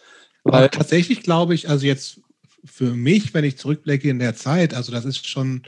Weil 0.43 0.69
tatsächlich 0.69 1.23
glaube 1.23 1.55
ich, 1.55 1.69
also 1.69 1.85
jetzt 1.85 2.21
für 2.63 2.93
mich, 2.93 3.33
wenn 3.33 3.45
ich 3.45 3.57
zurückblicke 3.57 4.09
in 4.09 4.19
der 4.19 4.35
Zeit, 4.35 4.75
also 4.75 4.91
das 4.91 5.05
ist 5.05 5.27
schon 5.27 5.63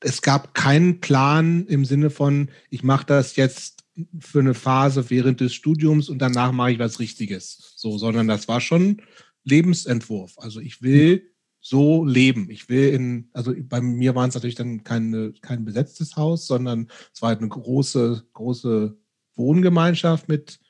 es 0.00 0.22
gab 0.22 0.54
keinen 0.54 1.00
Plan 1.00 1.66
im 1.66 1.84
Sinne 1.84 2.10
von, 2.10 2.50
ich 2.70 2.82
mache 2.82 3.06
das 3.06 3.36
jetzt 3.36 3.77
für 4.18 4.40
eine 4.40 4.54
Phase 4.54 5.10
während 5.10 5.40
des 5.40 5.54
Studiums 5.54 6.08
und 6.08 6.18
danach 6.18 6.52
mache 6.52 6.72
ich 6.72 6.78
was 6.78 7.00
Richtiges. 7.00 7.74
So, 7.76 7.98
sondern 7.98 8.28
das 8.28 8.48
war 8.48 8.60
schon 8.60 9.02
Lebensentwurf. 9.44 10.34
Also 10.38 10.60
ich 10.60 10.82
will 10.82 11.30
so 11.60 12.04
leben. 12.04 12.50
Ich 12.50 12.68
will 12.68 12.90
in, 12.90 13.30
also 13.32 13.52
bei 13.56 13.80
mir 13.80 14.14
waren 14.14 14.28
es 14.28 14.34
natürlich 14.34 14.54
dann 14.54 14.84
keine, 14.84 15.32
kein 15.40 15.64
besetztes 15.64 16.16
Haus, 16.16 16.46
sondern 16.46 16.88
es 17.12 17.20
war 17.20 17.30
halt 17.30 17.40
eine 17.40 17.48
große, 17.48 18.24
große 18.32 18.96
Wohngemeinschaft 19.34 20.28
mit, 20.28 20.60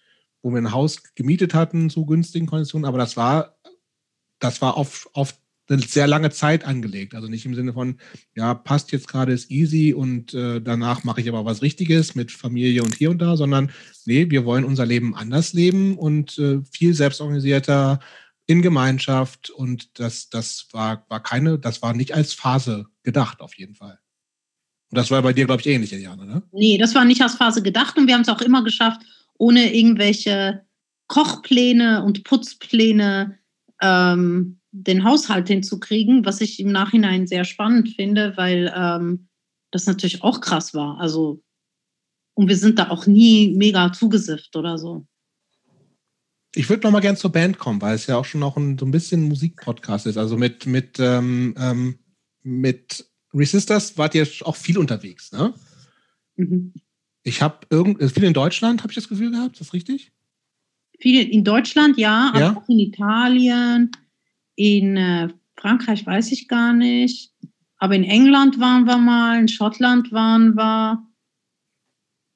wo 0.42 0.50
wir 0.50 0.58
ein 0.58 0.72
Haus 0.72 1.02
gemietet 1.14 1.54
hatten 1.54 1.90
zu 1.90 2.06
günstigen 2.06 2.46
Konditionen. 2.46 2.86
Aber 2.86 2.98
das 2.98 3.16
war, 3.16 3.58
das 4.38 4.62
war 4.62 4.76
auf, 4.76 5.08
auf 5.12 5.38
eine 5.68 5.82
sehr 5.82 6.06
lange 6.06 6.30
Zeit 6.30 6.64
angelegt. 6.64 7.14
Also 7.14 7.28
nicht 7.28 7.44
im 7.44 7.54
Sinne 7.54 7.72
von, 7.72 7.98
ja, 8.34 8.54
passt 8.54 8.92
jetzt 8.92 9.08
gerade, 9.08 9.32
ist 9.32 9.50
easy 9.50 9.92
und 9.92 10.34
äh, 10.34 10.60
danach 10.60 11.04
mache 11.04 11.20
ich 11.20 11.28
aber 11.28 11.44
was 11.44 11.62
Richtiges 11.62 12.14
mit 12.14 12.32
Familie 12.32 12.82
und 12.82 12.94
hier 12.94 13.10
und 13.10 13.18
da, 13.18 13.36
sondern 13.36 13.70
nee, 14.06 14.30
wir 14.30 14.44
wollen 14.44 14.64
unser 14.64 14.86
Leben 14.86 15.14
anders 15.14 15.52
leben 15.52 15.98
und 15.98 16.38
äh, 16.38 16.60
viel 16.70 16.94
selbstorganisierter 16.94 18.00
in 18.46 18.62
Gemeinschaft 18.62 19.50
und 19.50 19.98
das, 20.00 20.30
das 20.30 20.68
war, 20.72 21.04
war 21.08 21.22
keine, 21.22 21.58
das 21.58 21.82
war 21.82 21.92
nicht 21.92 22.14
als 22.14 22.32
Phase 22.32 22.86
gedacht, 23.02 23.40
auf 23.40 23.54
jeden 23.58 23.74
Fall. 23.74 23.98
Und 24.90 24.96
das 24.96 25.10
war 25.10 25.20
bei 25.20 25.34
dir, 25.34 25.44
glaube 25.44 25.60
ich, 25.60 25.66
ähnlich, 25.66 25.90
Jana, 25.90 26.24
ne? 26.24 26.42
Nee, 26.52 26.78
das 26.78 26.94
war 26.94 27.04
nicht 27.04 27.20
als 27.20 27.34
Phase 27.34 27.62
gedacht 27.62 27.98
und 27.98 28.06
wir 28.06 28.14
haben 28.14 28.22
es 28.22 28.30
auch 28.30 28.40
immer 28.40 28.64
geschafft, 28.64 29.02
ohne 29.36 29.74
irgendwelche 29.74 30.64
Kochpläne 31.08 32.04
und 32.04 32.24
Putzpläne 32.24 33.38
ähm, 33.82 34.57
den 34.70 35.04
Haushalt 35.04 35.48
hinzukriegen, 35.48 36.24
was 36.24 36.40
ich 36.40 36.60
im 36.60 36.70
Nachhinein 36.70 37.26
sehr 37.26 37.44
spannend 37.44 37.90
finde, 37.90 38.36
weil 38.36 38.72
ähm, 38.74 39.28
das 39.70 39.86
natürlich 39.86 40.22
auch 40.22 40.40
krass 40.40 40.74
war. 40.74 40.98
Also, 41.00 41.42
und 42.34 42.48
wir 42.48 42.56
sind 42.56 42.78
da 42.78 42.90
auch 42.90 43.06
nie 43.06 43.54
mega 43.56 43.92
zugesifft 43.92 44.56
oder 44.56 44.78
so. 44.78 45.06
Ich 46.54 46.68
würde 46.68 46.86
noch 46.86 46.92
mal 46.92 47.00
gerne 47.00 47.18
zur 47.18 47.32
Band 47.32 47.58
kommen, 47.58 47.80
weil 47.82 47.94
es 47.94 48.06
ja 48.06 48.16
auch 48.16 48.24
schon 48.24 48.40
noch 48.40 48.56
ein, 48.56 48.78
so 48.78 48.86
ein 48.86 48.90
bisschen 48.90 49.22
Musikpodcast 49.28 50.06
ist. 50.06 50.16
Also 50.16 50.36
mit, 50.36 50.66
mit, 50.66 50.98
ähm, 50.98 51.54
ähm, 51.58 51.98
mit 52.42 53.06
Resistors 53.34 53.98
wart 53.98 54.14
ihr 54.14 54.26
auch 54.42 54.56
viel 54.56 54.78
unterwegs, 54.78 55.32
ne? 55.32 55.52
Mhm. 56.36 56.72
Ich 57.22 57.42
habe 57.42 57.66
irgend 57.68 58.02
viel 58.10 58.24
in 58.24 58.32
Deutschland, 58.32 58.82
habe 58.82 58.90
ich 58.90 58.94
das 58.96 59.08
Gefühl 59.08 59.30
gehabt, 59.30 59.52
ist 59.52 59.60
das 59.60 59.72
richtig? 59.74 60.12
Viel 60.98 61.28
in 61.28 61.44
Deutschland, 61.44 61.98
ja, 61.98 62.32
ja? 62.34 62.48
aber 62.50 62.60
auch 62.60 62.68
in 62.68 62.78
Italien, 62.78 63.90
in 64.58 64.96
äh, 64.96 65.28
Frankreich 65.56 66.04
weiß 66.04 66.32
ich 66.32 66.48
gar 66.48 66.72
nicht. 66.72 67.32
Aber 67.76 67.94
in 67.94 68.02
England 68.02 68.58
waren 68.58 68.84
wir 68.86 68.98
mal, 68.98 69.38
in 69.38 69.46
Schottland 69.46 70.10
waren 70.10 70.56
wir, 70.56 71.06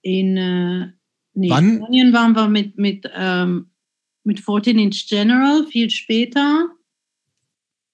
in 0.02 0.36
äh, 0.36 0.92
nee, 1.34 1.48
Spanien 1.48 2.12
waren 2.12 2.36
wir 2.36 2.48
mit, 2.48 2.78
mit, 2.78 3.10
ähm, 3.12 3.70
mit 4.22 4.38
14 4.38 4.78
Inch 4.78 5.08
General 5.08 5.66
viel 5.66 5.90
später. 5.90 6.68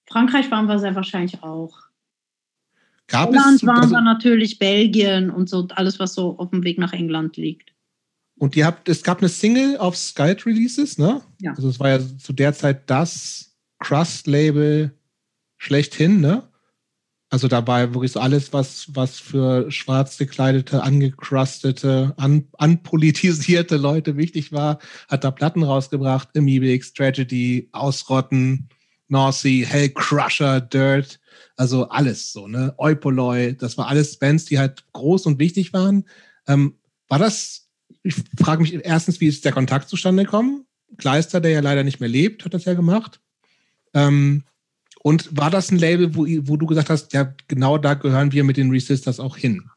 Frankreich 0.07 0.51
waren 0.51 0.67
wir 0.67 0.79
sehr 0.79 0.95
wahrscheinlich 0.95 1.43
auch. 1.43 1.79
Gab 3.07 3.31
England 3.31 3.57
es, 3.57 3.67
waren 3.67 3.79
also, 3.79 3.95
wir 3.95 4.03
natürlich, 4.03 4.59
Belgien 4.59 5.31
und 5.31 5.49
so, 5.49 5.67
alles, 5.71 5.99
was 5.99 6.13
so 6.13 6.39
auf 6.39 6.51
dem 6.51 6.65
Weg 6.65 6.79
nach 6.79 6.93
England 6.93 7.39
liegt. 7.39 7.73
Und 8.37 8.57
ihr 8.57 8.67
habt, 8.67 8.91
es 8.91 9.03
gab 9.03 9.21
eine 9.21 9.31
Single 9.31 9.79
auf 9.79 9.97
Skype 9.97 10.45
Releases, 10.45 10.99
ne? 10.99 11.23
Ja. 11.41 11.53
Also 11.53 11.71
es 11.71 11.81
war 11.81 11.89
ja 11.89 12.19
zu 12.19 12.35
der 12.35 12.53
Zeit 12.53 12.89
das 12.91 13.48
Crust-Label 13.79 14.93
schlechthin, 15.57 16.21
ne? 16.21 16.49
Also 17.31 17.47
dabei 17.47 17.93
wirklich 17.93 18.13
so 18.13 18.21
alles, 18.21 18.55
was, 18.55 18.87
was 18.95 19.19
für 19.21 19.71
schwarz 19.71 20.17
gekleidete, 20.17 20.83
angecrustete, 20.83 22.15
un, 22.19 22.49
unpolitisierte 22.53 23.77
Leute 23.77 24.17
wichtig 24.17 24.51
war, 24.51 24.79
hat 25.09 25.25
da 25.25 25.31
Platten 25.31 25.63
rausgebracht. 25.63 26.31
Amebix, 26.37 26.95
Tragedy, 26.95 27.69
Ausrotten, 27.73 28.71
Nausea, 29.09 29.67
Hellcrusher, 29.67 30.63
Dirt, 30.63 31.21
also 31.57 31.89
alles 31.89 32.33
so, 32.33 32.49
ne? 32.49 32.75
Eupoloi, 32.79 33.55
das 33.55 33.77
war 33.77 33.89
alles 33.89 34.19
Bands, 34.19 34.47
die 34.47 34.59
halt 34.59 34.85
groß 34.93 35.27
und 35.27 35.39
wichtig 35.39 35.73
waren. 35.75 36.05
Ähm, 36.47 36.79
war 37.09 37.19
das, 37.19 37.69
ich 38.03 38.15
frage 38.39 38.63
mich 38.63 38.75
erstens, 38.85 39.21
wie 39.21 39.27
ist 39.27 39.45
der 39.45 39.53
Kontakt 39.53 39.89
zustande 39.89 40.25
gekommen? 40.25 40.67
Kleister, 40.97 41.41
der 41.41 41.51
ja 41.51 41.61
leider 41.61 41.85
nicht 41.85 42.01
mehr 42.01 42.09
lebt, 42.09 42.45
hat 42.45 42.55
das 42.55 42.65
ja 42.65 42.75
gemacht. 42.75 43.21
Ähm, 43.95 44.45
und 45.03 45.37
war 45.37 45.51
das 45.51 45.71
ein 45.71 45.79
Label, 45.79 46.15
wo, 46.15 46.27
wo 46.27 46.57
du 46.57 46.67
gesagt 46.67 46.91
hast, 46.91 47.13
ja, 47.13 47.33
genau 47.47 47.79
da 47.79 47.95
gehören 47.95 48.33
wir 48.33 48.45
mit 48.45 48.57
den 48.57 48.71
Resistors 48.71 49.21
auch 49.21 49.37
hin? 49.37 49.71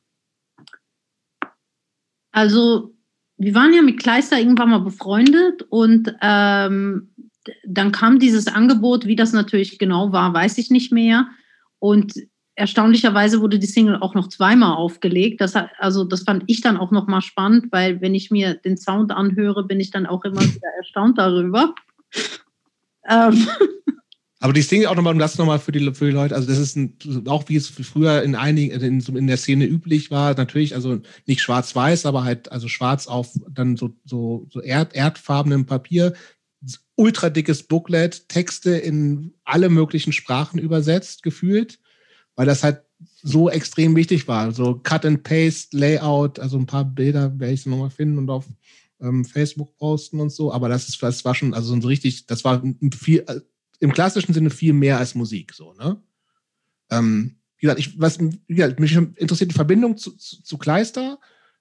Also 2.31 2.95
wir 3.37 3.55
waren 3.55 3.73
ja 3.73 3.81
mit 3.81 3.99
Kleister 3.99 4.39
irgendwann 4.39 4.69
mal 4.69 4.79
befreundet 4.79 5.63
und 5.69 6.13
ähm, 6.21 7.13
dann 7.65 7.91
kam 7.91 8.19
dieses 8.19 8.47
Angebot, 8.47 9.05
wie 9.05 9.15
das 9.15 9.33
natürlich 9.33 9.79
genau 9.79 10.11
war, 10.11 10.33
weiß 10.33 10.57
ich 10.59 10.69
nicht 10.69 10.91
mehr. 10.91 11.27
Und 11.79 12.13
erstaunlicherweise 12.55 13.41
wurde 13.41 13.57
die 13.57 13.67
Single 13.67 13.97
auch 13.97 14.13
noch 14.13 14.27
zweimal 14.27 14.75
aufgelegt. 14.75 15.41
Das 15.41 15.55
also 15.55 16.03
das 16.03 16.23
fand 16.23 16.43
ich 16.47 16.61
dann 16.61 16.77
auch 16.77 16.91
noch 16.91 17.07
mal 17.07 17.21
spannend, 17.21 17.71
weil 17.71 18.01
wenn 18.01 18.13
ich 18.13 18.29
mir 18.29 18.53
den 18.53 18.77
Sound 18.77 19.11
anhöre, 19.11 19.65
bin 19.65 19.79
ich 19.79 19.89
dann 19.91 20.05
auch 20.05 20.23
immer 20.23 20.41
wieder 20.55 20.69
erstaunt 20.77 21.17
darüber. 21.17 21.73
Ähm. 23.09 23.47
Aber 24.43 24.53
die 24.53 24.63
Single 24.63 24.87
auch 24.87 24.95
nochmal, 24.95 25.13
um 25.13 25.19
das 25.19 25.37
nochmal 25.37 25.59
für 25.59 25.71
die, 25.71 25.93
für 25.93 26.07
die 26.07 26.11
Leute, 26.11 26.33
also 26.35 26.47
das 26.47 26.57
ist 26.57 26.75
ein, 26.75 26.97
auch 27.27 27.47
wie 27.47 27.57
es 27.57 27.67
früher 27.67 28.23
in 28.23 28.33
einigen, 28.33 28.81
in, 28.81 28.99
in 28.99 29.27
der 29.27 29.37
Szene 29.37 29.65
üblich 29.65 30.09
war, 30.09 30.33
natürlich, 30.33 30.73
also 30.73 30.99
nicht 31.27 31.41
schwarz-weiß, 31.41 32.07
aber 32.07 32.23
halt, 32.23 32.51
also 32.51 32.67
schwarz 32.67 33.05
auf 33.05 33.29
dann 33.51 33.77
so, 33.77 33.91
so, 34.03 34.47
so 34.49 34.59
erd, 34.59 34.95
erdfarbenem 34.95 35.67
Papier, 35.67 36.13
ultra 36.95 37.29
dickes 37.29 37.61
Booklet, 37.63 38.29
Texte 38.29 38.71
in 38.71 39.35
alle 39.43 39.69
möglichen 39.69 40.11
Sprachen 40.11 40.59
übersetzt, 40.59 41.21
gefühlt, 41.21 41.77
weil 42.35 42.47
das 42.47 42.63
halt 42.63 42.81
so 43.21 43.47
extrem 43.47 43.95
wichtig 43.95 44.27
war. 44.27 44.51
So 44.53 44.73
Cut 44.73 45.05
and 45.05 45.21
Paste, 45.21 45.77
Layout, 45.77 46.39
also 46.39 46.57
ein 46.57 46.65
paar 46.65 46.85
Bilder 46.85 47.39
werde 47.39 47.53
ich 47.53 47.67
nochmal 47.67 47.91
finden 47.91 48.17
und 48.17 48.29
auf 48.31 48.45
ähm, 49.01 49.23
Facebook 49.23 49.77
posten 49.77 50.19
und 50.19 50.31
so, 50.31 50.51
aber 50.51 50.67
das 50.67 50.97
das 50.97 51.25
war 51.25 51.35
schon, 51.35 51.53
also 51.53 51.79
so 51.79 51.87
richtig, 51.87 52.25
das 52.25 52.43
war 52.43 52.63
viel, 52.99 53.23
im 53.81 53.91
klassischen 53.91 54.33
Sinne 54.33 54.49
viel 54.49 54.73
mehr 54.73 54.97
als 54.99 55.15
Musik, 55.15 55.53
so, 55.53 55.73
ne? 55.73 56.01
Ähm, 56.89 57.37
wie 57.57 57.65
gesagt, 57.65 57.79
ich, 57.79 57.99
was 57.99 58.19
wie 58.19 58.55
gesagt, 58.55 58.79
mich 58.79 58.95
interessiert 58.95 59.51
die 59.51 59.55
Verbindung 59.55 59.97
zu, 59.97 60.11
zu, 60.15 60.41
zu 60.41 60.57
Kleister, 60.57 61.19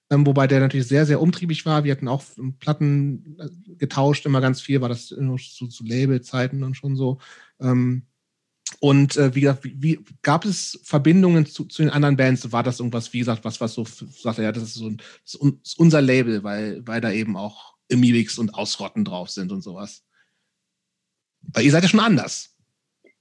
ähm, 0.09 0.25
wobei 0.25 0.47
der 0.47 0.59
natürlich 0.59 0.87
sehr, 0.87 1.05
sehr 1.05 1.21
umtriebig 1.21 1.65
war. 1.65 1.83
Wir 1.83 1.91
hatten 1.91 2.07
auch 2.07 2.23
Platten 2.59 3.37
äh, 3.39 3.75
getauscht, 3.75 4.25
immer 4.25 4.41
ganz 4.41 4.61
viel, 4.61 4.81
war 4.81 4.89
das 4.89 5.07
zu, 5.07 5.67
zu 5.67 5.83
Labelzeiten 5.83 6.63
und 6.63 6.75
schon 6.75 6.95
so. 6.95 7.19
Ähm, 7.59 8.03
und 8.79 9.17
äh, 9.17 9.35
wie 9.35 9.41
gesagt, 9.41 9.63
wie, 9.63 9.75
wie, 9.81 9.99
gab 10.21 10.45
es 10.45 10.79
Verbindungen 10.83 11.45
zu, 11.45 11.65
zu, 11.65 11.81
den 11.81 11.91
anderen 11.91 12.17
Bands? 12.17 12.51
War 12.51 12.63
das 12.63 12.79
irgendwas, 12.79 13.13
wie 13.13 13.19
gesagt, 13.19 13.43
was, 13.45 13.61
was 13.61 13.73
so 13.73 13.85
sagte, 13.85 14.43
ja, 14.43 14.51
das 14.51 14.63
ist 14.63 14.73
so 14.75 14.87
ein, 14.87 15.01
das 15.23 15.35
ist 15.35 15.79
unser 15.79 16.01
Label, 16.01 16.43
weil, 16.43 16.85
weil 16.85 17.01
da 17.01 17.11
eben 17.11 17.35
auch 17.37 17.75
Amibix 17.91 18.37
und 18.37 18.53
Ausrotten 18.53 19.05
drauf 19.05 19.29
sind 19.29 19.51
und 19.51 19.61
sowas. 19.61 20.03
Weil 21.53 21.65
ihr 21.65 21.71
seid 21.71 21.83
ja 21.83 21.89
schon 21.89 21.99
anders. 21.99 22.51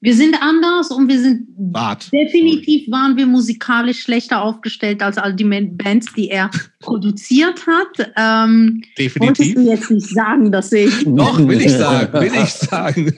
Wir 0.02 0.14
sind 0.14 0.34
anders 0.40 0.90
und 0.90 1.08
wir 1.08 1.20
sind 1.20 1.46
Bart. 1.58 2.10
definitiv 2.10 2.86
Sorry. 2.86 2.90
waren 2.90 3.16
wir 3.18 3.26
musikalisch 3.26 4.00
schlechter 4.00 4.40
aufgestellt 4.40 5.02
als 5.02 5.18
all 5.18 5.34
die 5.34 5.44
Bands, 5.44 6.14
die 6.14 6.30
er 6.30 6.50
produziert 6.80 7.66
hat. 7.66 8.10
Ähm, 8.16 8.82
definitiv. 8.96 9.20
Wolltest 9.20 9.56
du 9.56 9.60
jetzt 9.60 9.90
nicht 9.90 10.08
sagen, 10.08 10.50
dass 10.50 10.72
ich. 10.72 11.04
Doch, 11.06 11.38
will 11.46 11.60
ich 11.60 11.72
sagen, 11.72 12.12
will 12.14 12.32
ich 12.32 12.50
sagen. 12.52 13.14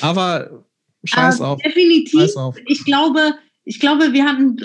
Aber 0.00 0.64
scheiß 1.02 1.40
äh, 1.40 1.42
auf. 1.42 1.60
Definitiv. 1.62 2.20
Scheiß 2.20 2.36
auf. 2.36 2.56
Ich 2.66 2.84
glaube, 2.84 3.34
ich 3.64 3.80
glaube, 3.80 4.12
wir 4.12 4.24
hatten 4.26 4.58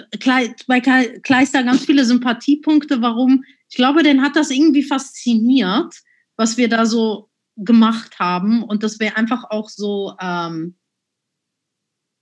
bei 0.67 0.81
Kleister 1.23 1.63
ganz 1.63 1.85
viele 1.85 2.05
Sympathiepunkte. 2.05 3.01
Warum? 3.01 3.43
Ich 3.67 3.75
glaube, 3.75 4.03
den 4.03 4.21
hat 4.21 4.35
das 4.35 4.51
irgendwie 4.51 4.83
fasziniert, 4.83 5.95
was 6.35 6.57
wir 6.57 6.69
da 6.69 6.85
so 6.85 7.28
gemacht 7.63 8.19
haben 8.19 8.63
und 8.63 8.83
dass 8.83 8.99
wir 8.99 9.17
einfach 9.17 9.45
auch 9.49 9.69
so 9.69 10.15
ähm, 10.19 10.75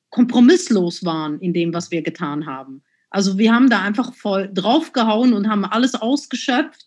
kompromisslos 0.09 1.03
waren 1.05 1.39
in 1.39 1.53
dem, 1.53 1.73
was 1.73 1.91
wir 1.91 2.01
getan 2.01 2.45
haben. 2.45 2.83
Also 3.09 3.37
wir 3.37 3.53
haben 3.53 3.69
da 3.69 3.81
einfach 3.81 4.13
voll 4.13 4.49
draufgehauen 4.53 5.33
und 5.33 5.47
haben 5.47 5.65
alles 5.65 5.95
ausgeschöpft. 5.95 6.85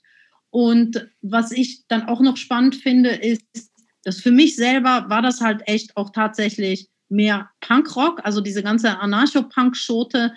Und 0.51 1.09
was 1.23 1.53
ich 1.53 1.87
dann 1.89 2.07
auch 2.07 2.21
noch 2.21 2.37
spannend 2.37 2.77
finde, 2.77 3.11
ist, 3.11 3.43
dass 4.05 4.21
für 4.21 4.33
mich 4.33 4.57
selber 4.57 5.07
war 5.09 5.23
das 5.23 5.41
halt 5.41 5.63
echt 5.67 5.97
auch 5.97 6.11
tatsächlich 6.11 6.89
mehr 7.09 7.51
Punkrock, 7.61 8.21
also 8.25 8.41
diese 8.41 8.63
ganze 8.63 8.99
Anarcho-Punk-Schote 8.99 10.33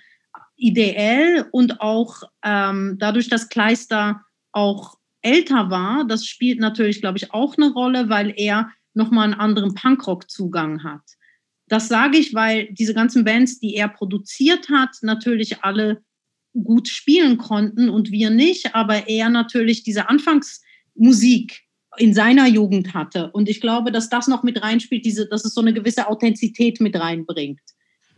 ideell 0.55 1.47
und 1.51 1.81
auch 1.81 2.23
ähm, 2.43 2.97
dadurch, 2.99 3.29
dass 3.29 3.49
Kleister 3.49 4.21
auch 4.51 4.97
älter 5.23 5.69
war, 5.69 6.05
das 6.05 6.25
spielt 6.25 6.59
natürlich, 6.59 7.01
glaube 7.01 7.17
ich, 7.17 7.33
auch 7.33 7.57
eine 7.57 7.71
Rolle, 7.71 8.09
weil 8.09 8.33
er 8.35 8.69
nochmal 8.93 9.25
einen 9.25 9.33
anderen 9.39 9.73
Punkrock-Zugang 9.73 10.83
hat. 10.83 11.01
Das 11.67 11.87
sage 11.87 12.17
ich, 12.17 12.33
weil 12.33 12.67
diese 12.71 12.93
ganzen 12.93 13.23
Bands, 13.23 13.59
die 13.59 13.75
er 13.75 13.87
produziert 13.87 14.69
hat, 14.69 14.97
natürlich 15.01 15.63
alle 15.63 16.03
gut 16.53 16.87
spielen 16.87 17.37
konnten 17.37 17.89
und 17.89 18.11
wir 18.11 18.29
nicht, 18.29 18.75
aber 18.75 19.07
er 19.07 19.29
natürlich 19.29 19.83
diese 19.83 20.09
Anfangsmusik 20.09 21.63
in 21.97 22.13
seiner 22.13 22.47
Jugend 22.47 22.93
hatte. 22.93 23.31
Und 23.31 23.49
ich 23.49 23.61
glaube, 23.61 23.91
dass 23.91 24.09
das 24.09 24.27
noch 24.27 24.43
mit 24.43 24.61
reinspielt, 24.61 25.05
diese, 25.05 25.27
dass 25.27 25.45
es 25.45 25.53
so 25.53 25.61
eine 25.61 25.73
gewisse 25.73 26.07
Authentizität 26.07 26.79
mit 26.79 26.95
reinbringt, 26.95 27.61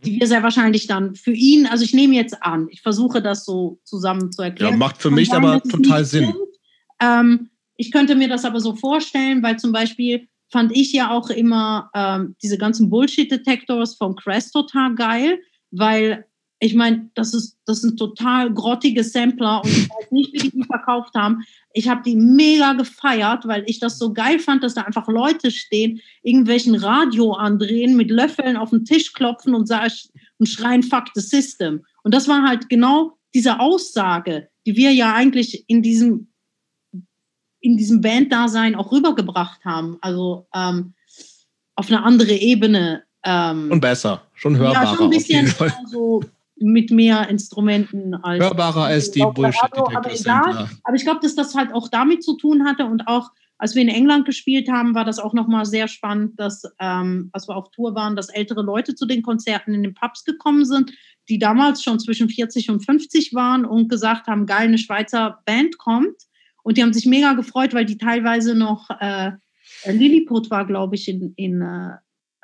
die 0.04 0.20
wir 0.20 0.26
sehr 0.26 0.42
wahrscheinlich 0.42 0.86
dann 0.86 1.14
für 1.14 1.32
ihn, 1.32 1.66
also 1.66 1.84
ich 1.84 1.94
nehme 1.94 2.14
jetzt 2.14 2.42
an, 2.42 2.68
ich 2.70 2.82
versuche 2.82 3.22
das 3.22 3.44
so 3.44 3.80
zusammen 3.84 4.32
zu 4.32 4.42
erklären. 4.42 4.72
Ja, 4.72 4.78
macht 4.78 5.00
für 5.00 5.10
mich 5.10 5.32
aber 5.32 5.62
total 5.62 6.04
Sinn. 6.04 6.24
Stimmt, 6.24 6.45
ähm, 7.00 7.50
ich 7.76 7.92
könnte 7.92 8.14
mir 8.14 8.28
das 8.28 8.44
aber 8.44 8.60
so 8.60 8.74
vorstellen, 8.74 9.42
weil 9.42 9.58
zum 9.58 9.72
Beispiel 9.72 10.28
fand 10.50 10.74
ich 10.74 10.92
ja 10.92 11.10
auch 11.10 11.30
immer 11.30 11.90
ähm, 11.94 12.36
diese 12.42 12.58
ganzen 12.58 12.88
Bullshit-Detectors 12.88 13.96
von 13.96 14.16
Crest 14.16 14.52
total 14.52 14.94
geil, 14.94 15.40
weil 15.70 16.24
ich 16.58 16.74
meine, 16.74 17.10
das 17.14 17.34
ist, 17.34 17.58
das 17.66 17.82
sind 17.82 17.98
total 17.98 18.52
grottige 18.52 19.04
Sampler 19.04 19.60
und 19.62 19.70
ich 19.70 19.90
weiß 19.90 20.10
nicht, 20.10 20.32
wie 20.32 20.38
die 20.38 20.50
die 20.50 20.64
verkauft 20.64 21.14
haben. 21.14 21.44
Ich 21.74 21.88
habe 21.88 22.02
die 22.02 22.16
mega 22.16 22.72
gefeiert, 22.72 23.46
weil 23.46 23.64
ich 23.66 23.78
das 23.78 23.98
so 23.98 24.14
geil 24.14 24.38
fand, 24.38 24.62
dass 24.62 24.74
da 24.74 24.82
einfach 24.82 25.06
Leute 25.08 25.50
stehen, 25.50 26.00
irgendwelchen 26.22 26.74
Radio 26.74 27.32
andrehen, 27.34 27.94
mit 27.96 28.10
Löffeln 28.10 28.56
auf 28.56 28.70
den 28.70 28.86
Tisch 28.86 29.12
klopfen 29.12 29.54
und, 29.54 29.70
und 30.38 30.48
schreien, 30.48 30.82
fuck 30.82 31.08
the 31.14 31.20
system. 31.20 31.84
Und 32.02 32.14
das 32.14 32.26
war 32.26 32.42
halt 32.48 32.70
genau 32.70 33.18
diese 33.34 33.60
Aussage, 33.60 34.48
die 34.64 34.76
wir 34.76 34.92
ja 34.92 35.12
eigentlich 35.12 35.68
in 35.68 35.82
diesem 35.82 36.28
in 37.66 37.76
diesem 37.76 38.00
Banddasein 38.00 38.76
auch 38.76 38.92
rübergebracht 38.92 39.64
haben. 39.64 39.98
Also 40.00 40.46
ähm, 40.54 40.94
auf 41.74 41.88
eine 41.88 42.04
andere 42.04 42.32
Ebene. 42.32 43.02
Ähm, 43.24 43.72
und 43.72 43.80
besser, 43.80 44.22
schon 44.34 44.56
hörbarer. 44.56 44.84
Ja, 44.84 44.94
schon 44.94 45.04
ein 45.06 45.10
bisschen 45.10 45.52
so 45.90 46.22
mit 46.58 46.92
mehr 46.92 47.28
Instrumenten 47.28 48.14
als. 48.14 48.42
Hörbarer 48.42 48.84
als 48.84 49.10
die 49.10 49.20
bullshit 49.20 49.62
aber, 49.74 50.12
egal, 50.12 50.70
aber 50.84 50.96
ich 50.96 51.02
glaube, 51.02 51.18
dass 51.20 51.34
das 51.34 51.56
halt 51.56 51.74
auch 51.74 51.88
damit 51.88 52.22
zu 52.22 52.36
tun 52.36 52.64
hatte 52.64 52.86
und 52.86 53.08
auch 53.08 53.30
als 53.58 53.74
wir 53.74 53.82
in 53.82 53.88
England 53.88 54.26
gespielt 54.26 54.68
haben, 54.70 54.94
war 54.94 55.04
das 55.04 55.18
auch 55.18 55.32
nochmal 55.32 55.64
sehr 55.64 55.88
spannend, 55.88 56.38
dass, 56.38 56.62
ähm, 56.78 57.30
als 57.32 57.48
wir 57.48 57.56
auf 57.56 57.70
Tour 57.70 57.94
waren, 57.94 58.14
dass 58.14 58.28
ältere 58.28 58.62
Leute 58.62 58.94
zu 58.94 59.06
den 59.06 59.22
Konzerten 59.22 59.72
in 59.72 59.82
den 59.82 59.94
Pubs 59.94 60.24
gekommen 60.24 60.66
sind, 60.66 60.92
die 61.30 61.38
damals 61.38 61.82
schon 61.82 61.98
zwischen 61.98 62.28
40 62.28 62.68
und 62.68 62.84
50 62.84 63.32
waren 63.32 63.64
und 63.64 63.88
gesagt 63.88 64.26
haben, 64.26 64.44
geil, 64.44 64.68
eine 64.68 64.76
Schweizer 64.76 65.38
Band 65.46 65.78
kommt. 65.78 66.25
Und 66.66 66.76
die 66.76 66.82
haben 66.82 66.92
sich 66.92 67.06
mega 67.06 67.34
gefreut, 67.34 67.74
weil 67.74 67.84
die 67.84 67.96
teilweise 67.96 68.56
noch, 68.56 68.90
äh, 68.98 69.30
Lilliput 69.84 70.50
war, 70.50 70.66
glaube 70.66 70.96
ich, 70.96 71.06
in, 71.06 71.32
in 71.36 71.62
äh, 71.62 71.92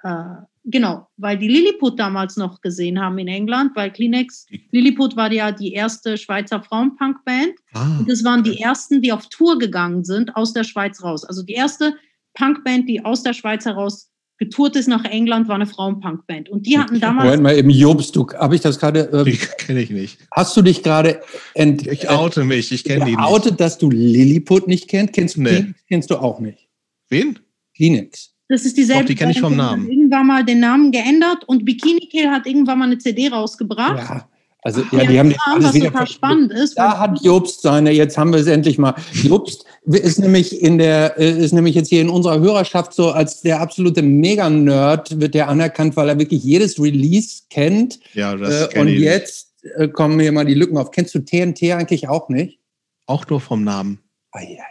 äh, 0.05 0.37
genau, 0.63 1.09
weil 1.17 1.39
die 1.39 1.49
Lilliput 1.49 1.99
damals 1.99 2.37
noch 2.37 2.61
gesehen 2.61 3.01
haben 3.01 3.19
in 3.19 3.27
England, 3.27 3.73
weil 3.75 3.91
Kleenex, 3.91 4.47
Lilliput 4.71 5.17
war 5.17 5.33
ja 5.33 5.51
die 5.51 5.73
erste 5.73 6.17
Schweizer 6.17 6.63
Frauenpunk-Band. 6.63 7.55
Ah, 7.73 7.99
und 7.99 8.09
das 8.09 8.23
waren 8.23 8.45
die 8.45 8.61
ersten, 8.61 9.03
die 9.03 9.11
auf 9.11 9.29
Tour 9.29 9.59
gegangen 9.59 10.05
sind 10.05 10.37
aus 10.37 10.53
der 10.53 10.63
Schweiz 10.63 11.03
raus. 11.03 11.25
Also 11.25 11.43
die 11.43 11.55
erste 11.55 11.97
Punkband, 12.35 12.89
die 12.89 13.05
aus 13.05 13.25
der 13.25 13.33
Schweiz 13.33 13.65
heraus 13.65 14.12
getourt 14.43 14.75
ist 14.75 14.89
nach 14.89 15.05
England, 15.05 15.47
war 15.47 15.55
eine 15.55 15.67
Frauenpunkband. 15.67 16.49
Und 16.49 16.67
die 16.67 16.77
hatten 16.77 16.99
damals. 16.99 17.25
Moment 17.25 17.43
mal, 17.45 17.55
im 17.57 17.71
Jobst, 17.71 18.17
du, 18.17 18.27
habe 18.39 18.57
ich 18.57 18.61
das 18.61 18.79
gerade. 18.79 19.09
Ähm, 19.13 19.25
die 19.25 19.39
kenne 19.59 19.83
ich 19.83 19.91
nicht. 19.91 20.19
Hast 20.33 20.57
du 20.57 20.63
dich 20.63 20.83
gerade 20.83 21.21
ent. 21.55 21.87
Ich 21.87 22.09
oute 22.11 22.43
mich, 22.45 22.73
ich 22.73 22.83
kenne 22.83 23.05
die 23.05 23.13
nicht. 23.13 23.21
Outet, 23.21 23.61
dass 23.61 23.79
du 23.79 23.89
Lilliput 23.91 24.67
nicht 24.67 24.89
kennst? 24.89 25.13
Kennst 25.13 25.37
du 25.37 25.43
nee. 25.43 25.51
Kleenex? 25.51 25.81
Kennst 25.89 26.11
du 26.11 26.17
auch 26.17 26.41
nicht? 26.41 26.69
Wen? 27.09 27.39
Kleenex. 27.77 28.35
Das 28.49 28.65
ist 28.65 28.77
dieselbe. 28.77 29.03
Doch, 29.03 29.09
die 29.09 29.15
kenne 29.15 29.31
ich 29.31 29.41
vom 29.41 29.57
Namen. 29.57 29.89
Irgendwann 29.89 30.27
mal 30.27 30.45
den 30.45 30.61
Namen 30.61 30.91
geändert 30.91 31.45
und 31.47 31.65
Bikini 31.65 32.09
Kill 32.11 32.29
hat 32.29 32.47
irgendwann 32.47 32.81
mal 32.81 32.87
eine 32.87 32.99
CD 32.99 33.29
rausgebracht. 33.29 33.97
Ja. 33.97 34.29
Also 34.65 34.83
ja, 34.93 35.05
die 35.05 35.19
haben 35.19 35.31
jetzt 35.31 35.41
alles 35.45 35.75
wieder 35.75 35.91
total 35.91 36.07
spannend 36.07 36.53
ist. 36.53 36.79
Da 36.79 36.99
hat 36.99 37.21
Jobst 37.21 37.63
seine, 37.63 37.91
jetzt 37.91 38.17
haben 38.17 38.33
wir 38.33 38.39
es 38.39 38.47
endlich 38.47 38.79
mal. 38.79 38.95
Jobst 39.13 39.65
ist 39.85 40.21
nämlich 40.21 40.63
in 40.63 40.79
der, 40.79 41.17
ist 41.17 41.53
nämlich 41.53 41.75
jetzt 41.75 41.89
hier 41.89 42.01
in 42.01 42.09
unserer 42.09 42.39
Hörerschaft 42.39 42.93
so 42.93 43.11
als 43.11 43.41
der 43.41 43.61
absolute 43.61 44.03
Mega-Nerd 44.03 45.19
wird 45.21 45.35
der 45.35 45.49
anerkannt, 45.49 45.97
weil 45.97 46.09
er 46.09 46.19
wirklich 46.19 46.45
jedes 46.45 46.81
Release 46.81 47.43
kennt. 47.51 47.99
Ja, 48.15 48.37
das 48.37 48.73
äh, 48.73 48.81
Und 48.81 48.87
ich. 48.87 49.01
jetzt 49.01 49.53
äh, 49.77 49.89
kommen 49.89 50.17
mir 50.17 50.31
mal 50.31 50.45
die 50.45 50.55
Lücken 50.55 50.79
auf. 50.79 50.93
Kennst 50.93 51.13
du 51.17 51.19
TNT 51.19 51.63
eigentlich 51.73 52.09
auch 52.09 52.29
nicht? 52.29 52.61
Auch 53.07 53.27
nur 53.29 53.41
vom 53.41 53.65
Namen. 53.65 53.99
Ah, 54.31 54.43
ja, 54.43 54.51
ja. 54.51 54.65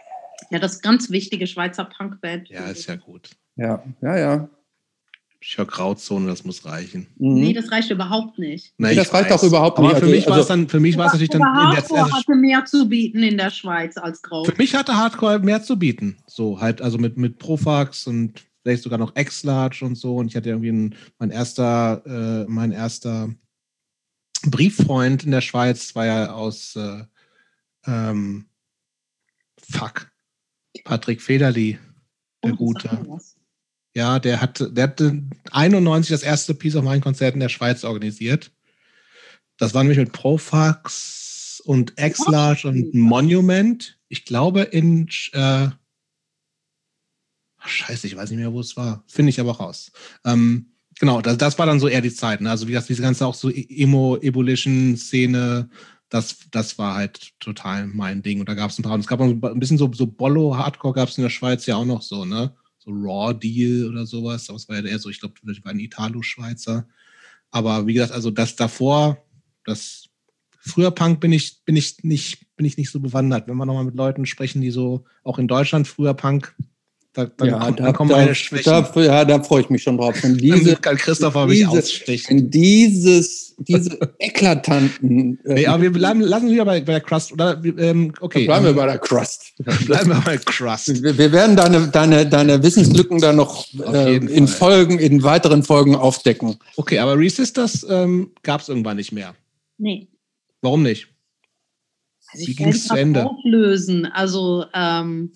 ja, 0.51 0.59
das 0.59 0.81
ganz 0.81 1.09
wichtige 1.09 1.47
Schweizer 1.47 1.83
Punkband. 1.83 2.49
Ja, 2.49 2.69
ist 2.69 2.87
ja 2.87 2.95
gut. 2.95 3.31
Ja, 3.57 3.83
ja, 4.01 4.17
ja. 4.17 4.49
Ich 5.43 5.57
höre 5.57 5.65
Grauzone, 5.65 6.27
das 6.27 6.45
muss 6.45 6.65
reichen. 6.65 7.07
Mhm. 7.17 7.33
Nee, 7.33 7.53
das 7.53 7.71
reicht 7.71 7.89
überhaupt 7.89 8.37
nicht. 8.37 8.75
Nee, 8.77 8.93
das 8.93 9.11
reicht 9.11 9.31
auch 9.31 9.41
überhaupt 9.41 9.79
nicht. 9.79 9.89
Aber 9.89 9.97
für 9.97 10.05
also, 10.05 10.15
mich 10.15 10.27
war 10.27 10.37
es 10.37 10.47
dann, 10.47 10.69
für 10.69 10.79
mich 10.79 10.97
war 10.97 11.07
es 11.07 11.13
natürlich 11.13 11.31
dann 11.31 11.41
in 11.41 11.47
der 11.47 11.77
Hardcore 11.77 12.11
hatte 12.11 12.35
mehr 12.35 12.65
zu 12.65 12.87
bieten 12.87 13.23
in 13.23 13.37
der 13.39 13.49
Schweiz 13.49 13.97
als 13.97 14.21
Grau. 14.21 14.43
Für 14.43 14.55
mich 14.55 14.75
hatte 14.75 14.95
Hardcore 14.95 15.39
mehr 15.39 15.63
zu 15.63 15.79
bieten. 15.79 16.17
So 16.27 16.61
halt, 16.61 16.79
also 16.83 16.99
mit, 16.99 17.17
mit 17.17 17.39
Profax 17.39 18.05
und 18.05 18.45
vielleicht 18.61 18.83
sogar 18.83 18.99
noch 18.99 19.15
X-Large 19.15 19.83
und 19.83 19.95
so. 19.95 20.17
Und 20.17 20.27
ich 20.27 20.35
hatte 20.35 20.49
irgendwie 20.49 20.69
einen, 20.69 20.95
mein 21.17 21.31
erster, 21.31 22.03
äh, 22.05 22.45
mein 22.47 22.71
erster 22.71 23.33
Brieffreund 24.45 25.23
in 25.23 25.31
der 25.31 25.41
Schweiz 25.41 25.95
war 25.95 26.05
ja 26.05 26.33
aus 26.33 26.75
äh, 26.75 27.03
ähm, 27.87 28.45
Fuck. 29.71 30.11
Patrick 30.83 31.21
Federli, 31.21 31.79
der 32.43 32.53
oh, 32.53 32.57
Gute. 32.57 32.89
Ja, 33.93 34.19
der 34.19 34.41
hat, 34.41 34.65
der 34.71 34.83
hatte 34.83 35.21
91 35.51 36.11
das 36.11 36.23
erste 36.23 36.53
Piece 36.53 36.75
of 36.75 36.83
Mind 36.83 37.03
Konzert 37.03 37.33
in 37.33 37.41
der 37.41 37.49
Schweiz 37.49 37.83
organisiert. 37.83 38.51
Das 39.57 39.73
war 39.73 39.83
nämlich 39.83 39.99
mit 39.99 40.13
Profax 40.13 41.61
und 41.65 41.93
X-Large 41.97 42.67
und 42.67 42.93
Monument. 42.93 43.99
Ich 44.07 44.25
glaube 44.25 44.61
in 44.61 45.07
äh, 45.33 45.69
Scheiße, 47.63 48.07
ich 48.07 48.15
weiß 48.15 48.31
nicht 48.31 48.39
mehr, 48.39 48.53
wo 48.53 48.59
es 48.59 48.75
war. 48.75 49.03
Finde 49.07 49.29
ich 49.29 49.39
aber 49.39 49.51
raus. 49.51 49.91
Ähm, 50.25 50.71
genau, 50.99 51.21
das, 51.21 51.37
das 51.37 51.59
war 51.59 51.65
dann 51.65 51.79
so 51.79 51.87
eher 51.87 52.01
die 52.01 52.13
Zeit. 52.13 52.41
Ne? 52.41 52.49
Also 52.49 52.67
wie 52.67 52.73
das, 52.73 52.87
diese 52.87 53.01
ganze 53.01 53.25
auch 53.25 53.35
so 53.35 53.49
e-, 53.49 53.67
Emo-Ebolition-Szene, 53.69 55.69
das, 56.09 56.37
das 56.49 56.77
war 56.77 56.95
halt 56.95 57.39
total 57.39 57.87
mein 57.87 58.23
Ding. 58.23 58.39
Und 58.39 58.49
da 58.49 58.55
gab 58.55 58.71
es 58.71 58.79
ein 58.79 58.83
paar. 58.83 58.93
Und 58.93 59.01
es 59.01 59.07
gab 59.07 59.19
auch 59.19 59.25
ein 59.25 59.59
bisschen 59.59 59.77
so, 59.77 59.91
so 59.93 60.07
Bollo-Hardcore 60.07 60.93
gab 60.93 61.09
es 61.09 61.17
in 61.17 61.23
der 61.23 61.29
Schweiz 61.29 61.65
ja 61.65 61.75
auch 61.75 61.85
noch 61.85 62.01
so, 62.01 62.25
ne? 62.25 62.55
So 62.83 62.91
Raw 62.91 63.33
Deal 63.33 63.87
oder 63.87 64.05
sowas. 64.05 64.49
Aber 64.49 64.57
es 64.57 64.67
war 64.67 64.77
ja 64.77 64.83
eher 64.83 64.99
so, 64.99 65.09
ich 65.09 65.19
glaube, 65.19 65.35
das 65.43 65.63
war 65.63 65.71
ein 65.71 65.79
Italo-Schweizer. 65.79 66.87
Aber 67.51 67.85
wie 67.85 67.93
gesagt, 67.93 68.11
also 68.11 68.31
das 68.31 68.55
davor, 68.55 69.23
das 69.65 70.09
früher 70.59 70.91
Punk 70.91 71.19
bin 71.19 71.31
ich, 71.31 71.63
bin 71.63 71.75
ich 71.75 72.03
nicht, 72.03 72.55
bin 72.55 72.65
ich 72.65 72.77
nicht 72.77 72.89
so 72.89 72.99
bewandert. 72.99 73.47
Wenn 73.47 73.57
wir 73.57 73.65
nochmal 73.65 73.85
mit 73.85 73.95
Leuten 73.95 74.25
sprechen, 74.25 74.61
die 74.61 74.71
so 74.71 75.05
auch 75.23 75.37
in 75.37 75.47
Deutschland 75.47 75.87
früher 75.87 76.13
Punk 76.13 76.55
da, 77.13 77.25
dann, 77.25 77.47
ja, 77.49 77.59
kommt, 77.59 77.79
da, 77.79 77.91
kommen 77.91 78.09
da, 78.09 78.17
meine 78.17 78.35
Schwächen. 78.35 78.71
Da, 78.71 79.01
ja, 79.01 79.25
da 79.25 79.43
freue 79.43 79.61
ich 79.63 79.69
mich 79.69 79.83
schon 79.83 79.97
drauf. 79.97 80.15
Wenn 80.21 80.37
diese, 80.37 80.77
kann 80.77 80.95
Christopher 80.95 81.45
mich 81.45 81.67
ausstechen. 81.67 82.37
Wenn 82.37 82.51
dieses, 82.51 83.53
diese 83.57 83.99
eklatanten. 84.17 85.37
Äh, 85.43 85.53
nee, 85.53 85.67
aber 85.67 85.83
wir 85.83 85.91
bleiben, 85.91 86.21
lassen 86.21 86.49
wir 86.49 86.63
bei, 86.63 86.79
bei 86.79 86.93
der 86.93 87.01
Crust. 87.01 87.33
Oder, 87.33 87.61
ähm, 87.65 88.13
okay. 88.21 88.45
bleiben 88.45 88.65
wir 88.65 88.73
bei 88.73 88.85
der 88.85 88.97
Crust. 88.97 89.53
bleiben 89.85 90.09
wir 90.09 90.21
bei 90.21 90.37
der 90.37 90.45
Crust. 90.45 91.03
Wir, 91.03 91.17
wir, 91.17 91.31
werden 91.33 91.57
deine, 91.57 91.89
deine, 91.89 92.25
deine 92.27 92.63
Wissenslücken 92.63 93.19
dann 93.19 93.35
noch 93.35 93.67
äh, 93.93 94.15
in 94.15 94.47
Folgen, 94.47 94.97
in 94.97 95.21
weiteren 95.21 95.63
Folgen 95.63 95.95
aufdecken. 95.95 96.55
Okay, 96.77 96.99
aber 96.99 97.17
Resistors 97.17 97.85
ähm, 97.89 98.31
gab 98.43 98.61
es 98.61 98.69
irgendwann 98.69 98.95
nicht 98.95 99.11
mehr. 99.11 99.35
Nee. 99.77 100.07
Warum 100.61 100.83
nicht? 100.83 101.07
Also 102.31 102.47
Wie 102.47 102.55
ging 102.55 102.69
es 102.69 102.87
zu 102.87 102.95
Ende? 102.95 103.25
Auflösen. 103.25 104.05
Also 104.05 104.63
ähm, 104.73 105.33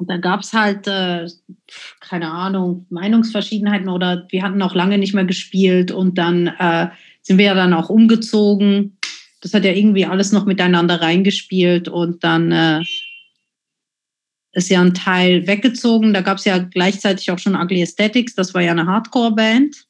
und 0.00 0.08
da 0.08 0.16
gab 0.16 0.40
es 0.40 0.54
halt, 0.54 0.86
äh, 0.86 1.28
keine 2.00 2.30
Ahnung, 2.30 2.86
Meinungsverschiedenheiten 2.88 3.90
oder 3.90 4.26
wir 4.30 4.42
hatten 4.42 4.62
auch 4.62 4.74
lange 4.74 4.96
nicht 4.96 5.12
mehr 5.12 5.26
gespielt 5.26 5.92
und 5.92 6.16
dann 6.16 6.46
äh, 6.46 6.88
sind 7.20 7.36
wir 7.36 7.44
ja 7.44 7.54
dann 7.54 7.74
auch 7.74 7.90
umgezogen. 7.90 8.96
Das 9.42 9.52
hat 9.52 9.66
ja 9.66 9.72
irgendwie 9.72 10.06
alles 10.06 10.32
noch 10.32 10.46
miteinander 10.46 11.02
reingespielt 11.02 11.88
und 11.88 12.24
dann 12.24 12.50
äh, 12.50 12.80
ist 14.52 14.70
ja 14.70 14.80
ein 14.80 14.94
Teil 14.94 15.46
weggezogen. 15.46 16.14
Da 16.14 16.22
gab 16.22 16.38
es 16.38 16.46
ja 16.46 16.56
gleichzeitig 16.56 17.30
auch 17.30 17.38
schon 17.38 17.54
Ugly 17.54 17.82
Aesthetics, 17.82 18.34
das 18.34 18.54
war 18.54 18.62
ja 18.62 18.70
eine 18.70 18.86
Hardcore-Band. 18.86 19.86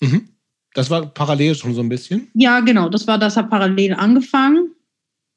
Mhm. 0.00 0.28
Das 0.74 0.90
war 0.90 1.06
parallel 1.06 1.56
schon 1.56 1.74
so 1.74 1.80
ein 1.80 1.88
bisschen? 1.88 2.28
Ja, 2.34 2.60
genau, 2.60 2.88
das 2.88 3.08
war, 3.08 3.18
das 3.18 3.36
hat 3.36 3.50
parallel 3.50 3.94
angefangen. 3.94 4.76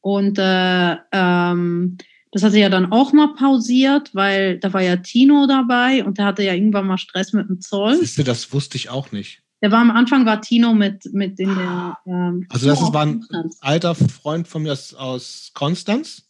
Und 0.02 0.38
äh, 0.38 0.98
ähm, 1.12 1.98
das 2.38 2.44
hat 2.44 2.52
sie 2.52 2.60
ja 2.60 2.70
dann 2.70 2.92
auch 2.92 3.14
mal 3.14 3.34
pausiert, 3.34 4.14
weil 4.14 4.60
da 4.60 4.72
war 4.72 4.84
ja 4.84 4.98
Tino 4.98 5.48
dabei 5.48 6.06
und 6.06 6.20
der 6.20 6.26
hatte 6.26 6.44
ja 6.44 6.54
irgendwann 6.54 6.86
mal 6.86 7.00
Stress 7.00 7.34
mit 7.34 7.50
dem 7.50 7.62
Zoll. 7.62 7.98
Siehste, 7.98 8.24
das 8.24 8.54
wusste 8.54 8.78
ich 8.78 8.92
auch 8.92 9.12
nicht. 9.12 9.42
Der 9.64 9.72
war 9.72 9.80
am 9.80 9.90
Anfang 9.90 10.24
war 10.28 10.40
Tino 10.40 10.76
mit, 10.76 11.12
mit 11.14 11.40
in 11.40 11.56
der. 11.56 11.98
Ähm, 12.06 12.46
also 12.50 12.68
das 12.68 12.80
ist, 12.80 12.94
war 12.94 13.08
ein 13.08 13.22
Konstanz. 13.22 13.58
alter 13.62 13.96
Freund 13.96 14.48
von 14.48 14.62
mir 14.62 14.72
aus, 14.72 14.94
aus 14.94 15.50
Konstanz. 15.56 16.28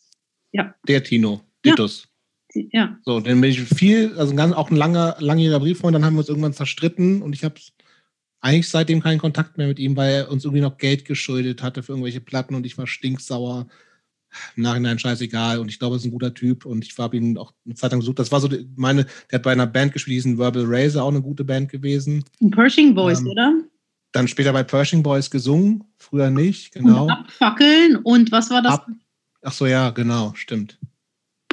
Ja. 0.54 0.74
Der 0.88 1.04
Tino, 1.04 1.42
Titus. 1.62 2.08
Ja. 2.54 2.64
ja. 2.72 2.98
So, 3.04 3.20
dann 3.20 3.42
bin 3.42 3.52
ich 3.52 3.62
viel, 3.64 4.18
also 4.18 4.34
ganz, 4.34 4.54
auch 4.54 4.72
ein 4.72 4.78
langer, 4.78 5.18
langjähriger 5.20 5.60
Brieffreund, 5.60 5.94
dann 5.94 6.06
haben 6.06 6.14
wir 6.14 6.20
uns 6.20 6.30
irgendwann 6.30 6.54
zerstritten 6.54 7.22
und 7.22 7.34
ich 7.34 7.44
habe 7.44 7.56
eigentlich 8.40 8.70
seitdem 8.70 9.02
keinen 9.02 9.20
Kontakt 9.20 9.58
mehr 9.58 9.68
mit 9.68 9.78
ihm, 9.78 9.98
weil 9.98 10.14
er 10.14 10.32
uns 10.32 10.46
irgendwie 10.46 10.62
noch 10.62 10.78
Geld 10.78 11.04
geschuldet 11.04 11.62
hatte 11.62 11.84
für 11.84 11.92
irgendwelche 11.92 12.22
Platten 12.22 12.56
und 12.56 12.66
ich 12.66 12.78
war 12.78 12.88
stinksauer 12.88 13.68
im 14.56 14.64
Nachhinein 14.64 15.00
scheißegal 15.00 15.60
und 15.60 15.70
ich 15.70 15.80
glaube, 15.80 15.96
er 15.96 15.98
ist 15.98 16.06
ein 16.06 16.12
guter 16.12 16.34
Typ 16.34 16.66
und 16.66 16.86
ich 16.86 16.98
habe 16.98 17.18
ihn 17.18 17.38
auch 17.38 17.54
eine 17.66 17.76
Zeit 17.76 17.92
lang 17.92 18.02
gesucht. 18.02 18.20
Das 18.20 18.32
war 18.32 18.40
so 18.40 18.50
meine, 18.76 19.06
der 19.32 19.38
hat 19.38 19.44
bei 19.44 19.52
einer 19.52 19.68
Band 19.68 19.94
gespielt, 19.94 20.16
diesen 20.18 20.38
Verbal 20.38 20.66
Razor, 20.66 21.04
auch 21.04 21.10
eine 21.10 21.22
gute 21.22 21.44
Band 21.44 21.70
gewesen. 21.70 22.24
Pershing 22.52 22.94
Boys, 22.94 23.20
ähm, 23.20 23.28
oder? 23.28 23.54
Dann 24.12 24.28
später 24.28 24.54
bei 24.54 24.64
Pershing 24.64 25.04
Boys 25.04 25.30
gesungen, 25.30 25.84
früher 25.98 26.30
nicht, 26.30 26.74
genau. 26.74 27.04
Und 27.04 27.12
abfackeln 27.12 27.98
und 27.98 28.32
was 28.32 28.50
war 28.50 28.62
das? 28.62 28.74
Ab, 28.74 28.88
ach 29.42 29.54
so, 29.54 29.66
ja, 29.66 29.90
genau, 29.92 30.34
stimmt. 30.36 30.80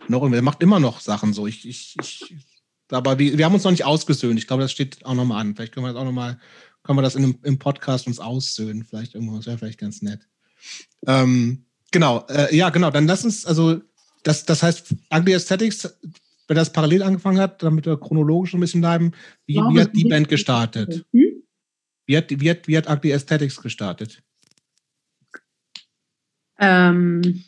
Noch, 0.08 0.30
er 0.30 0.42
macht 0.42 0.62
immer 0.62 0.80
noch 0.80 1.00
Sachen 1.00 1.32
so. 1.32 1.46
Ich, 1.46 1.66
ich, 1.66 1.96
ich 2.00 2.36
aber 2.90 3.18
wir, 3.18 3.38
wir 3.38 3.44
haben 3.44 3.54
uns 3.54 3.64
noch 3.64 3.70
nicht 3.70 3.84
ausgesöhnt. 3.84 4.38
Ich 4.38 4.46
glaube, 4.46 4.62
das 4.62 4.72
steht 4.72 5.04
auch 5.04 5.14
nochmal 5.14 5.40
an. 5.40 5.54
Vielleicht 5.54 5.72
können 5.72 5.86
wir 5.86 5.92
das 5.92 6.00
auch 6.00 6.04
nochmal, 6.04 6.38
können 6.82 6.98
wir 6.98 7.02
das 7.02 7.14
in, 7.14 7.38
im 7.42 7.58
Podcast 7.58 8.06
uns 8.06 8.20
aussöhnen. 8.20 8.84
Vielleicht 8.84 9.14
irgendwo, 9.14 9.36
das 9.36 9.46
wäre 9.46 9.58
vielleicht 9.58 9.80
ganz 9.80 10.02
nett. 10.02 10.28
Ähm, 11.06 11.64
Genau, 11.94 12.26
äh, 12.28 12.52
ja, 12.52 12.70
genau. 12.70 12.90
Dann 12.90 13.06
lass 13.06 13.24
uns, 13.24 13.46
also, 13.46 13.80
das, 14.24 14.44
das 14.44 14.64
heißt, 14.64 14.96
Ugly 15.14 15.32
Aesthetics, 15.32 15.96
wenn 16.48 16.56
das 16.56 16.72
parallel 16.72 17.04
angefangen 17.04 17.38
hat, 17.38 17.62
damit 17.62 17.86
wir 17.86 18.00
chronologisch 18.00 18.52
ein 18.52 18.58
bisschen 18.58 18.80
bleiben, 18.80 19.12
wie, 19.46 19.54
ja, 19.54 19.68
wie 19.70 19.80
hat 19.80 19.94
die 19.94 20.02
Band 20.02 20.28
gestartet? 20.28 21.06
Hm? 21.12 21.44
Wie, 22.06 22.16
hat, 22.16 22.24
wie, 22.30 22.50
hat, 22.50 22.66
wie 22.66 22.76
hat 22.76 22.90
Ugly 22.90 23.12
Aesthetics 23.12 23.62
gestartet? 23.62 24.24
Ähm, 26.58 27.44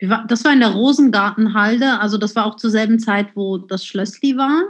das 0.00 0.42
war 0.42 0.54
in 0.54 0.60
der 0.60 0.70
Rosengartenhalde, 0.70 2.00
also 2.00 2.16
das 2.16 2.34
war 2.34 2.46
auch 2.46 2.56
zur 2.56 2.70
selben 2.70 2.98
Zeit, 2.98 3.36
wo 3.36 3.58
das 3.58 3.84
Schlössli 3.84 4.38
war. 4.38 4.62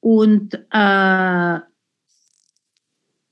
Und 0.00 0.54
äh, 0.70 1.73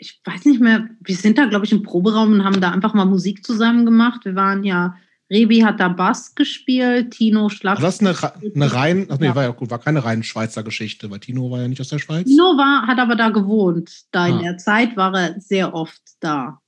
ich 0.02 0.20
weiß 0.24 0.46
nicht 0.46 0.60
mehr, 0.60 0.88
wir 1.00 1.14
sind 1.14 1.38
da, 1.38 1.46
glaube 1.46 1.64
ich, 1.64 1.70
im 1.70 1.84
Proberaum 1.84 2.32
und 2.32 2.44
haben 2.44 2.60
da 2.60 2.72
einfach 2.72 2.92
mal 2.92 3.04
Musik 3.04 3.46
zusammen 3.46 3.84
gemacht. 3.84 4.24
Wir 4.24 4.34
waren 4.34 4.64
ja, 4.64 4.96
Rebi 5.30 5.60
hat 5.60 5.78
da 5.78 5.88
Bass 5.88 6.34
gespielt, 6.34 7.12
Tino 7.12 7.48
Schlag. 7.48 7.78
Das 7.78 8.00
ist 8.00 8.00
eine, 8.00 8.16
eine 8.54 8.72
rein, 8.72 9.06
ach 9.08 9.20
nee, 9.20 9.26
ja. 9.26 9.34
war 9.36 9.44
ja 9.44 9.50
gut, 9.50 9.70
war 9.70 9.78
keine 9.78 10.04
rein 10.04 10.24
Schweizer 10.24 10.64
Geschichte, 10.64 11.08
weil 11.08 11.20
Tino 11.20 11.52
war 11.52 11.62
ja 11.62 11.68
nicht 11.68 11.80
aus 11.80 11.88
der 11.88 12.00
Schweiz. 12.00 12.26
Tino 12.26 12.56
war, 12.56 12.88
hat 12.88 12.98
aber 12.98 13.14
da 13.14 13.28
gewohnt. 13.28 14.06
Da 14.10 14.24
ah. 14.24 14.28
in 14.28 14.40
der 14.40 14.58
Zeit 14.58 14.96
war 14.96 15.14
er 15.14 15.40
sehr 15.40 15.72
oft 15.72 16.02
da. 16.18 16.58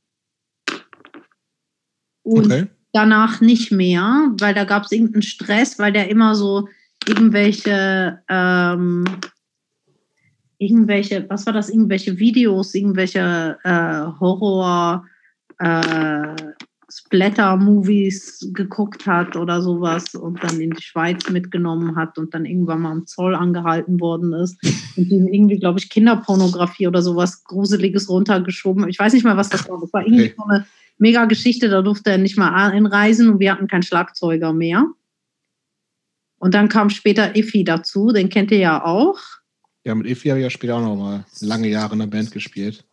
Und 2.22 2.46
okay. 2.46 2.68
danach 2.92 3.40
nicht 3.40 3.72
mehr, 3.72 4.30
weil 4.38 4.54
da 4.54 4.62
gab 4.62 4.84
es 4.84 4.92
irgendeinen 4.92 5.22
Stress, 5.22 5.80
weil 5.80 5.92
der 5.92 6.08
immer 6.08 6.36
so 6.36 6.68
irgendwelche 7.06 8.22
ähm, 8.28 9.04
irgendwelche, 10.58 11.26
was 11.28 11.46
war 11.46 11.52
das, 11.52 11.68
irgendwelche 11.68 12.18
Videos, 12.18 12.74
irgendwelche 12.74 13.58
äh, 13.64 14.20
Horror, 14.20 15.06
äh, 15.58 16.34
Splatter-Movies 16.90 18.50
geguckt 18.52 19.06
hat 19.06 19.36
oder 19.36 19.62
sowas 19.62 20.14
und 20.14 20.42
dann 20.44 20.60
in 20.60 20.70
die 20.70 20.82
Schweiz 20.82 21.28
mitgenommen 21.28 21.96
hat 21.96 22.18
und 22.18 22.34
dann 22.34 22.44
irgendwann 22.44 22.82
mal 22.82 22.92
am 22.92 23.06
Zoll 23.06 23.34
angehalten 23.34 24.00
worden 24.00 24.32
ist 24.32 24.58
und 24.96 25.10
ihm 25.10 25.26
irgendwie, 25.26 25.58
glaube 25.58 25.80
ich, 25.80 25.90
Kinderpornografie 25.90 26.86
oder 26.86 27.02
sowas 27.02 27.42
Gruseliges 27.44 28.08
runtergeschoben. 28.08 28.88
Ich 28.88 28.98
weiß 28.98 29.12
nicht 29.12 29.24
mal, 29.24 29.36
was 29.36 29.48
das 29.48 29.68
war. 29.68 29.80
Das 29.80 29.92
war 29.92 30.06
irgendwie 30.06 30.34
so 30.36 30.44
eine 30.44 30.66
mega 30.98 31.24
Geschichte, 31.24 31.68
da 31.68 31.82
durfte 31.82 32.10
er 32.10 32.18
nicht 32.18 32.38
mal 32.38 32.52
einreisen 32.52 33.28
und 33.28 33.40
wir 33.40 33.52
hatten 33.52 33.66
keinen 33.66 33.82
Schlagzeuger 33.82 34.52
mehr. 34.52 34.86
Und 36.38 36.54
dann 36.54 36.68
kam 36.68 36.90
später 36.90 37.36
Iffi 37.36 37.64
dazu, 37.64 38.12
den 38.12 38.28
kennt 38.28 38.50
ihr 38.50 38.58
ja 38.58 38.84
auch. 38.84 39.18
Ja, 39.84 39.94
mit 39.94 40.06
Iffi 40.06 40.28
habe 40.28 40.40
ich 40.40 40.44
ja 40.44 40.50
später 40.50 40.76
auch 40.76 40.82
noch 40.82 40.96
mal 40.96 41.24
lange 41.40 41.68
Jahre 41.68 41.92
in 41.92 42.00
der 42.00 42.06
Band 42.06 42.30
gespielt. 42.30 42.84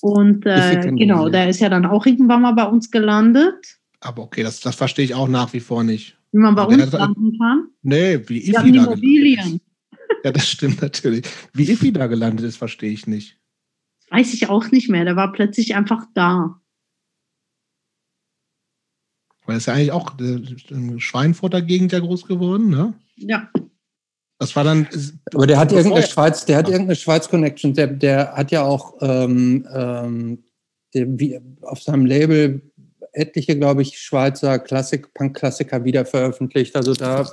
Und 0.00 0.44
äh, 0.46 0.92
genau, 0.96 1.28
der 1.28 1.48
ist 1.48 1.60
ja 1.60 1.68
dann 1.68 1.86
auch 1.86 2.04
irgendwann 2.04 2.42
mal 2.42 2.52
bei 2.52 2.64
uns 2.64 2.90
gelandet. 2.90 3.78
Aber 4.00 4.22
okay, 4.22 4.42
das, 4.42 4.60
das 4.60 4.76
verstehe 4.76 5.04
ich 5.04 5.14
auch 5.14 5.28
nach 5.28 5.52
wie 5.52 5.60
vor 5.60 5.82
nicht. 5.82 6.18
Wie 6.32 6.38
man 6.38 6.54
bei 6.54 6.62
Aber 6.62 6.72
uns 6.72 6.92
landen 6.92 7.38
kann? 7.38 7.68
Nee, 7.82 8.20
wie 8.28 8.50
Iffi 8.50 8.72
da 8.72 8.84
Immobilien. 8.84 9.60
Ja, 10.22 10.32
das 10.32 10.48
stimmt 10.48 10.82
natürlich. 10.82 11.26
Wie 11.52 11.70
Iffi 11.70 11.92
da 11.92 12.06
gelandet 12.06 12.44
ist, 12.44 12.56
verstehe 12.56 12.90
ich 12.90 13.06
nicht. 13.06 13.38
Weiß 14.10 14.34
ich 14.34 14.48
auch 14.48 14.70
nicht 14.70 14.90
mehr. 14.90 15.04
Der 15.04 15.16
war 15.16 15.32
plötzlich 15.32 15.74
einfach 15.74 16.06
da. 16.14 16.60
Weil 19.46 19.56
es 19.56 19.66
ja 19.66 19.74
eigentlich 19.74 19.92
auch 19.92 20.18
in 20.18 21.00
Schweinfurter 21.00 21.62
Gegend 21.62 21.92
ja 21.92 22.00
groß 22.00 22.26
geworden, 22.26 22.68
ne? 22.68 22.94
Ja. 23.16 23.50
Das 24.38 24.56
war 24.56 24.64
dann. 24.64 24.88
Aber 25.32 25.46
der 25.46 25.58
hat 25.58 25.72
irgendeine 25.72 26.06
Schweiz, 26.06 26.44
der 26.44 26.58
hat 26.58 26.68
irgendeine 26.68 26.96
Schweiz-Connection. 26.96 27.74
Der, 27.74 27.86
der 27.86 28.32
hat 28.32 28.50
ja 28.50 28.62
auch 28.62 28.94
ähm, 29.00 29.66
ähm, 29.72 30.44
der, 30.92 31.06
wie, 31.18 31.40
auf 31.62 31.82
seinem 31.82 32.06
Label 32.06 32.60
etliche, 33.12 33.56
glaube 33.56 33.82
ich, 33.82 33.98
Schweizer 33.98 34.58
Klassik, 34.58 35.14
Punk-Klassiker 35.14 35.84
wieder 35.84 36.04
veröffentlicht. 36.04 36.74
Also 36.76 36.94
da. 36.94 37.32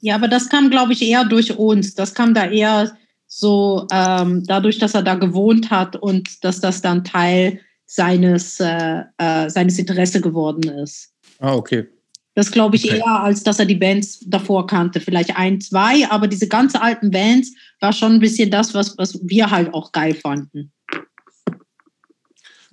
Ja, 0.00 0.16
aber 0.16 0.28
das 0.28 0.48
kam, 0.48 0.70
glaube 0.70 0.92
ich, 0.92 1.02
eher 1.02 1.24
durch 1.24 1.56
uns. 1.56 1.94
Das 1.94 2.14
kam 2.14 2.34
da 2.34 2.50
eher 2.50 2.96
so 3.26 3.86
ähm, 3.92 4.44
dadurch, 4.46 4.78
dass 4.78 4.94
er 4.94 5.02
da 5.02 5.14
gewohnt 5.14 5.70
hat 5.70 5.94
und 5.94 6.44
dass 6.44 6.60
das 6.60 6.82
dann 6.82 7.04
Teil 7.04 7.60
seines, 7.86 8.58
äh, 8.60 9.02
äh, 9.18 9.48
seines 9.48 9.78
Interesse 9.78 10.20
geworden 10.20 10.68
ist. 10.68 11.12
Ah, 11.38 11.54
okay. 11.54 11.86
Das 12.34 12.50
glaube 12.50 12.76
ich 12.76 12.84
okay. 12.84 12.98
eher, 12.98 13.22
als 13.22 13.42
dass 13.42 13.58
er 13.58 13.66
die 13.66 13.74
Bands 13.74 14.20
davor 14.20 14.66
kannte. 14.66 15.00
Vielleicht 15.00 15.36
ein, 15.36 15.60
zwei, 15.60 16.08
aber 16.10 16.28
diese 16.28 16.48
ganz 16.48 16.74
alten 16.74 17.10
Bands 17.10 17.52
war 17.80 17.92
schon 17.92 18.12
ein 18.12 18.20
bisschen 18.20 18.50
das, 18.50 18.72
was, 18.72 18.96
was 18.98 19.18
wir 19.24 19.50
halt 19.50 19.74
auch 19.74 19.92
geil 19.92 20.14
fanden. 20.14 20.72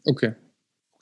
Okay. 0.03 0.35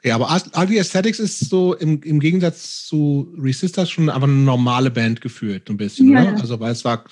Okay, 0.06 0.12
aber 0.12 0.40
Ugly 0.56 0.80
Aesthetics 0.80 1.18
ist 1.18 1.50
so 1.50 1.74
im, 1.74 2.00
im 2.04 2.20
Gegensatz 2.20 2.86
zu 2.86 3.34
Resistors 3.40 3.90
schon 3.90 4.08
aber 4.10 4.26
eine 4.26 4.34
normale 4.34 4.92
Band 4.92 5.20
geführt, 5.20 5.68
ein 5.68 5.78
bisschen, 5.78 6.12
ja. 6.12 6.22
oder? 6.22 6.40
Also, 6.40 6.60
weil 6.60 6.72
es 6.72 6.86
war 6.86 7.04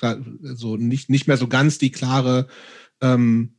so 0.44 0.78
nicht, 0.78 1.10
nicht 1.10 1.28
mehr 1.28 1.38
so 1.38 1.48
ganz 1.48 1.80
die 1.80 1.92
klare, 1.92 2.48
ähm, 3.02 3.56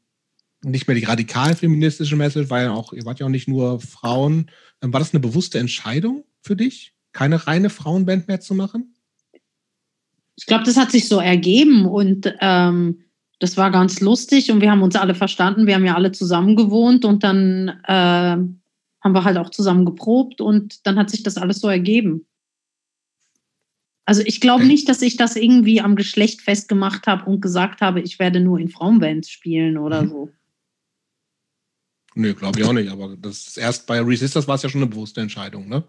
nicht 0.63 0.87
mehr 0.87 0.97
die 0.97 1.05
radikal 1.05 1.57
feministische 1.57 2.15
Message, 2.15 2.49
weil 2.49 2.69
auch, 2.69 2.93
ihr 2.93 3.05
wart 3.05 3.19
ja 3.19 3.27
auch 3.27 3.31
nicht 3.31 3.49
nur 3.49 3.81
Frauen. 3.81 4.53
Ähm, 4.81 4.93
war 4.93 5.01
das 5.01 5.13
eine 5.13 5.21
bewusste 5.21 5.59
Entscheidung 5.59 6.25
für 6.41 6.55
dich? 6.55 6.94
Keine 7.15 7.47
reine 7.47 7.71
Frauenband 7.71 8.29
mehr 8.29 8.41
zu 8.41 8.55
machen? 8.55 8.95
Ich 10.37 10.47
glaube, 10.47 10.65
das 10.65 10.77
hat 10.77 10.91
sich 10.91 11.09
so 11.09 11.21
ergeben 11.21 11.87
und 11.87 12.35
ähm, 12.41 13.05
das 13.39 13.57
war 13.57 13.71
ganz 13.71 14.01
lustig 14.01 14.51
und 14.51 14.61
wir 14.61 14.71
haben 14.71 14.83
uns 14.83 14.97
alle 14.97 15.15
verstanden. 15.15 15.67
Wir 15.67 15.77
haben 15.77 15.85
ja 15.85 15.95
alle 15.95 16.13
zusammen 16.13 16.57
gewohnt 16.57 17.05
und 17.05 17.25
dann 17.25 17.69
äh, 17.85 18.37
haben 19.05 19.13
wir 19.13 19.25
halt 19.25 19.39
auch 19.39 19.51
zusammen 19.51 19.85
geprobt 19.85 20.41
und 20.41 20.87
dann 20.87 20.99
hat 20.99 21.09
sich 21.09 21.23
das 21.23 21.37
alles 21.37 21.61
so 21.61 21.69
ergeben. 21.69 22.27
Also 24.07 24.23
ich 24.25 24.41
glaube 24.41 24.65
nicht, 24.65 24.89
dass 24.89 25.01
ich 25.01 25.17
das 25.17 25.37
irgendwie 25.37 25.81
am 25.81 25.97
Geschlecht 25.97 26.43
festgemacht 26.43 27.07
habe 27.07 27.31
und 27.31 27.41
gesagt 27.41 27.81
habe, 27.81 28.01
ich 28.01 28.19
werde 28.19 28.41
nur 28.41 28.59
in 28.59 28.69
Frauenbands 28.69 29.31
spielen 29.31 29.79
oder 29.79 30.03
mhm. 30.03 30.09
so. 30.09 30.31
Nee, 32.17 32.33
glaube 32.33 32.61
ich 32.61 32.67
auch 32.67 32.73
nicht. 32.73 32.91
Aber 32.91 33.17
das 33.17 33.47
ist 33.47 33.57
erst 33.57 33.87
bei 33.87 34.01
Resistors 34.01 34.47
war 34.47 34.57
es 34.57 34.63
ja 34.63 34.69
schon 34.69 34.83
eine 34.83 34.91
bewusste 34.91 35.21
Entscheidung, 35.21 35.69
ne? 35.69 35.85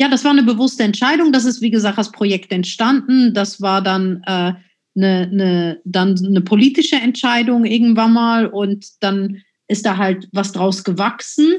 Ja, 0.00 0.08
das 0.08 0.24
war 0.24 0.30
eine 0.30 0.42
bewusste 0.42 0.82
Entscheidung. 0.82 1.30
Das 1.30 1.44
ist, 1.44 1.60
wie 1.60 1.70
gesagt, 1.70 1.98
das 1.98 2.10
Projekt 2.10 2.52
entstanden. 2.52 3.34
Das 3.34 3.60
war 3.60 3.82
dann 3.82 4.22
äh, 4.26 4.54
eine, 4.96 5.28
eine, 5.30 5.80
dann 5.84 6.18
eine 6.24 6.40
politische 6.40 6.96
Entscheidung 6.96 7.66
irgendwann 7.66 8.14
mal 8.14 8.46
und 8.46 8.86
dann 9.00 9.42
ist 9.68 9.84
da 9.84 9.98
halt 9.98 10.26
was 10.32 10.52
draus 10.52 10.84
gewachsen. 10.84 11.54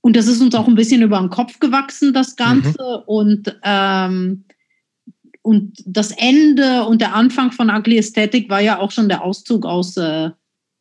Und 0.00 0.14
das 0.14 0.28
ist 0.28 0.40
uns 0.40 0.54
auch 0.54 0.68
ein 0.68 0.76
bisschen 0.76 1.02
über 1.02 1.18
den 1.18 1.30
Kopf 1.30 1.58
gewachsen, 1.58 2.14
das 2.14 2.36
Ganze. 2.36 2.70
Mhm. 2.70 3.02
Und, 3.06 3.60
ähm, 3.64 4.44
und 5.42 5.82
das 5.84 6.12
Ende 6.12 6.84
und 6.84 7.00
der 7.00 7.16
Anfang 7.16 7.50
von 7.50 7.68
Ugly 7.68 7.98
Aesthetic 7.98 8.48
war 8.48 8.60
ja 8.60 8.78
auch 8.78 8.92
schon 8.92 9.08
der 9.08 9.24
Auszug 9.24 9.66
aus, 9.66 9.96
äh, 9.96 10.30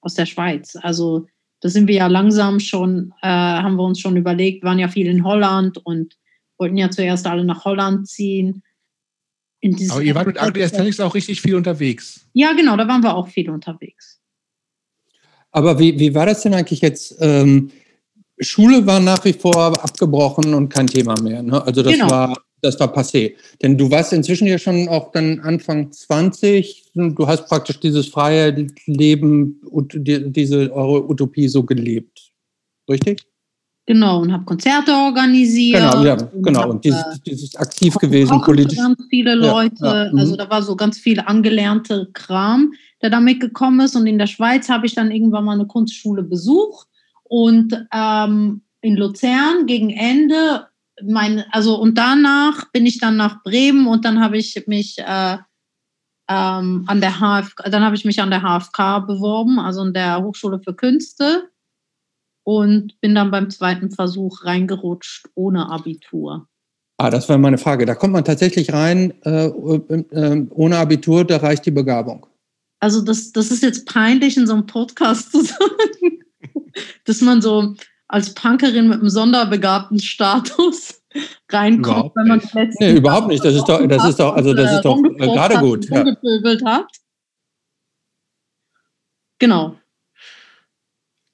aus 0.02 0.14
der 0.14 0.28
Schweiz. 0.28 0.76
Also 0.80 1.26
da 1.62 1.70
sind 1.70 1.88
wir 1.88 1.96
ja 1.96 2.08
langsam 2.08 2.60
schon, 2.60 3.14
äh, 3.22 3.28
haben 3.28 3.76
wir 3.76 3.84
uns 3.84 4.00
schon 4.00 4.18
überlegt, 4.18 4.64
waren 4.64 4.80
ja 4.80 4.88
viel 4.88 5.08
in 5.08 5.24
Holland 5.24 5.78
und 5.86 6.18
wollten 6.58 6.78
ja 6.78 6.90
zuerst 6.90 7.26
alle 7.28 7.46
nach 7.46 7.66
Holland 7.66 8.08
ziehen. 8.08 8.64
Aber 9.90 10.02
ihr 10.02 10.16
wart 10.16 10.26
mit 10.26 10.42
Ugly 10.42 10.64
Aesthetics 10.64 11.00
auch 11.00 11.14
richtig 11.14 11.40
viel 11.40 11.56
unterwegs. 11.56 12.28
Ja, 12.34 12.54
genau, 12.54 12.76
da 12.78 12.88
waren 12.88 13.04
wir 13.04 13.16
auch 13.16 13.28
viel 13.28 13.50
unterwegs. 13.52 14.20
Aber 15.52 15.78
wie, 15.78 16.00
wie 16.00 16.16
war 16.16 16.26
das 16.26 16.42
denn 16.42 16.56
eigentlich 16.56 16.82
jetzt? 16.82 17.16
Ähm, 17.20 17.70
Schule 18.40 18.88
war 18.88 19.00
nach 19.00 19.24
wie 19.24 19.34
vor 19.34 19.84
abgebrochen 19.84 20.56
und 20.56 20.70
kein 20.70 20.88
Thema 20.88 21.14
mehr. 21.22 21.44
Ne? 21.44 21.64
Also 21.64 21.84
das 21.84 21.94
genau. 21.94 22.10
war 22.10 22.42
das 22.62 22.80
war 22.80 22.94
passé. 22.94 23.36
Denn 23.62 23.78
du 23.78 23.90
warst 23.90 24.14
inzwischen 24.14 24.48
ja 24.48 24.58
schon 24.58 24.88
auch 24.88 25.12
dann 25.12 25.40
Anfang 25.40 25.92
20. 25.92 26.92
Du 26.94 27.28
hast 27.28 27.48
praktisch 27.48 27.80
dieses 27.80 28.08
freie 28.08 28.68
Leben 28.86 29.62
und 29.70 29.94
diese 29.96 30.72
eure 30.72 31.10
Utopie 31.10 31.48
so 31.48 31.64
gelebt. 31.64 32.32
Richtig? 32.90 33.26
Genau, 33.88 34.22
und 34.22 34.32
habe 34.32 34.46
Konzerte 34.46 34.92
organisiert. 34.92 35.82
Genau, 35.82 36.06
ja, 36.06 36.14
und 36.14 36.44
genau. 36.44 36.62
Hab, 36.62 36.70
und 36.70 36.86
dieses, 36.86 37.02
äh, 37.02 37.20
dieses 37.26 37.56
aktiv 37.56 37.96
gewesen, 37.96 38.40
politisch. 38.42 38.78
Ganz 38.78 39.04
viele 39.10 39.34
Leute, 39.34 39.76
ja, 39.84 40.06
ja, 40.06 40.12
also 40.12 40.34
mhm. 40.34 40.38
da 40.38 40.50
war 40.50 40.62
so 40.62 40.76
ganz 40.76 41.00
viel 41.00 41.20
angelernte 41.20 42.10
Kram, 42.14 42.74
der 43.02 43.10
damit 43.10 43.40
gekommen 43.40 43.80
ist. 43.82 43.96
Und 43.96 44.06
in 44.06 44.20
der 44.20 44.28
Schweiz 44.28 44.70
habe 44.70 44.86
ich 44.86 44.94
dann 44.94 45.12
irgendwann 45.12 45.46
mal 45.46 45.56
eine 45.56 45.66
Kunstschule 45.66 46.22
besucht. 46.22 46.88
Und 47.24 47.86
ähm, 47.94 48.62
in 48.82 48.96
Luzern 48.98 49.66
gegen 49.66 49.90
Ende 49.90 50.68
mein, 51.06 51.44
also 51.52 51.76
und 51.76 51.98
danach 51.98 52.72
bin 52.72 52.86
ich 52.86 53.00
dann 53.00 53.18
nach 53.18 53.44
Bremen 53.44 53.88
und 53.88 54.06
dann 54.06 54.22
habe 54.22 54.38
ich 54.38 54.64
mich 54.68 54.98
äh, 55.00 55.38
ähm, 56.30 56.84
an 56.88 57.02
der 57.02 57.20
HFK, 57.20 57.70
dann 57.70 57.84
habe 57.84 57.96
ich 57.96 58.06
mich 58.06 58.22
an 58.22 58.30
der 58.30 58.42
HFK 58.42 59.00
beworben, 59.06 59.60
also 59.60 59.82
an 59.82 59.94
der 59.94 60.22
Hochschule 60.22 60.60
für 60.60 60.74
Künste 60.74 61.50
und 62.44 63.00
bin 63.02 63.16
dann 63.16 63.32
beim 63.32 63.50
zweiten 63.50 63.92
Versuch 63.92 64.46
reingerutscht 64.46 65.28
ohne 65.36 65.70
Abitur. 65.70 66.48
Ah, 66.98 67.10
das 67.10 67.28
war 67.28 67.38
meine 67.38 67.58
Frage. 67.58 67.86
Da 67.86 67.96
kommt 67.96 68.14
man 68.14 68.24
tatsächlich 68.24 68.72
rein 68.74 69.14
äh, 69.24 69.48
äh, 69.48 70.48
ohne 70.52 70.78
Abitur, 70.78 71.26
da 71.26 71.38
reicht 71.38 71.66
die 71.66 71.72
Begabung. 71.72 72.28
Also 72.80 73.02
das, 73.02 73.32
das 73.32 73.52
ist 73.52 73.64
jetzt 73.64 73.86
peinlich 73.86 74.38
in 74.38 74.48
so 74.48 74.54
einem 74.54 74.66
Podcast 74.66 75.32
zu 75.32 75.42
sagen, 75.44 76.24
dass 77.06 77.22
man 77.22 77.42
so 77.42 77.76
als 78.12 78.34
Punkerin 78.34 78.90
mit 78.90 79.00
einem 79.00 79.10
sonderbegabten 79.10 80.00
Status 80.00 81.02
reinkommt, 81.50 82.12
wenn 82.16 82.28
man 82.28 82.42
letzte 82.54 82.84
Nee, 82.84 82.98
überhaupt 82.98 83.28
nicht. 83.28 83.44
Das 83.44 83.56
ist 83.56 83.66
doch, 83.66 83.86
das 83.88 84.06
ist 84.06 84.20
doch, 84.20 84.36
also 84.36 84.54
das 84.54 84.74
ist 84.74 84.82
doch 84.82 84.98
äh, 84.98 85.28
gerade 85.28 85.58
gut. 85.60 85.90
Ja. 85.90 86.06
hat. 86.66 86.88
Genau. 89.40 89.76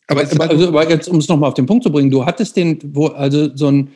Aber, 0.07 0.21
also, 0.21 0.67
aber 0.69 0.89
jetzt, 0.89 1.09
um 1.09 1.17
es 1.17 1.27
nochmal 1.27 1.49
auf 1.49 1.55
den 1.55 1.65
Punkt 1.65 1.83
zu 1.83 1.91
bringen, 1.91 2.09
du 2.09 2.25
hattest 2.25 2.55
den, 2.55 2.79
wo, 2.95 3.07
also 3.07 3.53
so 3.55 3.67
ein, 3.67 3.91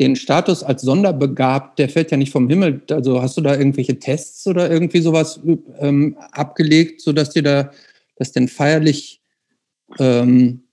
den 0.00 0.16
Status 0.16 0.64
als 0.64 0.82
sonderbegabt, 0.82 1.78
der 1.78 1.88
fällt 1.88 2.10
ja 2.10 2.16
nicht 2.16 2.32
vom 2.32 2.48
Himmel. 2.48 2.82
Also 2.90 3.22
hast 3.22 3.36
du 3.36 3.42
da 3.42 3.54
irgendwelche 3.54 3.98
Tests 3.98 4.46
oder 4.46 4.68
irgendwie 4.70 5.00
sowas 5.00 5.40
ähm, 5.78 6.16
abgelegt, 6.32 7.00
sodass 7.00 7.30
dir 7.30 7.42
da 7.42 7.70
das 8.16 8.32
denn 8.32 8.48
feierlich 8.48 9.22
ähm, 10.00 10.63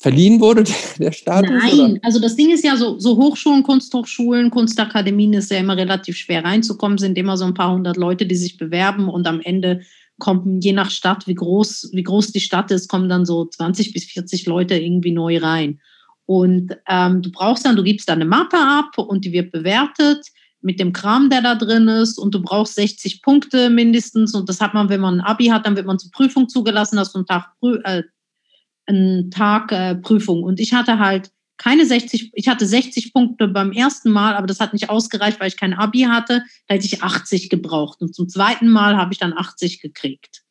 verliehen 0.00 0.40
wurde, 0.40 0.64
der 0.98 1.12
Status? 1.12 1.50
Nein, 1.50 1.92
oder? 1.92 2.00
also 2.02 2.18
das 2.18 2.34
Ding 2.34 2.50
ist 2.50 2.64
ja 2.64 2.76
so, 2.76 2.98
so 2.98 3.16
Hochschulen, 3.16 3.62
Kunsthochschulen, 3.62 4.50
Kunstakademien 4.50 5.34
ist 5.34 5.50
ja 5.50 5.58
immer 5.58 5.76
relativ 5.76 6.16
schwer 6.16 6.44
reinzukommen, 6.44 6.98
sind 6.98 7.16
immer 7.16 7.36
so 7.36 7.44
ein 7.44 7.54
paar 7.54 7.72
hundert 7.72 7.96
Leute, 7.96 8.26
die 8.26 8.36
sich 8.36 8.56
bewerben 8.56 9.08
und 9.08 9.26
am 9.26 9.40
Ende 9.40 9.82
kommen, 10.18 10.60
je 10.60 10.72
nach 10.72 10.90
Stadt, 10.90 11.26
wie 11.26 11.34
groß, 11.34 11.90
wie 11.92 12.02
groß 12.02 12.32
die 12.32 12.40
Stadt 12.40 12.70
ist, 12.70 12.88
kommen 12.88 13.08
dann 13.08 13.24
so 13.24 13.44
20 13.44 13.92
bis 13.92 14.04
40 14.04 14.46
Leute 14.46 14.76
irgendwie 14.76 15.12
neu 15.12 15.38
rein. 15.38 15.80
Und 16.26 16.76
ähm, 16.88 17.22
du 17.22 17.30
brauchst 17.30 17.64
dann, 17.64 17.76
du 17.76 17.82
gibst 17.82 18.08
dann 18.08 18.20
eine 18.20 18.26
Mappe 18.26 18.58
ab 18.58 18.96
und 18.98 19.24
die 19.24 19.32
wird 19.32 19.50
bewertet 19.50 20.26
mit 20.62 20.78
dem 20.78 20.92
Kram, 20.92 21.30
der 21.30 21.42
da 21.42 21.54
drin 21.54 21.88
ist 21.88 22.18
und 22.18 22.34
du 22.34 22.42
brauchst 22.42 22.74
60 22.74 23.22
Punkte 23.22 23.70
mindestens 23.70 24.34
und 24.34 24.48
das 24.48 24.60
hat 24.60 24.74
man, 24.74 24.88
wenn 24.90 25.00
man 25.00 25.20
ein 25.20 25.26
Abi 25.26 25.46
hat, 25.46 25.66
dann 25.66 25.76
wird 25.76 25.86
man 25.86 25.98
zur 25.98 26.10
Prüfung 26.10 26.48
zugelassen, 26.48 26.98
hast 26.98 27.14
du 27.14 27.18
einen 27.18 27.26
Tag, 27.26 27.50
äh, 27.84 28.02
einen 28.86 29.30
Tag 29.30 29.72
äh, 29.72 29.94
Prüfung. 29.94 30.42
Und 30.42 30.60
ich 30.60 30.72
hatte 30.72 30.98
halt 30.98 31.30
keine 31.56 31.84
60, 31.84 32.32
ich 32.34 32.48
hatte 32.48 32.66
60 32.66 33.12
Punkte 33.12 33.46
beim 33.46 33.72
ersten 33.72 34.10
Mal, 34.10 34.34
aber 34.34 34.46
das 34.46 34.60
hat 34.60 34.72
nicht 34.72 34.88
ausgereicht, 34.88 35.40
weil 35.40 35.48
ich 35.48 35.58
kein 35.58 35.74
Abi 35.74 36.00
hatte. 36.02 36.42
Da 36.66 36.74
hätte 36.74 36.86
ich 36.86 37.02
80 37.02 37.50
gebraucht. 37.50 38.00
Und 38.00 38.14
zum 38.14 38.28
zweiten 38.28 38.68
Mal 38.68 38.96
habe 38.96 39.12
ich 39.12 39.18
dann 39.18 39.34
80 39.36 39.82
gekriegt. 39.82 40.42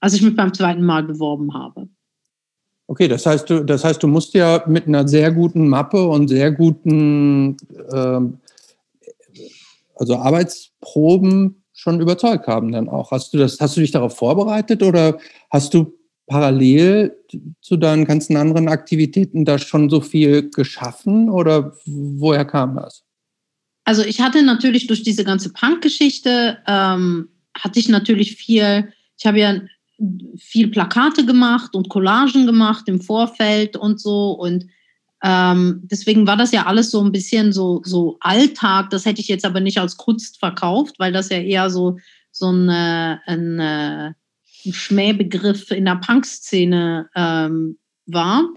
Als 0.00 0.14
ich 0.14 0.22
mich 0.22 0.34
beim 0.34 0.52
zweiten 0.52 0.82
Mal 0.82 1.04
beworben 1.04 1.54
habe. 1.54 1.88
Okay, 2.88 3.06
das 3.06 3.24
heißt, 3.24 3.48
du, 3.48 3.64
das 3.64 3.84
heißt, 3.84 4.02
du 4.02 4.08
musst 4.08 4.34
ja 4.34 4.64
mit 4.66 4.88
einer 4.88 5.06
sehr 5.06 5.30
guten 5.30 5.68
Mappe 5.68 6.04
und 6.06 6.28
sehr 6.28 6.50
guten 6.50 7.56
ähm, 7.92 8.38
also 9.94 10.16
Arbeitsproben 10.16 11.62
schon 11.72 12.00
überzeugt 12.00 12.48
haben 12.48 12.72
dann 12.72 12.88
auch. 12.88 13.12
Hast 13.12 13.32
du 13.32 13.38
das, 13.38 13.60
hast 13.60 13.76
du 13.76 13.80
dich 13.80 13.92
darauf 13.92 14.16
vorbereitet 14.16 14.82
oder 14.82 15.18
hast 15.48 15.74
du 15.74 15.94
parallel 16.26 17.16
zu 17.60 17.76
deinen 17.76 18.04
ganzen 18.04 18.36
anderen 18.36 18.68
Aktivitäten 18.68 19.44
da 19.44 19.58
schon 19.58 19.90
so 19.90 20.00
viel 20.00 20.50
geschaffen 20.50 21.28
oder 21.28 21.74
woher 21.86 22.44
kam 22.44 22.76
das? 22.76 23.04
Also 23.84 24.02
ich 24.02 24.20
hatte 24.20 24.42
natürlich 24.42 24.86
durch 24.86 25.02
diese 25.02 25.24
ganze 25.24 25.52
Punk-Geschichte, 25.52 26.58
ähm, 26.66 27.28
hatte 27.58 27.80
ich 27.80 27.88
natürlich 27.88 28.36
viel, 28.36 28.92
ich 29.18 29.26
habe 29.26 29.40
ja 29.40 29.60
viel 30.36 30.68
Plakate 30.68 31.26
gemacht 31.26 31.74
und 31.74 31.88
Collagen 31.88 32.46
gemacht 32.46 32.84
im 32.88 33.00
Vorfeld 33.00 33.76
und 33.76 34.00
so 34.00 34.32
und 34.32 34.66
ähm, 35.24 35.82
deswegen 35.84 36.26
war 36.26 36.36
das 36.36 36.50
ja 36.50 36.66
alles 36.66 36.90
so 36.90 37.00
ein 37.00 37.12
bisschen 37.12 37.52
so, 37.52 37.80
so 37.84 38.16
Alltag. 38.18 38.90
Das 38.90 39.06
hätte 39.06 39.20
ich 39.20 39.28
jetzt 39.28 39.44
aber 39.44 39.60
nicht 39.60 39.78
als 39.78 39.96
Kunst 39.96 40.40
verkauft, 40.40 40.96
weil 40.98 41.12
das 41.12 41.28
ja 41.28 41.38
eher 41.38 41.70
so 41.70 41.96
so 42.32 42.50
ein, 42.50 42.68
ein, 42.70 44.14
ein 44.66 44.72
Schmähbegriff 44.72 45.70
in 45.70 45.84
der 45.84 45.96
Punk-Szene 45.96 47.08
ähm, 47.14 47.78
war. 48.06 48.48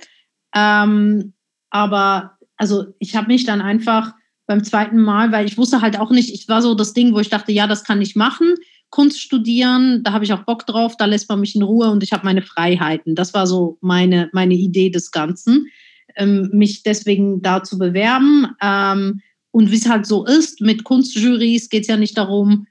Ähm, 0.56 1.34
aber 1.70 2.38
also 2.58 2.86
ich 3.00 3.16
habe 3.16 3.28
mich 3.28 3.46
dann 3.46 3.62
einfach 3.62 4.14
beim 4.48 4.64
zweiten 4.64 5.02
Mal, 5.02 5.32
weil 5.32 5.46
ich 5.46 5.58
wusste 5.58 5.82
halt 5.82 6.00
auch 6.00 6.12
nicht, 6.12 6.34
ich 6.34 6.48
war 6.48 6.62
so 6.62 6.76
das 6.76 6.94
Ding, 6.94 7.14
wo 7.14 7.20
ich 7.20 7.30
dachte, 7.30 7.52
ja, 7.52 7.68
das 7.68 7.84
kann 7.84 8.02
ich 8.02 8.16
machen. 8.16 8.56
Kunst 8.90 9.20
studieren, 9.20 10.04
da 10.04 10.14
habe 10.14 10.24
ich 10.24 10.32
auch 10.32 10.44
Bock 10.44 10.66
drauf, 10.66 10.96
da 10.98 11.06
lässt 11.06 11.28
man 11.28 11.40
mich 11.40 11.56
in 11.56 11.64
Ruhe 11.64 11.90
und 11.90 12.04
ich 12.04 12.14
habe 12.14 12.24
meine 12.24 12.42
Freiheiten. 12.42 13.16
Das 13.16 13.34
war 13.34 13.48
so 13.48 13.78
meine, 13.82 14.30
meine 14.32 14.54
Idee 14.54 14.90
des 14.90 15.12
Ganzen, 15.12 15.68
ähm, 16.16 16.50
mich 16.54 16.84
deswegen 16.84 17.42
da 17.42 17.64
zu 17.64 17.78
bewerben. 17.78 18.48
Ähm, 18.62 19.22
und 19.52 19.72
wie 19.72 19.78
es 19.78 19.90
halt 19.90 20.06
so 20.06 20.26
ist, 20.26 20.62
mit 20.62 20.84
Kunstjurys 20.84 21.70
geht 21.70 21.82
es 21.82 21.88
ja 21.88 21.98
nicht 21.98 22.18
darum, 22.18 22.68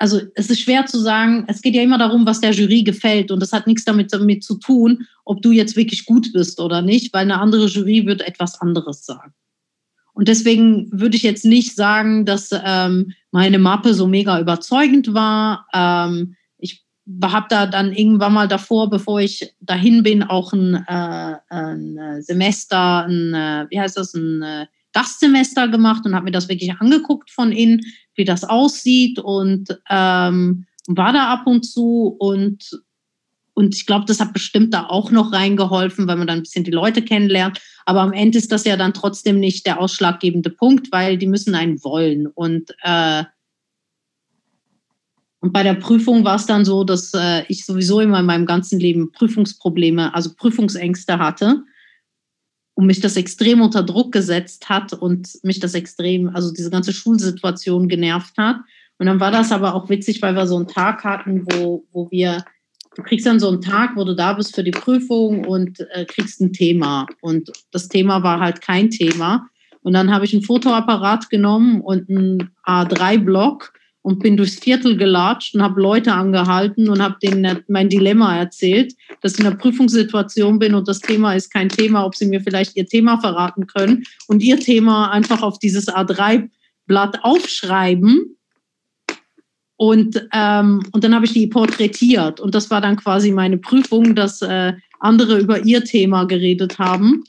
also 0.00 0.18
es 0.34 0.48
ist 0.48 0.60
schwer 0.60 0.86
zu 0.86 0.98
sagen, 0.98 1.44
es 1.46 1.60
geht 1.60 1.74
ja 1.74 1.82
immer 1.82 1.98
darum, 1.98 2.24
was 2.24 2.40
der 2.40 2.52
Jury 2.52 2.82
gefällt 2.82 3.30
und 3.30 3.40
das 3.40 3.52
hat 3.52 3.66
nichts 3.66 3.84
damit, 3.84 4.12
damit 4.12 4.42
zu 4.42 4.58
tun, 4.58 5.06
ob 5.26 5.42
du 5.42 5.52
jetzt 5.52 5.76
wirklich 5.76 6.06
gut 6.06 6.32
bist 6.32 6.58
oder 6.58 6.80
nicht, 6.80 7.12
weil 7.12 7.22
eine 7.22 7.38
andere 7.38 7.66
Jury 7.66 8.06
wird 8.06 8.22
etwas 8.22 8.58
anderes 8.62 9.04
sagen. 9.04 9.34
Und 10.14 10.28
deswegen 10.28 10.88
würde 10.90 11.16
ich 11.16 11.22
jetzt 11.22 11.44
nicht 11.44 11.76
sagen, 11.76 12.24
dass 12.24 12.48
ähm, 12.64 13.12
meine 13.30 13.58
Mappe 13.58 13.92
so 13.92 14.06
mega 14.06 14.40
überzeugend 14.40 15.12
war. 15.12 15.66
Ähm, 15.74 16.34
ich 16.56 16.82
habe 17.22 17.46
da 17.50 17.66
dann 17.66 17.92
irgendwann 17.92 18.32
mal 18.32 18.48
davor, 18.48 18.88
bevor 18.88 19.20
ich 19.20 19.54
dahin 19.60 20.02
bin, 20.02 20.22
auch 20.22 20.54
ein, 20.54 20.76
äh, 20.88 21.36
ein 21.50 22.22
Semester, 22.22 23.04
ein, 23.04 23.34
äh, 23.34 23.66
wie 23.68 23.78
heißt 23.78 23.98
das, 23.98 24.14
ein 24.14 24.42
äh, 24.42 24.66
Gastsemester 24.92 25.68
gemacht 25.68 26.04
und 26.04 26.14
habe 26.14 26.24
mir 26.24 26.32
das 26.32 26.48
wirklich 26.48 26.72
angeguckt 26.72 27.30
von 27.30 27.52
innen, 27.52 27.80
wie 28.14 28.24
das 28.24 28.44
aussieht 28.44 29.18
und 29.18 29.78
ähm, 29.88 30.66
war 30.86 31.12
da 31.12 31.32
ab 31.32 31.46
und 31.46 31.62
zu 31.64 32.16
und 32.18 32.82
und 33.52 33.74
ich 33.74 33.84
glaube, 33.84 34.06
das 34.06 34.20
hat 34.20 34.32
bestimmt 34.32 34.72
da 34.72 34.86
auch 34.86 35.10
noch 35.10 35.32
reingeholfen, 35.32 36.06
weil 36.06 36.16
man 36.16 36.26
dann 36.26 36.38
ein 36.38 36.42
bisschen 36.44 36.64
die 36.64 36.70
Leute 36.70 37.02
kennenlernt. 37.02 37.60
Aber 37.84 38.00
am 38.00 38.14
Ende 38.14 38.38
ist 38.38 38.50
das 38.52 38.64
ja 38.64 38.76
dann 38.78 38.94
trotzdem 38.94 39.38
nicht 39.38 39.66
der 39.66 39.78
ausschlaggebende 39.80 40.48
Punkt, 40.48 40.90
weil 40.92 41.18
die 41.18 41.26
müssen 41.26 41.54
einen 41.54 41.82
wollen. 41.84 42.26
Und, 42.26 42.70
äh, 42.84 43.24
und 45.40 45.52
bei 45.52 45.62
der 45.62 45.74
Prüfung 45.74 46.24
war 46.24 46.36
es 46.36 46.46
dann 46.46 46.64
so, 46.64 46.84
dass 46.84 47.12
äh, 47.12 47.44
ich 47.48 47.66
sowieso 47.66 48.00
immer 48.00 48.20
in 48.20 48.26
meinem 48.26 48.46
ganzen 48.46 48.80
Leben 48.80 49.12
Prüfungsprobleme, 49.12 50.14
also 50.14 50.30
Prüfungsängste 50.34 51.18
hatte 51.18 51.62
und 52.80 52.86
mich 52.86 53.00
das 53.00 53.16
extrem 53.16 53.60
unter 53.60 53.82
Druck 53.82 54.10
gesetzt 54.10 54.70
hat 54.70 54.94
und 54.94 55.28
mich 55.42 55.60
das 55.60 55.74
extrem, 55.74 56.30
also 56.34 56.50
diese 56.50 56.70
ganze 56.70 56.94
Schulsituation 56.94 57.88
genervt 57.88 58.38
hat. 58.38 58.56
Und 58.96 59.04
dann 59.04 59.20
war 59.20 59.30
das 59.30 59.52
aber 59.52 59.74
auch 59.74 59.90
witzig, 59.90 60.22
weil 60.22 60.34
wir 60.34 60.46
so 60.46 60.56
einen 60.56 60.66
Tag 60.66 61.04
hatten, 61.04 61.44
wo, 61.44 61.84
wo 61.92 62.10
wir, 62.10 62.42
du 62.96 63.02
kriegst 63.02 63.26
dann 63.26 63.38
so 63.38 63.48
einen 63.48 63.60
Tag, 63.60 63.96
wo 63.96 64.04
du 64.04 64.16
da 64.16 64.32
bist 64.32 64.54
für 64.54 64.64
die 64.64 64.70
Prüfung 64.70 65.44
und 65.44 65.80
äh, 65.92 66.06
kriegst 66.06 66.40
ein 66.40 66.54
Thema. 66.54 67.06
Und 67.20 67.52
das 67.70 67.88
Thema 67.88 68.22
war 68.22 68.40
halt 68.40 68.62
kein 68.62 68.88
Thema. 68.88 69.46
Und 69.82 69.92
dann 69.92 70.10
habe 70.10 70.24
ich 70.24 70.32
einen 70.32 70.42
Fotoapparat 70.42 71.28
genommen 71.28 71.82
und 71.82 72.08
einen 72.08 72.50
A3-Block 72.64 73.74
und 74.02 74.20
bin 74.20 74.36
durchs 74.36 74.58
Viertel 74.58 74.96
gelatscht 74.96 75.54
und 75.54 75.62
habe 75.62 75.80
Leute 75.80 76.12
angehalten 76.12 76.88
und 76.88 77.02
habe 77.02 77.16
denen 77.22 77.62
mein 77.68 77.88
Dilemma 77.88 78.36
erzählt, 78.36 78.94
dass 79.20 79.34
ich 79.34 79.40
in 79.40 79.46
einer 79.46 79.56
Prüfungssituation 79.56 80.58
bin 80.58 80.74
und 80.74 80.88
das 80.88 81.00
Thema 81.00 81.34
ist 81.34 81.52
kein 81.52 81.68
Thema, 81.68 82.06
ob 82.06 82.16
sie 82.16 82.26
mir 82.26 82.40
vielleicht 82.40 82.76
ihr 82.76 82.86
Thema 82.86 83.20
verraten 83.20 83.66
können 83.66 84.04
und 84.26 84.42
ihr 84.42 84.58
Thema 84.58 85.10
einfach 85.10 85.42
auf 85.42 85.58
dieses 85.58 85.88
A3-Blatt 85.88 87.22
aufschreiben. 87.22 88.36
Und, 89.76 90.28
ähm, 90.34 90.82
und 90.92 91.04
dann 91.04 91.14
habe 91.14 91.24
ich 91.24 91.32
die 91.32 91.46
porträtiert 91.46 92.38
und 92.38 92.54
das 92.54 92.70
war 92.70 92.82
dann 92.82 92.96
quasi 92.96 93.32
meine 93.32 93.56
Prüfung, 93.56 94.14
dass 94.14 94.42
äh, 94.42 94.74
andere 94.98 95.38
über 95.38 95.64
ihr 95.64 95.84
Thema 95.84 96.24
geredet 96.24 96.78
haben 96.78 97.24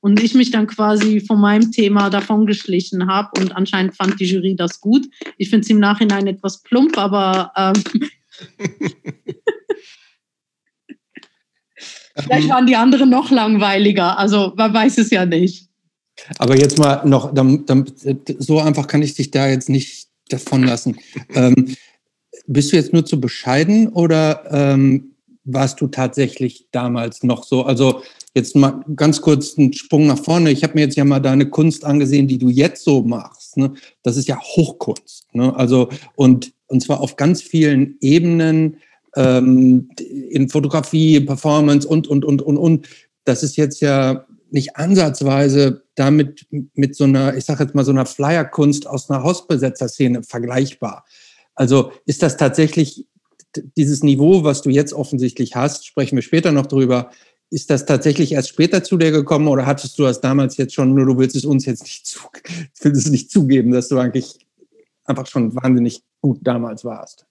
und 0.00 0.20
ich 0.22 0.34
mich 0.34 0.50
dann 0.50 0.66
quasi 0.66 1.20
von 1.20 1.40
meinem 1.40 1.70
Thema 1.72 2.10
davon 2.10 2.46
geschlichen 2.46 3.06
habe 3.06 3.40
und 3.40 3.54
anscheinend 3.54 3.94
fand 3.96 4.18
die 4.18 4.24
Jury 4.24 4.56
das 4.56 4.80
gut. 4.80 5.06
Ich 5.36 5.50
finde 5.50 5.64
es 5.64 5.70
im 5.70 5.78
Nachhinein 5.78 6.26
etwas 6.26 6.62
plump, 6.62 6.98
aber 6.98 7.52
ähm, 7.56 7.74
vielleicht 12.16 12.48
waren 12.48 12.66
die 12.66 12.76
anderen 12.76 13.10
noch 13.10 13.30
langweiliger. 13.30 14.18
Also 14.18 14.52
man 14.56 14.72
weiß 14.72 14.98
es 14.98 15.10
ja 15.10 15.26
nicht. 15.26 15.68
Aber 16.38 16.56
jetzt 16.56 16.78
mal 16.78 17.06
noch, 17.06 17.32
dann, 17.34 17.64
dann, 17.66 17.90
so 18.38 18.60
einfach 18.60 18.86
kann 18.86 19.02
ich 19.02 19.14
dich 19.14 19.30
da 19.30 19.48
jetzt 19.48 19.68
nicht 19.68 20.08
davon 20.28 20.62
lassen. 20.64 20.96
ähm, 21.34 21.76
bist 22.46 22.72
du 22.72 22.76
jetzt 22.76 22.92
nur 22.92 23.04
zu 23.04 23.20
bescheiden 23.20 23.88
oder 23.88 24.44
ähm, 24.50 25.14
warst 25.44 25.80
du 25.80 25.86
tatsächlich 25.86 26.68
damals 26.72 27.22
noch 27.22 27.44
so? 27.44 27.64
Also 27.64 28.02
Jetzt 28.34 28.54
mal 28.54 28.84
ganz 28.94 29.20
kurz 29.20 29.58
einen 29.58 29.72
Sprung 29.72 30.06
nach 30.06 30.18
vorne. 30.18 30.50
Ich 30.50 30.62
habe 30.62 30.74
mir 30.74 30.82
jetzt 30.82 30.96
ja 30.96 31.04
mal 31.04 31.20
deine 31.20 31.50
Kunst 31.50 31.84
angesehen, 31.84 32.28
die 32.28 32.38
du 32.38 32.48
jetzt 32.48 32.84
so 32.84 33.02
machst. 33.02 33.56
Ne? 33.56 33.72
Das 34.02 34.16
ist 34.16 34.28
ja 34.28 34.40
Hochkunst. 34.40 35.34
Ne? 35.34 35.54
Also 35.54 35.88
und 36.14 36.52
und 36.66 36.80
zwar 36.80 37.00
auf 37.00 37.16
ganz 37.16 37.42
vielen 37.42 37.96
Ebenen 38.00 38.76
ähm, 39.16 39.88
in 40.30 40.48
Fotografie, 40.48 41.18
Performance 41.20 41.86
und 41.86 42.06
und 42.06 42.24
und 42.24 42.42
und 42.42 42.56
und. 42.56 42.88
Das 43.24 43.42
ist 43.42 43.56
jetzt 43.56 43.80
ja 43.80 44.26
nicht 44.50 44.76
ansatzweise 44.76 45.84
damit 45.94 46.46
mit 46.74 46.94
so 46.96 47.04
einer, 47.04 47.36
ich 47.36 47.44
sage 47.44 47.64
jetzt 47.64 47.74
mal 47.74 47.84
so 47.84 47.90
einer 47.90 48.06
Flyerkunst 48.06 48.86
aus 48.86 49.10
einer 49.10 49.22
Hausbesetzerszene 49.22 50.22
vergleichbar. 50.22 51.04
Also 51.54 51.92
ist 52.06 52.22
das 52.22 52.36
tatsächlich 52.36 53.06
dieses 53.76 54.02
Niveau, 54.02 54.44
was 54.44 54.62
du 54.62 54.70
jetzt 54.70 54.92
offensichtlich 54.92 55.56
hast, 55.56 55.86
sprechen 55.86 56.16
wir 56.16 56.22
später 56.22 56.52
noch 56.52 56.66
drüber, 56.66 57.10
ist 57.50 57.68
das 57.68 57.84
tatsächlich 57.84 58.32
erst 58.32 58.48
später 58.48 58.82
zu 58.82 58.96
dir 58.96 59.10
gekommen 59.10 59.48
oder 59.48 59.66
hattest 59.66 59.98
du 59.98 60.04
das 60.04 60.20
damals 60.20 60.56
jetzt 60.56 60.74
schon, 60.74 60.94
nur 60.94 61.04
du 61.04 61.18
willst 61.18 61.34
es 61.36 61.44
uns 61.44 61.66
jetzt 61.66 61.82
nicht, 61.82 62.06
zu, 62.06 62.20
willst 62.80 63.06
es 63.06 63.10
nicht 63.10 63.30
zugeben, 63.30 63.72
dass 63.72 63.88
du 63.88 63.98
eigentlich 63.98 64.38
einfach 65.04 65.26
schon 65.26 65.54
wahnsinnig 65.54 66.02
gut 66.20 66.38
damals 66.42 66.84
warst? 66.84 67.26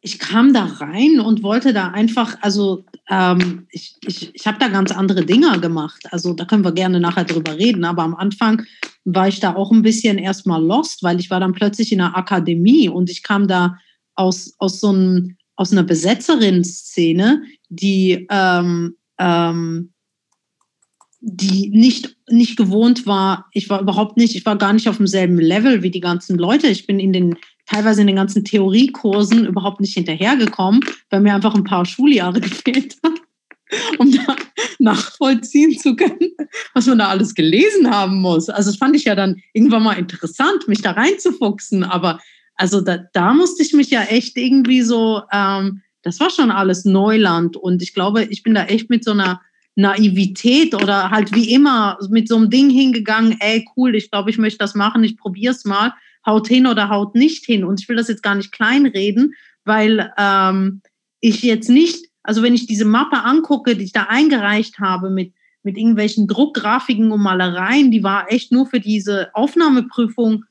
Ich 0.00 0.18
kam 0.18 0.52
da 0.52 0.64
rein 0.64 1.20
und 1.20 1.42
wollte 1.42 1.72
da 1.72 1.88
einfach, 1.88 2.36
also 2.42 2.84
ähm, 3.08 3.66
ich, 3.70 3.96
ich, 4.04 4.34
ich 4.34 4.46
habe 4.46 4.58
da 4.58 4.68
ganz 4.68 4.92
andere 4.92 5.24
Dinge 5.24 5.58
gemacht. 5.60 6.02
Also 6.10 6.34
da 6.34 6.44
können 6.44 6.64
wir 6.64 6.72
gerne 6.72 7.00
nachher 7.00 7.24
drüber 7.24 7.56
reden. 7.56 7.84
Aber 7.84 8.02
am 8.02 8.14
Anfang 8.14 8.64
war 9.06 9.28
ich 9.28 9.40
da 9.40 9.54
auch 9.54 9.72
ein 9.72 9.80
bisschen 9.80 10.18
erstmal 10.18 10.62
lost, 10.62 11.02
weil 11.02 11.20
ich 11.20 11.30
war 11.30 11.40
dann 11.40 11.54
plötzlich 11.54 11.90
in 11.90 12.02
einer 12.02 12.18
Akademie 12.18 12.90
und 12.90 13.08
ich 13.08 13.22
kam 13.22 13.48
da 13.48 13.78
aus, 14.14 14.54
aus 14.58 14.80
so 14.80 14.88
einem, 14.88 15.38
aus 15.56 15.72
einer 15.72 15.84
Besetzerin-Szene, 15.84 17.42
die 17.70 18.26
ähm, 18.28 18.96
ähm, 19.18 19.94
die 21.26 21.70
nicht, 21.70 22.16
nicht 22.28 22.56
gewohnt 22.56 23.06
war, 23.06 23.46
ich 23.52 23.70
war 23.70 23.80
überhaupt 23.80 24.18
nicht, 24.18 24.36
ich 24.36 24.44
war 24.44 24.56
gar 24.56 24.74
nicht 24.74 24.88
auf 24.88 24.98
demselben 24.98 25.38
Level 25.38 25.82
wie 25.82 25.90
die 25.90 26.00
ganzen 26.00 26.36
Leute. 26.36 26.66
Ich 26.66 26.86
bin 26.86 27.00
in 27.00 27.14
den, 27.14 27.36
teilweise 27.66 28.02
in 28.02 28.06
den 28.06 28.16
ganzen 28.16 28.44
Theoriekursen 28.44 29.46
überhaupt 29.46 29.80
nicht 29.80 29.94
hinterhergekommen, 29.94 30.84
weil 31.08 31.20
mir 31.20 31.34
einfach 31.34 31.54
ein 31.54 31.64
paar 31.64 31.86
Schuljahre 31.86 32.40
gefehlt 32.42 32.96
haben, 33.02 33.18
um 33.98 34.12
da 34.12 34.36
nachvollziehen 34.78 35.78
zu 35.78 35.96
können, 35.96 36.32
was 36.74 36.86
man 36.86 36.98
da 36.98 37.08
alles 37.08 37.34
gelesen 37.34 37.90
haben 37.90 38.20
muss. 38.20 38.50
Also 38.50 38.70
das 38.70 38.78
fand 38.78 38.94
ich 38.94 39.04
ja 39.04 39.14
dann 39.14 39.40
irgendwann 39.54 39.82
mal 39.82 39.98
interessant, 39.98 40.68
mich 40.68 40.82
da 40.82 40.90
reinzufuchsen, 40.90 41.84
aber 41.84 42.20
also 42.56 42.82
da, 42.82 42.98
da 43.14 43.32
musste 43.32 43.62
ich 43.62 43.72
mich 43.72 43.90
ja 43.90 44.02
echt 44.02 44.36
irgendwie 44.36 44.82
so 44.82 45.22
ähm, 45.32 45.80
das 46.04 46.20
war 46.20 46.30
schon 46.30 46.50
alles 46.50 46.84
Neuland. 46.84 47.56
Und 47.56 47.82
ich 47.82 47.94
glaube, 47.94 48.24
ich 48.24 48.42
bin 48.42 48.54
da 48.54 48.64
echt 48.64 48.90
mit 48.90 49.04
so 49.04 49.12
einer 49.12 49.40
Naivität 49.74 50.74
oder 50.74 51.10
halt 51.10 51.34
wie 51.34 51.52
immer 51.52 51.98
mit 52.10 52.28
so 52.28 52.36
einem 52.36 52.50
Ding 52.50 52.70
hingegangen, 52.70 53.36
ey, 53.40 53.66
cool, 53.76 53.96
ich 53.96 54.10
glaube, 54.10 54.30
ich 54.30 54.38
möchte 54.38 54.58
das 54.58 54.74
machen, 54.74 55.02
ich 55.02 55.16
probiere 55.16 55.52
es 55.52 55.64
mal, 55.64 55.94
haut 56.24 56.46
hin 56.46 56.66
oder 56.66 56.90
haut 56.90 57.14
nicht 57.14 57.44
hin. 57.44 57.64
Und 57.64 57.80
ich 57.80 57.88
will 57.88 57.96
das 57.96 58.08
jetzt 58.08 58.22
gar 58.22 58.34
nicht 58.34 58.52
kleinreden, 58.52 59.34
weil 59.64 60.12
ähm, 60.16 60.82
ich 61.20 61.42
jetzt 61.42 61.70
nicht, 61.70 62.06
also 62.22 62.42
wenn 62.42 62.54
ich 62.54 62.66
diese 62.66 62.84
Mappe 62.84 63.24
angucke, 63.24 63.74
die 63.74 63.84
ich 63.84 63.92
da 63.92 64.04
eingereicht 64.04 64.78
habe 64.78 65.10
mit, 65.10 65.32
mit 65.62 65.78
irgendwelchen 65.78 66.28
Druckgrafiken 66.28 67.10
und 67.10 67.22
Malereien, 67.22 67.90
die 67.90 68.02
war 68.02 68.30
echt 68.30 68.52
nur 68.52 68.66
für 68.66 68.80
diese 68.80 69.34
Aufnahmeprüfung 69.34 70.44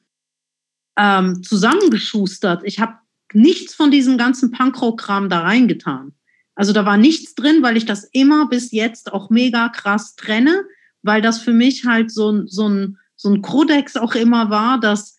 ähm, 0.98 1.44
zusammengeschustert. 1.44 2.64
Ich 2.66 2.80
habe 2.80 2.96
nichts 3.36 3.74
von 3.74 3.92
diesem 3.92 4.18
ganzen 4.18 4.52
Punkrock-Kram 4.52 5.30
da 5.30 5.42
reingetan. 5.42 6.14
Also 6.56 6.74
da 6.74 6.86
war 6.86 6.98
nichts 6.98 7.36
drin, 7.36 7.62
weil 7.62 7.78
ich 7.78 7.86
das 7.86 8.04
immer 8.12 8.48
bis 8.48 8.72
jetzt 8.72 9.12
auch 9.12 9.30
mega 9.30 9.70
krass 9.70 10.16
trenne, 10.16 10.64
weil 11.02 11.22
das 11.22 11.40
für 11.40 11.54
mich 11.54 11.86
halt 11.86 12.12
so, 12.12 12.46
so, 12.46 12.68
ein, 12.70 12.98
so 13.16 13.30
ein 13.30 13.42
Kodex 13.42 13.98
auch 13.98 14.16
immer 14.16 14.50
war, 14.50 14.80
dass 14.80 15.18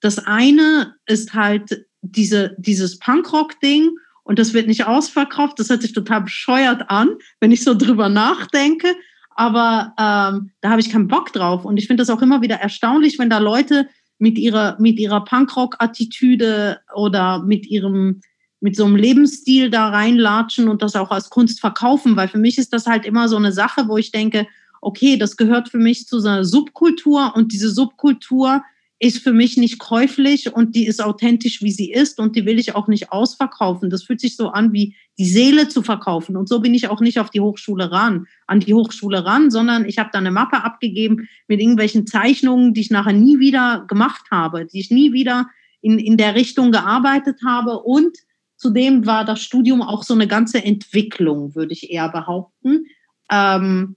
das 0.00 0.18
eine 0.18 0.96
ist 1.06 1.34
halt 1.34 1.86
diese, 2.00 2.54
dieses 2.58 2.98
Punkrock-Ding 2.98 3.90
und 4.24 4.38
das 4.38 4.52
wird 4.52 4.66
nicht 4.66 4.86
ausverkauft. 4.86 5.58
Das 5.58 5.68
hört 5.68 5.82
sich 5.82 5.92
total 5.92 6.22
bescheuert 6.22 6.90
an, 6.90 7.10
wenn 7.40 7.52
ich 7.52 7.64
so 7.64 7.74
drüber 7.74 8.08
nachdenke. 8.08 8.94
Aber 9.34 9.94
ähm, 9.98 10.50
da 10.60 10.70
habe 10.70 10.80
ich 10.80 10.90
keinen 10.90 11.08
Bock 11.08 11.32
drauf. 11.32 11.64
Und 11.64 11.76
ich 11.76 11.86
finde 11.86 12.02
das 12.02 12.10
auch 12.10 12.22
immer 12.22 12.42
wieder 12.42 12.56
erstaunlich, 12.56 13.18
wenn 13.18 13.30
da 13.30 13.38
Leute 13.38 13.88
mit 14.22 14.38
ihrer, 14.38 14.76
mit 14.78 15.00
ihrer 15.00 15.24
Punkrock-Attitüde 15.24 16.78
oder 16.94 17.42
mit 17.42 17.66
ihrem, 17.66 18.20
mit 18.60 18.76
so 18.76 18.84
einem 18.84 18.94
Lebensstil 18.94 19.68
da 19.68 19.88
reinlatschen 19.88 20.68
und 20.68 20.80
das 20.80 20.94
auch 20.94 21.10
als 21.10 21.28
Kunst 21.28 21.58
verkaufen, 21.58 22.14
weil 22.14 22.28
für 22.28 22.38
mich 22.38 22.56
ist 22.56 22.72
das 22.72 22.86
halt 22.86 23.04
immer 23.04 23.28
so 23.28 23.36
eine 23.36 23.50
Sache, 23.50 23.88
wo 23.88 23.96
ich 23.96 24.12
denke, 24.12 24.46
okay, 24.80 25.16
das 25.16 25.36
gehört 25.36 25.70
für 25.70 25.78
mich 25.78 26.06
zu 26.06 26.20
so 26.20 26.28
einer 26.28 26.44
Subkultur 26.44 27.32
und 27.34 27.52
diese 27.52 27.70
Subkultur 27.70 28.62
ist 29.02 29.18
für 29.18 29.32
mich 29.32 29.56
nicht 29.56 29.80
käuflich 29.80 30.54
und 30.54 30.76
die 30.76 30.86
ist 30.86 31.02
authentisch, 31.02 31.60
wie 31.60 31.72
sie 31.72 31.90
ist 31.90 32.20
und 32.20 32.36
die 32.36 32.46
will 32.46 32.60
ich 32.60 32.76
auch 32.76 32.86
nicht 32.86 33.10
ausverkaufen. 33.10 33.90
Das 33.90 34.04
fühlt 34.04 34.20
sich 34.20 34.36
so 34.36 34.50
an, 34.50 34.72
wie 34.72 34.94
die 35.18 35.24
Seele 35.24 35.66
zu 35.66 35.82
verkaufen. 35.82 36.36
Und 36.36 36.48
so 36.48 36.60
bin 36.60 36.72
ich 36.72 36.86
auch 36.86 37.00
nicht 37.00 37.18
auf 37.18 37.28
die 37.28 37.40
Hochschule 37.40 37.90
ran, 37.90 38.28
an 38.46 38.60
die 38.60 38.74
Hochschule 38.74 39.24
ran, 39.24 39.50
sondern 39.50 39.86
ich 39.86 39.98
habe 39.98 40.10
da 40.12 40.20
eine 40.20 40.30
Mappe 40.30 40.62
abgegeben 40.62 41.28
mit 41.48 41.60
irgendwelchen 41.60 42.06
Zeichnungen, 42.06 42.74
die 42.74 42.82
ich 42.82 42.90
nachher 42.92 43.12
nie 43.12 43.40
wieder 43.40 43.86
gemacht 43.88 44.26
habe, 44.30 44.66
die 44.66 44.78
ich 44.78 44.92
nie 44.92 45.12
wieder 45.12 45.48
in, 45.80 45.98
in 45.98 46.16
der 46.16 46.36
Richtung 46.36 46.70
gearbeitet 46.70 47.40
habe. 47.44 47.80
Und 47.80 48.16
zudem 48.56 49.04
war 49.04 49.24
das 49.24 49.42
Studium 49.42 49.82
auch 49.82 50.04
so 50.04 50.14
eine 50.14 50.28
ganze 50.28 50.62
Entwicklung, 50.62 51.56
würde 51.56 51.72
ich 51.72 51.90
eher 51.90 52.08
behaupten. 52.08 52.86
Ähm, 53.32 53.96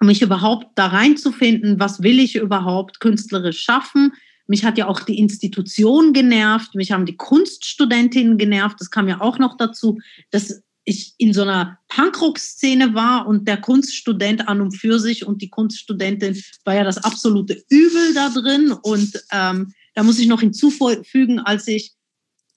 mich 0.00 0.22
überhaupt 0.22 0.68
da 0.76 0.86
reinzufinden, 0.86 1.80
was 1.80 2.04
will 2.04 2.20
ich 2.20 2.36
überhaupt 2.36 3.00
künstlerisch 3.00 3.60
schaffen, 3.60 4.12
mich 4.46 4.64
hat 4.64 4.78
ja 4.78 4.86
auch 4.86 5.00
die 5.00 5.18
Institution 5.18 6.12
genervt, 6.12 6.74
mich 6.74 6.92
haben 6.92 7.06
die 7.06 7.16
Kunststudentinnen 7.16 8.38
genervt. 8.38 8.80
Das 8.80 8.90
kam 8.90 9.08
ja 9.08 9.20
auch 9.20 9.38
noch 9.38 9.56
dazu, 9.56 9.98
dass 10.30 10.62
ich 10.84 11.14
in 11.18 11.32
so 11.32 11.42
einer 11.42 11.78
Punkrock-Szene 11.88 12.94
war 12.94 13.26
und 13.26 13.48
der 13.48 13.60
Kunststudent 13.60 14.48
an 14.48 14.60
und 14.60 14.72
für 14.72 15.00
sich 15.00 15.26
und 15.26 15.42
die 15.42 15.50
Kunststudentin 15.50 16.40
war 16.64 16.74
ja 16.76 16.84
das 16.84 16.98
absolute 16.98 17.60
Übel 17.68 18.14
da 18.14 18.28
drin. 18.30 18.70
Und 18.70 19.20
ähm, 19.32 19.72
da 19.94 20.04
muss 20.04 20.20
ich 20.20 20.28
noch 20.28 20.40
hinzufügen, 20.40 21.40
als 21.40 21.66
ich 21.66 21.92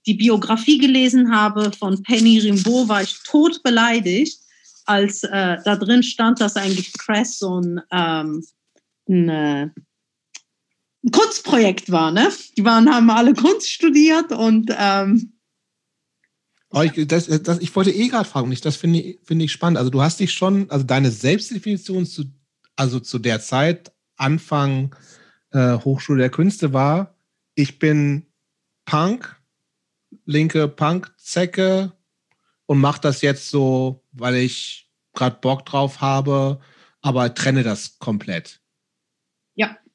die 0.05 0.13
Biografie 0.13 0.77
gelesen 0.77 1.33
habe 1.33 1.71
von 1.71 2.03
Penny 2.03 2.39
Rimbaud, 2.39 2.87
war 2.87 3.01
ich 3.01 3.17
tot 3.23 3.63
beleidigt, 3.63 4.39
als 4.85 5.23
äh, 5.23 5.57
da 5.65 5.75
drin 5.75 6.03
stand, 6.03 6.39
dass 6.39 6.55
eigentlich 6.55 6.93
Cress 6.93 7.39
so 7.39 7.59
ein, 7.59 7.81
ähm, 7.91 8.45
eine 9.07 9.73
ein 11.03 11.11
Kunstprojekt 11.11 11.91
war, 11.91 12.11
ne? 12.11 12.29
Die 12.57 12.65
waren, 12.65 12.89
haben 12.89 13.09
alle 13.09 13.33
Kunst 13.33 13.69
studiert 13.69 14.31
und 14.31 14.73
ähm, 14.77 15.33
ich, 16.83 17.07
das, 17.07 17.25
das, 17.25 17.59
ich 17.59 17.75
wollte 17.75 17.91
eh 17.91 18.09
gerade 18.09 18.29
fragen, 18.29 18.51
ich, 18.51 18.61
das 18.61 18.75
finde 18.75 18.99
ich, 18.99 19.19
find 19.23 19.41
ich 19.41 19.51
spannend. 19.51 19.77
Also 19.77 19.89
du 19.89 20.01
hast 20.01 20.19
dich 20.19 20.33
schon, 20.33 20.69
also 20.69 20.85
deine 20.85 21.09
Selbstdefinition 21.09 22.05
zu, 22.05 22.25
also 22.75 22.99
zu 22.99 23.17
der 23.17 23.41
Zeit, 23.41 23.91
Anfang 24.17 24.95
äh, 25.51 25.77
Hochschule 25.77 26.19
der 26.19 26.29
Künste 26.29 26.73
war, 26.73 27.15
ich 27.55 27.79
bin 27.79 28.27
Punk, 28.85 29.35
linke 30.25 30.67
Punk-Zecke 30.67 31.91
und 32.67 32.79
mache 32.79 33.01
das 33.01 33.21
jetzt 33.21 33.49
so, 33.49 34.03
weil 34.11 34.35
ich 34.35 34.91
gerade 35.13 35.37
Bock 35.41 35.65
drauf 35.65 36.01
habe, 36.01 36.59
aber 37.01 37.33
trenne 37.33 37.63
das 37.63 37.97
komplett. 37.97 38.61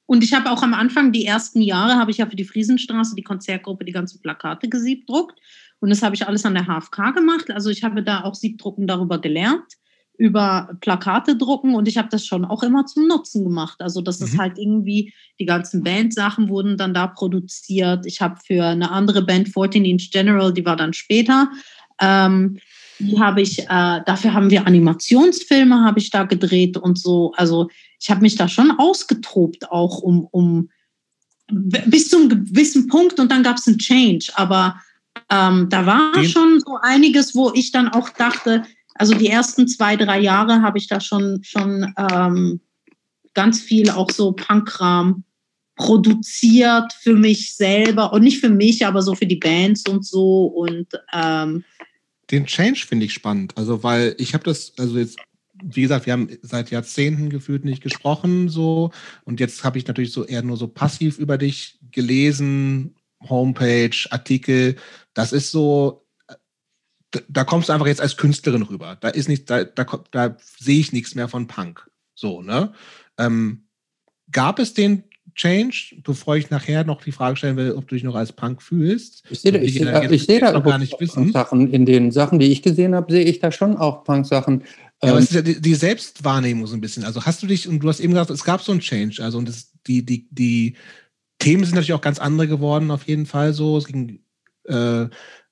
Und 0.07 0.23
ich 0.23 0.35
habe 0.35 0.51
auch 0.51 0.63
am 0.63 0.75
Anfang, 0.75 1.13
die 1.13 1.25
ersten 1.25 1.63
Jahre, 1.63 1.95
habe 1.95 2.11
ich 2.11 2.19
ja 2.19 2.27
für 2.27 2.37
die 2.37 2.45
Friesenstraße, 2.45 3.15
die 3.17 3.23
Konzertgruppe, 3.23 3.85
die 3.85 3.93
ganzen 3.93 4.21
Plakate 4.21 4.69
gesiebdruckt. 4.69 5.39
Und 5.81 5.91
das 5.91 6.03
habe 6.03 6.15
ich 6.15 6.27
alles 6.27 6.45
an 6.45 6.55
der 6.55 6.67
HFK 6.67 7.13
gemacht. 7.13 7.51
Also 7.51 7.71
ich 7.71 7.85
habe 7.85 8.03
da 8.03 8.25
auch 8.25 8.35
Siebdrucken 8.35 8.87
darüber 8.87 9.19
gelernt, 9.19 9.65
über 10.17 10.77
Plakate 10.81 11.37
drucken. 11.37 11.75
Und 11.75 11.89
ich 11.89 11.97
habe 11.97 12.09
das 12.11 12.27
schon 12.27 12.45
auch 12.45 12.63
immer 12.63 12.87
zum 12.87 13.07
Nutzen 13.07 13.45
gemacht. 13.45 13.81
Also 13.81 14.03
das 14.03 14.21
mhm. 14.21 14.27
ist 14.27 14.39
halt 14.39 14.59
irgendwie, 14.59 15.13
die 15.39 15.47
ganzen 15.47 15.83
Bandsachen 15.83 16.49
wurden 16.49 16.77
dann 16.77 16.95
da 16.95 17.07
produziert. 17.07 18.05
Ich 18.07 18.21
habe 18.21 18.39
für 18.47 18.65
eine 18.65 18.91
andere 18.91 19.23
Band, 19.23 19.49
14 19.49 19.85
Inch 19.85 20.11
General, 20.13 20.53
die 20.53 20.65
war 20.65 20.77
dann 20.77 20.93
später, 20.93 21.51
ähm, 22.01 22.59
die 22.99 23.19
habe 23.19 23.43
ich, 23.43 23.59
äh, 23.59 24.01
dafür 24.07 24.35
haben 24.35 24.51
wir 24.51 24.67
Animationsfilme, 24.67 25.85
habe 25.85 25.99
ich 25.99 26.11
da 26.11 26.25
gedreht 26.25 26.77
und 26.77 26.99
so. 26.99 27.33
Also 27.37 27.69
ich 28.05 28.11
habe 28.11 28.21
mich 28.21 28.37
da 28.37 28.49
schon 28.49 28.71
ausgetobt, 28.73 29.71
auch 29.71 30.01
um, 30.01 30.29
um 30.31 30.69
bis 31.51 32.11
zu 32.11 32.19
einem 32.19 32.29
gewissen 32.29 32.87
Punkt 32.87 33.19
und 33.19 33.33
dann 33.33 33.43
gab 33.43 33.57
es 33.57 33.67
einen 33.67 33.79
Change. 33.79 34.31
Aber 34.35 34.79
ähm, 35.31 35.71
da 35.71 35.87
war 35.87 36.13
Den 36.13 36.29
schon 36.29 36.61
so 36.61 36.77
einiges, 36.83 37.35
wo 37.35 37.51
ich 37.55 37.73
dann 37.73 37.89
auch 37.89 38.11
dachte, 38.11 38.63
also 38.95 39.15
die 39.15 39.29
ersten 39.29 39.67
zwei, 39.69 39.97
drei 39.97 40.21
Jahre 40.21 40.61
habe 40.61 40.77
ich 40.77 40.87
da 40.87 41.01
schon, 41.01 41.43
schon 41.45 41.95
ähm, 41.97 42.61
ganz 43.33 43.63
viel 43.63 43.89
auch 43.89 44.11
so 44.11 44.33
Punkkram 44.33 45.25
produziert 45.77 46.93
für 47.01 47.15
mich 47.15 47.57
selber 47.57 48.13
und 48.13 48.23
nicht 48.23 48.39
für 48.39 48.51
mich, 48.51 48.85
aber 48.85 49.01
so 49.01 49.15
für 49.15 49.27
die 49.27 49.37
Bands 49.37 49.89
und 49.89 50.05
so 50.05 50.45
und 50.45 50.89
ähm, 51.15 51.65
den 52.31 52.45
Change 52.45 52.85
finde 52.87 53.07
ich 53.07 53.15
spannend, 53.15 53.57
also 53.57 53.83
weil 53.83 54.15
ich 54.19 54.35
habe 54.35 54.45
das, 54.45 54.75
also 54.79 54.99
jetzt 54.99 55.19
wie 55.67 55.83
gesagt, 55.83 56.07
wir 56.07 56.13
haben 56.13 56.29
seit 56.43 56.71
Jahrzehnten 56.71 57.31
gefühlt 57.31 57.65
nicht 57.65 57.83
gesprochen, 57.83 58.49
so. 58.49 58.91
Und 59.25 59.41
jetzt 59.41 59.65
habe 59.65 59.79
ich 59.79 59.87
natürlich 59.87 60.13
so 60.13 60.25
eher 60.25 60.43
nur 60.43 60.57
so 60.57 60.69
passiv 60.69 61.19
über 61.19 61.39
dich 61.39 61.79
gelesen, 61.91 62.95
Homepage, 63.29 63.97
Artikel. 64.11 64.77
Das 65.15 65.33
ist 65.33 65.51
so, 65.51 66.05
da, 67.29 67.45
kommst 67.45 67.69
du 67.69 67.73
einfach 67.73 67.87
jetzt 67.87 68.01
als 68.01 68.17
Künstlerin 68.17 68.63
rüber. 68.63 68.97
Da 69.01 69.09
ist 69.09 69.29
nicht, 69.29 69.49
da, 69.49 69.65
da, 69.65 69.87
da 70.11 70.37
sehe 70.59 70.81
ich 70.81 70.93
nichts 70.93 71.15
mehr 71.15 71.29
von 71.29 71.47
Punk. 71.47 71.89
So, 72.15 72.43
ne? 72.43 72.73
Ähm, 73.19 73.65
gab 74.31 74.59
es 74.59 74.75
den 74.75 75.05
Change, 75.35 75.97
bevor 76.05 76.37
ich 76.37 76.51
nachher 76.51 76.85
noch 76.85 77.03
die 77.03 77.13
Frage 77.13 77.37
stellen 77.37 77.57
will, 77.57 77.73
ob 77.73 77.89
du 77.89 77.97
dich 77.97 78.05
noch 78.05 78.15
als 78.15 78.33
Punk 78.33 78.63
fühlst. 78.63 79.25
Ich 79.31 79.41
sehe 79.41 79.53
da, 79.53 79.59
ich, 79.59 79.81
ich, 79.81 80.11
ich 80.11 80.25
sehe 80.27 80.41
da 80.41 80.59
gar 80.61 80.79
nicht 80.79 80.99
wissen. 81.01 81.33
Sachen. 81.33 81.73
In 81.73 81.87
den 81.87 82.13
Sachen, 82.13 82.39
die 82.39 82.53
ich 82.53 82.63
gesehen 82.63 82.95
habe, 82.95 83.13
sehe 83.13 83.25
ich 83.25 83.41
da 83.41 83.51
schon 83.51 83.77
auch 83.77 84.05
Punk-Sachen. 84.05 84.63
Ja, 85.05 85.13
aber 85.13 85.19
es 85.19 85.27
ist 85.27 85.35
ja 85.35 85.43
die, 85.43 85.61
die, 85.61 85.75
Selbstwahrnehmung 85.75 86.67
so 86.67 86.75
ein 86.75 86.81
bisschen. 86.81 87.05
Also 87.05 87.25
hast 87.25 87.43
du 87.43 87.47
dich, 87.47 87.69
und 87.69 87.81
du 87.81 87.89
hast 87.89 88.01
eben 88.01 88.13
gesagt, 88.13 88.31
es 88.31 88.45
gab 88.45 88.63
so 88.63 88.73
einen 88.73 88.81
Change. 88.81 89.23
Also 89.23 89.39
und 89.39 89.49
das, 89.49 89.73
die, 89.87 90.05
die, 90.05 90.29
die 90.31 90.77
Themen 91.39 91.65
sind 91.65 91.75
natürlich 91.75 91.93
auch 91.93 92.01
ganz 92.01 92.19
andere 92.19 92.49
geworden, 92.49 92.91
auf 92.91 93.07
jeden 93.07 93.27
Fall 93.27 93.53
so. 93.53 93.77
Es 93.77 93.87
ging, 93.87 94.21
äh, 94.65 95.07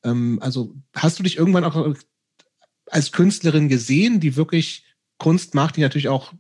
ähm, 0.04 0.38
also 0.40 0.74
hast 0.94 1.18
du 1.18 1.22
dich 1.22 1.36
irgendwann 1.36 1.64
auch 1.64 1.94
als 2.86 3.12
Künstlerin 3.12 3.68
gesehen, 3.68 4.20
die 4.20 4.36
wirklich 4.36 4.84
Kunst 5.18 5.54
macht, 5.54 5.76
die 5.76 5.80
natürlich 5.80 6.08
auch 6.08 6.32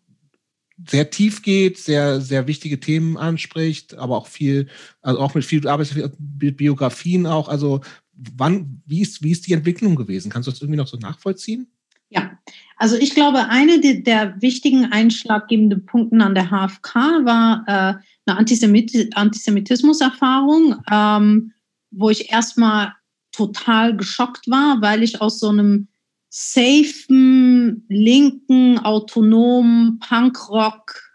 sehr 0.88 1.10
tief 1.10 1.42
geht, 1.42 1.78
sehr, 1.78 2.20
sehr 2.20 2.46
wichtige 2.46 2.80
Themen 2.80 3.16
anspricht, 3.16 3.94
aber 3.94 4.16
auch 4.16 4.26
viel, 4.26 4.68
also 5.00 5.20
auch 5.20 5.34
mit 5.34 5.44
viel 5.44 5.66
Arbeit, 5.68 5.94
mit 6.40 6.56
Biografien 6.56 7.26
auch. 7.26 7.48
Also 7.48 7.80
wann, 8.12 8.82
wie 8.86 9.02
ist, 9.02 9.22
wie 9.22 9.30
ist 9.30 9.46
die 9.46 9.52
Entwicklung 9.52 9.96
gewesen? 9.96 10.30
Kannst 10.30 10.46
du 10.46 10.50
das 10.50 10.60
irgendwie 10.60 10.78
noch 10.78 10.88
so 10.88 10.96
nachvollziehen? 10.96 11.68
Ja, 12.12 12.38
also 12.76 12.96
ich 12.96 13.14
glaube, 13.14 13.48
eine 13.48 13.80
der 13.80 14.40
wichtigen 14.40 14.86
einschlaggebenden 14.86 15.86
Punkte 15.86 16.22
an 16.22 16.34
der 16.34 16.50
HFK 16.50 17.24
war 17.24 17.64
äh, 17.66 17.94
eine 18.26 18.38
Antisemit 18.38 19.16
Antisemitismus-Erfahrung, 19.16 20.76
ähm, 20.90 21.52
wo 21.90 22.10
ich 22.10 22.30
erstmal 22.30 22.92
total 23.32 23.96
geschockt 23.96 24.48
war, 24.48 24.82
weil 24.82 25.02
ich 25.02 25.20
aus 25.20 25.38
so 25.38 25.48
einem 25.48 25.88
safen, 26.28 27.84
linken, 27.88 28.78
autonomen 28.78 29.98
Punkrock 29.98 31.12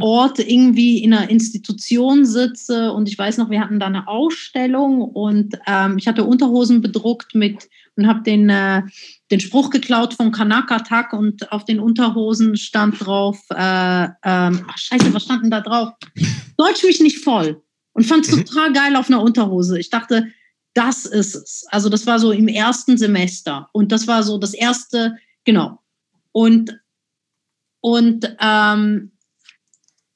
Ort 0.00 0.38
irgendwie 0.38 1.02
in 1.02 1.12
einer 1.12 1.28
Institution 1.28 2.24
sitze. 2.24 2.92
Und 2.92 3.08
ich 3.08 3.18
weiß 3.18 3.36
noch, 3.36 3.50
wir 3.50 3.60
hatten 3.60 3.78
da 3.78 3.86
eine 3.86 4.08
Ausstellung 4.08 5.02
und 5.02 5.58
ähm, 5.66 5.98
ich 5.98 6.06
hatte 6.06 6.24
Unterhosen 6.24 6.80
bedruckt 6.80 7.34
mit 7.34 7.68
und 7.96 8.06
habe 8.06 8.22
den, 8.22 8.48
äh, 8.48 8.82
den 9.32 9.40
Spruch 9.40 9.70
geklaut 9.70 10.12
von 10.14 10.30
Kanaka 10.30 10.76
Attack 10.76 11.14
und 11.14 11.50
auf 11.50 11.64
den 11.64 11.80
Unterhosen 11.80 12.56
stand 12.56 13.04
drauf, 13.04 13.40
äh, 13.50 14.04
ähm, 14.24 14.66
ach 14.68 14.78
scheiße, 14.78 15.12
was 15.14 15.24
stand 15.24 15.44
denn 15.44 15.50
da 15.50 15.62
drauf? 15.62 15.94
Deutsch 16.58 16.84
mich 16.84 17.00
nicht 17.00 17.18
voll 17.18 17.62
und 17.94 18.04
fand 18.04 18.26
es 18.26 18.36
mhm. 18.36 18.44
total 18.44 18.72
geil 18.74 18.94
auf 18.94 19.08
einer 19.08 19.22
Unterhose. 19.22 19.80
Ich 19.80 19.88
dachte, 19.88 20.28
das 20.74 21.06
ist 21.06 21.34
es. 21.34 21.64
Also 21.70 21.88
das 21.88 22.06
war 22.06 22.18
so 22.18 22.30
im 22.30 22.46
ersten 22.46 22.98
Semester 22.98 23.70
und 23.72 23.90
das 23.90 24.06
war 24.06 24.22
so 24.22 24.36
das 24.36 24.52
erste, 24.52 25.16
genau. 25.44 25.80
Und, 26.32 26.78
und 27.80 28.36
ähm, 28.38 29.12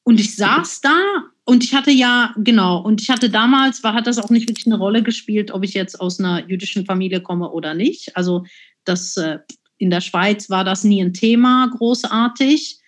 und 0.05 0.21
ich 0.21 0.37
saß 0.37 0.83
da 0.83 1.01
und 1.45 1.65
ich 1.65 1.75
hatte 1.75 1.91
ja, 1.91 2.33
genau, 2.37 2.81
und 2.81 3.01
ich 3.01 3.11
hatte 3.11 3.29
damals, 3.29 3.83
war, 3.83 3.93
hat 3.93 4.07
das 4.07 4.19
auch 4.19 4.31
nicht 4.31 4.49
wirklich 4.49 4.67
eine 4.67 4.79
Rolle 4.79 5.03
gespielt, 5.03 5.51
ob 5.51 5.65
ich 5.65 5.75
jetzt 5.75 6.01
aus 6.01 6.21
einer 6.21 6.49
jüdischen 6.49 6.87
Familie 6.87 7.21
komme 7.21 7.51
oder 7.51 7.75
nicht. 7.75 8.17
Also 8.17 8.45
das, 8.89 9.17
äh, 9.17 9.39
in 9.79 9.91
der 9.91 10.01
Schweiz 10.01 10.49
war 10.49 10.65
das 10.65 10.85
nie 10.85 11.03
ein 11.03 11.13
Thema, 11.13 11.71
großartig. 11.77 12.81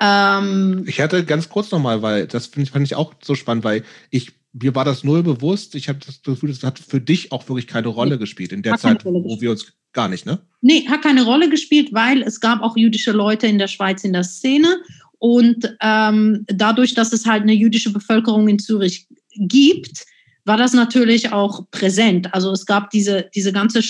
Ähm, 0.00 0.84
ich 0.86 1.00
hatte 1.00 1.24
ganz 1.24 1.48
kurz 1.48 1.70
nochmal, 1.70 2.02
weil 2.02 2.26
das 2.26 2.46
fand 2.46 2.86
ich 2.86 2.94
auch 2.94 3.14
so 3.22 3.34
spannend, 3.34 3.64
weil 3.64 3.84
ich, 4.10 4.32
mir 4.52 4.74
war 4.74 4.84
das 4.84 5.04
null 5.04 5.22
bewusst. 5.22 5.74
Ich 5.74 5.88
habe 5.88 6.00
das 6.04 6.22
Gefühl, 6.22 6.50
das 6.50 6.62
hat 6.62 6.78
für 6.78 7.00
dich 7.00 7.32
auch 7.32 7.48
wirklich 7.48 7.66
keine 7.66 7.88
Rolle 7.88 8.18
gespielt 8.18 8.52
in 8.52 8.62
der 8.62 8.76
Zeit, 8.78 9.04
wo 9.04 9.40
wir 9.40 9.50
uns 9.50 9.72
gar 9.92 10.08
nicht, 10.08 10.26
ne? 10.26 10.40
Nee, 10.60 10.86
hat 10.88 11.02
keine 11.02 11.24
Rolle 11.24 11.50
gespielt, 11.50 11.92
weil 11.92 12.22
es 12.22 12.40
gab 12.40 12.62
auch 12.62 12.76
jüdische 12.76 13.12
Leute 13.12 13.46
in 13.46 13.58
der 13.58 13.68
Schweiz 13.68 14.04
in 14.04 14.12
der 14.12 14.24
Szene 14.24 14.78
Und 15.22 15.76
ähm, 15.80 16.44
dadurch, 16.48 16.94
dass 16.94 17.12
es 17.12 17.26
halt 17.26 17.42
eine 17.42 17.52
jüdische 17.52 17.92
Bevölkerung 17.92 18.48
in 18.48 18.58
Zürich 18.58 19.06
gibt, 19.36 20.04
war 20.44 20.56
das 20.56 20.72
natürlich 20.72 21.30
auch 21.30 21.70
präsent. 21.70 22.34
Also 22.34 22.50
es 22.50 22.66
gab 22.66 22.90
diese, 22.90 23.30
diese 23.32 23.52
ganze 23.52 23.84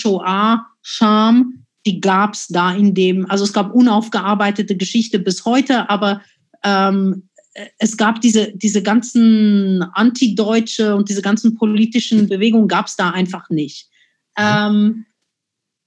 Shoah-Scham, 0.83 1.65
die 1.85 1.99
gab 1.99 2.33
es 2.33 2.47
da 2.47 2.73
in 2.73 2.93
dem, 2.93 3.29
also 3.29 3.43
es 3.43 3.53
gab 3.53 3.73
unaufgearbeitete 3.73 4.77
Geschichte 4.77 5.19
bis 5.19 5.45
heute, 5.45 5.89
aber 5.89 6.21
ähm, 6.63 7.29
es 7.77 7.97
gab 7.97 8.21
diese, 8.21 8.51
diese 8.55 8.81
ganzen 8.81 9.83
antideutsche 9.93 10.95
und 10.95 11.09
diese 11.09 11.21
ganzen 11.21 11.55
politischen 11.55 12.27
Bewegungen 12.27 12.67
gab 12.67 12.87
es 12.87 12.95
da 12.95 13.11
einfach 13.11 13.49
nicht. 13.49 13.89
Ähm, 14.37 15.05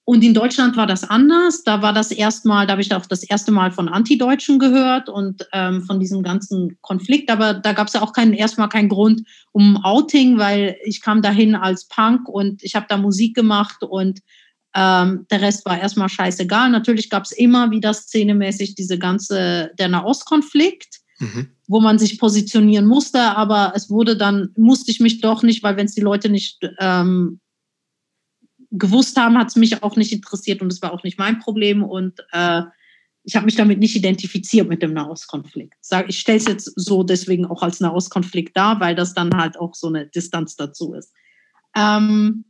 und 0.05 0.23
in 0.23 0.35
Deutschland 0.35 0.77
war 0.77 0.87
das 0.87 1.03
anders. 1.03 1.65
Da 1.65 1.83
war 1.83 1.93
das 1.93 2.13
erstmal, 2.13 2.65
da 2.67 2.73
habe 2.73 2.83
ich 2.83 2.95
auch 2.95 3.07
das 3.07 3.25
erste 3.25 3.51
Mal 3.51 3.73
von 3.73 3.89
Antideutschen 3.89 4.61
gehört 4.61 5.09
und 5.09 5.45
ähm, 5.53 5.83
von 5.83 5.99
diesem 5.99 6.23
ganzen 6.23 6.79
Konflikt. 6.81 7.29
Aber 7.29 7.55
da 7.55 7.73
gab 7.73 7.89
es 7.89 7.95
ja 7.95 8.03
auch 8.03 8.13
keinen, 8.13 8.33
erstmal 8.33 8.69
keinen 8.69 8.89
Grund 8.89 9.23
um 9.51 9.77
Outing, 9.83 10.39
weil 10.39 10.77
ich 10.85 11.01
kam 11.01 11.23
dahin 11.23 11.57
als 11.57 11.89
Punk 11.89 12.29
und 12.29 12.63
ich 12.63 12.77
habe 12.77 12.87
da 12.89 12.97
Musik 12.97 13.35
gemacht 13.35 13.83
und 13.83 14.21
ähm, 14.77 15.27
der 15.31 15.41
Rest 15.41 15.65
war 15.65 15.81
erstmal 15.81 16.09
scheißegal. 16.09 16.71
Natürlich 16.71 17.09
gab 17.09 17.25
es 17.25 17.33
immer 17.33 17.71
wieder 17.71 17.95
szenemäßig 17.95 18.75
diese 18.75 18.99
ganze, 18.99 19.71
der 19.79 19.89
Nahostkonflikt. 19.89 21.01
Mhm. 21.19 21.49
wo 21.67 21.81
man 21.81 21.99
sich 21.99 22.19
positionieren 22.19 22.85
musste, 22.85 23.19
aber 23.19 23.73
es 23.75 23.89
wurde 23.89 24.19
dann, 24.19 24.51
musste 24.55 24.91
ich 24.91 25.01
mich 25.01 25.23
doch 25.23 25.43
nicht, 25.43 25.63
weil 25.63 25.79
wenn 25.79 25.87
es 25.87 25.95
die 25.95 26.03
Leute 26.03 26.29
nicht 26.29 26.59
ähm, 26.79 27.41
gewusst 28.71 29.17
haben, 29.17 29.39
hat 29.39 29.49
es 29.49 29.57
mich 29.57 29.83
auch 29.83 29.97
nicht 29.97 30.13
interessiert 30.13 30.61
und 30.61 30.71
es 30.71 30.83
war 30.83 30.93
auch 30.93 31.03
nicht 31.05 31.19
mein 31.19 31.39
Problem 31.39 31.83
und 31.83 32.21
äh, 32.33 32.63
ich 33.23 33.35
habe 33.35 33.47
mich 33.47 33.57
damit 33.57 33.79
nicht 33.79 33.97
identifiziert 33.97 34.69
mit 34.69 34.83
dem 34.83 34.93
Nahostkonflikt. 34.93 35.75
Ich 36.07 36.21
stelle 36.21 36.39
es 36.39 36.47
jetzt 36.47 36.73
so 36.77 37.03
deswegen 37.03 37.47
auch 37.47 37.63
als 37.63 37.81
Nahostkonflikt 37.81 38.57
dar, 38.57 38.79
weil 38.79 38.95
das 38.95 39.15
dann 39.15 39.35
halt 39.37 39.59
auch 39.59 39.75
so 39.75 39.89
eine 39.89 40.07
Distanz 40.07 40.55
dazu 40.55 40.93
ist. 40.93 41.13
Ähm, 41.75 42.45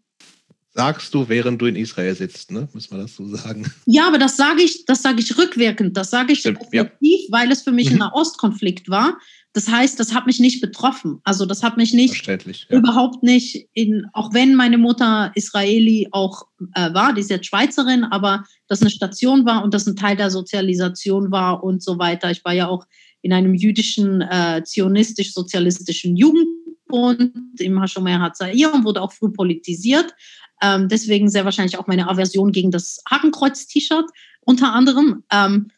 Sagst 0.76 1.14
du, 1.14 1.26
während 1.26 1.62
du 1.62 1.66
in 1.66 1.74
Israel 1.74 2.14
sitzt, 2.14 2.50
ne? 2.50 2.68
Muss 2.74 2.90
man 2.90 3.00
das 3.00 3.16
so 3.16 3.26
sagen? 3.34 3.64
Ja, 3.86 4.08
aber 4.08 4.18
das 4.18 4.36
sage 4.36 4.60
ich, 4.60 4.84
das 4.84 5.00
sage 5.00 5.20
ich 5.20 5.38
rückwirkend. 5.38 5.96
Das 5.96 6.10
sage 6.10 6.34
ich 6.34 6.40
Stimmt, 6.40 6.60
effektiv, 6.60 7.20
ja. 7.28 7.30
weil 7.30 7.50
es 7.50 7.62
für 7.62 7.72
mich 7.72 7.86
mhm. 7.86 7.94
ein 7.94 7.98
Nahostkonflikt 8.00 8.90
war. 8.90 9.16
Das 9.54 9.70
heißt, 9.70 9.98
das 9.98 10.12
hat 10.14 10.26
mich 10.26 10.38
nicht 10.38 10.60
betroffen. 10.60 11.20
Also 11.24 11.46
das 11.46 11.62
hat 11.62 11.78
mich 11.78 11.94
nicht 11.94 12.26
ja. 12.26 12.36
überhaupt 12.68 13.22
nicht 13.22 13.70
in, 13.72 14.04
auch 14.12 14.34
wenn 14.34 14.54
meine 14.54 14.76
Mutter 14.76 15.32
Israeli 15.34 16.08
auch 16.10 16.42
äh, 16.74 16.92
war, 16.92 17.14
die 17.14 17.22
ist 17.22 17.30
jetzt 17.30 17.46
Schweizerin, 17.46 18.04
aber 18.04 18.44
das 18.68 18.82
eine 18.82 18.90
Station 18.90 19.46
war 19.46 19.64
und 19.64 19.72
das 19.72 19.86
ein 19.86 19.96
Teil 19.96 20.14
der 20.14 20.30
Sozialisation 20.30 21.30
war 21.30 21.64
und 21.64 21.82
so 21.82 21.98
weiter. 21.98 22.30
Ich 22.30 22.44
war 22.44 22.52
ja 22.52 22.68
auch 22.68 22.84
in 23.22 23.32
einem 23.32 23.54
jüdischen, 23.54 24.20
äh, 24.20 24.62
zionistisch-sozialistischen 24.62 26.16
Jugendbund 26.18 27.32
im 27.58 27.80
Hashomer 27.80 28.20
Hatzair 28.20 28.74
und 28.74 28.84
wurde 28.84 29.00
auch 29.00 29.12
früh 29.12 29.32
politisiert. 29.32 30.14
Ähm, 30.62 30.88
deswegen 30.88 31.28
sehr 31.28 31.44
wahrscheinlich 31.44 31.78
auch 31.78 31.86
meine 31.86 32.08
Aversion 32.08 32.52
gegen 32.52 32.70
das 32.70 33.02
Hakenkreuz-T-Shirt 33.10 34.06
unter 34.40 34.72
anderem. 34.72 35.24
Ähm, 35.30 35.70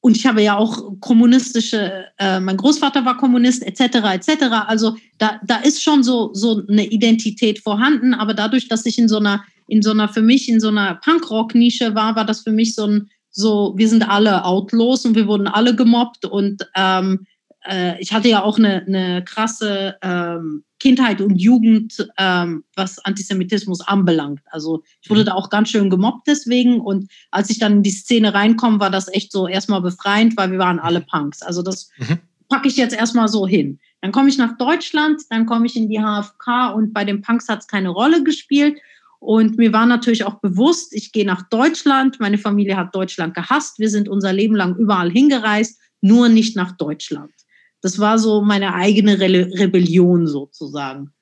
und 0.00 0.16
ich 0.16 0.26
habe 0.26 0.42
ja 0.42 0.56
auch 0.56 1.00
kommunistische, 1.00 2.06
äh, 2.18 2.38
mein 2.40 2.56
Großvater 2.56 3.04
war 3.04 3.16
Kommunist, 3.16 3.66
etc., 3.66 3.96
etc. 4.14 4.44
Also 4.66 4.96
da, 5.18 5.40
da 5.44 5.56
ist 5.58 5.82
schon 5.82 6.02
so, 6.04 6.30
so 6.34 6.62
eine 6.68 6.86
Identität 6.86 7.58
vorhanden, 7.58 8.14
aber 8.14 8.32
dadurch, 8.32 8.68
dass 8.68 8.86
ich 8.86 8.98
in 8.98 9.08
so 9.08 9.18
einer, 9.18 9.44
in 9.66 9.82
so 9.82 9.90
einer, 9.90 10.08
für 10.08 10.22
mich 10.22 10.48
in 10.48 10.60
so 10.60 10.68
einer 10.68 10.94
Punkrock-Nische 10.94 11.94
war, 11.94 12.14
war 12.14 12.24
das 12.24 12.42
für 12.42 12.52
mich 12.52 12.74
so 12.74 12.86
ein, 12.86 13.10
so, 13.30 13.74
wir 13.76 13.88
sind 13.88 14.08
alle 14.08 14.44
Outlaws 14.44 15.04
und 15.04 15.14
wir 15.14 15.26
wurden 15.26 15.48
alle 15.48 15.74
gemobbt 15.74 16.24
und 16.24 16.66
ähm, 16.74 17.26
äh, 17.66 18.00
ich 18.00 18.12
hatte 18.12 18.28
ja 18.28 18.42
auch 18.42 18.58
eine, 18.58 18.84
eine 18.86 19.24
krasse 19.24 19.96
ähm, 20.02 20.64
Kindheit 20.78 21.20
und 21.20 21.36
Jugend, 21.36 22.08
ähm, 22.18 22.64
was 22.76 22.98
Antisemitismus 23.04 23.80
anbelangt. 23.80 24.40
Also 24.50 24.82
ich 25.00 25.10
wurde 25.10 25.22
mhm. 25.22 25.26
da 25.26 25.34
auch 25.34 25.50
ganz 25.50 25.70
schön 25.70 25.90
gemobbt 25.90 26.26
deswegen. 26.26 26.80
Und 26.80 27.10
als 27.30 27.50
ich 27.50 27.58
dann 27.58 27.74
in 27.74 27.82
die 27.82 27.90
Szene 27.90 28.34
reinkomme, 28.34 28.80
war 28.80 28.90
das 28.90 29.08
echt 29.08 29.32
so 29.32 29.48
erstmal 29.48 29.82
befreiend, 29.82 30.36
weil 30.36 30.52
wir 30.52 30.58
waren 30.58 30.78
alle 30.78 31.00
Punks. 31.00 31.42
Also 31.42 31.62
das 31.62 31.90
mhm. 31.98 32.18
packe 32.48 32.68
ich 32.68 32.76
jetzt 32.76 32.94
erstmal 32.94 33.28
so 33.28 33.46
hin. 33.46 33.80
Dann 34.00 34.12
komme 34.12 34.28
ich 34.28 34.38
nach 34.38 34.56
Deutschland, 34.56 35.22
dann 35.30 35.46
komme 35.46 35.66
ich 35.66 35.76
in 35.76 35.88
die 35.88 35.98
HFK 35.98 36.72
und 36.74 36.92
bei 36.92 37.04
den 37.04 37.22
Punks 37.22 37.48
hat 37.48 37.60
es 37.60 37.66
keine 37.66 37.88
Rolle 37.88 38.22
gespielt. 38.22 38.78
Und 39.20 39.58
mir 39.58 39.72
war 39.72 39.84
natürlich 39.84 40.24
auch 40.24 40.34
bewusst, 40.34 40.94
ich 40.94 41.10
gehe 41.10 41.26
nach 41.26 41.42
Deutschland, 41.48 42.20
meine 42.20 42.38
Familie 42.38 42.76
hat 42.76 42.94
Deutschland 42.94 43.34
gehasst, 43.34 43.80
wir 43.80 43.90
sind 43.90 44.08
unser 44.08 44.32
Leben 44.32 44.54
lang 44.54 44.76
überall 44.76 45.10
hingereist, 45.10 45.80
nur 46.00 46.28
nicht 46.28 46.54
nach 46.54 46.76
Deutschland. 46.76 47.32
Das 47.80 47.98
war 47.98 48.18
so 48.18 48.42
meine 48.42 48.74
eigene 48.74 49.20
Re 49.20 49.50
Rebellion 49.58 50.26
sozusagen. 50.26 51.12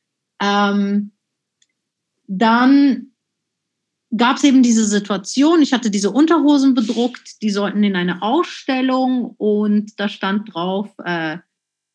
Ähm, 0.41 1.13
dann 2.27 3.13
gab 4.17 4.37
es 4.37 4.45
eben 4.45 4.63
diese 4.63 4.85
Situation, 4.85 5.63
ich 5.63 5.73
hatte 5.73 5.91
diese 5.91 6.11
Unterhosen 6.11 6.75
bedruckt, 6.75 7.43
die 7.43 7.51
sollten 7.51 7.83
in 7.85 7.97
eine 7.97 8.23
Ausstellung 8.23 9.35
und 9.37 9.99
da 9.99 10.09
stand 10.09 10.55
drauf, 10.55 10.91
äh, 11.05 11.39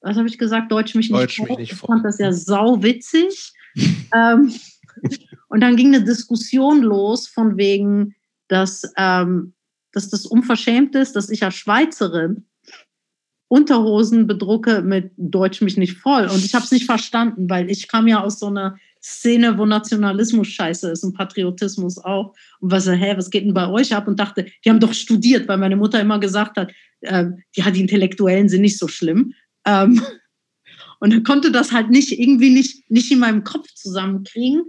was 0.02 0.18
habe 0.18 0.28
ich 0.28 0.38
gesagt, 0.38 0.72
Deutsch 0.72 0.96
mich 0.96 1.10
Deutsch 1.10 1.40
nicht, 1.40 1.50
mich 1.50 1.58
nicht 1.58 1.72
Ich 1.74 1.78
fand 1.78 2.04
das 2.04 2.18
ja 2.18 2.34
sau 2.34 2.82
witzig. 2.84 3.54
ähm, 4.14 4.54
und 5.48 5.62
dann 5.62 5.76
ging 5.76 5.94
eine 5.94 6.04
Diskussion 6.04 6.82
los 6.82 7.28
von 7.28 7.58
wegen, 7.58 8.16
dass, 8.48 8.92
ähm, 8.98 9.54
dass 9.92 10.10
das 10.10 10.26
unverschämt 10.26 10.96
ist, 10.96 11.16
dass 11.16 11.30
ich 11.30 11.44
als 11.44 11.56
Schweizerin 11.56 12.46
Unterhosen 13.52 14.28
bedrucke 14.28 14.82
mit 14.82 15.12
Deutsch 15.18 15.60
mich 15.60 15.76
nicht 15.76 15.98
voll. 15.98 16.26
Und 16.28 16.46
ich 16.46 16.56
habe 16.56 16.64
es 16.64 16.72
nicht 16.72 16.86
verstanden, 16.86 17.50
weil 17.50 17.70
ich 17.70 17.90
kam 17.90 18.08
ja 18.08 18.24
aus 18.24 18.40
so 18.40 18.48
einer 18.48 18.78
Szene, 19.04 19.58
wo 19.58 19.66
Nationalismus 19.66 20.48
scheiße 20.48 20.90
ist 20.90 21.04
und 21.04 21.18
Patriotismus 21.18 21.98
auch. 21.98 22.34
Und 22.62 22.72
was, 22.72 22.88
hä, 22.88 23.14
was 23.18 23.30
geht 23.30 23.44
denn 23.44 23.54
bei 23.54 23.68
euch 23.68 23.94
ab? 23.94 24.08
Und 24.08 24.22
dachte, 24.22 24.46
die 24.64 24.70
haben 24.70 24.80
doch 24.80 24.94
studiert, 24.94 25.50
weil 25.50 25.58
meine 25.58 25.76
Mutter 25.76 26.00
immer 26.00 26.18
gesagt 26.18 26.56
hat, 26.56 26.72
äh, 27.02 27.26
ja, 27.54 27.72
die 27.72 27.82
Intellektuellen 27.82 28.48
sind 28.48 28.62
nicht 28.62 28.80
so 28.80 28.88
schlimm. 28.88 29.34
Ähm, 29.66 30.02
und 31.02 31.12
dann 31.12 31.24
konnte 31.24 31.52
das 31.52 31.74
halt 31.74 31.90
nicht 31.90 32.18
irgendwie 32.18 32.52
nicht, 32.52 32.90
nicht 32.90 33.12
in 33.12 33.20
meinem 33.20 33.44
Kopf 33.44 33.68
zusammenkriegen. 33.74 34.64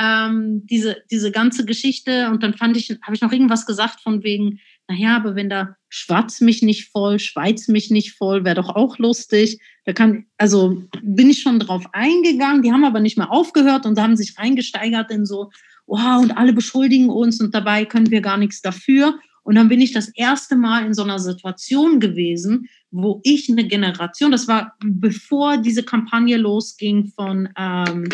Ähm, 0.00 0.64
diese, 0.64 0.96
diese 1.10 1.30
ganze 1.32 1.66
Geschichte. 1.66 2.30
Und 2.30 2.42
dann 2.42 2.54
fand 2.54 2.78
ich, 2.78 2.88
habe 3.02 3.14
ich 3.14 3.20
noch 3.20 3.30
irgendwas 3.32 3.66
gesagt 3.66 4.00
von 4.00 4.22
wegen, 4.22 4.58
naja, 4.92 5.16
aber 5.16 5.34
wenn 5.34 5.48
da 5.48 5.76
Schwarz 5.88 6.40
mich 6.40 6.62
nicht 6.62 6.90
voll, 6.90 7.18
Schweiz 7.18 7.68
mich 7.68 7.90
nicht 7.90 8.12
voll, 8.12 8.44
wäre 8.44 8.56
doch 8.56 8.74
auch 8.74 8.98
lustig. 8.98 9.58
Da 9.84 9.92
kann, 9.92 10.26
also 10.36 10.82
bin 11.02 11.30
ich 11.30 11.40
schon 11.40 11.58
drauf 11.58 11.84
eingegangen, 11.92 12.62
die 12.62 12.72
haben 12.72 12.84
aber 12.84 13.00
nicht 13.00 13.16
mehr 13.16 13.32
aufgehört 13.32 13.86
und 13.86 13.98
haben 13.98 14.16
sich 14.16 14.38
reingesteigert 14.38 15.10
in 15.10 15.24
so, 15.24 15.50
wow, 15.86 16.22
und 16.22 16.36
alle 16.36 16.52
beschuldigen 16.52 17.08
uns 17.08 17.40
und 17.40 17.54
dabei 17.54 17.84
können 17.84 18.10
wir 18.10 18.20
gar 18.20 18.36
nichts 18.36 18.60
dafür. 18.60 19.18
Und 19.44 19.56
dann 19.56 19.68
bin 19.68 19.80
ich 19.80 19.92
das 19.92 20.08
erste 20.08 20.56
Mal 20.56 20.86
in 20.86 20.94
so 20.94 21.02
einer 21.02 21.18
Situation 21.18 21.98
gewesen, 21.98 22.68
wo 22.90 23.20
ich 23.24 23.50
eine 23.50 23.66
Generation, 23.66 24.30
das 24.30 24.46
war 24.46 24.76
bevor 24.84 25.56
diese 25.56 25.82
Kampagne 25.82 26.36
losging 26.36 27.08
von 27.08 27.48
ähm, 27.58 28.08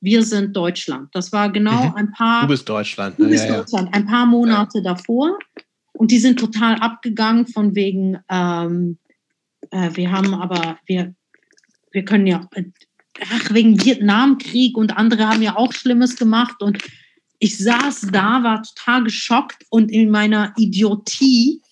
Wir 0.00 0.22
sind 0.22 0.54
Deutschland. 0.54 1.08
Das 1.12 1.32
war 1.32 1.50
genau 1.50 1.86
mhm. 1.86 1.94
ein 1.94 2.12
paar. 2.12 2.42
Du 2.42 2.48
bist 2.48 2.68
Deutschland. 2.68 3.18
Du 3.18 3.26
bist 3.28 3.46
ja, 3.46 3.56
Deutschland. 3.56 3.88
Ja. 3.88 3.94
Ein 3.94 4.06
paar 4.06 4.26
Monate 4.26 4.78
ja. 4.78 4.84
davor. 4.84 5.38
Und 5.96 6.10
die 6.10 6.18
sind 6.18 6.38
total 6.38 6.76
abgegangen 6.76 7.46
von 7.46 7.74
wegen, 7.74 8.18
ähm, 8.28 8.98
äh, 9.70 9.90
wir 9.94 10.10
haben 10.10 10.34
aber, 10.34 10.78
wir, 10.86 11.14
wir 11.92 12.04
können 12.04 12.26
ja, 12.26 12.48
ach, 13.20 13.54
wegen 13.54 13.82
Vietnamkrieg 13.82 14.76
und 14.76 14.96
andere 14.96 15.28
haben 15.28 15.42
ja 15.42 15.56
auch 15.56 15.72
Schlimmes 15.72 16.16
gemacht. 16.16 16.62
Und 16.62 16.78
ich 17.38 17.58
saß 17.58 18.08
da, 18.12 18.42
war 18.42 18.62
total 18.62 19.04
geschockt 19.04 19.64
und 19.70 19.90
in 19.90 20.10
meiner 20.10 20.52
Idiotie 20.56 21.62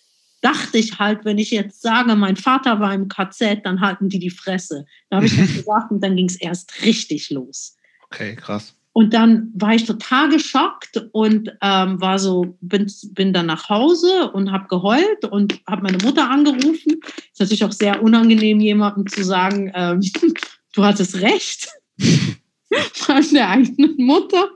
dachte 0.41 0.79
ich 0.79 0.99
halt, 0.99 1.25
wenn 1.25 1.39
ich 1.39 1.51
jetzt 1.51 1.83
sage, 1.83 2.15
mein 2.17 2.37
Vater 2.37 2.81
war 2.81 2.93
im 2.93 3.09
KZ, 3.09 3.65
dann 3.65 3.81
halten 3.81 4.09
die 4.09 4.19
die 4.19 4.31
Fresse. 4.31 4.85
Da 5.09 5.17
habe 5.17 5.27
ich 5.27 5.37
das 5.37 5.53
gesagt 5.57 5.91
und 5.91 6.03
dann 6.03 6.17
ging 6.17 6.29
es 6.29 6.37
erst 6.37 6.83
richtig 6.85 7.31
los. 7.31 7.77
Okay, 8.07 8.37
krass. 8.37 8.75
Und 8.95 9.15
dann 9.15 9.51
war 9.55 9.75
ich 9.75 9.85
total 9.87 10.29
geschockt 10.29 11.03
und 11.13 11.51
ähm, 11.63 12.01
war 12.01 12.19
so, 12.19 12.59
bin, 12.61 12.91
bin 13.13 13.33
dann 13.33 13.47
nach 13.47 13.71
Hause 13.71 14.31
und 14.33 14.53
habe 14.53 14.69
geheult 14.69 15.25
und 15.31 15.61
habe 15.67 15.83
meine 15.83 15.99
Mutter 15.99 16.31
angerufen. 16.31 17.01
Ist 17.33 17.41
natürlich 17.41 17.65
auch 17.65 17.73
sehr 17.73 18.03
unangenehm, 18.03 18.61
jemandem 18.61 19.07
zu 19.07 19.25
sagen, 19.25 19.73
ähm, 19.75 20.03
du 20.75 20.85
hattest 20.85 21.21
recht. 21.23 21.69
Von 22.93 23.25
der 23.33 23.49
eigenen 23.51 23.97
Mutter. 23.97 24.49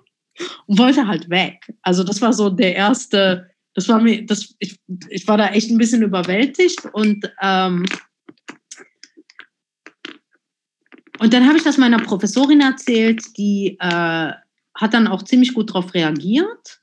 Und 0.67 0.79
wollte 0.79 1.07
halt 1.07 1.31
weg. 1.31 1.73
Also 1.81 2.05
das 2.05 2.21
war 2.21 2.35
so 2.35 2.51
der 2.51 2.77
erste, 2.77 3.49
das 3.73 3.89
war 3.89 4.01
mir, 4.01 4.27
das, 4.27 4.55
ich, 4.59 4.79
ich 5.09 5.27
war 5.27 5.39
da 5.39 5.49
echt 5.49 5.71
ein 5.71 5.79
bisschen 5.79 6.03
überwältigt 6.03 6.87
und 6.93 7.31
ähm, 7.41 7.87
Und 11.19 11.33
dann 11.33 11.47
habe 11.47 11.57
ich 11.57 11.65
das 11.65 11.79
meiner 11.79 11.99
Professorin 11.99 12.61
erzählt, 12.61 13.23
die 13.37 13.77
äh, 13.81 14.33
hat 14.75 14.95
dann 14.95 15.07
auch 15.07 15.23
ziemlich 15.23 15.55
gut 15.55 15.71
darauf 15.71 15.95
reagiert. 15.95 16.81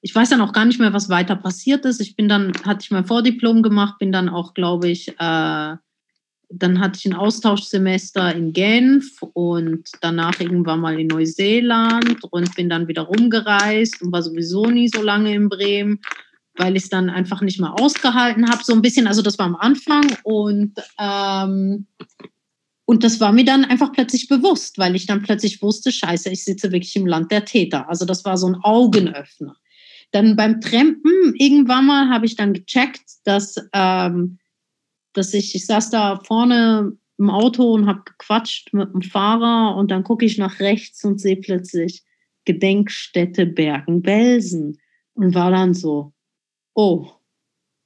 ich 0.00 0.14
weiß 0.14 0.30
dann 0.30 0.40
auch 0.40 0.52
gar 0.52 0.64
nicht 0.64 0.80
mehr, 0.80 0.92
was 0.92 1.08
weiter 1.08 1.36
passiert 1.36 1.84
ist. 1.84 2.00
Ich 2.00 2.16
bin 2.16 2.28
dann, 2.28 2.52
hatte 2.64 2.80
ich 2.82 2.90
mein 2.90 3.04
Vordiplom 3.04 3.62
gemacht, 3.62 3.98
bin 3.98 4.10
dann 4.10 4.28
auch, 4.28 4.54
glaube 4.54 4.88
ich, 4.88 5.08
äh, 5.08 5.76
dann 6.54 6.80
hatte 6.80 6.98
ich 6.98 7.06
ein 7.06 7.14
Austauschsemester 7.14 8.34
in 8.34 8.52
Genf 8.52 9.22
und 9.32 9.88
danach 10.00 10.38
irgendwann 10.40 10.80
mal 10.80 10.98
in 10.98 11.06
Neuseeland 11.06 12.22
und 12.30 12.54
bin 12.56 12.68
dann 12.68 12.88
wieder 12.88 13.02
rumgereist 13.02 14.02
und 14.02 14.12
war 14.12 14.22
sowieso 14.22 14.66
nie 14.66 14.88
so 14.88 15.02
lange 15.02 15.34
in 15.34 15.48
Bremen, 15.48 16.00
weil 16.56 16.76
ich 16.76 16.84
es 16.84 16.90
dann 16.90 17.08
einfach 17.08 17.40
nicht 17.40 17.60
mehr 17.60 17.72
ausgehalten 17.78 18.50
habe. 18.50 18.62
So 18.64 18.74
ein 18.74 18.82
bisschen, 18.82 19.06
also 19.06 19.22
das 19.22 19.38
war 19.38 19.46
am 19.46 19.56
Anfang 19.56 20.04
und, 20.24 20.74
ähm, 20.98 21.86
und 22.84 23.04
das 23.04 23.20
war 23.20 23.32
mir 23.32 23.44
dann 23.44 23.64
einfach 23.64 23.92
plötzlich 23.92 24.28
bewusst, 24.28 24.78
weil 24.78 24.96
ich 24.96 25.06
dann 25.06 25.22
plötzlich 25.22 25.62
wusste, 25.62 25.92
scheiße, 25.92 26.30
ich 26.30 26.44
sitze 26.44 26.72
wirklich 26.72 26.96
im 26.96 27.06
Land 27.06 27.30
der 27.30 27.44
Täter. 27.44 27.88
Also 27.88 28.04
das 28.04 28.24
war 28.24 28.36
so 28.36 28.48
ein 28.48 28.56
Augenöffner. 28.56 29.56
Dann 30.10 30.36
beim 30.36 30.60
Trampen, 30.60 31.34
irgendwann 31.34 31.86
mal 31.86 32.10
habe 32.10 32.26
ich 32.26 32.36
dann 32.36 32.52
gecheckt, 32.52 33.04
dass 33.24 33.56
ähm, 33.72 34.38
dass 35.12 35.34
ich, 35.34 35.54
ich 35.54 35.66
saß 35.66 35.90
da 35.90 36.20
vorne 36.24 36.96
im 37.18 37.30
Auto 37.30 37.72
und 37.72 37.86
habe 37.86 38.02
gequatscht 38.04 38.72
mit 38.72 38.92
dem 38.92 39.02
Fahrer 39.02 39.76
und 39.76 39.90
dann 39.90 40.04
gucke 40.04 40.24
ich 40.24 40.38
nach 40.38 40.60
rechts 40.60 41.04
und 41.04 41.20
sehe 41.20 41.36
plötzlich 41.36 42.02
Gedenkstätte 42.44 43.46
Bergen-Belsen 43.46 44.78
und 45.14 45.34
war 45.34 45.50
dann 45.50 45.74
so, 45.74 46.12
oh, 46.74 47.10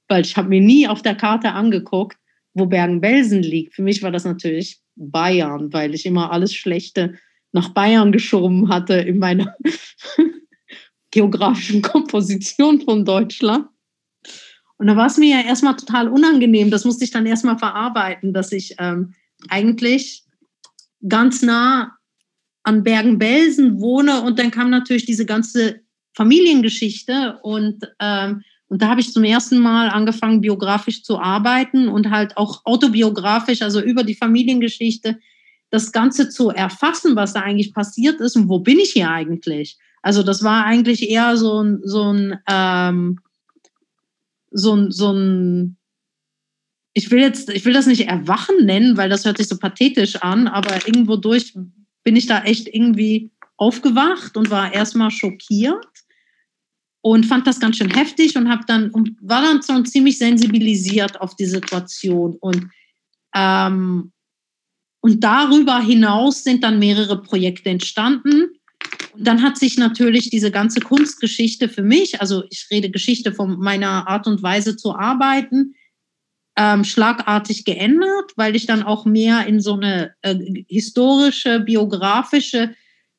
weil 0.08 0.24
ich 0.24 0.36
habe 0.36 0.48
mir 0.48 0.60
nie 0.60 0.88
auf 0.88 1.02
der 1.02 1.16
Karte 1.16 1.52
angeguckt, 1.52 2.16
wo 2.54 2.66
Bergen-Belsen 2.66 3.42
liegt. 3.42 3.74
Für 3.74 3.82
mich 3.82 4.02
war 4.02 4.12
das 4.12 4.24
natürlich 4.24 4.80
Bayern, 4.96 5.72
weil 5.72 5.94
ich 5.94 6.06
immer 6.06 6.32
alles 6.32 6.54
Schlechte 6.54 7.14
nach 7.52 7.70
Bayern 7.70 8.12
geschoben 8.12 8.68
hatte 8.68 8.94
in 8.94 9.18
meiner 9.18 9.54
geografischen 11.10 11.82
Komposition 11.82 12.80
von 12.80 13.04
Deutschland. 13.04 13.68
Und 14.78 14.88
da 14.88 14.96
war 14.96 15.06
es 15.06 15.16
mir 15.16 15.38
ja 15.38 15.46
erstmal 15.46 15.76
total 15.76 16.08
unangenehm. 16.08 16.70
Das 16.70 16.84
musste 16.84 17.04
ich 17.04 17.10
dann 17.10 17.24
erstmal 17.26 17.58
verarbeiten, 17.58 18.34
dass 18.34 18.52
ich 18.52 18.74
ähm, 18.78 19.14
eigentlich 19.48 20.24
ganz 21.08 21.42
nah 21.42 21.96
an 22.62 22.82
Bergen-Belsen 22.82 23.80
wohne. 23.80 24.22
Und 24.22 24.38
dann 24.38 24.50
kam 24.50 24.70
natürlich 24.70 25.06
diese 25.06 25.24
ganze 25.24 25.80
Familiengeschichte. 26.14 27.38
Und, 27.42 27.88
ähm, 28.00 28.42
und 28.68 28.82
da 28.82 28.88
habe 28.88 29.00
ich 29.00 29.12
zum 29.12 29.24
ersten 29.24 29.58
Mal 29.58 29.90
angefangen, 29.90 30.40
biografisch 30.40 31.02
zu 31.02 31.18
arbeiten 31.18 31.88
und 31.88 32.10
halt 32.10 32.36
auch 32.36 32.64
autobiografisch, 32.64 33.62
also 33.62 33.80
über 33.80 34.02
die 34.02 34.14
Familiengeschichte, 34.14 35.18
das 35.70 35.92
Ganze 35.92 36.28
zu 36.28 36.50
erfassen, 36.50 37.16
was 37.16 37.32
da 37.32 37.40
eigentlich 37.40 37.72
passiert 37.72 38.20
ist 38.20 38.36
und 38.36 38.48
wo 38.48 38.60
bin 38.60 38.78
ich 38.78 38.92
hier 38.92 39.10
eigentlich. 39.10 39.78
Also 40.02 40.22
das 40.22 40.42
war 40.42 40.64
eigentlich 40.64 41.08
eher 41.10 41.36
so 41.36 41.62
ein, 41.62 41.80
so 41.84 42.12
ein 42.12 42.38
ähm, 42.48 43.18
so 44.50 44.74
ein, 44.74 44.90
so 44.90 45.12
ein, 45.12 45.76
ich 46.92 47.10
will 47.10 47.20
jetzt, 47.20 47.50
ich 47.50 47.64
will 47.64 47.72
das 47.72 47.86
nicht 47.86 48.08
Erwachen 48.08 48.64
nennen, 48.64 48.96
weil 48.96 49.08
das 49.08 49.24
hört 49.24 49.36
sich 49.36 49.48
so 49.48 49.58
pathetisch 49.58 50.16
an, 50.16 50.48
aber 50.48 50.86
irgendwo 50.86 51.16
durch 51.16 51.54
bin 52.04 52.16
ich 52.16 52.26
da 52.26 52.42
echt 52.42 52.68
irgendwie 52.68 53.30
aufgewacht 53.56 54.36
und 54.36 54.50
war 54.50 54.72
erstmal 54.72 55.10
schockiert 55.10 55.86
und 57.06 57.24
fand 57.24 57.46
das 57.46 57.60
ganz 57.60 57.76
schön 57.76 57.94
heftig 57.94 58.36
und 58.36 58.48
habe 58.48 58.64
dann 58.66 58.90
und 58.90 59.12
war 59.20 59.40
dann 59.40 59.62
so 59.62 59.80
ziemlich 59.82 60.18
sensibilisiert 60.18 61.20
auf 61.20 61.36
die 61.36 61.46
Situation. 61.46 62.36
Und 62.40 62.66
ähm, 63.32 64.10
und 64.98 65.22
darüber 65.22 65.78
hinaus 65.78 66.42
sind 66.42 66.64
dann 66.64 66.80
mehrere 66.80 67.22
Projekte 67.22 67.70
entstanden. 67.70 68.48
Dann 69.16 69.40
hat 69.40 69.56
sich 69.56 69.78
natürlich 69.78 70.30
diese 70.30 70.50
ganze 70.50 70.80
Kunstgeschichte 70.80 71.68
für 71.68 71.84
mich, 71.84 72.20
also 72.20 72.42
ich 72.50 72.66
rede 72.72 72.90
Geschichte 72.90 73.32
von 73.32 73.56
meiner 73.60 74.08
Art 74.08 74.26
und 74.26 74.42
Weise 74.42 74.76
zu 74.76 74.96
arbeiten, 74.96 75.76
ähm, 76.56 76.82
schlagartig 76.82 77.64
geändert, 77.64 78.32
weil 78.34 78.56
ich 78.56 78.66
dann 78.66 78.82
auch 78.82 79.04
mehr 79.04 79.46
in 79.46 79.60
so 79.60 79.74
eine 79.74 80.12
äh, 80.22 80.34
historische, 80.66 81.60
biografische 81.60 82.74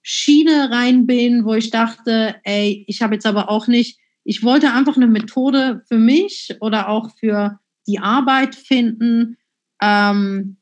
Schiene 0.10 0.72
rein 0.72 1.06
bin, 1.06 1.44
wo 1.44 1.54
ich 1.54 1.70
dachte, 1.70 2.38
ey, 2.46 2.86
ich 2.88 3.02
habe 3.02 3.16
jetzt 3.16 3.26
aber 3.26 3.50
auch 3.50 3.68
nicht, 3.68 4.00
ich 4.24 4.42
wollte 4.42 4.72
einfach 4.72 4.96
eine 4.96 5.08
Methode 5.08 5.84
für 5.90 5.98
mich 5.98 6.56
oder 6.62 6.88
auch 6.88 7.10
für 7.20 7.60
die 7.88 8.00
Arbeit 8.00 8.56
finden, 8.56 9.36
ähm, 9.82 10.62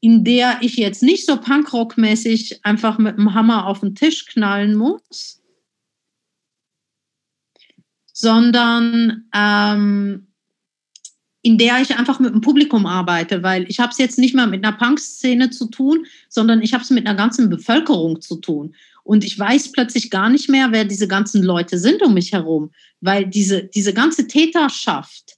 in 0.00 0.24
der 0.24 0.60
ich 0.62 0.76
jetzt 0.76 1.02
nicht 1.02 1.26
so 1.26 1.34
Punkrock-mäßig 1.34 2.60
einfach 2.62 2.96
mit 2.96 3.18
dem 3.18 3.34
Hammer 3.34 3.66
auf 3.66 3.80
den 3.80 3.94
Tisch 3.94 4.24
knallen 4.24 4.74
muss, 4.74 5.42
sondern 8.14 9.28
ähm, 9.34 10.25
in 11.46 11.58
der 11.58 11.80
ich 11.80 11.96
einfach 11.96 12.18
mit 12.18 12.34
dem 12.34 12.40
Publikum 12.40 12.86
arbeite, 12.86 13.44
weil 13.44 13.70
ich 13.70 13.78
habe 13.78 13.92
es 13.92 13.98
jetzt 13.98 14.18
nicht 14.18 14.34
mal 14.34 14.48
mit 14.48 14.64
einer 14.64 14.76
Punk-Szene 14.76 15.50
zu 15.50 15.66
tun, 15.66 16.04
sondern 16.28 16.60
ich 16.60 16.74
habe 16.74 16.82
es 16.82 16.90
mit 16.90 17.06
einer 17.06 17.16
ganzen 17.16 17.48
Bevölkerung 17.48 18.20
zu 18.20 18.40
tun. 18.40 18.74
Und 19.04 19.22
ich 19.22 19.38
weiß 19.38 19.70
plötzlich 19.70 20.10
gar 20.10 20.28
nicht 20.28 20.48
mehr, 20.48 20.72
wer 20.72 20.84
diese 20.84 21.06
ganzen 21.06 21.44
Leute 21.44 21.78
sind 21.78 22.02
um 22.02 22.14
mich 22.14 22.32
herum, 22.32 22.72
weil 23.00 23.26
diese, 23.26 23.62
diese 23.62 23.94
ganze 23.94 24.26
Täterschaft 24.26 25.36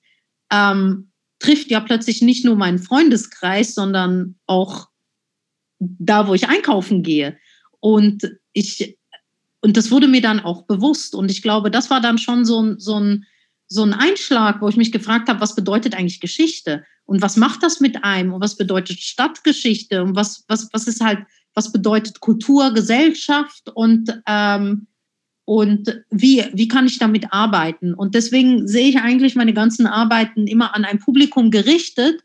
ähm, 0.50 1.10
trifft 1.40 1.70
ja 1.70 1.80
plötzlich 1.80 2.22
nicht 2.22 2.42
nur 2.42 2.56
meinen 2.56 2.78
Freundeskreis, 2.78 3.74
sondern 3.74 4.36
auch 4.46 4.88
da, 5.78 6.26
wo 6.26 6.32
ich 6.32 6.48
einkaufen 6.48 7.02
gehe. 7.02 7.36
Und 7.80 8.32
ich, 8.54 8.96
und 9.60 9.76
das 9.76 9.90
wurde 9.90 10.08
mir 10.08 10.22
dann 10.22 10.40
auch 10.40 10.62
bewusst. 10.62 11.14
Und 11.14 11.30
ich 11.30 11.42
glaube, 11.42 11.70
das 11.70 11.90
war 11.90 12.00
dann 12.00 12.16
schon 12.16 12.46
so 12.46 12.78
so 12.78 12.98
ein, 12.98 13.26
so 13.68 13.82
ein 13.82 13.92
Einschlag, 13.92 14.60
wo 14.60 14.68
ich 14.68 14.76
mich 14.76 14.92
gefragt 14.92 15.28
habe, 15.28 15.40
was 15.40 15.54
bedeutet 15.54 15.94
eigentlich 15.94 16.20
Geschichte? 16.20 16.84
Und 17.04 17.22
was 17.22 17.36
macht 17.36 17.62
das 17.62 17.80
mit 17.80 18.02
einem? 18.04 18.32
Und 18.32 18.40
was 18.40 18.56
bedeutet 18.56 18.98
Stadtgeschichte? 18.98 20.02
Und 20.02 20.16
was, 20.16 20.44
was, 20.48 20.68
was 20.72 20.86
ist 20.86 21.02
halt, 21.02 21.20
was 21.54 21.72
bedeutet 21.72 22.20
Kultur, 22.20 22.72
Gesellschaft? 22.72 23.68
Und 23.74 24.20
ähm, 24.26 24.86
und 25.48 26.04
wie, 26.10 26.44
wie 26.52 26.68
kann 26.68 26.86
ich 26.86 26.98
damit 26.98 27.32
arbeiten? 27.32 27.94
Und 27.94 28.14
deswegen 28.14 28.68
sehe 28.68 28.86
ich 28.86 28.98
eigentlich 28.98 29.34
meine 29.34 29.54
ganzen 29.54 29.86
Arbeiten 29.86 30.46
immer 30.46 30.74
an 30.74 30.84
ein 30.84 30.98
Publikum 30.98 31.50
gerichtet. 31.50 32.20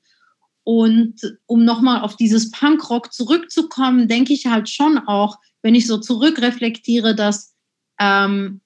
Und 0.65 1.15
um 1.45 1.63
nochmal 1.63 2.01
auf 2.01 2.17
dieses 2.17 2.51
Punkrock 2.51 3.13
zurückzukommen, 3.13 4.09
denke 4.09 4.33
ich 4.33 4.47
halt 4.47 4.67
schon 4.67 4.97
auch, 4.97 5.37
wenn 5.61 5.73
ich 5.73 5.87
so 5.87 5.99
zurückreflektiere, 5.99 7.15
dass 7.15 7.55
ähm, 7.97 8.59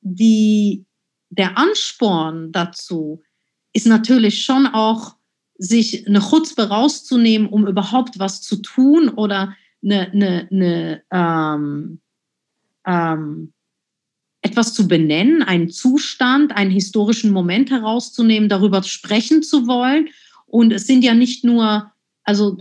die, 0.00 0.84
der 1.36 1.58
Ansporn 1.58 2.52
dazu 2.52 3.22
ist 3.72 3.86
natürlich 3.86 4.44
schon 4.44 4.66
auch, 4.66 5.16
sich 5.56 6.06
eine 6.06 6.20
Chutzpe 6.20 6.68
rauszunehmen, 6.68 7.48
um 7.48 7.66
überhaupt 7.66 8.18
was 8.18 8.42
zu 8.42 8.56
tun 8.56 9.08
oder 9.08 9.54
eine, 9.82 10.10
eine, 10.10 10.48
eine 10.50 11.02
ähm, 11.12 12.00
ähm, 12.86 13.52
etwas 14.42 14.74
zu 14.74 14.88
benennen, 14.88 15.42
einen 15.42 15.70
Zustand, 15.70 16.52
einen 16.52 16.70
historischen 16.70 17.30
Moment 17.30 17.70
herauszunehmen, 17.70 18.48
darüber 18.48 18.82
sprechen 18.82 19.42
zu 19.42 19.66
wollen. 19.66 20.08
Und 20.46 20.72
es 20.72 20.86
sind 20.86 21.02
ja 21.02 21.14
nicht 21.14 21.44
nur, 21.44 21.90
also, 22.24 22.58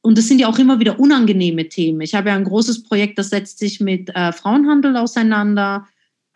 und 0.00 0.16
es 0.16 0.28
sind 0.28 0.40
ja 0.40 0.48
auch 0.48 0.58
immer 0.58 0.80
wieder 0.80 0.98
unangenehme 0.98 1.68
Themen. 1.68 2.00
Ich 2.00 2.14
habe 2.14 2.30
ja 2.30 2.36
ein 2.36 2.44
großes 2.44 2.84
Projekt, 2.84 3.18
das 3.18 3.30
setzt 3.30 3.58
sich 3.58 3.80
mit 3.80 4.08
äh, 4.14 4.32
Frauenhandel 4.32 4.96
auseinander, 4.96 5.86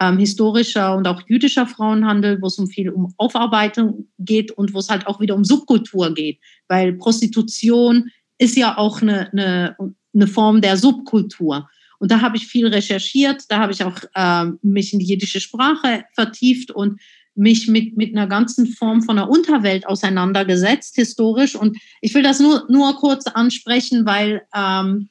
ähm, 0.02 0.18
historischer 0.18 0.96
und 0.96 1.06
auch 1.06 1.22
jüdischer 1.28 1.66
Frauenhandel, 1.66 2.40
wo 2.42 2.46
es 2.46 2.58
um 2.58 2.66
viel 2.66 2.90
um 2.90 3.14
Aufarbeitung 3.18 4.08
geht 4.18 4.50
und 4.50 4.74
wo 4.74 4.78
es 4.78 4.88
halt 4.88 5.06
auch 5.06 5.20
wieder 5.20 5.36
um 5.36 5.44
Subkultur 5.44 6.12
geht, 6.12 6.40
weil 6.68 6.94
Prostitution 6.94 8.10
ist 8.38 8.56
ja 8.56 8.76
auch 8.76 9.00
eine, 9.00 9.30
eine, 9.30 9.76
eine 10.12 10.26
Form 10.26 10.60
der 10.60 10.76
Subkultur. 10.76 11.68
Und 12.00 12.10
da 12.10 12.20
habe 12.20 12.36
ich 12.36 12.48
viel 12.48 12.66
recherchiert, 12.66 13.44
da 13.48 13.60
habe 13.60 13.72
ich 13.72 13.84
auch 13.84 13.98
äh, 14.14 14.46
mich 14.62 14.92
in 14.92 14.98
die 14.98 15.06
jiddische 15.06 15.40
Sprache 15.40 16.04
vertieft 16.14 16.72
und 16.72 17.00
mich 17.34 17.68
mit, 17.68 17.96
mit 17.96 18.14
einer 18.14 18.26
ganzen 18.26 18.66
Form 18.66 19.02
von 19.02 19.16
der 19.16 19.30
Unterwelt 19.30 19.86
auseinandergesetzt, 19.86 20.96
historisch. 20.96 21.54
Und 21.54 21.78
ich 22.00 22.12
will 22.12 22.22
das 22.22 22.40
nur, 22.40 22.66
nur 22.68 22.96
kurz 22.96 23.26
ansprechen, 23.26 24.04
weil, 24.04 24.42
ähm, 24.54 25.08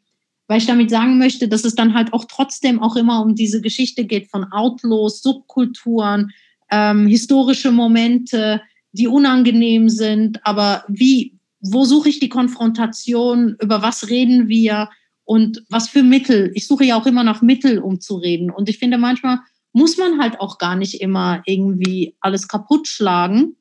weil 0.51 0.57
ich 0.57 0.65
damit 0.65 0.89
sagen 0.89 1.17
möchte, 1.17 1.47
dass 1.47 1.63
es 1.63 1.75
dann 1.75 1.93
halt 1.93 2.11
auch 2.11 2.25
trotzdem 2.25 2.81
auch 2.81 2.97
immer 2.97 3.21
um 3.23 3.35
diese 3.35 3.61
Geschichte 3.61 4.03
geht 4.03 4.29
von 4.29 4.43
Outlaws, 4.51 5.21
Subkulturen, 5.21 6.31
ähm, 6.69 7.07
historische 7.07 7.71
Momente, 7.71 8.61
die 8.91 9.07
unangenehm 9.07 9.87
sind. 9.87 10.45
Aber 10.45 10.83
wie, 10.89 11.39
wo 11.61 11.85
suche 11.85 12.09
ich 12.09 12.19
die 12.19 12.27
Konfrontation? 12.27 13.55
Über 13.61 13.81
was 13.81 14.09
reden 14.09 14.49
wir? 14.49 14.89
und 15.23 15.63
was 15.69 15.87
für 15.87 16.03
Mittel. 16.03 16.51
Ich 16.55 16.67
suche 16.67 16.83
ja 16.83 16.99
auch 16.99 17.05
immer 17.05 17.23
nach 17.23 17.41
Mittel, 17.41 17.79
um 17.79 18.01
zu 18.01 18.17
reden. 18.17 18.51
Und 18.51 18.67
ich 18.67 18.79
finde, 18.79 18.97
manchmal 18.97 19.39
muss 19.71 19.97
man 19.97 20.19
halt 20.19 20.41
auch 20.41 20.57
gar 20.57 20.75
nicht 20.75 20.99
immer 20.99 21.41
irgendwie 21.45 22.17
alles 22.19 22.49
kaputt 22.49 22.89
schlagen, 22.89 23.55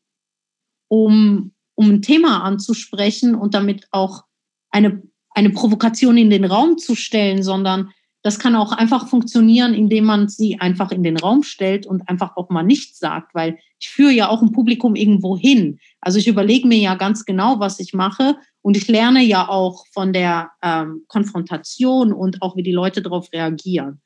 um, 0.89 1.53
um 1.77 1.91
ein 1.91 2.03
Thema 2.03 2.43
anzusprechen 2.43 3.37
und 3.37 3.55
damit 3.55 3.87
auch 3.93 4.25
eine, 4.71 5.01
eine 5.31 5.51
Provokation 5.51 6.17
in 6.17 6.31
den 6.31 6.45
Raum 6.45 6.79
zu 6.79 6.95
stellen, 6.95 7.43
sondern 7.43 7.91
das 8.23 8.39
kann 8.39 8.55
auch 8.55 8.73
einfach 8.73 9.09
funktionieren, 9.09 9.73
indem 9.73 10.05
man 10.05 10.29
sie 10.29 10.61
einfach 10.61 10.93
in 10.93 11.03
den 11.03 11.17
Raum 11.17 11.43
stellt 11.43 11.87
und 11.87 12.07
einfach 12.09 12.37
auch 12.37 12.51
mal 12.51 12.63
nichts 12.63 12.99
sagt, 12.99 13.35
weil 13.35 13.59
ich 13.79 13.89
führe 13.89 14.13
ja 14.13 14.29
auch 14.29 14.43
ein 14.43 14.53
Publikum 14.53 14.95
irgendwo 14.95 15.39
hin. 15.39 15.79
Also 16.03 16.19
ich 16.19 16.29
überlege 16.29 16.69
mir 16.69 16.79
ja 16.79 16.97
ganz 16.97 17.25
genau, 17.25 17.61
was 17.61 17.81
ich 17.81 17.95
mache 17.95 18.37
und 18.61 18.77
ich 18.77 18.89
lerne 18.89 19.25
ja 19.25 19.49
auch 19.49 19.87
von 19.93 20.13
der 20.13 20.51
ähm, 20.63 21.05
Konfrontation 21.09 22.13
und 22.13 22.43
auch 22.43 22.57
wie 22.57 22.63
die 22.63 22.73
Leute 22.73 23.01
darauf 23.01 23.33
reagieren. 23.33 24.03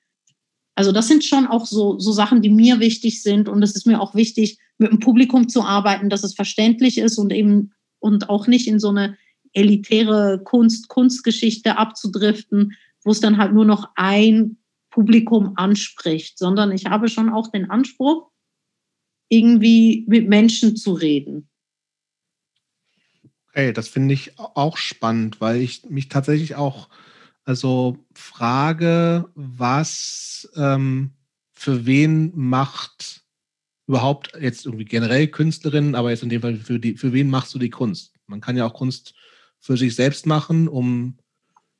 Also 0.76 0.92
das 0.92 1.08
sind 1.08 1.24
schon 1.24 1.46
auch 1.46 1.66
so, 1.66 1.98
so 1.98 2.12
Sachen, 2.12 2.40
die 2.40 2.50
mir 2.50 2.78
wichtig 2.78 3.22
sind 3.22 3.48
und 3.48 3.62
es 3.62 3.74
ist 3.74 3.86
mir 3.86 4.00
auch 4.00 4.14
wichtig, 4.14 4.58
mit 4.78 4.90
dem 4.90 5.00
Publikum 5.00 5.48
zu 5.48 5.62
arbeiten, 5.62 6.08
dass 6.08 6.24
es 6.24 6.34
verständlich 6.34 6.98
ist 6.98 7.18
und 7.18 7.32
eben 7.32 7.72
und 7.98 8.28
auch 8.28 8.46
nicht 8.46 8.68
in 8.68 8.78
so 8.78 8.90
eine 8.90 9.16
elitäre 9.54 10.40
Kunst, 10.44 10.88
Kunstgeschichte 10.88 11.78
abzudriften, 11.78 12.76
wo 13.02 13.10
es 13.10 13.20
dann 13.20 13.38
halt 13.38 13.52
nur 13.52 13.64
noch 13.64 13.90
ein 13.94 14.58
Publikum 14.90 15.54
anspricht, 15.56 16.38
sondern 16.38 16.72
ich 16.72 16.86
habe 16.86 17.08
schon 17.08 17.28
auch 17.28 17.48
den 17.48 17.70
Anspruch, 17.70 18.30
irgendwie 19.28 20.04
mit 20.06 20.28
Menschen 20.28 20.76
zu 20.76 20.92
reden. 20.92 21.48
Okay, 23.48 23.72
das 23.72 23.88
finde 23.88 24.14
ich 24.14 24.38
auch 24.38 24.76
spannend, 24.76 25.40
weil 25.40 25.60
ich 25.60 25.84
mich 25.88 26.08
tatsächlich 26.08 26.56
auch 26.56 26.88
also 27.44 27.98
frage, 28.14 29.28
was 29.34 30.50
ähm, 30.56 31.12
für 31.52 31.86
wen 31.86 32.32
macht 32.34 33.22
überhaupt 33.86 34.32
jetzt 34.40 34.64
irgendwie 34.64 34.86
generell 34.86 35.28
Künstlerinnen, 35.28 35.94
aber 35.94 36.10
jetzt 36.10 36.22
in 36.22 36.30
dem 36.30 36.40
Fall 36.40 36.56
für, 36.56 36.80
die, 36.80 36.96
für 36.96 37.12
wen 37.12 37.28
machst 37.28 37.54
du 37.54 37.58
die 37.58 37.70
Kunst? 37.70 38.14
Man 38.26 38.40
kann 38.40 38.56
ja 38.56 38.66
auch 38.66 38.74
Kunst 38.74 39.14
für 39.64 39.78
sich 39.78 39.94
selbst 39.94 40.26
machen, 40.26 40.68
um 40.68 41.16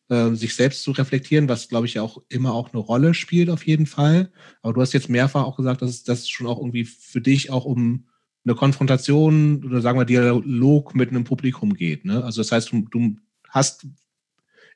äh, 0.09 0.31
sich 0.31 0.55
selbst 0.55 0.83
zu 0.83 0.93
reflektieren, 0.93 1.51
was, 1.51 1.69
glaube 1.69 1.87
ich, 1.87 1.95
ja 1.95 2.03
auch 2.03 2.23
immer 2.31 2.55
auch 2.55 2.73
eine 2.73 2.81
Rolle 2.81 3.13
spielt, 3.13 3.51
auf 3.51 3.67
jeden 3.67 3.85
Fall. 3.85 4.33
Aber 4.63 4.73
du 4.73 4.81
hast 4.81 4.95
jetzt 4.95 5.11
mehrfach 5.11 5.45
auch 5.45 5.59
gesagt, 5.59 5.83
dass 5.83 6.03
das 6.03 6.27
schon 6.27 6.47
auch 6.47 6.57
irgendwie 6.57 6.87
für 6.87 7.21
dich 7.21 7.51
auch 7.51 7.67
um 7.67 8.07
eine 8.47 8.55
Konfrontation 8.55 9.63
oder 9.67 9.83
sagen 9.83 9.99
wir 9.99 10.07
Dialog 10.07 10.95
mit 10.95 11.11
einem 11.11 11.25
Publikum 11.25 11.75
geht. 11.75 12.07
Ne? 12.07 12.25
Also 12.25 12.41
das 12.41 12.53
heißt, 12.53 12.73
du, 12.73 12.87
du 12.91 13.17
hast 13.51 13.87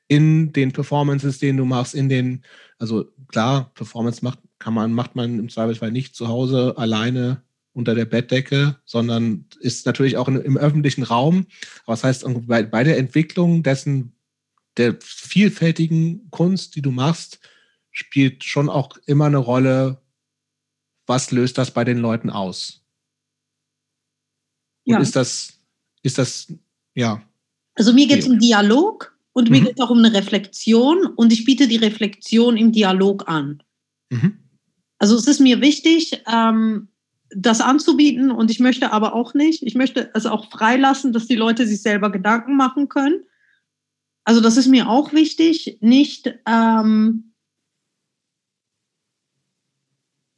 in 0.07 0.53
den 0.53 0.71
Performances, 0.71 1.39
den 1.39 1.57
du 1.57 1.65
machst, 1.65 1.95
in 1.95 2.09
den, 2.09 2.43
also 2.77 3.05
klar, 3.27 3.71
Performance 3.73 4.23
macht, 4.23 4.37
kann 4.59 4.75
man, 4.75 4.93
macht 4.93 5.15
man 5.15 5.39
im 5.39 5.49
Zweifelsfall 5.49 5.91
nicht 5.91 6.15
zu 6.15 6.27
Hause 6.27 6.75
alleine 6.77 7.41
unter 7.73 7.95
der 7.95 8.05
Bettdecke, 8.05 8.77
sondern 8.85 9.45
ist 9.59 9.85
natürlich 9.85 10.17
auch 10.17 10.27
im 10.27 10.57
öffentlichen 10.57 11.03
Raum. 11.03 11.45
Aber 11.85 11.93
das 11.93 12.03
heißt, 12.03 12.25
bei, 12.47 12.63
bei 12.63 12.83
der 12.83 12.97
Entwicklung 12.97 13.63
dessen, 13.63 14.13
der 14.77 14.97
vielfältigen 15.01 16.29
Kunst, 16.31 16.75
die 16.75 16.81
du 16.81 16.91
machst, 16.91 17.39
spielt 17.91 18.43
schon 18.43 18.69
auch 18.69 18.97
immer 19.05 19.25
eine 19.25 19.37
Rolle, 19.37 20.01
was 21.05 21.31
löst 21.31 21.57
das 21.57 21.71
bei 21.71 21.83
den 21.83 21.97
Leuten 21.97 22.29
aus? 22.29 22.83
Und 24.85 24.93
ja. 24.93 24.99
ist 24.99 25.15
das, 25.15 25.59
ist 26.03 26.17
das, 26.17 26.53
ja. 26.95 27.23
Also 27.75 27.93
mir 27.93 28.07
geht 28.07 28.19
es 28.19 28.27
um 28.27 28.39
Dialog 28.39 29.17
und 29.33 29.49
mir 29.49 29.61
mhm. 29.61 29.65
geht 29.65 29.79
es 29.79 29.81
auch 29.83 29.89
um 29.89 29.99
eine 29.99 30.13
Reflexion 30.13 31.05
und 31.05 31.31
ich 31.31 31.45
biete 31.45 31.67
die 31.67 31.77
Reflexion 31.77 32.57
im 32.57 32.71
Dialog 32.71 33.27
an. 33.27 33.63
Mhm. 34.09 34.39
Also 34.97 35.15
es 35.15 35.27
ist 35.27 35.39
mir 35.39 35.61
wichtig, 35.61 36.23
ähm, 36.27 36.89
das 37.35 37.61
anzubieten 37.61 38.31
und 38.31 38.49
ich 38.49 38.59
möchte 38.59 38.91
aber 38.91 39.13
auch 39.13 39.33
nicht, 39.33 39.63
ich 39.63 39.75
möchte 39.75 40.09
es 40.13 40.25
auch 40.25 40.49
freilassen, 40.49 41.13
dass 41.13 41.27
die 41.27 41.35
Leute 41.35 41.67
sich 41.67 41.81
selber 41.81 42.11
Gedanken 42.11 42.55
machen 42.55 42.89
können. 42.89 43.23
Also 44.23 44.41
das 44.41 44.57
ist 44.57 44.67
mir 44.67 44.89
auch 44.89 45.13
wichtig, 45.13 45.77
nicht 45.81 46.33
ähm, 46.45 47.33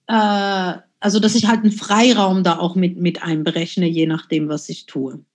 äh, 0.07 0.73
also 1.01 1.19
dass 1.19 1.35
ich 1.35 1.47
halt 1.47 1.61
einen 1.61 1.72
Freiraum 1.72 2.43
da 2.43 2.59
auch 2.59 2.76
mit, 2.76 2.97
mit 2.97 3.23
einberechne, 3.23 3.88
je 3.88 4.05
nachdem, 4.05 4.49
was 4.49 4.69
ich 4.69 4.85
tue. 4.85 5.26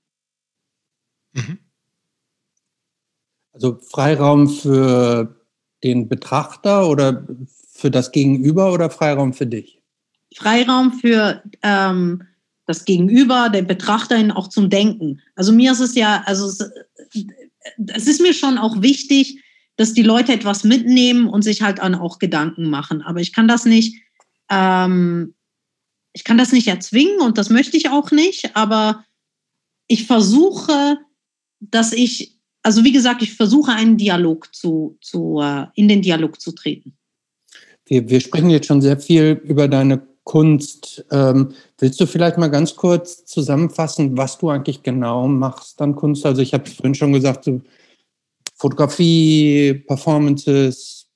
Mhm. 1.32 1.58
Also 3.52 3.78
Freiraum 3.78 4.48
für 4.48 5.40
den 5.82 6.08
Betrachter 6.08 6.88
oder 6.88 7.26
für 7.68 7.90
das 7.90 8.12
Gegenüber 8.12 8.72
oder 8.72 8.90
Freiraum 8.90 9.32
für 9.32 9.46
dich? 9.46 9.75
Freiraum 10.34 10.92
für 10.92 11.42
ähm, 11.62 12.22
das 12.66 12.84
Gegenüber, 12.84 13.48
der 13.48 13.62
Betrachterin 13.62 14.32
auch 14.32 14.48
zum 14.48 14.68
Denken. 14.68 15.20
Also 15.34 15.52
mir 15.52 15.72
ist 15.72 15.80
es 15.80 15.94
ja, 15.94 16.22
also 16.26 16.46
es, 16.46 16.72
es 17.86 18.06
ist 18.06 18.20
mir 18.20 18.34
schon 18.34 18.58
auch 18.58 18.82
wichtig, 18.82 19.42
dass 19.76 19.94
die 19.94 20.02
Leute 20.02 20.32
etwas 20.32 20.64
mitnehmen 20.64 21.28
und 21.28 21.42
sich 21.42 21.62
halt 21.62 21.80
auch 21.80 22.18
Gedanken 22.18 22.68
machen. 22.68 23.02
Aber 23.02 23.20
ich 23.20 23.32
kann 23.32 23.46
das 23.46 23.64
nicht, 23.66 24.02
ähm, 24.50 25.34
ich 26.12 26.24
kann 26.24 26.38
das 26.38 26.52
nicht 26.52 26.66
erzwingen 26.66 27.20
und 27.20 27.38
das 27.38 27.50
möchte 27.50 27.76
ich 27.76 27.90
auch 27.90 28.10
nicht. 28.10 28.56
Aber 28.56 29.04
ich 29.86 30.06
versuche, 30.06 30.98
dass 31.60 31.92
ich, 31.92 32.38
also 32.62 32.84
wie 32.84 32.92
gesagt, 32.92 33.22
ich 33.22 33.34
versuche 33.34 33.72
einen 33.72 33.96
Dialog 33.96 34.54
zu, 34.54 34.98
zu 35.00 35.40
äh, 35.40 35.66
in 35.74 35.88
den 35.88 36.02
Dialog 36.02 36.40
zu 36.40 36.52
treten. 36.52 36.96
Wir, 37.84 38.08
wir 38.08 38.20
sprechen 38.20 38.50
jetzt 38.50 38.66
schon 38.66 38.82
sehr 38.82 38.98
viel 38.98 39.40
über 39.44 39.68
deine 39.68 40.06
Kunst. 40.26 41.06
Ähm, 41.12 41.54
willst 41.78 42.00
du 42.00 42.06
vielleicht 42.06 42.36
mal 42.36 42.50
ganz 42.50 42.74
kurz 42.74 43.24
zusammenfassen, 43.24 44.18
was 44.18 44.38
du 44.38 44.50
eigentlich 44.50 44.82
genau 44.82 45.28
machst 45.28 45.80
an 45.80 45.94
Kunst? 45.94 46.26
Also 46.26 46.42
ich 46.42 46.52
habe 46.52 46.68
vorhin 46.68 46.96
schon 46.96 47.12
gesagt, 47.12 47.44
so 47.44 47.62
Fotografie, 48.56 49.84
Performances. 49.86 51.08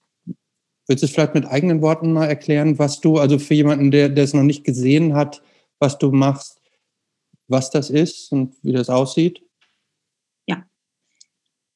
Willst 0.86 1.02
du 1.02 1.06
es 1.06 1.12
vielleicht 1.12 1.34
mit 1.34 1.44
eigenen 1.44 1.82
Worten 1.82 2.12
mal 2.12 2.26
erklären, 2.26 2.78
was 2.78 3.00
du, 3.00 3.18
also 3.18 3.40
für 3.40 3.54
jemanden, 3.54 3.90
der, 3.90 4.10
der 4.10 4.24
es 4.24 4.32
noch 4.32 4.44
nicht 4.44 4.62
gesehen 4.62 5.14
hat, 5.14 5.42
was 5.80 5.98
du 5.98 6.12
machst, 6.12 6.60
was 7.48 7.70
das 7.70 7.90
ist 7.90 8.30
und 8.30 8.54
wie 8.62 8.72
das 8.72 8.88
aussieht? 8.88 9.42
Ja. 10.46 10.64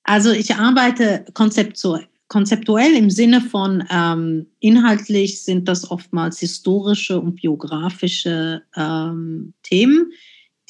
Also 0.05 0.31
ich 0.31 0.55
arbeite 0.55 1.25
konzeptuell 1.35 2.07
konzeptuell 2.29 2.95
im 2.95 3.11
Sinne 3.11 3.41
von 3.41 3.85
ähm, 3.91 4.47
inhaltlich 4.61 5.43
sind 5.43 5.69
das 5.69 5.91
oftmals 5.91 6.39
historische 6.39 7.21
und 7.21 7.37
biografische 7.37 8.63
ähm, 8.77 9.55
Themen, 9.63 10.11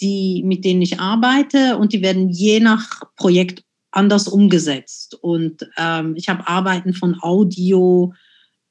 die, 0.01 0.43
mit 0.45 0.65
denen 0.65 0.83
ich 0.83 0.99
arbeite 0.99 1.77
und 1.77 1.93
die 1.93 2.03
werden 2.03 2.29
je 2.29 2.61
nach 2.61 3.03
Projekt 3.17 3.65
anders 3.93 4.27
umgesetzt. 4.27 5.15
Und 5.23 5.69
ähm, 5.79 6.15
ich 6.17 6.29
habe 6.29 6.49
Arbeiten 6.49 6.93
von 6.93 7.17
Audio 7.21 8.13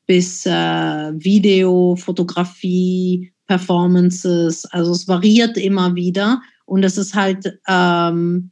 bis 0.05 0.45
äh, 0.45 0.51
Video, 0.51 1.95
Fotografie, 1.95 3.31
Performances. 3.47 4.65
Also 4.65 4.91
es 4.91 5.07
variiert 5.07 5.57
immer 5.57 5.95
wieder 5.95 6.41
und 6.65 6.83
es 6.83 6.97
ist 6.97 7.15
halt 7.15 7.57
ähm, 7.67 8.51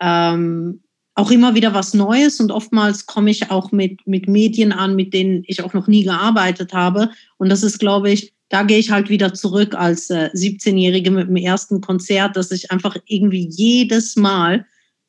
ähm, 0.00 0.81
auch 1.14 1.30
immer 1.30 1.54
wieder 1.54 1.74
was 1.74 1.94
Neues 1.94 2.40
und 2.40 2.50
oftmals 2.50 3.06
komme 3.06 3.30
ich 3.30 3.50
auch 3.50 3.70
mit, 3.70 4.06
mit 4.06 4.28
Medien 4.28 4.72
an, 4.72 4.96
mit 4.96 5.12
denen 5.12 5.44
ich 5.46 5.62
auch 5.62 5.74
noch 5.74 5.86
nie 5.86 6.04
gearbeitet 6.04 6.72
habe. 6.72 7.10
Und 7.36 7.50
das 7.50 7.62
ist, 7.62 7.78
glaube 7.78 8.10
ich, 8.10 8.32
da 8.48 8.62
gehe 8.62 8.78
ich 8.78 8.90
halt 8.90 9.08
wieder 9.08 9.34
zurück 9.34 9.74
als 9.74 10.10
äh, 10.10 10.30
17-Jährige 10.34 11.10
mit 11.10 11.28
dem 11.28 11.36
ersten 11.36 11.80
Konzert, 11.80 12.36
dass 12.36 12.50
ich 12.50 12.70
einfach 12.70 12.96
irgendwie 13.06 13.48
jedes 13.50 14.16
Mal 14.16 14.66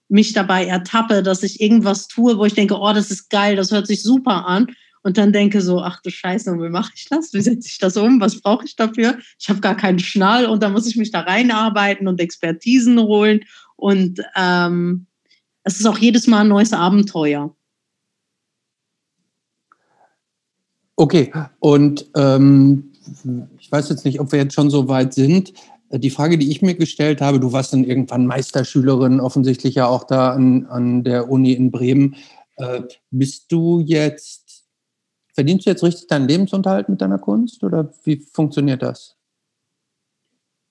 mich 0.10 0.34
dabei 0.34 0.66
ertappe, 0.66 1.24
dass 1.24 1.44
ich 1.44 1.62
irgendwas 1.62 2.08
tue, 2.08 2.38
wo 2.38 2.46
ich 2.46 2.54
denke, 2.54 2.78
oh, 2.78 2.94
das 2.94 3.10
ist 3.10 3.30
geil, 3.30 3.56
das 3.56 3.72
hört 3.72 3.88
sich 3.88 4.04
super 4.04 4.46
an. 4.46 4.68
Und 5.02 5.18
dann 5.18 5.34
denke 5.34 5.62
so, 5.62 5.82
ach 5.82 6.02
du 6.02 6.10
Scheiße, 6.10 6.54
wie 6.54 6.70
mache 6.70 6.94
ich 6.96 7.06
das? 7.10 7.34
Wie 7.34 7.42
setze 7.42 7.68
ich 7.68 7.78
das 7.78 7.98
um? 7.98 8.22
Was 8.22 8.40
brauche 8.40 8.66
ich 8.66 8.76
dafür? 8.76 9.18
Ich 9.38 9.50
habe 9.50 9.60
gar 9.60 9.76
keinen 9.76 10.00
Schnall 10.00 10.46
und 10.46 10.64
da 10.64 10.70
muss 10.70 10.88
ich 10.88 10.96
mich 10.96 11.12
da 11.12 11.22
reinarbeiten 11.22 12.08
und 12.08 12.22
Expertisen 12.22 13.00
holen. 13.00 13.42
Und 13.76 14.22
ähm, 14.38 15.08
es 15.64 15.80
ist 15.80 15.86
auch 15.86 15.98
jedes 15.98 16.28
Mal 16.28 16.42
ein 16.42 16.48
neues 16.50 16.74
Abenteuer. 16.74 17.56
Okay, 20.96 21.34
und 21.60 22.06
ähm, 22.16 22.94
ich 23.60 23.72
weiß 23.72 23.90
jetzt 23.90 24.06
nicht, 24.06 24.20
ob 24.20 24.32
wir 24.32 24.40
jetzt 24.40 24.54
schon 24.54 24.70
so 24.70 24.88
weit 24.88 25.14
sind. 25.14 25.54
Die 25.92 26.10
Frage, 26.10 26.38
die 26.38 26.52
ich 26.52 26.62
mir 26.62 26.76
gestellt 26.76 27.22
habe, 27.22 27.40
du 27.40 27.52
warst 27.52 27.74
dann 27.74 27.84
irgendwann 27.84 28.26
Meisterschülerin, 28.28 29.20
offensichtlich 29.20 29.76
ja 29.76 29.88
auch 29.88 30.06
da 30.06 30.32
an, 30.32 30.66
an 30.68 31.04
der 31.04 31.30
Uni 31.30 31.54
in 31.54 31.72
Bremen. 31.72 32.16
Äh, 32.58 32.82
bist 33.12 33.52
du 33.52 33.80
jetzt, 33.80 34.66
verdienst 35.34 35.66
du 35.66 35.72
jetzt 35.72 35.84
richtig 35.84 36.08
deinen 36.08 36.28
Lebensunterhalt 36.28 36.90
mit 36.90 37.02
deiner 37.02 37.20
Kunst 37.20 37.64
oder 37.64 37.92
wie 38.04 38.18
funktioniert 38.18 38.82
das? 38.82 39.16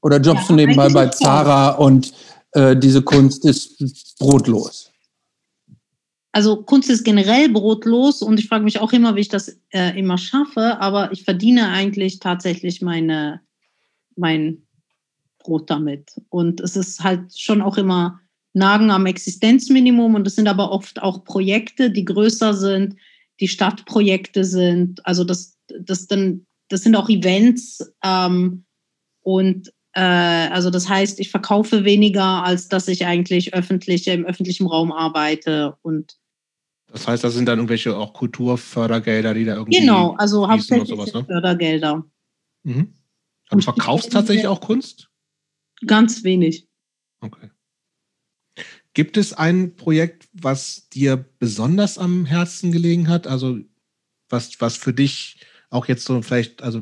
Oder 0.03 0.21
jobbst 0.21 0.45
ja, 0.45 0.49
du 0.49 0.55
nebenbei 0.55 0.89
bei 0.89 1.09
Zara 1.09 1.71
und 1.71 2.13
äh, 2.53 2.77
diese 2.77 3.03
Kunst 3.03 3.45
ist 3.45 4.17
brotlos? 4.19 4.91
Also 6.33 6.63
Kunst 6.63 6.89
ist 6.89 7.05
generell 7.05 7.51
brotlos 7.51 8.23
und 8.23 8.41
ich 8.41 8.49
frage 8.49 8.65
mich 8.65 8.81
auch 8.81 8.93
immer, 8.93 9.17
wie 9.17 9.21
ich 9.21 9.29
das 9.29 9.61
äh, 9.71 9.99
immer 9.99 10.17
schaffe, 10.17 10.81
aber 10.81 11.13
ich 11.13 11.25
verdiene 11.25 11.69
eigentlich 11.69 12.21
tatsächlich 12.21 12.81
meine, 12.81 13.43
mein 14.17 14.63
Brot 15.39 15.69
damit. 15.69 16.15
Und 16.31 16.61
es 16.61 16.75
ist 16.75 17.05
halt 17.05 17.39
schon 17.39 17.61
auch 17.61 17.77
immer 17.77 18.19
Nagen 18.55 18.91
am 18.91 19.07
Existenzminimum 19.07 20.15
und 20.15 20.27
es 20.27 20.37
sind 20.37 20.49
aber 20.49 20.73
oft 20.73 21.03
auch 21.03 21.25
Projekte, 21.25 21.91
die 21.91 22.05
größer 22.05 22.55
sind, 22.55 22.97
die 23.41 23.49
Stadtprojekte 23.49 24.45
sind. 24.45 25.05
Also 25.07 25.25
das, 25.25 25.59
das, 25.81 26.07
dann, 26.07 26.47
das 26.69 26.83
sind 26.83 26.97
auch 26.97 27.11
Events 27.11 27.93
ähm, 28.03 28.65
und 29.21 29.73
also 29.95 30.71
das 30.71 30.89
heißt, 30.89 31.21
ich 31.21 31.31
verkaufe 31.31 31.85
weniger, 31.85 32.45
als 32.45 32.69
dass 32.69 32.89
ich 32.89 33.05
eigentlich 33.05 33.53
öffentlich 33.53 34.09
im 34.09 34.25
öffentlichen 34.25 34.67
Raum 34.67 34.91
arbeite 34.91 35.77
und 35.83 36.17
das 36.93 37.09
heißt, 37.09 37.25
das 37.25 37.33
sind 37.33 37.47
dann 37.47 37.59
irgendwelche 37.59 37.97
auch 37.97 38.13
Kulturfördergelder, 38.13 39.33
die 39.33 39.47
da 39.47 39.55
irgendwie. 39.55 39.81
Genau, 39.81 40.15
also 40.19 40.49
hauptsächlich 40.49 40.89
sowas, 40.89 41.13
ne? 41.15 41.25
Fördergelder. 41.25 42.05
Mhm. 42.65 42.93
Und 43.51 43.59
du 43.59 43.63
verkaufst 43.63 44.13
tatsächlich 44.13 44.47
auch 44.47 44.61
Kunst? 44.61 45.09
Ganz 45.87 46.23
wenig. 46.23 46.69
Okay. 47.21 47.51
Gibt 48.95 49.17
es 49.17 49.33
ein 49.33 49.75
Projekt, 49.75 50.29
was 50.35 50.89
dir 50.91 51.17
besonders 51.39 51.97
am 51.97 52.27
Herzen 52.27 52.73
gelegen 52.73 53.09
hat? 53.09 53.27
Also 53.27 53.59
was, 54.29 54.61
was 54.61 54.77
für 54.77 54.93
dich 54.93 55.39
auch 55.71 55.87
jetzt 55.89 56.05
so 56.05 56.21
vielleicht, 56.21 56.63
also 56.63 56.81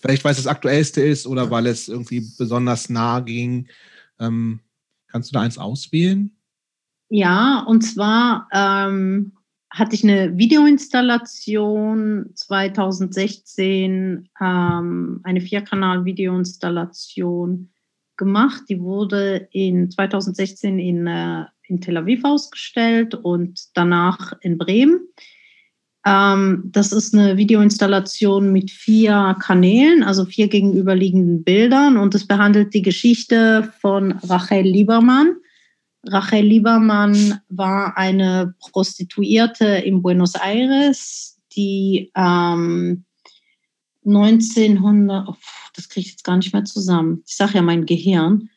vielleicht 0.00 0.24
weil 0.24 0.32
es 0.32 0.38
das 0.38 0.46
aktuellste 0.46 1.02
ist 1.02 1.26
oder 1.26 1.50
weil 1.50 1.66
es 1.66 1.88
irgendwie 1.88 2.26
besonders 2.38 2.88
nah 2.88 3.20
ging. 3.20 3.68
Ähm, 4.18 4.60
kannst 5.08 5.30
du 5.30 5.34
da 5.34 5.40
eins 5.40 5.58
auswählen? 5.58 6.30
Ja, 7.08 7.64
und 7.66 7.82
zwar 7.82 8.48
ähm, 8.52 9.32
hatte 9.70 9.94
ich 9.94 10.04
eine 10.04 10.36
Videoinstallation 10.36 12.26
2016, 12.34 14.28
ähm, 14.40 15.20
eine 15.22 15.40
Vierkanal-Videoinstallation 15.40 17.70
gemacht. 18.16 18.64
Die 18.68 18.80
wurde 18.80 19.48
in 19.50 19.90
2016 19.90 20.78
in, 20.78 21.06
äh, 21.06 21.46
in 21.62 21.80
Tel 21.80 21.96
Aviv 21.96 22.22
ausgestellt 22.24 23.14
und 23.14 23.70
danach 23.74 24.34
in 24.40 24.58
Bremen. 24.58 25.08
Ähm, 26.06 26.62
das 26.64 26.92
ist 26.92 27.14
eine 27.14 27.36
Videoinstallation 27.36 28.52
mit 28.52 28.70
vier 28.70 29.36
Kanälen, 29.40 30.02
also 30.02 30.24
vier 30.24 30.48
gegenüberliegenden 30.48 31.44
Bildern 31.44 31.98
und 31.98 32.14
es 32.14 32.26
behandelt 32.26 32.72
die 32.72 32.82
Geschichte 32.82 33.70
von 33.80 34.12
Rachel 34.22 34.62
Liebermann. 34.62 35.36
Rachel 36.06 36.46
Liebermann 36.46 37.40
war 37.50 37.98
eine 37.98 38.54
Prostituierte 38.72 39.66
in 39.66 40.00
Buenos 40.00 40.34
Aires, 40.34 41.38
die 41.54 42.10
ähm, 42.16 43.04
1900, 44.06 45.28
oh, 45.28 45.36
das 45.74 45.90
kriege 45.90 46.06
ich 46.06 46.12
jetzt 46.12 46.24
gar 46.24 46.38
nicht 46.38 46.54
mehr 46.54 46.64
zusammen, 46.64 47.22
ich 47.26 47.36
sage 47.36 47.56
ja 47.56 47.62
mein 47.62 47.84
Gehirn, 47.84 48.48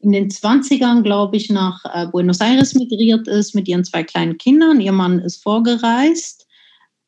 in 0.00 0.12
den 0.12 0.28
20ern, 0.28 1.02
glaube 1.02 1.38
ich, 1.38 1.48
nach 1.48 1.82
äh, 1.94 2.06
Buenos 2.08 2.40
Aires 2.40 2.74
migriert 2.74 3.26
ist 3.28 3.54
mit 3.54 3.68
ihren 3.68 3.84
zwei 3.84 4.02
kleinen 4.02 4.38
Kindern. 4.38 4.80
Ihr 4.80 4.92
Mann 4.92 5.18
ist 5.18 5.42
vorgereist 5.42 6.46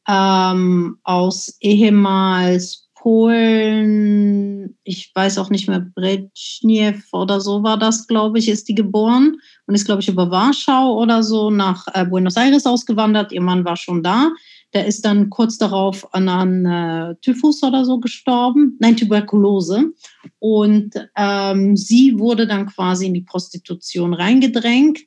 ähm, 0.08 0.98
aus 1.02 1.56
ehemals 1.60 2.82
Polen, 3.02 4.78
ich 4.84 5.10
weiß 5.12 5.38
auch 5.38 5.50
nicht 5.50 5.68
mehr, 5.68 5.80
Brezhnev 5.80 7.02
oder 7.12 7.40
so 7.40 7.64
war 7.64 7.76
das, 7.76 8.06
glaube 8.06 8.38
ich, 8.38 8.48
ist 8.48 8.68
die 8.68 8.76
geboren 8.76 9.38
und 9.66 9.74
ist, 9.74 9.86
glaube 9.86 10.02
ich, 10.02 10.08
über 10.08 10.30
Warschau 10.30 10.96
oder 11.00 11.24
so 11.24 11.50
nach 11.50 11.84
äh, 11.94 12.04
Buenos 12.04 12.36
Aires 12.36 12.64
ausgewandert. 12.64 13.32
Ihr 13.32 13.40
Mann 13.40 13.64
war 13.64 13.76
schon 13.76 14.04
da. 14.04 14.30
Der 14.72 14.86
ist 14.86 15.04
dann 15.04 15.30
kurz 15.30 15.58
darauf 15.58 16.14
an, 16.14 16.28
an 16.28 16.64
äh, 16.64 17.16
Typhus 17.22 17.64
oder 17.64 17.84
so 17.84 17.98
gestorben, 17.98 18.76
nein, 18.78 18.96
Tuberkulose. 18.96 19.92
Und 20.38 20.94
ähm, 21.16 21.76
sie 21.76 22.20
wurde 22.20 22.46
dann 22.46 22.66
quasi 22.66 23.06
in 23.06 23.14
die 23.14 23.22
Prostitution 23.22 24.14
reingedrängt, 24.14 25.00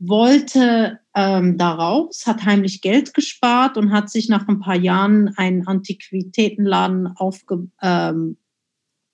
wollte 0.00 0.98
ähm, 1.14 1.58
daraus, 1.58 2.26
hat 2.26 2.44
heimlich 2.44 2.80
Geld 2.80 3.12
gespart 3.14 3.76
und 3.76 3.92
hat 3.92 4.10
sich 4.10 4.28
nach 4.28 4.48
ein 4.48 4.58
paar 4.58 4.76
Jahren 4.76 5.28
einen 5.36 5.66
Antiquitätenladen 5.66 7.08
aufge, 7.16 7.68
ähm, 7.82 8.38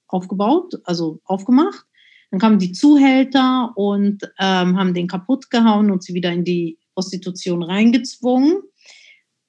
aufgebaut, 0.07 0.81
also 0.85 1.21
aufgemacht. 1.25 1.85
Dann 2.31 2.41
kamen 2.41 2.59
die 2.59 2.73
Zuhälter 2.73 3.73
und 3.77 4.23
ähm, 4.39 4.79
haben 4.79 4.95
den 4.95 5.09
kaputt 5.09 5.51
gehauen 5.51 5.91
und 5.91 6.03
sie 6.03 6.15
wieder 6.15 6.33
in 6.33 6.45
die 6.45 6.79
Prostitution 6.95 7.63
reingezwungen. 7.63 8.63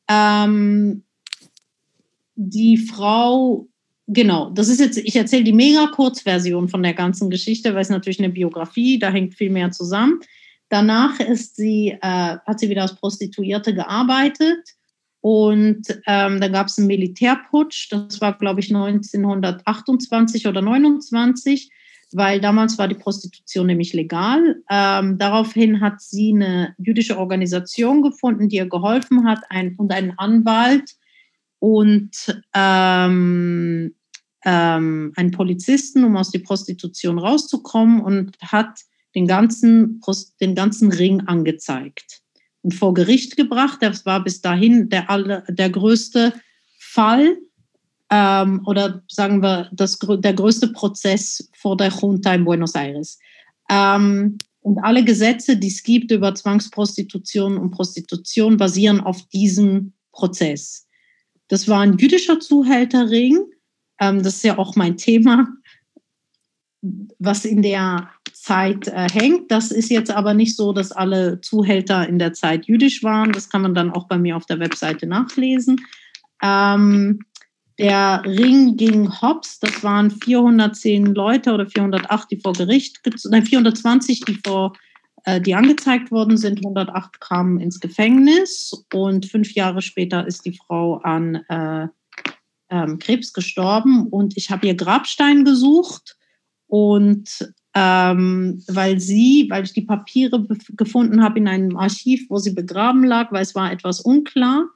Ähm, 0.09 1.03
die 2.35 2.77
Frau, 2.77 3.67
genau, 4.07 4.49
das 4.51 4.69
ist 4.69 4.79
jetzt, 4.79 4.97
ich 4.97 5.15
erzähle 5.15 5.43
die 5.43 5.53
mega 5.53 5.87
Kurzversion 5.87 6.67
von 6.67 6.81
der 6.81 6.93
ganzen 6.93 7.29
Geschichte, 7.29 7.73
weil 7.73 7.81
es 7.81 7.89
natürlich 7.89 8.19
eine 8.19 8.29
Biografie, 8.29 8.97
da 8.99 9.11
hängt 9.11 9.35
viel 9.35 9.49
mehr 9.49 9.71
zusammen. 9.71 10.19
Danach 10.69 11.19
ist 11.19 11.55
sie, 11.55 11.97
äh, 12.01 12.37
hat 12.45 12.59
sie 12.59 12.69
wieder 12.69 12.83
als 12.83 12.95
Prostituierte 12.95 13.73
gearbeitet 13.73 14.77
und 15.21 15.83
ähm, 16.05 16.39
dann 16.39 16.53
gab 16.53 16.67
es 16.67 16.77
einen 16.77 16.87
Militärputsch, 16.87 17.91
das 17.91 18.21
war, 18.21 18.37
glaube 18.37 18.59
ich, 18.59 18.73
1928 18.73 20.47
oder 20.47 20.61
29, 20.61 21.69
weil 22.13 22.39
damals 22.39 22.77
war 22.77 22.87
die 22.87 22.95
Prostitution 22.95 23.67
nämlich 23.67 23.93
legal. 23.93 24.61
Ähm, 24.69 25.17
daraufhin 25.17 25.81
hat 25.81 25.99
sie 26.01 26.33
eine 26.33 26.75
jüdische 26.77 27.17
Organisation 27.17 28.01
gefunden, 28.01 28.47
die 28.47 28.57
ihr 28.57 28.69
geholfen 28.69 29.27
hat 29.27 29.39
ein, 29.49 29.75
und 29.75 29.91
einen 29.91 30.17
Anwalt 30.17 30.95
und 31.59 32.41
ähm, 32.53 33.95
ähm, 34.45 35.13
einen 35.15 35.31
Polizisten, 35.31 36.05
um 36.05 36.15
aus 36.15 36.31
der 36.31 36.39
Prostitution 36.39 37.19
rauszukommen 37.19 37.99
und 38.01 38.37
hat 38.41 38.79
den 39.17 39.25
ganzen, 39.25 39.99
den 40.39 40.53
ganzen 40.53 40.91
Ring 40.91 41.21
angezeigt 41.21 42.21
und 42.61 42.75
vor 42.75 42.93
Gericht 42.93 43.35
gebracht. 43.35 43.79
Das 43.81 44.05
war 44.05 44.23
bis 44.23 44.41
dahin 44.41 44.89
der, 44.89 45.43
der 45.49 45.69
größte 45.71 46.33
Fall 46.77 47.35
ähm, 48.11 48.61
oder 48.67 49.01
sagen 49.07 49.41
wir 49.41 49.71
das, 49.73 49.97
der 49.97 50.33
größte 50.33 50.67
Prozess 50.67 51.49
vor 51.57 51.75
der 51.75 51.89
Junta 51.89 52.35
in 52.35 52.45
Buenos 52.45 52.75
Aires. 52.75 53.17
Ähm, 53.71 54.37
und 54.61 54.77
alle 54.83 55.03
Gesetze, 55.03 55.57
die 55.57 55.69
es 55.69 55.81
gibt 55.81 56.11
über 56.11 56.35
Zwangsprostitution 56.35 57.57
und 57.57 57.71
Prostitution, 57.71 58.57
basieren 58.57 58.99
auf 58.99 59.27
diesem 59.29 59.93
Prozess. 60.11 60.85
Das 61.47 61.67
war 61.67 61.79
ein 61.79 61.97
jüdischer 61.97 62.39
Zuhälterring. 62.39 63.39
Ähm, 63.99 64.21
das 64.21 64.35
ist 64.35 64.43
ja 64.43 64.59
auch 64.59 64.75
mein 64.75 64.95
Thema, 64.95 65.47
was 67.19 67.45
in 67.45 67.61
der 67.61 68.09
Zeit 68.33 68.87
äh, 68.87 69.07
hängt. 69.11 69.51
Das 69.51 69.71
ist 69.71 69.89
jetzt 69.89 70.11
aber 70.11 70.33
nicht 70.33 70.55
so, 70.55 70.73
dass 70.73 70.91
alle 70.91 71.41
Zuhälter 71.41 72.07
in 72.07 72.19
der 72.19 72.33
Zeit 72.33 72.65
jüdisch 72.65 73.03
waren. 73.03 73.31
Das 73.31 73.49
kann 73.49 73.61
man 73.61 73.75
dann 73.75 73.91
auch 73.91 74.07
bei 74.07 74.17
mir 74.17 74.37
auf 74.37 74.45
der 74.45 74.59
Webseite 74.59 75.07
nachlesen. 75.07 75.81
Ähm, 76.41 77.19
der 77.79 78.23
Ring 78.25 78.75
ging 78.75 79.09
hops, 79.21 79.59
das 79.59 79.83
waren 79.83 80.09
410 80.09 81.13
Leute 81.13 81.53
oder 81.53 81.67
408, 81.67 82.31
die 82.31 82.39
vor 82.39 82.53
Gericht, 82.53 82.99
nein, 83.25 83.45
420, 83.45 84.21
die 84.21 84.39
vor 84.43 84.73
äh, 85.25 85.41
die 85.41 85.53
angezeigt 85.53 86.09
worden 86.09 86.37
sind, 86.37 86.59
108 86.59 87.19
kamen 87.19 87.59
ins 87.59 87.79
Gefängnis 87.79 88.71
und 88.93 89.25
fünf 89.25 89.53
Jahre 89.53 89.81
später 89.81 90.25
ist 90.25 90.45
die 90.45 90.57
Frau 90.57 90.97
an 91.03 91.35
äh, 91.49 91.87
ähm, 92.69 92.97
Krebs 92.97 93.33
gestorben 93.33 94.07
und 94.07 94.37
ich 94.37 94.49
habe 94.49 94.67
ihr 94.67 94.75
Grabstein 94.75 95.43
gesucht 95.43 96.17
und 96.67 97.53
ähm, 97.73 98.63
weil 98.67 98.99
sie, 98.99 99.47
weil 99.49 99.63
ich 99.63 99.73
die 99.73 99.81
Papiere 99.81 100.47
gefunden 100.75 101.23
habe 101.23 101.39
in 101.39 101.47
einem 101.47 101.77
Archiv, 101.77 102.25
wo 102.29 102.37
sie 102.37 102.53
begraben 102.53 103.03
lag, 103.03 103.31
weil 103.31 103.43
es 103.43 103.53
war 103.55 103.71
etwas 103.71 104.01
unklar. 104.01 104.67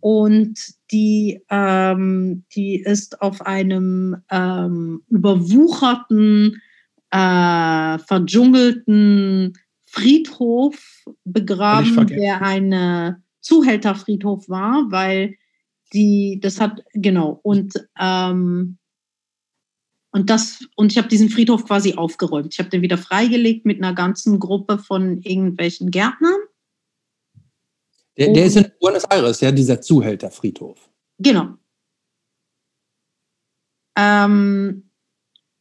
Und 0.00 0.58
die, 0.92 1.40
ähm, 1.48 2.44
die 2.54 2.76
ist 2.76 3.22
auf 3.22 3.40
einem 3.40 4.16
ähm, 4.30 5.02
überwucherten, 5.08 6.60
äh, 7.10 7.98
verdschungelten 7.98 9.54
Friedhof 9.86 10.76
begraben, 11.24 12.06
der 12.08 12.42
ein 12.42 13.16
Zuhälterfriedhof 13.40 14.48
war, 14.48 14.84
weil 14.90 15.36
die, 15.94 16.38
das 16.42 16.60
hat, 16.60 16.82
genau, 16.92 17.40
und, 17.42 17.72
ähm, 17.98 18.76
und 20.16 20.30
das, 20.30 20.66
und 20.74 20.90
ich 20.90 20.98
habe 20.98 21.08
diesen 21.08 21.30
Friedhof 21.30 21.64
quasi 21.64 21.94
aufgeräumt. 21.94 22.52
Ich 22.52 22.58
habe 22.58 22.70
den 22.70 22.82
wieder 22.82 22.98
freigelegt 22.98 23.66
mit 23.66 23.82
einer 23.82 23.94
ganzen 23.94 24.40
Gruppe 24.40 24.78
von 24.78 25.20
irgendwelchen 25.22 25.92
Gärtnern 25.92 26.34
der, 28.16 28.32
der 28.32 28.46
ist 28.46 28.56
in 28.56 28.66
Buenos 28.80 29.04
Aires, 29.04 29.40
ja, 29.40 29.52
dieser 29.52 29.80
Zuhälterfriedhof. 29.80 30.78
Genau. 31.18 31.48
Ähm, 33.98 34.90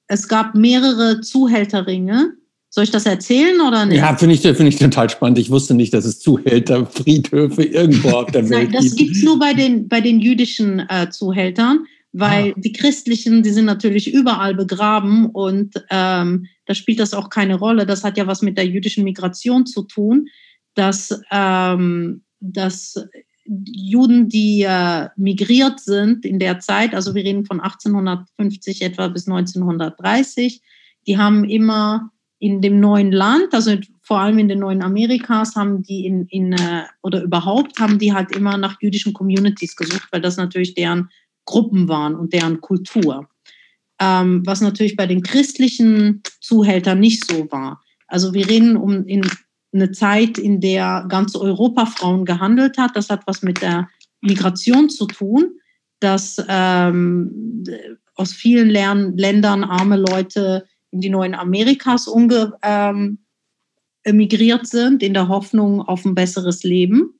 es 0.07 0.27
gab 0.27 0.56
mehrere 0.56 1.22
Zuhälterringe. 1.22 2.34
Soll 2.69 2.84
ich 2.84 2.91
das 2.91 3.06
erzählen 3.06 3.61
oder 3.61 3.86
nicht? 3.86 3.99
Ja, 3.99 4.15
finde 4.18 4.36
ich, 4.36 4.41
find 4.41 4.68
ich 4.68 4.77
total 4.77 5.10
spannend. 5.10 5.38
Ich 5.38 5.49
wusste 5.49 5.73
nicht, 5.73 5.94
dass 5.94 6.03
es 6.03 6.19
Zuhälterfriedhöfe 6.19 7.64
irgendwo 7.64 8.10
auf 8.10 8.32
der 8.32 8.49
Welt 8.49 8.72
gibt. 8.72 8.84
Das 8.84 8.95
gibt 8.95 9.15
es 9.15 9.23
nur 9.23 9.40
bei 9.40 9.53
den, 9.53 9.88
bei 9.88 10.02
den 10.02 10.19
jüdischen 10.19 10.80
äh, 10.90 11.10
Zuhältern, 11.10 11.86
weil 12.17 12.51
ah. 12.51 12.53
die 12.55 12.71
christlichen, 12.71 13.43
die 13.43 13.49
sind 13.49 13.65
natürlich 13.65 14.13
überall 14.13 14.55
begraben 14.55 15.27
und 15.27 15.73
ähm, 15.89 16.47
da 16.65 16.73
spielt 16.73 16.99
das 16.99 17.13
auch 17.13 17.29
keine 17.29 17.55
Rolle. 17.55 17.85
Das 17.85 18.03
hat 18.03 18.17
ja 18.17 18.25
was 18.25 18.41
mit 18.41 18.57
der 18.57 18.65
jüdischen 18.65 19.03
Migration 19.03 19.65
zu 19.65 19.83
tun, 19.83 20.27
dass 20.75 21.19
ähm, 21.31 22.21
dass 22.39 22.95
Juden, 23.45 24.27
die 24.29 24.63
äh, 24.63 25.09
migriert 25.17 25.79
sind 25.79 26.25
in 26.25 26.39
der 26.39 26.59
Zeit, 26.59 26.95
also 26.95 27.13
wir 27.13 27.23
reden 27.23 27.45
von 27.45 27.59
1850 27.59 28.81
etwa 28.81 29.07
bis 29.07 29.27
1930, 29.27 30.61
die 31.05 31.17
haben 31.17 31.43
immer 31.43 32.11
in 32.39 32.61
dem 32.61 32.79
neuen 32.79 33.11
Land, 33.11 33.53
also 33.53 33.75
vor 34.01 34.19
allem 34.19 34.39
in 34.39 34.47
den 34.47 34.59
neuen 34.59 34.81
Amerikas, 34.81 35.55
haben 35.55 35.83
die 35.83 36.05
in, 36.05 36.27
in 36.27 36.53
äh, 36.53 36.83
oder 37.01 37.21
überhaupt 37.23 37.79
haben 37.79 37.99
die 37.99 38.13
halt 38.13 38.35
immer 38.35 38.57
nach 38.57 38.77
jüdischen 38.81 39.13
Communities 39.13 39.75
gesucht, 39.75 40.07
weil 40.11 40.21
das 40.21 40.37
natürlich 40.37 40.73
deren 40.73 41.09
Gruppen 41.45 41.88
waren 41.88 42.15
und 42.15 42.34
deren 42.34 42.61
Kultur. 42.61 43.27
Ähm, 43.99 44.41
was 44.45 44.61
natürlich 44.61 44.95
bei 44.95 45.07
den 45.07 45.23
christlichen 45.23 46.22
Zuhältern 46.41 46.99
nicht 46.99 47.26
so 47.26 47.49
war. 47.51 47.81
Also 48.07 48.34
wir 48.34 48.49
reden 48.49 48.76
um 48.76 49.05
in 49.05 49.26
eine 49.73 49.91
Zeit, 49.91 50.38
in 50.38 50.61
der 50.61 51.05
ganz 51.09 51.35
Europa 51.35 51.85
Frauen 51.85 52.26
gehandelt 52.26 52.77
hat. 52.77 52.95
Das 52.95 53.09
hat 53.09 53.26
was 53.26 53.41
mit 53.41 53.61
der 53.61 53.89
Migration 54.22 54.89
zu 54.89 55.05
tun, 55.05 55.59
dass 55.99 56.43
ähm, 56.47 57.63
aus 58.15 58.34
vielen 58.34 58.69
Lern 58.69 59.17
Ländern 59.17 59.63
arme 59.63 59.97
Leute 59.97 60.65
in 60.91 61.01
die 61.01 61.09
neuen 61.09 61.35
Amerikas 61.35 62.07
umge 62.07 62.53
ähm, 62.63 63.19
emigriert 64.03 64.67
sind, 64.67 65.03
in 65.03 65.13
der 65.13 65.27
Hoffnung 65.27 65.81
auf 65.81 66.05
ein 66.05 66.15
besseres 66.15 66.63
Leben. 66.63 67.19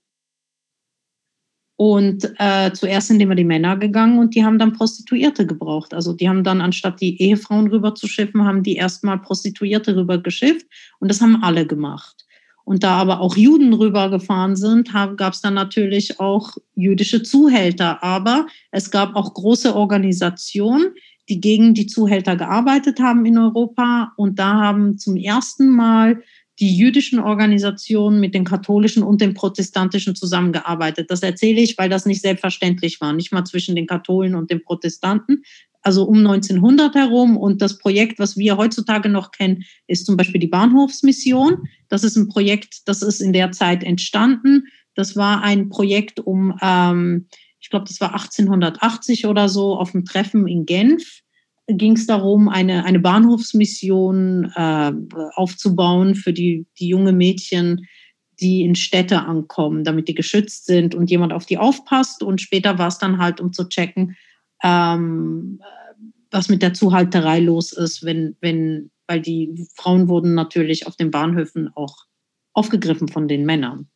Und 1.77 2.31
äh, 2.38 2.72
zuerst 2.72 3.10
sind 3.10 3.19
immer 3.19 3.35
die 3.35 3.43
Männer 3.43 3.76
gegangen 3.76 4.18
und 4.18 4.34
die 4.34 4.45
haben 4.45 4.60
dann 4.60 4.73
Prostituierte 4.73 5.45
gebraucht. 5.45 5.93
Also 5.93 6.14
die 6.14 6.30
haben 6.30 6.43
dann, 6.43 6.61
anstatt 6.61 7.02
die 7.02 7.22
Ehefrauen 7.22 7.68
rüberzuschiffen, 7.68 8.45
haben 8.45 8.64
die 8.64 8.76
erstmal 8.76 9.19
Prostituierte 9.19 9.95
rübergeschifft 9.95 10.65
und 10.99 11.11
das 11.11 11.19
haben 11.19 11.43
alle 11.43 11.68
gemacht. 11.68 12.26
Und 12.64 12.84
da 12.84 12.95
aber 12.97 13.19
auch 13.19 13.38
Juden 13.38 13.73
rübergefahren 13.73 14.56
sind, 14.56 14.91
gab 14.91 15.34
es 15.34 15.41
dann 15.41 15.53
natürlich 15.53 16.19
auch 16.19 16.57
jüdische 16.73 17.22
Zuhälter. 17.22 18.03
Aber 18.03 18.47
es 18.72 18.89
gab 18.89 19.15
auch 19.15 19.35
große 19.35 19.76
Organisationen, 19.76 20.95
die 21.30 21.39
gegen 21.39 21.76
die 21.76 21.85
Zuhälter 21.85 22.35
gearbeitet 22.35 22.99
haben 22.99 23.26
in 23.26 23.38
Europa. 23.38 24.14
Und 24.18 24.39
da 24.39 24.56
haben 24.56 24.97
zum 24.97 25.15
ersten 25.15 25.69
Mal 25.69 26.23
die 26.60 26.77
jüdischen 26.77 27.19
Organisationen 27.19 28.19
mit 28.19 28.34
den 28.34 28.45
katholischen 28.45 29.03
und 29.03 29.22
den 29.22 29.34
protestantischen 29.34 30.15
zusammengearbeitet. 30.15 31.11
Das 31.11 31.22
erzähle 31.22 31.61
ich, 31.61 31.77
weil 31.77 31.90
das 31.90 32.06
nicht 32.06 32.22
selbstverständlich 32.22 33.02
war, 33.02 33.14
nicht 33.14 33.34
mal 33.34 33.44
zwischen 33.44 33.76
den 33.76 33.88
Katholen 33.88 34.36
und 34.36 34.49
den 34.49 34.64
Protestanten. 34.64 35.44
Also 35.82 36.03
um 36.03 36.18
1900 36.18 36.95
herum. 36.95 37.38
Und 37.38 37.61
das 37.61 37.77
Projekt, 37.77 38.18
was 38.18 38.38
wir 38.38 38.57
heutzutage 38.57 39.10
noch 39.10 39.32
kennen, 39.32 39.64
ist 39.88 40.06
zum 40.06 40.18
Beispiel 40.18 40.40
die 40.40 40.48
Bahnhofsmission. 40.48 41.68
Das 41.90 42.03
ist 42.03 42.15
ein 42.15 42.27
Projekt, 42.27 42.88
das 42.88 43.02
ist 43.02 43.22
in 43.22 43.34
der 43.34 43.52
Zeit 43.52 43.84
entstanden. 43.84 44.64
Das 44.95 45.15
war 45.15 45.44
ein 45.44 45.69
Projekt 45.69 46.19
um, 46.22 46.57
ähm, 46.61 47.27
ich 47.60 47.69
glaube, 47.69 47.86
das 47.88 47.99
war 48.02 48.14
1880 48.14 49.27
oder 49.27 49.49
so, 49.49 49.77
auf 49.77 49.91
dem 49.91 50.06
Treffen 50.06 50.48
in 50.48 50.65
Genf 50.65 51.22
ging 51.68 51.94
es 51.94 52.06
darum, 52.06 52.48
eine, 52.50 52.86
eine 52.86 53.00
Bahnhofsmission 53.00 54.52
äh, 54.56 54.92
aufzubauen 55.36 56.16
für 56.16 56.34
die, 56.34 56.68
die 56.80 56.88
junge 56.88 57.12
Mädchen, 57.12 57.88
die 58.40 58.62
in 58.62 58.76
Städte 58.76 59.22
ankommen, 59.22 59.84
damit 59.84 60.08
die 60.08 60.14
geschützt 60.14 60.66
sind 60.66 60.94
und 60.94 61.10
jemand 61.10 61.34
auf 61.34 61.46
die 61.46 61.58
aufpasst. 61.58 62.22
Und 62.22 62.42
später 62.42 62.78
war 62.78 62.88
es 62.88 62.98
dann 62.98 63.18
halt, 63.18 63.40
um 63.40 63.54
zu 63.54 63.68
checken, 63.68 64.16
ähm, 64.64 65.60
was 66.32 66.50
mit 66.50 66.62
der 66.62 66.74
Zuhalterei 66.74 67.40
los 67.40 67.72
ist, 67.72 68.04
wenn, 68.04 68.36
wenn, 68.42 68.92
weil 69.08 69.22
die 69.22 69.68
Frauen 69.76 70.08
wurden 70.10 70.34
natürlich 70.34 70.86
auf 70.86 70.96
den 70.96 71.12
Bahnhöfen 71.12 71.70
auch 71.76 71.96
aufgegriffen 72.54 73.08
von 73.08 73.28
den 73.28 73.46
Männern. 73.46 73.88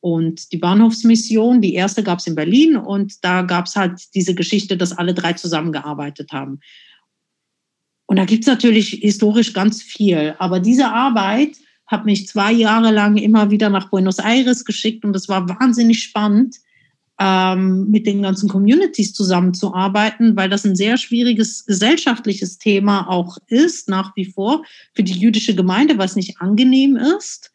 Und 0.00 0.52
die 0.52 0.58
Bahnhofsmission, 0.58 1.60
die 1.60 1.74
erste 1.74 2.02
gab 2.02 2.18
es 2.18 2.26
in 2.26 2.34
Berlin 2.34 2.76
und 2.76 3.24
da 3.24 3.42
gab 3.42 3.66
es 3.66 3.76
halt 3.76 4.00
diese 4.14 4.34
Geschichte, 4.34 4.76
dass 4.76 4.96
alle 4.96 5.14
drei 5.14 5.34
zusammengearbeitet 5.34 6.32
haben. 6.32 6.58
Und 8.12 8.18
da 8.18 8.26
gibt 8.26 8.42
es 8.44 8.46
natürlich 8.46 8.90
historisch 9.00 9.54
ganz 9.54 9.82
viel. 9.82 10.34
Aber 10.38 10.60
diese 10.60 10.88
Arbeit 10.88 11.56
hat 11.86 12.04
mich 12.04 12.28
zwei 12.28 12.52
Jahre 12.52 12.90
lang 12.90 13.16
immer 13.16 13.50
wieder 13.50 13.70
nach 13.70 13.88
Buenos 13.88 14.18
Aires 14.18 14.66
geschickt 14.66 15.06
und 15.06 15.16
es 15.16 15.30
war 15.30 15.48
wahnsinnig 15.48 16.02
spannend, 16.02 16.56
ähm, 17.18 17.90
mit 17.90 18.06
den 18.06 18.20
ganzen 18.20 18.50
Communities 18.50 19.14
zusammenzuarbeiten, 19.14 20.36
weil 20.36 20.50
das 20.50 20.66
ein 20.66 20.76
sehr 20.76 20.98
schwieriges 20.98 21.64
gesellschaftliches 21.64 22.58
Thema 22.58 23.08
auch 23.08 23.38
ist, 23.46 23.88
nach 23.88 24.14
wie 24.14 24.26
vor, 24.26 24.62
für 24.94 25.04
die 25.04 25.18
jüdische 25.18 25.54
Gemeinde, 25.54 25.96
was 25.96 26.14
nicht 26.14 26.38
angenehm 26.38 26.96
ist. 26.96 27.50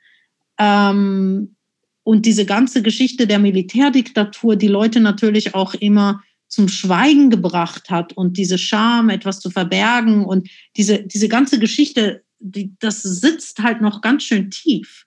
Ähm, 0.58 1.56
und 2.02 2.26
diese 2.26 2.46
ganze 2.46 2.82
Geschichte 2.82 3.28
der 3.28 3.38
Militärdiktatur, 3.38 4.56
die 4.56 4.70
Leute 4.70 5.02
natürlich 5.02 5.54
auch 5.54 5.76
immer 5.76 6.24
zum 6.48 6.68
Schweigen 6.68 7.30
gebracht 7.30 7.90
hat 7.90 8.14
und 8.14 8.38
diese 8.38 8.58
Scham, 8.58 9.10
etwas 9.10 9.40
zu 9.40 9.50
verbergen 9.50 10.26
und 10.26 10.50
diese, 10.76 11.04
diese 11.04 11.28
ganze 11.28 11.60
Geschichte, 11.60 12.24
die, 12.40 12.76
das 12.80 13.02
sitzt 13.02 13.60
halt 13.60 13.82
noch 13.82 14.02
ganz 14.02 14.24
schön 14.24 14.50
tief, 14.50 15.06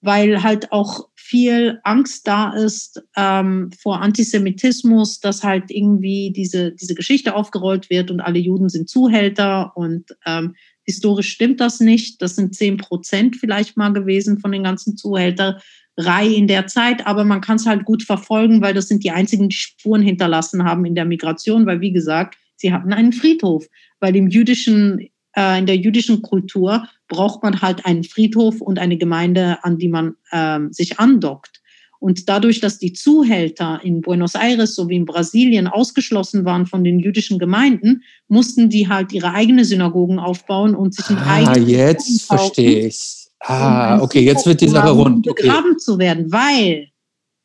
weil 0.00 0.42
halt 0.42 0.72
auch 0.72 1.08
viel 1.14 1.80
Angst 1.84 2.26
da 2.26 2.52
ist 2.52 3.02
ähm, 3.16 3.70
vor 3.80 4.00
Antisemitismus, 4.00 5.20
dass 5.20 5.44
halt 5.44 5.70
irgendwie 5.70 6.32
diese, 6.34 6.72
diese 6.72 6.94
Geschichte 6.94 7.34
aufgerollt 7.34 7.88
wird 7.88 8.10
und 8.10 8.20
alle 8.20 8.38
Juden 8.38 8.68
sind 8.68 8.88
Zuhälter 8.88 9.76
und 9.76 10.16
ähm, 10.26 10.54
historisch 10.84 11.30
stimmt 11.30 11.60
das 11.60 11.80
nicht. 11.80 12.20
Das 12.22 12.36
sind 12.36 12.54
zehn 12.54 12.76
Prozent 12.76 13.36
vielleicht 13.36 13.76
mal 13.76 13.92
gewesen 13.92 14.38
von 14.38 14.52
den 14.52 14.64
ganzen 14.64 14.96
Zuhältern. 14.96 15.56
Reihe 15.96 16.34
in 16.34 16.46
der 16.46 16.66
Zeit, 16.66 17.06
aber 17.06 17.24
man 17.24 17.40
kann 17.40 17.56
es 17.56 17.66
halt 17.66 17.84
gut 17.84 18.02
verfolgen, 18.02 18.62
weil 18.62 18.74
das 18.74 18.88
sind 18.88 19.04
die 19.04 19.10
einzigen, 19.10 19.48
die 19.48 19.56
Spuren 19.56 20.02
hinterlassen 20.02 20.64
haben 20.64 20.84
in 20.84 20.94
der 20.94 21.04
Migration, 21.04 21.66
weil 21.66 21.80
wie 21.80 21.92
gesagt, 21.92 22.36
sie 22.56 22.72
hatten 22.72 22.92
einen 22.92 23.12
Friedhof. 23.12 23.66
Weil 23.98 24.16
im 24.16 24.28
jüdischen, 24.28 25.08
äh, 25.36 25.58
in 25.58 25.66
der 25.66 25.76
jüdischen 25.76 26.22
Kultur 26.22 26.88
braucht 27.08 27.42
man 27.42 27.60
halt 27.60 27.84
einen 27.84 28.04
Friedhof 28.04 28.60
und 28.60 28.78
eine 28.78 28.96
Gemeinde, 28.96 29.62
an 29.62 29.78
die 29.78 29.88
man 29.88 30.14
äh, 30.30 30.60
sich 30.70 30.98
andockt. 30.98 31.59
Und 32.00 32.28
dadurch, 32.28 32.60
dass 32.60 32.78
die 32.78 32.92
Zuhälter 32.92 33.80
in 33.84 34.00
Buenos 34.00 34.34
Aires 34.34 34.74
sowie 34.74 34.96
in 34.96 35.04
Brasilien 35.04 35.68
ausgeschlossen 35.68 36.44
waren 36.44 36.66
von 36.66 36.82
den 36.82 36.98
jüdischen 36.98 37.38
Gemeinden, 37.38 38.02
mussten 38.26 38.70
die 38.70 38.88
halt 38.88 39.12
ihre 39.12 39.32
eigenen 39.32 39.64
Synagogen 39.64 40.18
aufbauen 40.18 40.74
und 40.74 40.94
sich 40.94 41.08
ein 41.10 41.18
ah, 41.18 41.52
eigenes. 41.52 41.68
Jetzt 41.68 42.22
verstehe 42.22 42.86
ich 42.86 43.20
Ah, 43.40 43.96
um 43.96 44.02
okay, 44.02 44.20
jetzt 44.20 44.46
wird 44.46 44.60
die 44.60 44.68
Sache 44.68 44.90
rund. 44.90 45.26
Okay. 45.26 45.42
Begraben 45.42 45.78
zu 45.78 45.98
werden, 45.98 46.30
weil 46.30 46.88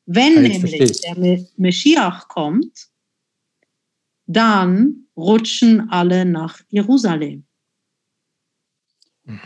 wenn 0.05 0.37
ah, 0.37 0.41
nämlich 0.41 1.01
der 1.01 1.45
Meschiach 1.57 2.27
kommt, 2.27 2.89
dann 4.27 5.07
rutschen 5.15 5.89
alle 5.89 6.25
nach 6.25 6.59
Jerusalem. 6.69 7.45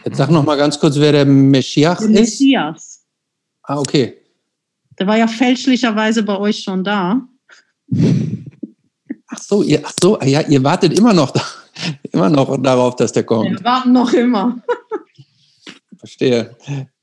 Jetzt 0.03 0.17
sag 0.17 0.29
noch 0.29 0.43
mal 0.43 0.57
ganz 0.57 0.79
kurz, 0.79 0.97
wer 0.97 1.11
der 1.11 1.25
Meschiach 1.25 1.99
der 1.99 2.09
ist. 2.09 2.19
Messias. 2.19 3.05
Ah, 3.63 3.79
okay. 3.79 4.18
Der 4.99 5.07
war 5.07 5.17
ja 5.17 5.27
fälschlicherweise 5.27 6.23
bei 6.23 6.37
euch 6.37 6.59
schon 6.63 6.83
da. 6.83 7.21
Ach 9.27 9.41
so, 9.41 9.63
ihr, 9.63 9.81
ach 9.83 9.93
so, 10.01 10.19
ja, 10.21 10.41
ihr 10.41 10.63
wartet 10.63 10.97
immer 10.97 11.13
noch, 11.13 11.33
immer 12.11 12.29
noch 12.29 12.61
darauf, 12.61 12.95
dass 12.95 13.11
der 13.11 13.23
kommt. 13.23 13.49
Wir 13.49 13.63
warten 13.63 13.93
noch 13.93 14.11
immer 14.13 14.61
verstehe. 15.99 16.55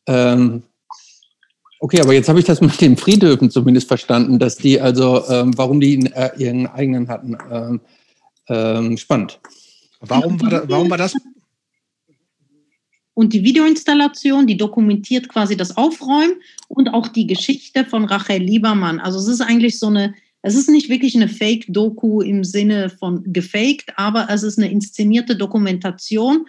Ähm, 0.06 0.62
okay, 1.78 2.00
aber 2.00 2.14
jetzt 2.14 2.28
habe 2.28 2.38
ich 2.38 2.44
das 2.44 2.60
mit 2.60 2.80
den 2.80 2.96
Friedhöfen 2.96 3.50
zumindest 3.50 3.88
verstanden, 3.88 4.38
dass 4.38 4.56
die 4.56 4.80
also, 4.80 5.28
ähm, 5.28 5.56
warum 5.56 5.80
die 5.80 5.94
in, 5.94 6.06
äh, 6.12 6.30
ihren 6.38 6.66
eigenen 6.66 7.08
hatten. 7.08 7.36
Ähm, 7.50 7.80
ähm 8.48 8.96
spannend. 8.96 9.38
Warum 10.00 10.40
war, 10.40 10.50
da, 10.50 10.62
warum 10.68 10.90
war 10.90 10.98
das? 10.98 11.14
Und 13.16 13.32
die 13.32 13.44
Videoinstallation, 13.44 14.46
die 14.46 14.58
dokumentiert 14.58 15.30
quasi 15.30 15.56
das 15.56 15.78
Aufräumen 15.78 16.34
und 16.68 16.90
auch 16.90 17.08
die 17.08 17.26
Geschichte 17.26 17.86
von 17.86 18.04
Rachel 18.04 18.42
Liebermann. 18.42 19.00
Also 19.00 19.18
es 19.18 19.26
ist 19.26 19.40
eigentlich 19.40 19.78
so 19.78 19.86
eine, 19.86 20.14
es 20.42 20.54
ist 20.54 20.68
nicht 20.68 20.90
wirklich 20.90 21.16
eine 21.16 21.28
Fake-Doku 21.28 22.20
im 22.20 22.44
Sinne 22.44 22.90
von 22.90 23.32
gefaked, 23.32 23.94
aber 23.96 24.28
es 24.28 24.42
ist 24.42 24.58
eine 24.58 24.70
inszenierte 24.70 25.34
Dokumentation, 25.34 26.44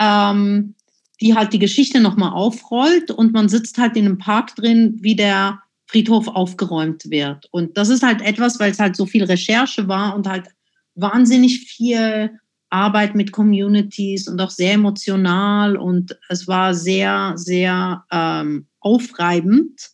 ähm, 0.00 0.76
die 1.20 1.34
halt 1.34 1.52
die 1.52 1.58
Geschichte 1.58 1.98
nochmal 1.98 2.34
aufrollt 2.34 3.10
und 3.10 3.32
man 3.32 3.48
sitzt 3.48 3.76
halt 3.76 3.96
in 3.96 4.04
einem 4.04 4.18
Park 4.18 4.54
drin, 4.54 4.98
wie 5.00 5.16
der 5.16 5.60
Friedhof 5.86 6.28
aufgeräumt 6.28 7.10
wird. 7.10 7.48
Und 7.50 7.76
das 7.76 7.88
ist 7.88 8.04
halt 8.04 8.22
etwas, 8.22 8.60
weil 8.60 8.70
es 8.70 8.78
halt 8.78 8.94
so 8.94 9.06
viel 9.06 9.24
Recherche 9.24 9.88
war 9.88 10.14
und 10.14 10.28
halt 10.28 10.46
wahnsinnig 10.94 11.62
viel 11.62 12.38
Arbeit 12.76 13.14
mit 13.14 13.32
Communities 13.32 14.28
und 14.28 14.40
auch 14.40 14.50
sehr 14.50 14.74
emotional 14.74 15.76
und 15.76 16.18
es 16.28 16.46
war 16.46 16.74
sehr, 16.74 17.32
sehr 17.36 18.04
ähm, 18.10 18.66
aufreibend, 18.80 19.90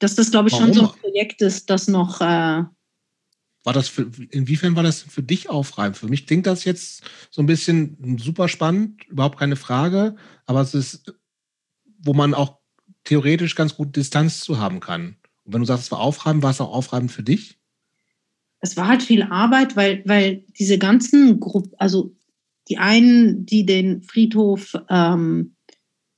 dass 0.00 0.16
das, 0.16 0.32
glaube 0.32 0.48
ich, 0.48 0.54
Warum? 0.54 0.66
schon 0.66 0.74
so 0.74 0.92
ein 0.92 1.00
Projekt 1.00 1.42
ist, 1.42 1.70
das 1.70 1.86
noch 1.86 2.20
äh, 2.20 2.64
war 3.64 3.72
das 3.72 3.88
für, 3.88 4.10
inwiefern 4.30 4.74
war 4.74 4.82
das 4.82 5.02
für 5.02 5.22
dich 5.22 5.48
aufreibend? 5.48 5.96
Für 5.96 6.08
mich 6.08 6.26
klingt 6.26 6.46
das 6.46 6.64
jetzt 6.64 7.04
so 7.30 7.40
ein 7.42 7.46
bisschen 7.46 8.18
super 8.18 8.48
spannend, 8.48 9.04
überhaupt 9.06 9.38
keine 9.38 9.54
Frage, 9.54 10.16
aber 10.46 10.60
es 10.60 10.74
ist, 10.74 11.14
wo 11.98 12.12
man 12.12 12.34
auch 12.34 12.58
theoretisch 13.04 13.54
ganz 13.54 13.76
gut 13.76 13.94
Distanz 13.94 14.40
zu 14.40 14.58
haben 14.58 14.80
kann. 14.80 15.16
Und 15.44 15.54
wenn 15.54 15.60
du 15.60 15.66
sagst, 15.66 15.84
es 15.84 15.92
war 15.92 16.00
aufreibend, 16.00 16.42
war 16.42 16.50
es 16.50 16.60
auch 16.60 16.72
aufreibend 16.72 17.12
für 17.12 17.22
dich? 17.22 17.61
Es 18.62 18.76
war 18.76 18.88
halt 18.88 19.02
viel 19.02 19.24
Arbeit, 19.24 19.76
weil, 19.76 20.02
weil 20.06 20.44
diese 20.58 20.78
ganzen 20.78 21.40
Gruppen, 21.40 21.72
also 21.78 22.14
die 22.68 22.78
einen, 22.78 23.44
die 23.44 23.66
den 23.66 24.02
Friedhof 24.02 24.74
ähm, 24.88 25.56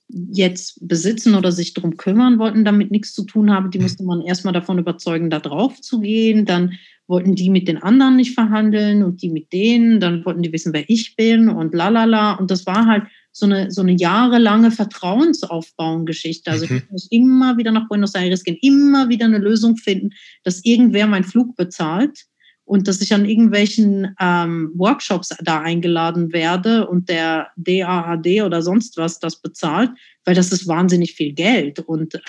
jetzt 0.09 0.87
besitzen 0.87 1.35
oder 1.35 1.51
sich 1.51 1.75
darum 1.75 1.97
kümmern 1.97 2.39
wollten, 2.39 2.65
damit 2.65 2.91
nichts 2.91 3.13
zu 3.13 3.25
tun 3.25 3.51
haben, 3.51 3.71
die 3.71 3.79
mhm. 3.79 3.85
musste 3.85 4.05
man 4.05 4.21
erstmal 4.23 4.53
davon 4.53 4.79
überzeugen, 4.79 5.31
da 5.31 5.41
drauf 5.41 5.81
zu 5.81 6.01
gehen. 6.01 6.45
Dann 6.45 6.75
wollten 7.07 7.35
die 7.35 7.51
mit 7.51 7.69
den 7.69 7.83
anderen 7.83 8.17
nicht 8.17 8.35
verhandeln 8.35 9.03
und 9.03 9.23
die 9.23 9.31
mit 9.31 9.53
denen. 9.53 10.01
Dann 10.01 10.25
wollten 10.25 10.43
die 10.43 10.53
wissen, 10.53 10.73
wer 10.73 10.89
ich 10.89 11.17
bin 11.17 11.49
und 11.49 11.75
lalala. 11.75 12.35
Und 12.35 12.51
das 12.51 12.67
war 12.67 12.87
halt 12.87 13.05
so 13.33 13.47
eine, 13.47 13.71
so 13.71 13.81
eine 13.81 13.93
jahrelange 13.93 14.71
Vertrauensaufbauengeschichte. 14.71 16.51
Also 16.51 16.67
mhm. 16.67 16.77
ich 16.77 16.91
muss 16.91 17.09
immer 17.11 17.57
wieder 17.57 17.73
nach 17.73 17.89
Buenos 17.89 18.15
Aires 18.15 18.45
gehen, 18.45 18.59
immer 18.63 19.09
wieder 19.09 19.27
eine 19.27 19.39
Lösung 19.39 19.77
finden, 19.77 20.11
dass 20.45 20.65
irgendwer 20.65 21.07
meinen 21.07 21.25
Flug 21.25 21.57
bezahlt 21.57 22.27
und 22.65 22.89
dass 22.89 23.01
ich 23.01 23.13
an 23.13 23.27
irgendwelchen 23.27 24.15
ähm, 24.19 24.73
Workshops 24.75 25.31
da 25.43 25.61
eingeladen 25.61 26.33
werde 26.33 26.87
und 26.89 27.09
der 27.09 27.49
DAAD 27.57 28.43
oder 28.43 28.63
sonst 28.63 28.97
was 28.97 29.19
das 29.19 29.41
bezahlt, 29.41 29.91
weil 30.25 30.35
das 30.35 30.51
ist 30.51 30.67
wahnsinnig 30.67 31.15
viel 31.15 31.33
Geld. 31.33 31.81
Und, 31.81 32.15
äh, 32.15 32.21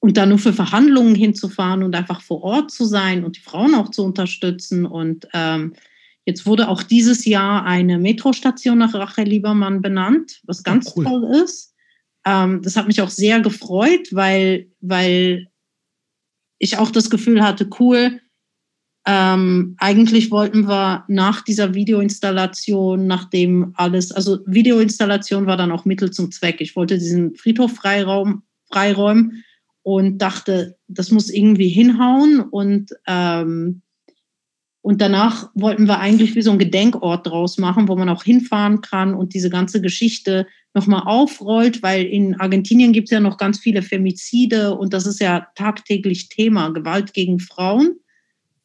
und 0.00 0.16
da 0.16 0.24
nur 0.24 0.38
für 0.38 0.54
Verhandlungen 0.54 1.14
hinzufahren 1.14 1.82
und 1.82 1.94
einfach 1.94 2.22
vor 2.22 2.42
Ort 2.42 2.70
zu 2.70 2.86
sein 2.86 3.24
und 3.24 3.36
die 3.36 3.42
Frauen 3.42 3.74
auch 3.74 3.90
zu 3.90 4.04
unterstützen. 4.04 4.86
Und 4.86 5.28
ähm, 5.34 5.74
jetzt 6.24 6.46
wurde 6.46 6.68
auch 6.68 6.82
dieses 6.82 7.26
Jahr 7.26 7.66
eine 7.66 7.98
Metrostation 7.98 8.78
nach 8.78 8.94
Rachel 8.94 9.24
Liebermann 9.24 9.82
benannt, 9.82 10.40
was 10.44 10.62
ganz 10.62 10.88
oh, 10.88 10.92
cool. 10.96 11.04
toll 11.04 11.42
ist. 11.44 11.74
Ähm, 12.24 12.62
das 12.62 12.76
hat 12.76 12.86
mich 12.86 13.02
auch 13.02 13.10
sehr 13.10 13.40
gefreut, 13.40 14.08
weil, 14.12 14.70
weil 14.80 15.49
ich 16.60 16.78
auch 16.78 16.90
das 16.92 17.10
Gefühl 17.10 17.42
hatte, 17.42 17.68
cool, 17.80 18.20
ähm, 19.06 19.74
eigentlich 19.78 20.30
wollten 20.30 20.68
wir 20.68 21.04
nach 21.08 21.42
dieser 21.42 21.74
Videoinstallation, 21.74 23.06
nachdem 23.06 23.72
alles, 23.74 24.12
also 24.12 24.40
Videoinstallation 24.46 25.46
war 25.46 25.56
dann 25.56 25.72
auch 25.72 25.86
Mittel 25.86 26.10
zum 26.10 26.30
Zweck. 26.30 26.60
Ich 26.60 26.76
wollte 26.76 26.98
diesen 26.98 27.34
Friedhof 27.34 27.72
Freiraum, 27.72 28.42
freiräumen 28.70 29.42
und 29.82 30.18
dachte, 30.18 30.76
das 30.86 31.10
muss 31.10 31.30
irgendwie 31.30 31.68
hinhauen 31.68 32.40
und 32.40 32.90
ähm, 33.06 33.80
und 34.82 35.00
danach 35.00 35.50
wollten 35.54 35.86
wir 35.86 35.98
eigentlich 35.98 36.34
wie 36.34 36.42
so 36.42 36.52
ein 36.52 36.58
Gedenkort 36.58 37.26
draus 37.26 37.58
machen, 37.58 37.88
wo 37.88 37.96
man 37.96 38.08
auch 38.08 38.24
hinfahren 38.24 38.80
kann 38.80 39.14
und 39.14 39.34
diese 39.34 39.50
ganze 39.50 39.82
Geschichte 39.82 40.46
nochmal 40.72 41.02
aufrollt, 41.04 41.82
weil 41.82 42.04
in 42.04 42.40
Argentinien 42.40 42.92
gibt 42.92 43.08
es 43.08 43.12
ja 43.12 43.20
noch 43.20 43.36
ganz 43.36 43.58
viele 43.58 43.82
Femizide 43.82 44.74
und 44.76 44.94
das 44.94 45.06
ist 45.06 45.20
ja 45.20 45.48
tagtäglich 45.54 46.28
Thema, 46.28 46.70
Gewalt 46.70 47.12
gegen 47.12 47.40
Frauen. 47.40 47.96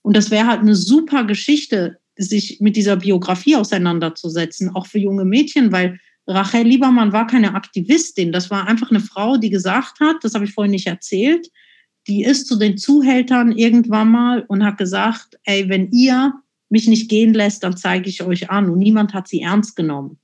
Und 0.03 0.15
das 0.15 0.31
wäre 0.31 0.47
halt 0.47 0.61
eine 0.61 0.75
super 0.75 1.25
Geschichte, 1.25 1.97
sich 2.15 2.59
mit 2.61 2.77
dieser 2.77 2.95
Biografie 2.95 3.57
auseinanderzusetzen, 3.57 4.73
auch 4.73 4.85
für 4.85 4.99
junge 4.99 5.25
Mädchen, 5.25 5.73
weil 5.73 5.99
Rachel 6.27 6.63
Liebermann 6.65 7.11
war 7.11 7.27
keine 7.27 7.55
Aktivistin, 7.55 8.31
das 8.31 8.49
war 8.49 8.67
einfach 8.67 8.89
eine 8.89 9.01
Frau, 9.01 9.35
die 9.37 9.49
gesagt 9.49 9.99
hat, 9.99 10.17
das 10.21 10.33
habe 10.33 10.45
ich 10.45 10.53
vorhin 10.53 10.71
nicht 10.71 10.87
erzählt, 10.87 11.49
die 12.07 12.23
ist 12.23 12.47
zu 12.47 12.57
den 12.57 12.77
Zuhältern 12.77 13.51
irgendwann 13.51 14.09
mal 14.09 14.43
und 14.47 14.63
hat 14.63 14.77
gesagt, 14.77 15.37
ey, 15.43 15.69
wenn 15.69 15.91
ihr 15.91 16.33
mich 16.69 16.87
nicht 16.87 17.09
gehen 17.09 17.33
lässt, 17.33 17.63
dann 17.63 17.77
zeige 17.77 18.09
ich 18.09 18.23
euch 18.23 18.49
an. 18.49 18.69
Und 18.69 18.79
niemand 18.79 19.13
hat 19.13 19.27
sie 19.27 19.41
ernst 19.41 19.75
genommen. 19.75 20.19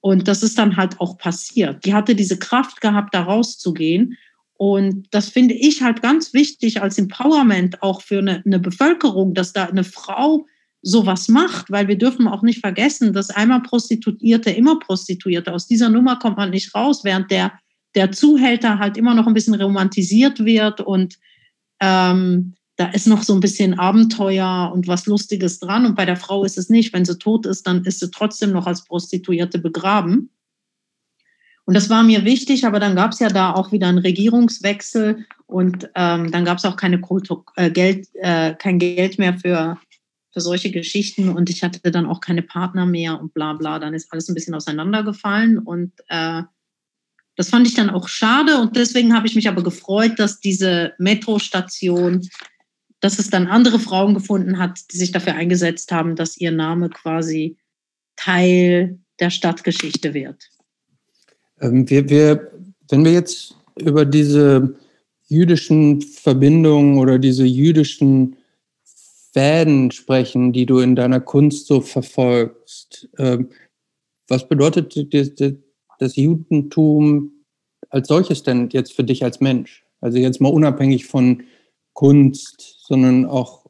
Und 0.00 0.26
das 0.28 0.42
ist 0.42 0.58
dann 0.58 0.76
halt 0.76 1.00
auch 1.00 1.16
passiert. 1.16 1.84
Die 1.84 1.94
hatte 1.94 2.14
diese 2.14 2.38
Kraft 2.38 2.80
gehabt, 2.80 3.14
da 3.14 3.22
rauszugehen. 3.22 4.16
Und 4.54 5.06
das 5.10 5.28
finde 5.28 5.54
ich 5.54 5.82
halt 5.82 6.02
ganz 6.02 6.34
wichtig 6.34 6.82
als 6.82 6.98
Empowerment 6.98 7.82
auch 7.82 8.02
für 8.02 8.18
eine, 8.18 8.42
eine 8.44 8.58
Bevölkerung, 8.58 9.34
dass 9.34 9.52
da 9.52 9.64
eine 9.64 9.84
Frau 9.84 10.46
sowas 10.82 11.28
macht, 11.28 11.70
weil 11.70 11.86
wir 11.86 11.96
dürfen 11.96 12.26
auch 12.26 12.42
nicht 12.42 12.60
vergessen, 12.60 13.12
dass 13.12 13.30
einmal 13.30 13.62
Prostituierte 13.62 14.50
immer 14.50 14.78
Prostituierte. 14.80 15.52
Aus 15.52 15.68
dieser 15.68 15.88
Nummer 15.88 16.18
kommt 16.18 16.36
man 16.36 16.50
nicht 16.50 16.74
raus, 16.74 17.04
während 17.04 17.30
der, 17.30 17.52
der 17.94 18.12
Zuhälter 18.12 18.78
halt 18.78 18.96
immer 18.96 19.14
noch 19.14 19.26
ein 19.26 19.34
bisschen 19.34 19.54
romantisiert 19.60 20.44
wird 20.44 20.80
und 20.80 21.18
ähm, 21.80 22.54
da 22.76 22.86
ist 22.86 23.06
noch 23.06 23.22
so 23.22 23.34
ein 23.34 23.40
bisschen 23.40 23.78
Abenteuer 23.78 24.70
und 24.72 24.88
was 24.88 25.06
Lustiges 25.06 25.60
dran. 25.60 25.84
Und 25.84 25.94
bei 25.94 26.06
der 26.06 26.16
Frau 26.16 26.44
ist 26.44 26.56
es 26.56 26.70
nicht. 26.70 26.92
Wenn 26.92 27.04
sie 27.04 27.18
tot 27.18 27.44
ist, 27.44 27.66
dann 27.66 27.84
ist 27.84 28.00
sie 28.00 28.10
trotzdem 28.10 28.50
noch 28.50 28.66
als 28.66 28.84
Prostituierte 28.84 29.58
begraben. 29.58 30.30
Und 31.64 31.74
das 31.74 31.90
war 31.90 32.02
mir 32.02 32.24
wichtig, 32.24 32.66
aber 32.66 32.80
dann 32.80 32.96
gab 32.96 33.12
es 33.12 33.20
ja 33.20 33.28
da 33.28 33.52
auch 33.52 33.70
wieder 33.70 33.86
einen 33.86 33.98
Regierungswechsel 33.98 35.26
und 35.46 35.88
ähm, 35.94 36.32
dann 36.32 36.44
gab 36.44 36.58
es 36.58 36.64
auch 36.64 36.76
keine 36.76 37.00
Kultur, 37.00 37.44
äh, 37.54 37.70
Geld, 37.70 38.08
äh, 38.14 38.54
kein 38.54 38.80
Geld 38.80 39.18
mehr 39.18 39.38
für, 39.38 39.78
für 40.32 40.40
solche 40.40 40.72
Geschichten 40.72 41.28
und 41.28 41.50
ich 41.50 41.62
hatte 41.62 41.78
dann 41.92 42.06
auch 42.06 42.20
keine 42.20 42.42
Partner 42.42 42.84
mehr 42.84 43.20
und 43.20 43.32
bla 43.32 43.52
bla. 43.52 43.78
Dann 43.78 43.94
ist 43.94 44.12
alles 44.12 44.28
ein 44.28 44.34
bisschen 44.34 44.54
auseinandergefallen 44.54 45.58
und 45.58 45.92
äh, 46.08 46.42
das 47.36 47.48
fand 47.48 47.66
ich 47.66 47.74
dann 47.74 47.90
auch 47.90 48.08
schade 48.08 48.58
und 48.58 48.76
deswegen 48.76 49.14
habe 49.14 49.26
ich 49.26 49.34
mich 49.34 49.48
aber 49.48 49.62
gefreut, 49.62 50.12
dass 50.18 50.40
diese 50.40 50.92
Metrostation 50.98 52.28
dass 53.02 53.18
es 53.18 53.28
dann 53.28 53.48
andere 53.48 53.80
Frauen 53.80 54.14
gefunden 54.14 54.58
hat, 54.58 54.78
die 54.92 54.96
sich 54.96 55.10
dafür 55.10 55.34
eingesetzt 55.34 55.90
haben, 55.90 56.14
dass 56.14 56.38
ihr 56.38 56.52
Name 56.52 56.88
quasi 56.88 57.58
Teil 58.16 59.00
der 59.18 59.30
Stadtgeschichte 59.30 60.14
wird. 60.14 60.48
Ähm, 61.60 61.90
wir, 61.90 62.08
wir, 62.08 62.52
wenn 62.88 63.04
wir 63.04 63.12
jetzt 63.12 63.56
über 63.76 64.04
diese 64.04 64.76
jüdischen 65.26 66.00
Verbindungen 66.00 66.98
oder 66.98 67.18
diese 67.18 67.44
jüdischen 67.44 68.36
Fäden 69.32 69.90
sprechen, 69.90 70.52
die 70.52 70.66
du 70.66 70.78
in 70.78 70.94
deiner 70.94 71.20
Kunst 71.20 71.66
so 71.66 71.80
verfolgst, 71.80 73.08
ähm, 73.18 73.50
was 74.28 74.48
bedeutet 74.48 74.94
das, 75.12 75.54
das 76.02 76.16
Judentum 76.16 77.44
als 77.88 78.08
solches 78.08 78.42
denn 78.42 78.68
jetzt 78.70 78.92
für 78.92 79.04
dich 79.04 79.24
als 79.24 79.40
Mensch? 79.40 79.84
Also 80.00 80.18
jetzt 80.18 80.40
mal 80.40 80.52
unabhängig 80.52 81.06
von 81.06 81.44
Kunst, 81.94 82.78
sondern 82.86 83.24
auch 83.26 83.66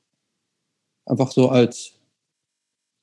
einfach 1.07 1.31
so 1.31 1.49
als 1.49 1.95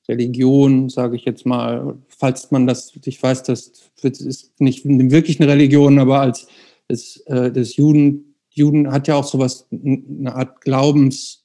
Religion, 0.08 0.88
sage 0.88 1.16
ich 1.16 1.24
jetzt 1.24 1.46
mal, 1.46 1.96
falls 2.08 2.50
man 2.50 2.66
das, 2.66 2.92
ich 3.04 3.22
weiß, 3.22 3.44
das 3.44 3.92
ist 4.02 4.60
nicht 4.60 4.84
wirklich 4.84 5.40
eine 5.40 5.50
Religion, 5.52 5.98
aber 6.00 6.20
als 6.20 6.48
das, 6.88 7.18
äh, 7.26 7.52
das 7.52 7.76
Juden, 7.76 8.34
Juden 8.50 8.90
hat 8.90 9.06
ja 9.06 9.14
auch 9.14 9.24
sowas, 9.24 9.68
eine 9.70 10.34
Art 10.34 10.60
Glaubenskodex. 10.62 11.44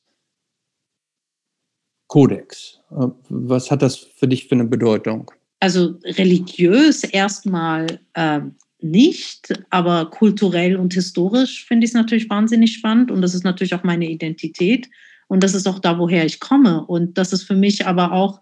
Äh, 2.89 3.07
was 3.29 3.69
hat 3.69 3.83
das 3.83 3.97
für 3.97 4.27
dich 4.27 4.47
für 4.47 4.55
eine 4.55 4.65
Bedeutung? 4.65 5.31
Also 5.65 5.95
religiös 6.03 7.03
erstmal 7.03 7.99
äh, 8.13 8.41
nicht, 8.81 9.51
aber 9.71 10.11
kulturell 10.11 10.75
und 10.75 10.93
historisch 10.93 11.65
finde 11.65 11.85
ich 11.85 11.89
es 11.89 11.95
natürlich 11.95 12.29
wahnsinnig 12.29 12.73
spannend 12.73 13.09
und 13.09 13.23
das 13.23 13.33
ist 13.33 13.43
natürlich 13.43 13.73
auch 13.73 13.83
meine 13.83 14.07
Identität 14.07 14.87
und 15.25 15.41
das 15.41 15.55
ist 15.55 15.67
auch 15.67 15.79
da, 15.79 15.97
woher 15.97 16.23
ich 16.23 16.39
komme 16.39 16.85
und 16.85 17.17
das 17.17 17.33
ist 17.33 17.45
für 17.45 17.55
mich 17.55 17.87
aber 17.87 18.11
auch 18.11 18.41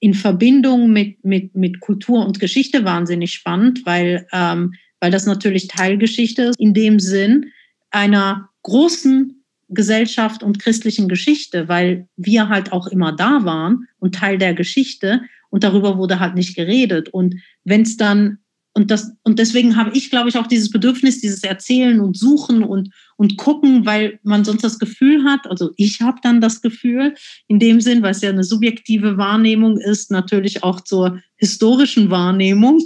in 0.00 0.14
Verbindung 0.14 0.90
mit, 0.90 1.24
mit, 1.24 1.54
mit 1.54 1.78
Kultur 1.78 2.26
und 2.26 2.40
Geschichte 2.40 2.84
wahnsinnig 2.84 3.34
spannend, 3.34 3.82
weil, 3.86 4.26
ähm, 4.32 4.74
weil 4.98 5.12
das 5.12 5.26
natürlich 5.26 5.68
Teilgeschichte 5.68 6.42
ist, 6.42 6.58
in 6.58 6.74
dem 6.74 6.98
Sinn 6.98 7.52
einer 7.92 8.48
großen 8.64 9.44
Gesellschaft 9.68 10.42
und 10.42 10.58
christlichen 10.58 11.08
Geschichte, 11.08 11.68
weil 11.68 12.08
wir 12.16 12.48
halt 12.48 12.72
auch 12.72 12.88
immer 12.88 13.12
da 13.12 13.44
waren 13.44 13.86
und 14.00 14.16
Teil 14.16 14.38
der 14.38 14.54
Geschichte 14.54 15.20
und 15.54 15.62
darüber 15.62 15.98
wurde 15.98 16.18
halt 16.18 16.34
nicht 16.34 16.56
geredet. 16.56 17.10
Und 17.10 17.36
wenn 17.62 17.82
es 17.82 17.96
dann 17.96 18.38
und, 18.72 18.90
das, 18.90 19.12
und 19.22 19.38
deswegen 19.38 19.76
habe 19.76 19.96
ich, 19.96 20.10
glaube 20.10 20.28
ich, 20.28 20.36
auch 20.36 20.48
dieses 20.48 20.68
Bedürfnis, 20.68 21.20
dieses 21.20 21.44
Erzählen 21.44 22.00
und 22.00 22.16
Suchen 22.18 22.64
und, 22.64 22.92
und 23.16 23.36
Gucken, 23.36 23.86
weil 23.86 24.18
man 24.24 24.44
sonst 24.44 24.64
das 24.64 24.80
Gefühl 24.80 25.22
hat, 25.22 25.46
also 25.46 25.70
ich 25.76 26.00
habe 26.00 26.18
dann 26.24 26.40
das 26.40 26.60
Gefühl, 26.60 27.14
in 27.46 27.60
dem 27.60 27.80
Sinn, 27.80 28.02
weil 28.02 28.10
es 28.10 28.20
ja 28.20 28.30
eine 28.30 28.42
subjektive 28.42 29.16
Wahrnehmung 29.16 29.78
ist, 29.78 30.10
natürlich 30.10 30.64
auch 30.64 30.80
zur 30.80 31.20
historischen 31.36 32.10
Wahrnehmung, 32.10 32.82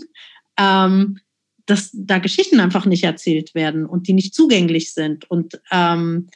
ähm, 0.58 1.20
dass 1.64 1.88
da 1.94 2.18
Geschichten 2.18 2.60
einfach 2.60 2.84
nicht 2.84 3.04
erzählt 3.04 3.54
werden 3.54 3.86
und 3.86 4.08
die 4.08 4.12
nicht 4.12 4.34
zugänglich 4.34 4.92
sind. 4.92 5.30
Und 5.30 5.58
ähm, 5.70 6.26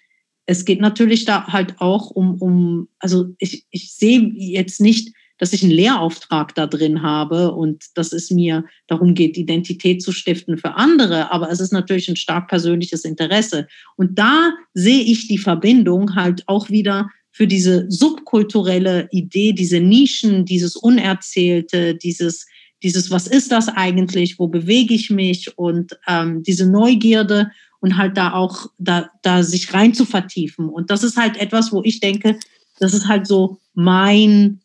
es 0.46 0.64
geht 0.64 0.80
natürlich 0.80 1.26
da 1.26 1.48
halt 1.48 1.78
auch 1.78 2.10
um, 2.10 2.40
um 2.40 2.88
also 3.00 3.26
ich, 3.36 3.66
ich 3.68 3.92
sehe 3.92 4.32
jetzt 4.34 4.80
nicht, 4.80 5.12
dass 5.42 5.52
ich 5.52 5.64
einen 5.64 5.72
Lehrauftrag 5.72 6.54
da 6.54 6.68
drin 6.68 7.02
habe 7.02 7.50
und 7.50 7.86
dass 7.96 8.12
es 8.12 8.30
mir 8.30 8.64
darum 8.86 9.12
geht, 9.12 9.36
Identität 9.36 10.00
zu 10.00 10.12
stiften 10.12 10.56
für 10.56 10.76
andere. 10.76 11.32
Aber 11.32 11.50
es 11.50 11.58
ist 11.58 11.72
natürlich 11.72 12.08
ein 12.08 12.14
stark 12.14 12.46
persönliches 12.46 13.04
Interesse. 13.04 13.66
Und 13.96 14.20
da 14.20 14.52
sehe 14.72 15.02
ich 15.02 15.26
die 15.26 15.38
Verbindung 15.38 16.14
halt 16.14 16.44
auch 16.46 16.70
wieder 16.70 17.10
für 17.32 17.48
diese 17.48 17.90
subkulturelle 17.90 19.08
Idee, 19.10 19.52
diese 19.52 19.80
Nischen, 19.80 20.44
dieses 20.44 20.76
Unerzählte, 20.76 21.96
dieses, 21.96 22.46
dieses, 22.84 23.10
was 23.10 23.26
ist 23.26 23.50
das 23.50 23.66
eigentlich, 23.66 24.38
wo 24.38 24.46
bewege 24.46 24.94
ich 24.94 25.10
mich 25.10 25.58
und 25.58 25.98
ähm, 26.06 26.44
diese 26.44 26.70
Neugierde 26.70 27.50
und 27.80 27.96
halt 27.96 28.16
da 28.16 28.32
auch 28.34 28.66
da, 28.78 29.10
da 29.22 29.42
sich 29.42 29.74
rein 29.74 29.92
zu 29.92 30.04
vertiefen. 30.04 30.68
Und 30.68 30.92
das 30.92 31.02
ist 31.02 31.16
halt 31.16 31.36
etwas, 31.36 31.72
wo 31.72 31.82
ich 31.82 31.98
denke, 31.98 32.38
das 32.78 32.94
ist 32.94 33.08
halt 33.08 33.26
so 33.26 33.58
mein, 33.74 34.60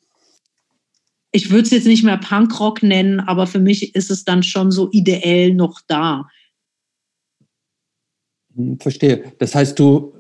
ich 1.38 1.52
würde 1.52 1.64
es 1.64 1.70
jetzt 1.70 1.86
nicht 1.86 2.04
mehr 2.04 2.18
Punkrock 2.18 2.82
nennen, 2.82 3.20
aber 3.20 3.46
für 3.46 3.60
mich 3.60 3.94
ist 3.94 4.10
es 4.10 4.26
dann 4.26 4.42
schon 4.42 4.72
so 4.72 4.90
ideell 4.92 5.54
noch 5.54 5.82
da. 5.88 6.28
Hm, 8.56 8.80
verstehe. 8.80 9.32
Das 9.38 9.54
heißt, 9.54 9.78
du, 9.78 10.16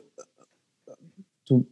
du 1.48 1.66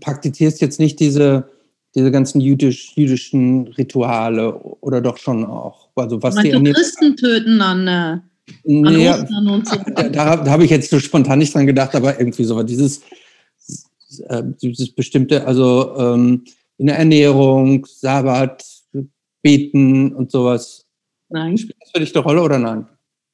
praktizierst 0.00 0.60
jetzt 0.60 0.80
nicht 0.80 0.98
diese, 0.98 1.48
diese 1.94 2.10
ganzen 2.10 2.40
jüdisch, 2.40 2.92
jüdischen 2.96 3.68
Rituale 3.68 4.58
oder 4.58 5.00
doch 5.00 5.18
schon 5.18 5.44
auch? 5.44 5.90
Also 5.94 6.20
was 6.20 6.34
die 6.34 6.50
Christen 6.50 7.16
töten 7.16 7.60
dann. 7.60 7.86
Äh 7.86 8.18
Nee, 8.64 9.12
so. 9.12 9.76
da, 10.10 10.36
da 10.36 10.50
habe 10.50 10.64
ich 10.64 10.70
jetzt 10.70 10.88
so 10.88 10.98
spontan 10.98 11.38
nicht 11.38 11.54
dran 11.54 11.66
gedacht, 11.66 11.94
aber 11.94 12.18
irgendwie 12.18 12.44
so 12.44 12.62
dieses, 12.62 13.02
äh, 14.26 14.42
dieses 14.62 14.90
bestimmte, 14.90 15.46
also 15.46 15.94
ähm, 15.98 16.44
in 16.78 16.86
der 16.86 16.98
Ernährung, 16.98 17.84
Sabbat, 17.86 18.64
Beten 19.42 20.14
und 20.14 20.30
sowas. 20.30 20.86
Nein. 21.28 21.58
Spielt 21.58 21.76
das 21.80 21.90
für 21.90 22.00
dich 22.00 22.14
eine 22.14 22.24
Rolle 22.24 22.42
oder 22.42 22.58
nein? 22.58 22.86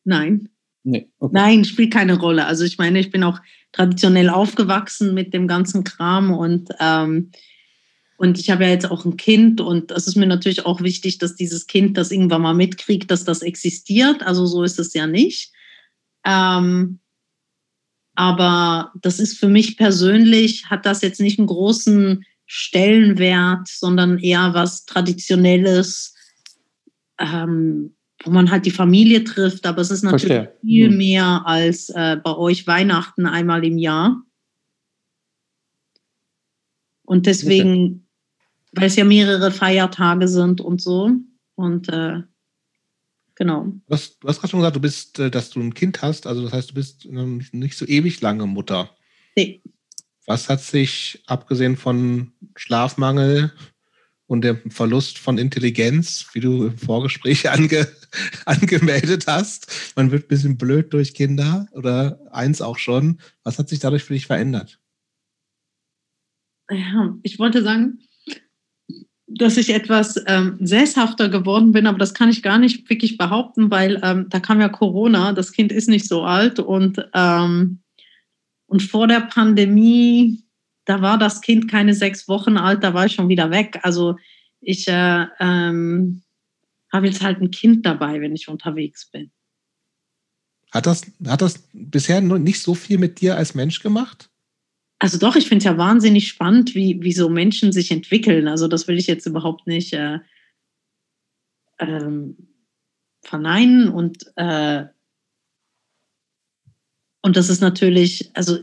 Nein. 0.05 0.49
Nee, 0.83 1.11
okay. 1.19 1.33
Nein, 1.35 1.65
spielt 1.65 1.93
keine 1.93 2.19
Rolle. 2.19 2.45
Also 2.45 2.65
ich 2.65 2.77
meine, 2.77 2.99
ich 2.99 3.11
bin 3.11 3.25
auch 3.25 3.41
traditionell 3.73 4.29
aufgewachsen 4.29 5.15
mit 5.15 5.33
dem 5.33 5.49
ganzen 5.49 5.83
Kram 5.83 6.33
und 6.33 6.71
ähm, 6.79 7.31
und 8.17 8.39
ich 8.39 8.51
habe 8.51 8.65
ja 8.65 8.71
jetzt 8.71 8.91
auch 8.91 9.05
ein 9.05 9.17
Kind 9.17 9.61
und 9.61 9.91
es 9.91 10.07
ist 10.07 10.17
mir 10.17 10.27
natürlich 10.27 10.65
auch 10.67 10.83
wichtig, 10.83 11.19
dass 11.19 11.35
dieses 11.35 11.67
Kind 11.67 11.97
das 11.97 12.13
irgendwann 12.13 12.43
mal 12.43 12.55
mitkriegt, 12.55 13.11
dass 13.11 13.25
das 13.25 13.43
existiert. 13.43 14.23
Also 14.23 14.47
so 14.47 14.63
ist 14.63 14.79
es 14.79 14.95
ja 14.95 15.07
nicht. 15.07 15.53
Ähm, 16.25 17.01
aber 18.15 18.93
das 19.03 19.19
ist 19.19 19.39
für 19.39 19.49
mich 19.49 19.77
persönlich, 19.77 20.67
hat 20.67 20.87
das 20.87 21.03
jetzt 21.03 21.21
nicht 21.21 21.39
einen 21.39 21.49
großen 21.49 22.25
Stellenwert, 22.47 23.69
sondern 23.69 24.19
eher 24.19 24.55
was 24.55 24.85
Traditionelles, 24.85 26.15
ähm, 27.19 27.95
wo 28.23 28.31
man 28.31 28.51
halt 28.51 28.67
die 28.67 28.71
Familie 28.71 29.25
trifft. 29.25 29.67
Aber 29.67 29.81
es 29.81 29.91
ist 29.91 30.03
natürlich 30.03 30.35
Verstehe. 30.35 30.59
viel 30.61 30.89
hm. 30.89 30.97
mehr 30.97 31.43
als 31.47 31.91
äh, 31.91 32.17
bei 32.23 32.37
euch 32.37 32.67
Weihnachten 32.67 33.27
einmal 33.27 33.65
im 33.65 33.79
Jahr. 33.79 34.23
Und 37.07 37.27
deswegen 37.27 38.05
weil 38.75 38.87
es 38.87 38.97
ja 38.97 39.05
mehrere 39.05 39.51
Feiertage 39.51 40.29
sind 40.29 40.61
und 40.61 40.81
so. 40.81 41.11
Und 41.55 41.89
äh, 41.89 42.23
genau. 43.35 43.67
Du 43.87 43.95
hast, 43.95 44.23
du 44.23 44.29
hast 44.29 44.41
gerade 44.41 44.51
schon 44.51 44.61
gesagt, 44.61 44.77
du 44.77 44.81
bist, 44.81 45.19
äh, 45.19 45.31
dass 45.31 45.51
du 45.51 45.61
ein 45.61 45.75
Kind 45.75 46.03
hast, 46.03 46.27
also 46.27 46.43
das 46.43 46.53
heißt, 46.53 46.71
du 46.71 46.75
bist 46.75 47.07
nicht 47.07 47.77
so 47.77 47.87
ewig 47.87 48.21
lange 48.21 48.47
Mutter. 48.47 48.91
Nee. 49.37 49.63
Was 50.27 50.49
hat 50.49 50.61
sich, 50.61 51.23
abgesehen 51.27 51.77
von 51.77 52.33
Schlafmangel 52.57 53.53
und 54.27 54.43
dem 54.43 54.71
Verlust 54.71 55.19
von 55.19 55.39
Intelligenz, 55.39 56.27
wie 56.33 56.41
du 56.41 56.67
im 56.67 56.79
Vorgespräch 56.79 57.51
ange, 57.51 57.87
angemeldet 58.47 59.27
hast, 59.27 59.93
man 59.97 60.11
wird 60.11 60.25
ein 60.25 60.29
bisschen 60.29 60.57
blöd 60.57 60.93
durch 60.93 61.15
Kinder 61.15 61.67
oder 61.73 62.21
eins 62.31 62.63
auch 62.63 62.79
schon. 62.79 63.21
Was 63.43 63.59
hat 63.59 63.69
sich 63.69 63.81
dadurch 63.81 64.05
für 64.05 64.15
dich 64.15 64.27
verändert? 64.27 64.79
Ja, 66.71 67.15
ich 67.23 67.39
wollte 67.39 67.63
sagen, 67.63 67.99
dass 69.27 69.57
ich 69.57 69.71
etwas 69.75 70.23
ähm, 70.27 70.57
sesshafter 70.61 71.29
geworden 71.29 71.73
bin, 71.73 71.87
aber 71.87 71.99
das 71.99 72.15
kann 72.15 72.31
ich 72.31 72.43
gar 72.43 72.59
nicht 72.59 72.89
wirklich 72.89 73.19
behaupten, 73.19 73.71
weil 73.71 74.01
ähm, 74.03 74.27
da 74.29 74.41
kam 74.41 74.61
ja 74.61 74.69
Corona, 74.69 75.33
das 75.33 75.53
Kind 75.53 75.73
ist 75.73 75.89
nicht 75.89 76.07
so 76.07 76.23
alt 76.23 76.59
und, 76.59 77.05
ähm, 77.15 77.81
und 78.67 78.83
vor 78.83 79.09
der 79.09 79.21
Pandemie, 79.21 80.44
da 80.85 81.01
war 81.01 81.19
das 81.19 81.41
Kind 81.41 81.71
keine 81.71 81.95
sechs 81.95 82.29
Wochen 82.29 82.57
alt, 82.57 82.83
da 82.83 82.95
war 82.95 83.07
ich 83.07 83.13
schon 83.13 83.29
wieder 83.29 83.51
weg. 83.51 83.81
Also 83.83 84.17
ich 84.61 84.89
äh, 84.89 85.27
ähm, 85.41 86.23
habe 86.93 87.07
jetzt 87.07 87.23
halt 87.23 87.41
ein 87.41 87.51
Kind 87.51 87.85
dabei, 87.87 88.21
wenn 88.21 88.35
ich 88.35 88.49
unterwegs 88.49 89.11
bin. 89.11 89.31
Hat 90.71 90.87
das, 90.87 91.03
hat 91.27 91.43
das 91.43 91.69
bisher 91.73 92.21
nicht 92.21 92.61
so 92.61 92.75
viel 92.75 92.99
mit 92.99 93.21
dir 93.21 93.37
als 93.37 93.55
Mensch 93.55 93.81
gemacht? 93.81 94.31
Also 94.99 95.19
doch, 95.19 95.37
ich 95.37 95.49
finde 95.49 95.59
es 95.59 95.65
ja 95.65 95.79
wahnsinnig 95.79 96.29
spannend, 96.29 96.75
wie, 96.75 97.01
wie 97.03 97.13
so 97.13 97.29
Menschen 97.29 97.73
sich 97.73 97.91
entwickeln. 97.91 98.49
Also 98.49 98.69
das 98.69 98.89
will 98.89 98.99
ich 98.99 99.07
jetzt 99.07 99.27
überhaupt 99.27 99.67
nicht 99.67 99.93
äh, 99.93 100.19
ähm, 101.79 102.49
verneinen. 103.23 103.89
Und, 103.89 104.25
äh, 104.37 104.87
und 107.23 107.37
das 107.37 107.49
ist 107.49 107.61
natürlich, 107.61 108.31
also 108.35 108.59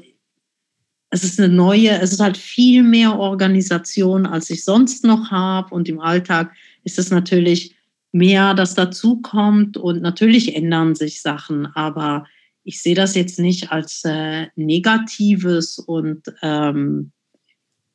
es 1.12 1.26
ist 1.26 1.40
eine 1.40 1.54
neue, 1.54 1.90
es 2.00 2.14
ist 2.14 2.22
halt 2.22 2.38
viel 2.38 2.84
mehr 2.84 3.20
Organisation, 3.20 4.26
als 4.26 4.50
ich 4.50 4.64
sonst 4.64 5.04
noch 5.04 5.30
habe. 5.30 5.76
Und 5.76 5.90
im 5.90 6.00
Alltag 6.00 6.56
ist 6.86 6.98
es 6.98 7.12
natürlich 7.12 7.76
mehr, 8.14 8.54
das 8.54 8.76
dazukommt. 8.76 9.76
Und 9.76 10.02
natürlich 10.02 10.56
ändern 10.56 10.96
sich 10.96 11.22
Sachen, 11.22 11.68
aber 11.76 12.26
ich 12.64 12.82
sehe 12.82 12.96
das 12.96 13.14
jetzt 13.16 13.40
nicht 13.40 13.72
als 13.74 14.04
äh, 14.06 14.48
Negatives 14.56 15.80
und, 15.80 16.24
ähm, 16.42 17.12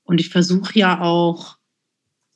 und 0.04 0.20
ich 0.20 0.28
versuche 0.28 0.78
ja 0.78 1.00
auch 1.00 1.56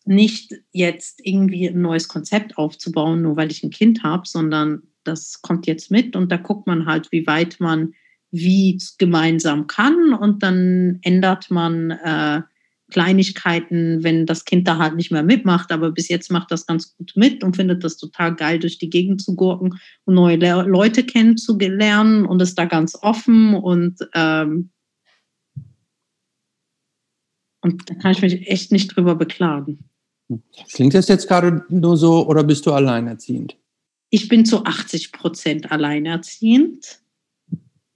nicht 0.07 0.55
jetzt 0.73 1.21
irgendwie 1.23 1.69
ein 1.69 1.83
neues 1.83 2.09
Konzept 2.09 2.57
aufzubauen, 2.57 3.21
nur 3.21 3.37
weil 3.37 3.51
ich 3.51 3.63
ein 3.63 3.71
Kind 3.71 4.03
habe, 4.03 4.27
sondern 4.27 4.83
das 5.05 5.43
kommt 5.43 5.67
jetzt 5.67 5.91
mit 5.91 6.17
und 6.17 6.33
da 6.33 6.37
guckt 6.37 6.67
man 6.67 6.87
halt, 6.87 7.13
wie 7.13 7.27
weit 7.27 7.61
man 7.61 7.93
wie 8.31 8.81
gemeinsam 8.99 9.67
kann 9.67 10.15
und 10.15 10.43
dann 10.43 10.99
ändert 11.03 11.51
man 11.51 11.91
äh, 11.91 12.43
Kleinigkeiten, 12.91 14.03
wenn 14.03 14.27
das 14.27 14.45
Kind 14.45 14.69
da 14.69 14.79
halt 14.79 14.97
nicht 14.97 15.11
mehr 15.11 15.23
mitmacht. 15.23 15.73
Aber 15.73 15.93
bis 15.93 16.09
jetzt 16.09 16.31
macht 16.31 16.51
das 16.51 16.67
ganz 16.67 16.97
gut 16.97 17.13
mit 17.15 17.43
und 17.43 17.57
findet 17.57 17.83
das 17.83 17.97
total 17.97 18.35
geil, 18.35 18.59
durch 18.59 18.79
die 18.79 18.91
Gegend 18.91 19.23
zu 19.23 19.35
gurken 19.35 19.79
und 20.05 20.15
neue 20.15 20.37
Le 20.37 20.63
Leute 20.63 21.05
kennenzulernen 21.05 22.27
und 22.27 22.43
ist 22.43 22.59
da 22.59 22.67
ganz 22.67 22.97
offen 23.01 23.55
und 23.55 23.99
ähm, 24.15 24.71
und 27.63 27.91
da 27.91 27.95
kann 27.95 28.13
ich 28.13 28.23
mich 28.23 28.49
echt 28.49 28.73
nicht 28.73 28.97
drüber 28.97 29.15
beklagen. 29.15 29.91
Klingt 30.73 30.95
das 30.95 31.09
jetzt 31.09 31.29
gerade 31.29 31.65
nur 31.69 31.97
so 31.97 32.27
oder 32.27 32.43
bist 32.43 32.65
du 32.65 32.73
alleinerziehend? 32.73 33.57
Ich 34.09 34.29
bin 34.29 34.45
zu 34.45 34.65
80 34.65 35.13
Prozent 35.13 35.71
alleinerziehend 35.71 37.00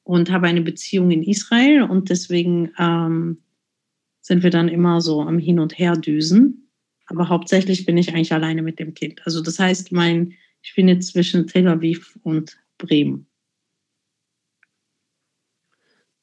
und 0.05 0.31
habe 0.31 0.47
eine 0.47 0.61
Beziehung 0.63 1.11
in 1.11 1.23
Israel 1.23 1.83
und 1.83 2.11
deswegen 2.11 2.71
ähm, 2.79 3.43
sind 4.21 4.43
wir 4.43 4.51
dann 4.51 4.69
immer 4.69 5.01
so 5.01 5.23
am 5.23 5.39
Hin 5.39 5.59
und 5.59 5.79
Her 5.79 5.97
düsen. 5.97 6.71
Aber 7.07 7.29
hauptsächlich 7.29 7.85
bin 7.85 7.99
ich 7.99 8.11
eigentlich 8.11 8.33
alleine 8.33 8.63
mit 8.63 8.79
dem 8.79 8.95
Kind. 8.95 9.21
Also 9.27 9.43
das 9.43 9.59
heißt, 9.59 9.93
mein, 9.93 10.35
ich 10.63 10.75
bin 10.75 10.89
jetzt 10.89 11.09
zwischen 11.09 11.47
Tel 11.47 11.69
Aviv 11.69 12.19
und 12.23 12.57
Bremen. 12.79 13.27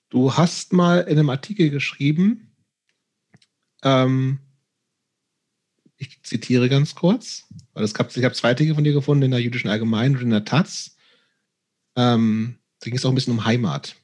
Du 0.10 0.34
hast 0.34 0.74
mal 0.74 1.02
in 1.02 1.18
einem 1.18 1.30
Artikel 1.30 1.70
geschrieben, 1.70 2.52
ähm, 3.84 4.40
ich 5.98 6.22
zitiere 6.24 6.68
ganz 6.68 6.96
kurz, 6.96 7.48
weil 7.74 7.84
es 7.84 7.94
gab, 7.94 8.16
ich 8.16 8.24
habe 8.24 8.34
zwei 8.34 8.50
Artikel 8.50 8.76
von 8.76 8.84
dir 8.84 8.94
gefunden 8.94 9.24
in 9.24 9.32
der 9.32 9.40
jüdischen 9.40 9.70
Allgemeinen 9.70 10.16
und 10.16 10.24
in 10.24 10.30
der 10.32 10.46
Taz. 10.46 10.98
Ähm, 11.96 12.58
da 12.82 12.90
ging 12.90 12.98
es 12.98 13.06
auch 13.06 13.10
ein 13.10 13.16
bisschen 13.16 13.34
um 13.34 13.46
Heimat. 13.46 13.96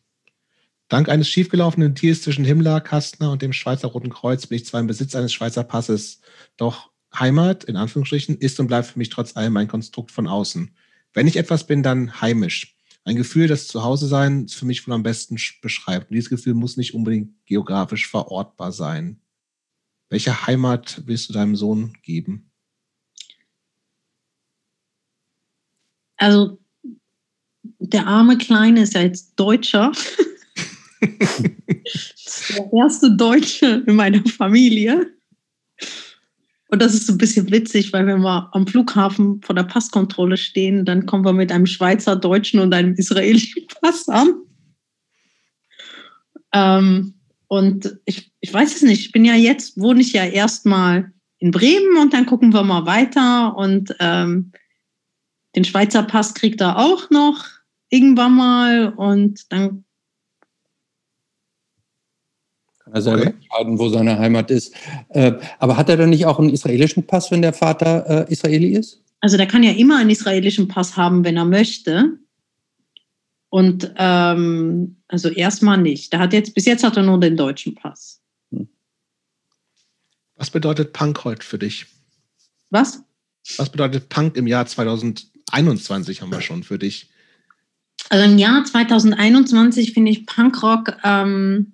Dank 0.88 1.10
eines 1.10 1.28
schiefgelaufenen 1.28 1.96
Deals 1.96 2.22
zwischen 2.22 2.46
Himmler, 2.46 2.80
Kastner 2.80 3.32
und 3.32 3.42
dem 3.42 3.52
Schweizer 3.52 3.90
Roten 3.90 4.10
Kreuz 4.10 4.48
bin 4.48 4.56
ich 4.56 4.66
zwar 4.66 4.80
im 4.80 4.88
Besitz 4.88 5.16
eines 5.16 5.34
Schweizer 5.34 5.64
Passes, 5.64 6.22
doch 6.56 6.92
Heimat, 7.14 7.66
in 7.66 7.76
Anführungsstrichen, 7.76 8.38
ist 8.38 8.60
und 8.60 8.68
bleibt 8.68 8.88
für 8.88 9.00
mich 9.00 9.10
trotz 9.10 9.36
allem 9.36 9.58
ein 9.58 9.68
Konstrukt 9.68 10.12
von 10.12 10.28
außen. 10.28 10.72
Wenn 11.14 11.28
ich 11.28 11.36
etwas 11.36 11.68
bin, 11.68 11.84
dann 11.84 12.22
heimisch. 12.22 12.76
Ein 13.04 13.16
Gefühl, 13.16 13.48
das 13.48 13.68
Zuhause-Sein 13.68 14.48
für 14.48 14.66
mich 14.66 14.88
wohl 14.88 14.94
am 14.94 15.04
besten 15.04 15.38
beschreibt. 15.62 16.10
Und 16.10 16.16
dieses 16.16 16.30
Gefühl 16.30 16.54
muss 16.54 16.78
nicht 16.78 16.94
unbedingt 16.94 17.34
geografisch 17.46 18.08
verortbar 18.08 18.72
sein. 18.72 19.22
Welche 20.10 20.46
Heimat 20.46 21.02
willst 21.06 21.30
du 21.30 21.34
deinem 21.34 21.56
Sohn 21.56 21.94
geben? 22.04 22.52
Also, 26.18 26.60
der 27.94 28.08
arme 28.08 28.38
Kleine 28.38 28.82
ist 28.82 28.94
ja 28.94 29.02
jetzt 29.02 29.34
Deutscher. 29.36 29.92
der 31.02 32.74
erste 32.74 33.16
Deutsche 33.16 33.84
in 33.86 33.96
meiner 33.96 34.24
Familie. 34.26 35.12
Und 36.70 36.82
das 36.82 36.94
ist 36.94 37.08
so 37.08 37.14
ein 37.14 37.18
bisschen 37.18 37.50
witzig, 37.52 37.94
weil 37.94 38.06
wenn 38.08 38.22
wir 38.22 38.50
am 38.54 38.68
Flughafen 38.68 39.42
vor 39.42 39.56
der 39.56 39.64
Passkontrolle 39.64 40.36
stehen, 40.36 40.84
dann 40.84 41.06
kommen 41.06 41.24
wir 41.24 41.34
mit 41.34 41.52
einem 41.52 41.66
Schweizer, 41.66 42.16
Deutschen 42.16 42.60
und 42.60 42.74
einem 42.74 42.94
israelischen 42.96 43.66
Pass 43.82 44.10
an. 44.10 44.34
Ähm, 46.54 47.14
und 47.48 47.98
ich, 48.06 48.34
ich 48.42 48.54
weiß 48.54 48.76
es 48.76 48.82
nicht, 48.82 49.00
ich 49.00 49.12
bin 49.14 49.24
ja 49.24 49.36
jetzt, 49.36 49.80
wohne 49.80 50.02
ich 50.02 50.12
ja 50.12 50.26
erstmal 50.26 51.14
in 51.40 51.52
Bremen 51.52 51.98
und 52.02 52.14
dann 52.14 52.26
gucken 52.26 52.54
wir 52.54 52.64
mal 52.64 52.86
weiter. 52.86 53.56
Und 53.56 53.96
ähm, 54.00 54.52
den 55.56 55.64
Schweizer 55.64 56.04
Pass 56.04 56.34
kriegt 56.34 56.60
er 56.60 56.78
auch 56.78 57.10
noch 57.10 57.46
irgendwann 57.90 58.36
mal. 58.36 58.94
Und 58.94 59.52
dann 59.52 59.86
Kann 62.80 62.94
er 62.94 63.02
selber 63.02 63.22
okay. 63.22 63.34
entscheiden, 63.34 63.80
wo 63.80 63.90
seine 63.90 64.18
Heimat 64.18 64.50
ist. 64.50 64.74
Äh, 65.10 65.34
aber 65.60 65.78
hat 65.78 65.90
er 65.90 65.98
dann 65.98 66.10
nicht 66.10 66.26
auch 66.26 66.40
einen 66.40 66.50
israelischen 66.50 67.06
Pass, 67.06 67.32
wenn 67.32 67.42
der 67.42 67.54
Vater 67.54 68.28
äh, 68.28 68.32
Israeli 68.32 68.70
ist? 68.74 69.02
Also 69.20 69.36
der 69.36 69.48
kann 69.48 69.64
ja 69.64 69.72
immer 69.72 69.98
einen 69.98 70.10
israelischen 70.10 70.68
Pass 70.68 70.96
haben, 70.96 71.24
wenn 71.26 71.38
er 71.38 71.46
möchte. 71.46 72.18
Und 73.50 73.94
ähm, 73.98 74.98
also 75.08 75.30
erstmal 75.30 75.78
nicht. 75.78 76.14
Der 76.14 76.20
hat 76.20 76.34
jetzt, 76.34 76.54
bis 76.54 76.66
jetzt 76.66 76.84
hat 76.84 76.98
er 76.98 77.04
nur 77.04 77.20
den 77.20 77.36
deutschen 77.36 77.76
Pass. 77.76 78.22
Hm. 78.52 78.68
Was 80.36 80.50
bedeutet 80.50 80.94
Punk 80.94 81.24
heute 81.24 81.46
für 81.46 81.58
dich? 81.58 81.88
Was? 82.70 83.04
Was 83.58 83.70
bedeutet 83.70 84.10
Punk 84.10 84.36
im 84.36 84.48
Jahr 84.48 84.66
2021 84.66 86.22
haben 86.22 86.32
wir 86.32 86.42
schon 86.42 86.64
für 86.64 86.78
dich? 86.78 87.10
Also 88.10 88.26
im 88.26 88.38
Jahr 88.38 88.64
2021 88.64 89.94
finde 89.94 90.12
ich 90.12 90.26
Punkrock, 90.26 90.98
ähm, 91.04 91.74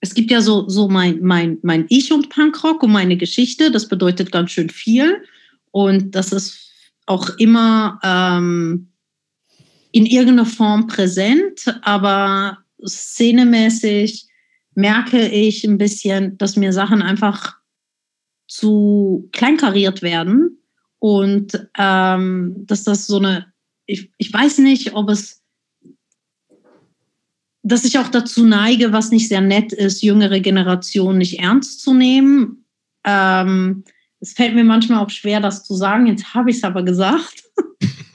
es 0.00 0.14
gibt 0.14 0.30
ja 0.30 0.42
so, 0.42 0.68
so 0.68 0.88
mein, 0.88 1.20
mein, 1.22 1.58
mein 1.62 1.86
Ich 1.88 2.12
und 2.12 2.28
Punkrock 2.28 2.82
und 2.82 2.92
meine 2.92 3.16
Geschichte, 3.16 3.70
das 3.70 3.88
bedeutet 3.88 4.30
ganz 4.30 4.50
schön 4.50 4.68
viel. 4.68 5.22
Und 5.70 6.14
das 6.14 6.30
ist 6.30 6.70
auch 7.06 7.30
immer 7.38 7.98
ähm, 8.02 8.92
in 9.92 10.04
irgendeiner 10.04 10.44
Form 10.44 10.88
präsent, 10.88 11.64
aber 11.80 12.58
szenemäßig 12.86 14.26
merke 14.74 15.26
ich 15.26 15.64
ein 15.64 15.78
bisschen, 15.78 16.36
dass 16.36 16.56
mir 16.56 16.74
Sachen 16.74 17.00
einfach 17.00 17.56
zu 18.46 19.30
kleinkariert 19.32 20.02
werden. 20.02 20.58
Und 20.98 21.68
ähm, 21.78 22.54
dass 22.66 22.84
das 22.84 23.06
so 23.06 23.16
eine, 23.16 23.53
ich, 23.86 24.10
ich 24.18 24.32
weiß 24.32 24.58
nicht, 24.58 24.94
ob 24.94 25.10
es, 25.10 25.42
dass 27.62 27.84
ich 27.84 27.98
auch 27.98 28.08
dazu 28.08 28.44
neige, 28.44 28.92
was 28.92 29.10
nicht 29.10 29.28
sehr 29.28 29.40
nett 29.40 29.72
ist, 29.72 30.02
jüngere 30.02 30.40
Generationen 30.40 31.18
nicht 31.18 31.38
ernst 31.40 31.80
zu 31.80 31.94
nehmen. 31.94 32.64
Ähm, 33.04 33.84
es 34.20 34.32
fällt 34.32 34.54
mir 34.54 34.64
manchmal 34.64 35.04
auch 35.04 35.10
schwer, 35.10 35.40
das 35.40 35.64
zu 35.64 35.74
sagen. 35.74 36.06
Jetzt 36.06 36.34
habe 36.34 36.50
ich 36.50 36.56
es 36.56 36.64
aber 36.64 36.82
gesagt. 36.82 37.44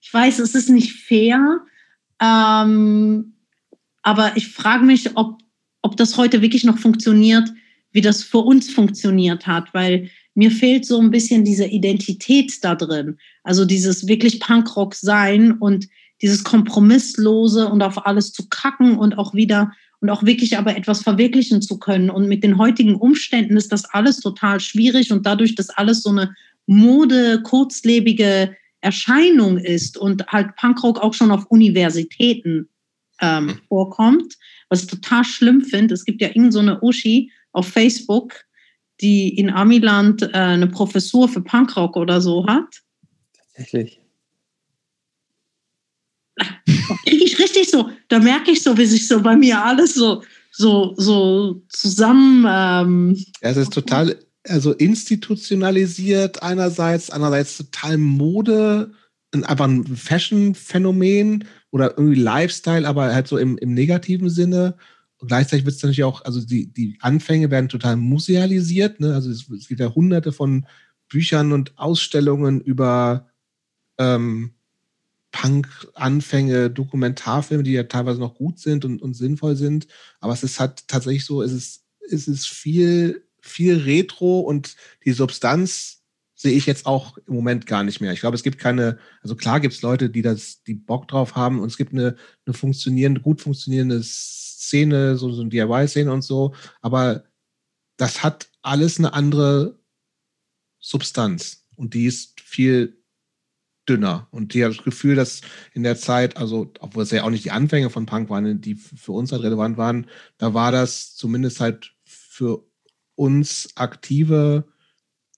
ich 0.00 0.12
weiß, 0.12 0.38
es 0.38 0.54
ist 0.54 0.68
nicht 0.68 0.92
fair, 0.92 1.60
ähm, 2.20 3.34
aber 4.02 4.36
ich 4.36 4.48
frage 4.48 4.84
mich, 4.84 5.16
ob, 5.16 5.40
ob 5.82 5.96
das 5.96 6.16
heute 6.16 6.42
wirklich 6.42 6.64
noch 6.64 6.78
funktioniert, 6.78 7.48
wie 7.90 8.00
das 8.00 8.22
für 8.22 8.38
uns 8.38 8.72
funktioniert 8.72 9.46
hat, 9.46 9.72
weil 9.72 10.10
mir 10.34 10.50
fehlt 10.50 10.84
so 10.84 11.00
ein 11.00 11.10
bisschen 11.10 11.44
diese 11.44 11.66
Identität 11.66 12.52
da 12.62 12.74
drin. 12.74 13.18
Also 13.42 13.64
dieses 13.64 14.06
wirklich 14.06 14.40
Punkrock 14.40 14.94
sein 14.94 15.52
und 15.52 15.88
dieses 16.22 16.44
Kompromisslose 16.44 17.68
und 17.68 17.82
auf 17.82 18.06
alles 18.06 18.32
zu 18.32 18.48
kacken 18.48 18.98
und 18.98 19.18
auch 19.18 19.34
wieder 19.34 19.72
und 20.00 20.10
auch 20.10 20.24
wirklich 20.24 20.58
aber 20.58 20.76
etwas 20.76 21.02
verwirklichen 21.02 21.62
zu 21.62 21.78
können. 21.78 22.10
Und 22.10 22.28
mit 22.28 22.44
den 22.44 22.58
heutigen 22.58 22.94
Umständen 22.94 23.56
ist 23.56 23.72
das 23.72 23.84
alles 23.86 24.20
total 24.20 24.60
schwierig 24.60 25.12
und 25.12 25.24
dadurch, 25.24 25.54
dass 25.54 25.70
alles 25.70 26.02
so 26.02 26.10
eine 26.10 26.34
Mode, 26.66 27.42
kurzlebige 27.42 28.56
Erscheinung 28.80 29.56
ist 29.56 29.96
und 29.96 30.26
halt 30.26 30.56
Punkrock 30.56 31.00
auch 31.00 31.14
schon 31.14 31.30
auf 31.30 31.46
Universitäten 31.46 32.68
ähm, 33.20 33.60
vorkommt, 33.68 34.34
was 34.68 34.82
ich 34.82 34.88
total 34.88 35.24
schlimm 35.24 35.62
finde. 35.62 35.94
Es 35.94 36.04
gibt 36.04 36.20
ja 36.20 36.28
irgendeine 36.28 36.78
so 36.80 36.86
Uschi 36.86 37.30
auf 37.52 37.68
Facebook, 37.68 38.34
die 39.00 39.36
in 39.36 39.50
Amiland 39.50 40.22
äh, 40.22 40.28
eine 40.32 40.66
Professur 40.66 41.28
für 41.28 41.40
Punkrock 41.40 41.96
oder 41.96 42.20
so 42.20 42.46
hat. 42.46 42.82
Tatsächlich. 43.36 44.00
Ich 47.04 47.38
richtig 47.38 47.70
so, 47.70 47.90
da 48.08 48.18
merke 48.18 48.50
ich 48.50 48.62
so, 48.62 48.76
wie 48.76 48.86
sich 48.86 49.08
so 49.08 49.20
bei 49.20 49.36
mir 49.36 49.62
alles 49.62 49.94
so, 49.94 50.22
so, 50.50 50.94
so 50.96 51.62
zusammen. 51.68 52.46
Ähm, 52.48 53.24
ja, 53.42 53.50
es 53.50 53.56
ist 53.56 53.72
total, 53.72 54.16
also 54.46 54.72
institutionalisiert 54.72 56.42
einerseits, 56.42 57.10
andererseits 57.10 57.56
total 57.56 57.98
Mode, 57.98 58.92
einfach 59.32 59.66
ein 59.66 59.84
Fashion-Phänomen 59.84 61.44
oder 61.70 61.96
irgendwie 61.98 62.20
Lifestyle, 62.20 62.86
aber 62.86 63.12
halt 63.12 63.26
so 63.26 63.36
im, 63.38 63.58
im 63.58 63.74
negativen 63.74 64.30
Sinne. 64.30 64.76
Gleichzeitig 65.26 65.64
wird 65.64 65.76
es 65.76 65.82
natürlich 65.82 66.04
auch, 66.04 66.24
also 66.24 66.40
die, 66.40 66.72
die 66.72 66.96
Anfänge 67.00 67.50
werden 67.50 67.68
total 67.68 67.96
musealisiert. 67.96 69.00
Ne? 69.00 69.14
Also 69.14 69.30
es, 69.30 69.48
es 69.50 69.68
gibt 69.68 69.80
ja 69.80 69.94
hunderte 69.94 70.32
von 70.32 70.66
Büchern 71.08 71.52
und 71.52 71.78
Ausstellungen 71.78 72.60
über 72.60 73.28
ähm, 73.98 74.54
Punk-Anfänge, 75.32 76.70
Dokumentarfilme, 76.70 77.64
die 77.64 77.72
ja 77.72 77.84
teilweise 77.84 78.20
noch 78.20 78.36
gut 78.36 78.58
sind 78.58 78.84
und, 78.84 79.02
und 79.02 79.14
sinnvoll 79.14 79.56
sind. 79.56 79.88
Aber 80.20 80.32
es 80.32 80.44
ist 80.44 80.60
halt 80.60 80.86
tatsächlich 80.86 81.24
so, 81.24 81.42
es 81.42 81.52
ist, 81.52 81.84
es 82.08 82.28
ist 82.28 82.46
viel, 82.46 83.24
viel 83.40 83.78
Retro 83.78 84.40
und 84.40 84.76
die 85.04 85.12
Substanz 85.12 86.02
sehe 86.34 86.52
ich 86.52 86.66
jetzt 86.66 86.86
auch 86.86 87.18
im 87.26 87.34
Moment 87.34 87.66
gar 87.66 87.82
nicht 87.82 88.00
mehr. 88.00 88.12
Ich 88.12 88.20
glaube, 88.20 88.36
es 88.36 88.42
gibt 88.42 88.58
keine, 88.58 88.98
also 89.22 89.34
klar 89.34 89.60
gibt 89.60 89.74
es 89.74 89.82
Leute, 89.82 90.10
die 90.10 90.22
das, 90.22 90.62
die 90.62 90.74
Bock 90.74 91.08
drauf 91.08 91.36
haben 91.36 91.60
und 91.60 91.68
es 91.68 91.76
gibt 91.76 91.92
eine, 91.92 92.16
eine 92.46 92.54
funktionierende, 92.54 93.20
gut 93.20 93.40
funktionierende 93.40 94.02
Szene, 94.68 95.16
so, 95.16 95.30
so 95.30 95.42
eine 95.42 95.50
DIY-Szene 95.50 96.12
und 96.12 96.22
so, 96.22 96.54
aber 96.80 97.24
das 97.96 98.22
hat 98.22 98.48
alles 98.62 98.98
eine 98.98 99.12
andere 99.12 99.78
Substanz 100.78 101.66
und 101.76 101.94
die 101.94 102.06
ist 102.06 102.40
viel 102.40 103.04
dünner. 103.88 104.28
Und 104.30 104.54
die 104.54 104.64
hat 104.64 104.72
das 104.72 104.84
Gefühl, 104.84 105.14
dass 105.14 105.42
in 105.72 105.82
der 105.82 105.96
Zeit, 105.96 106.36
also, 106.36 106.72
obwohl 106.80 107.02
es 107.02 107.10
ja 107.10 107.24
auch 107.24 107.30
nicht 107.30 107.44
die 107.44 107.50
Anfänge 107.50 107.90
von 107.90 108.06
Punk 108.06 108.30
waren, 108.30 108.60
die 108.60 108.74
für 108.74 109.12
uns 109.12 109.32
halt 109.32 109.42
relevant 109.42 109.76
waren, 109.76 110.06
da 110.38 110.54
war 110.54 110.72
das 110.72 111.14
zumindest 111.14 111.60
halt 111.60 111.94
für 112.04 112.64
uns 113.14 113.68
Aktive 113.76 114.64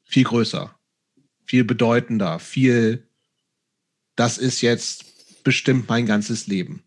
viel 0.04 0.24
größer, 0.24 0.78
viel 1.44 1.64
bedeutender, 1.64 2.38
viel, 2.38 3.08
das 4.14 4.38
ist 4.38 4.60
jetzt 4.60 5.42
bestimmt 5.44 5.88
mein 5.88 6.06
ganzes 6.06 6.46
Leben. 6.46 6.82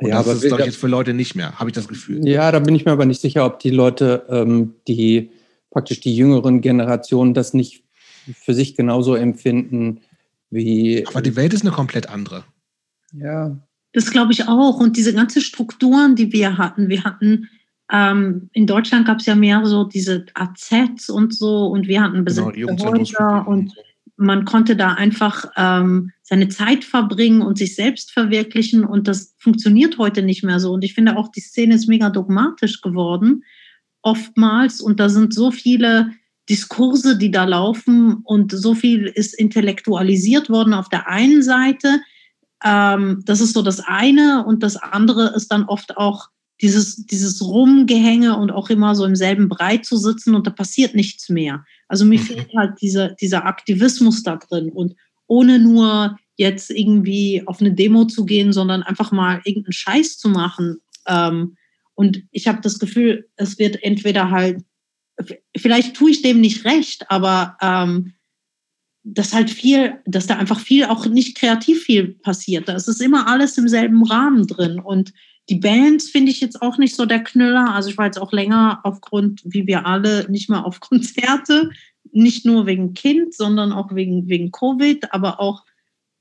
Und 0.00 0.08
ja, 0.08 0.16
das 0.16 0.26
aber 0.26 0.36
ist, 0.36 0.46
glaube 0.46 0.62
ich, 0.62 0.66
jetzt 0.66 0.78
für 0.78 0.88
Leute 0.88 1.14
nicht 1.14 1.34
mehr, 1.34 1.58
habe 1.58 1.70
ich 1.70 1.74
das 1.74 1.88
Gefühl. 1.88 2.26
Ja, 2.26 2.50
da 2.50 2.58
bin 2.58 2.74
ich 2.74 2.84
mir 2.84 2.92
aber 2.92 3.04
nicht 3.04 3.20
sicher, 3.20 3.44
ob 3.44 3.58
die 3.58 3.70
Leute, 3.70 4.26
ähm, 4.28 4.74
die 4.88 5.30
praktisch 5.70 6.00
die 6.00 6.16
jüngeren 6.16 6.60
Generationen 6.60 7.34
das 7.34 7.54
nicht 7.54 7.84
für 8.34 8.54
sich 8.54 8.76
genauso 8.76 9.14
empfinden 9.14 10.00
wie. 10.50 11.06
Aber 11.06 11.22
die 11.22 11.36
Welt 11.36 11.52
ist 11.52 11.62
eine 11.62 11.70
komplett 11.70 12.08
andere. 12.08 12.44
Ja. 13.12 13.56
Das 13.92 14.10
glaube 14.10 14.32
ich 14.32 14.46
auch. 14.48 14.78
Und 14.78 14.96
diese 14.96 15.12
ganzen 15.12 15.42
Strukturen, 15.42 16.14
die 16.14 16.32
wir 16.32 16.58
hatten, 16.58 16.88
wir 16.88 17.04
hatten 17.04 17.48
ähm, 17.92 18.50
in 18.52 18.66
Deutschland 18.66 19.06
gab 19.06 19.18
es 19.18 19.26
ja 19.26 19.34
mehr 19.34 19.64
so 19.66 19.84
diese 19.84 20.26
AZs 20.34 21.10
und 21.10 21.34
so 21.34 21.66
und 21.66 21.88
wir 21.88 22.00
hatten 22.02 22.24
besetzte 22.24 22.52
genau, 22.52 22.92
Häuser 22.92 23.48
und 23.48 23.74
man 24.20 24.44
konnte 24.44 24.76
da 24.76 24.92
einfach 24.92 25.46
ähm, 25.56 26.12
seine 26.22 26.48
Zeit 26.48 26.84
verbringen 26.84 27.40
und 27.40 27.56
sich 27.56 27.74
selbst 27.74 28.12
verwirklichen 28.12 28.84
und 28.84 29.08
das 29.08 29.34
funktioniert 29.38 29.96
heute 29.96 30.22
nicht 30.22 30.44
mehr 30.44 30.60
so. 30.60 30.72
Und 30.72 30.84
ich 30.84 30.92
finde 30.92 31.16
auch, 31.16 31.28
die 31.28 31.40
Szene 31.40 31.74
ist 31.74 31.88
mega 31.88 32.10
dogmatisch 32.10 32.82
geworden, 32.82 33.44
oftmals. 34.02 34.82
Und 34.82 35.00
da 35.00 35.08
sind 35.08 35.32
so 35.32 35.50
viele 35.50 36.10
Diskurse, 36.50 37.16
die 37.16 37.30
da 37.30 37.44
laufen 37.44 38.20
und 38.24 38.52
so 38.52 38.74
viel 38.74 39.06
ist 39.06 39.38
intellektualisiert 39.38 40.50
worden 40.50 40.74
auf 40.74 40.90
der 40.90 41.08
einen 41.08 41.42
Seite. 41.42 42.00
Ähm, 42.62 43.22
das 43.24 43.40
ist 43.40 43.54
so 43.54 43.62
das 43.62 43.80
eine 43.80 44.44
und 44.44 44.62
das 44.62 44.76
andere 44.76 45.32
ist 45.34 45.50
dann 45.50 45.64
oft 45.64 45.96
auch 45.96 46.28
dieses, 46.62 47.06
dieses 47.06 47.42
Rumgehänge 47.42 48.36
und 48.36 48.50
auch 48.50 48.70
immer 48.70 48.94
so 48.94 49.04
im 49.04 49.16
selben 49.16 49.48
Brei 49.48 49.78
zu 49.78 49.96
sitzen 49.96 50.34
und 50.34 50.46
da 50.46 50.50
passiert 50.50 50.94
nichts 50.94 51.28
mehr. 51.28 51.64
Also 51.88 52.04
mir 52.04 52.20
mhm. 52.20 52.24
fehlt 52.24 52.54
halt 52.56 52.80
dieser, 52.80 53.10
dieser 53.14 53.46
Aktivismus 53.46 54.22
da 54.22 54.36
drin 54.36 54.70
und 54.70 54.94
ohne 55.26 55.58
nur 55.58 56.18
jetzt 56.36 56.70
irgendwie 56.70 57.42
auf 57.46 57.60
eine 57.60 57.72
Demo 57.72 58.04
zu 58.04 58.24
gehen, 58.24 58.52
sondern 58.52 58.82
einfach 58.82 59.12
mal 59.12 59.40
irgendeinen 59.44 59.72
Scheiß 59.72 60.18
zu 60.18 60.28
machen. 60.28 60.78
Ähm, 61.06 61.56
und 61.94 62.22
ich 62.30 62.48
habe 62.48 62.60
das 62.62 62.78
Gefühl, 62.78 63.28
es 63.36 63.58
wird 63.58 63.82
entweder 63.82 64.30
halt 64.30 64.64
vielleicht 65.56 65.96
tue 65.96 66.10
ich 66.10 66.22
dem 66.22 66.40
nicht 66.40 66.64
recht, 66.64 67.10
aber 67.10 67.56
ähm, 67.60 68.14
dass 69.02 69.32
halt 69.32 69.50
viel, 69.50 69.98
dass 70.04 70.26
da 70.26 70.36
einfach 70.36 70.60
viel 70.60 70.84
auch 70.84 71.06
nicht 71.06 71.36
kreativ 71.36 71.82
viel 71.82 72.08
passiert. 72.08 72.68
Da 72.68 72.74
ist 72.74 72.88
immer 73.00 73.26
alles 73.28 73.56
im 73.56 73.68
selben 73.68 74.04
Rahmen 74.04 74.46
drin. 74.46 74.78
Und 74.78 75.12
die 75.48 75.56
Bands 75.56 76.08
finde 76.08 76.30
ich 76.30 76.40
jetzt 76.40 76.62
auch 76.62 76.78
nicht 76.78 76.94
so 76.94 77.06
der 77.06 77.24
Knüller. 77.24 77.74
Also 77.74 77.90
ich 77.90 77.98
war 77.98 78.06
jetzt 78.06 78.20
auch 78.20 78.32
länger 78.32 78.80
aufgrund, 78.84 79.42
wie 79.44 79.66
wir 79.66 79.86
alle, 79.86 80.30
nicht 80.30 80.48
mehr 80.48 80.64
auf 80.64 80.80
Konzerte. 80.80 81.70
Nicht 82.12 82.46
nur 82.46 82.66
wegen 82.66 82.94
Kind, 82.94 83.34
sondern 83.34 83.72
auch 83.72 83.94
wegen, 83.94 84.28
wegen 84.28 84.50
Covid, 84.50 85.12
aber 85.12 85.40
auch 85.40 85.64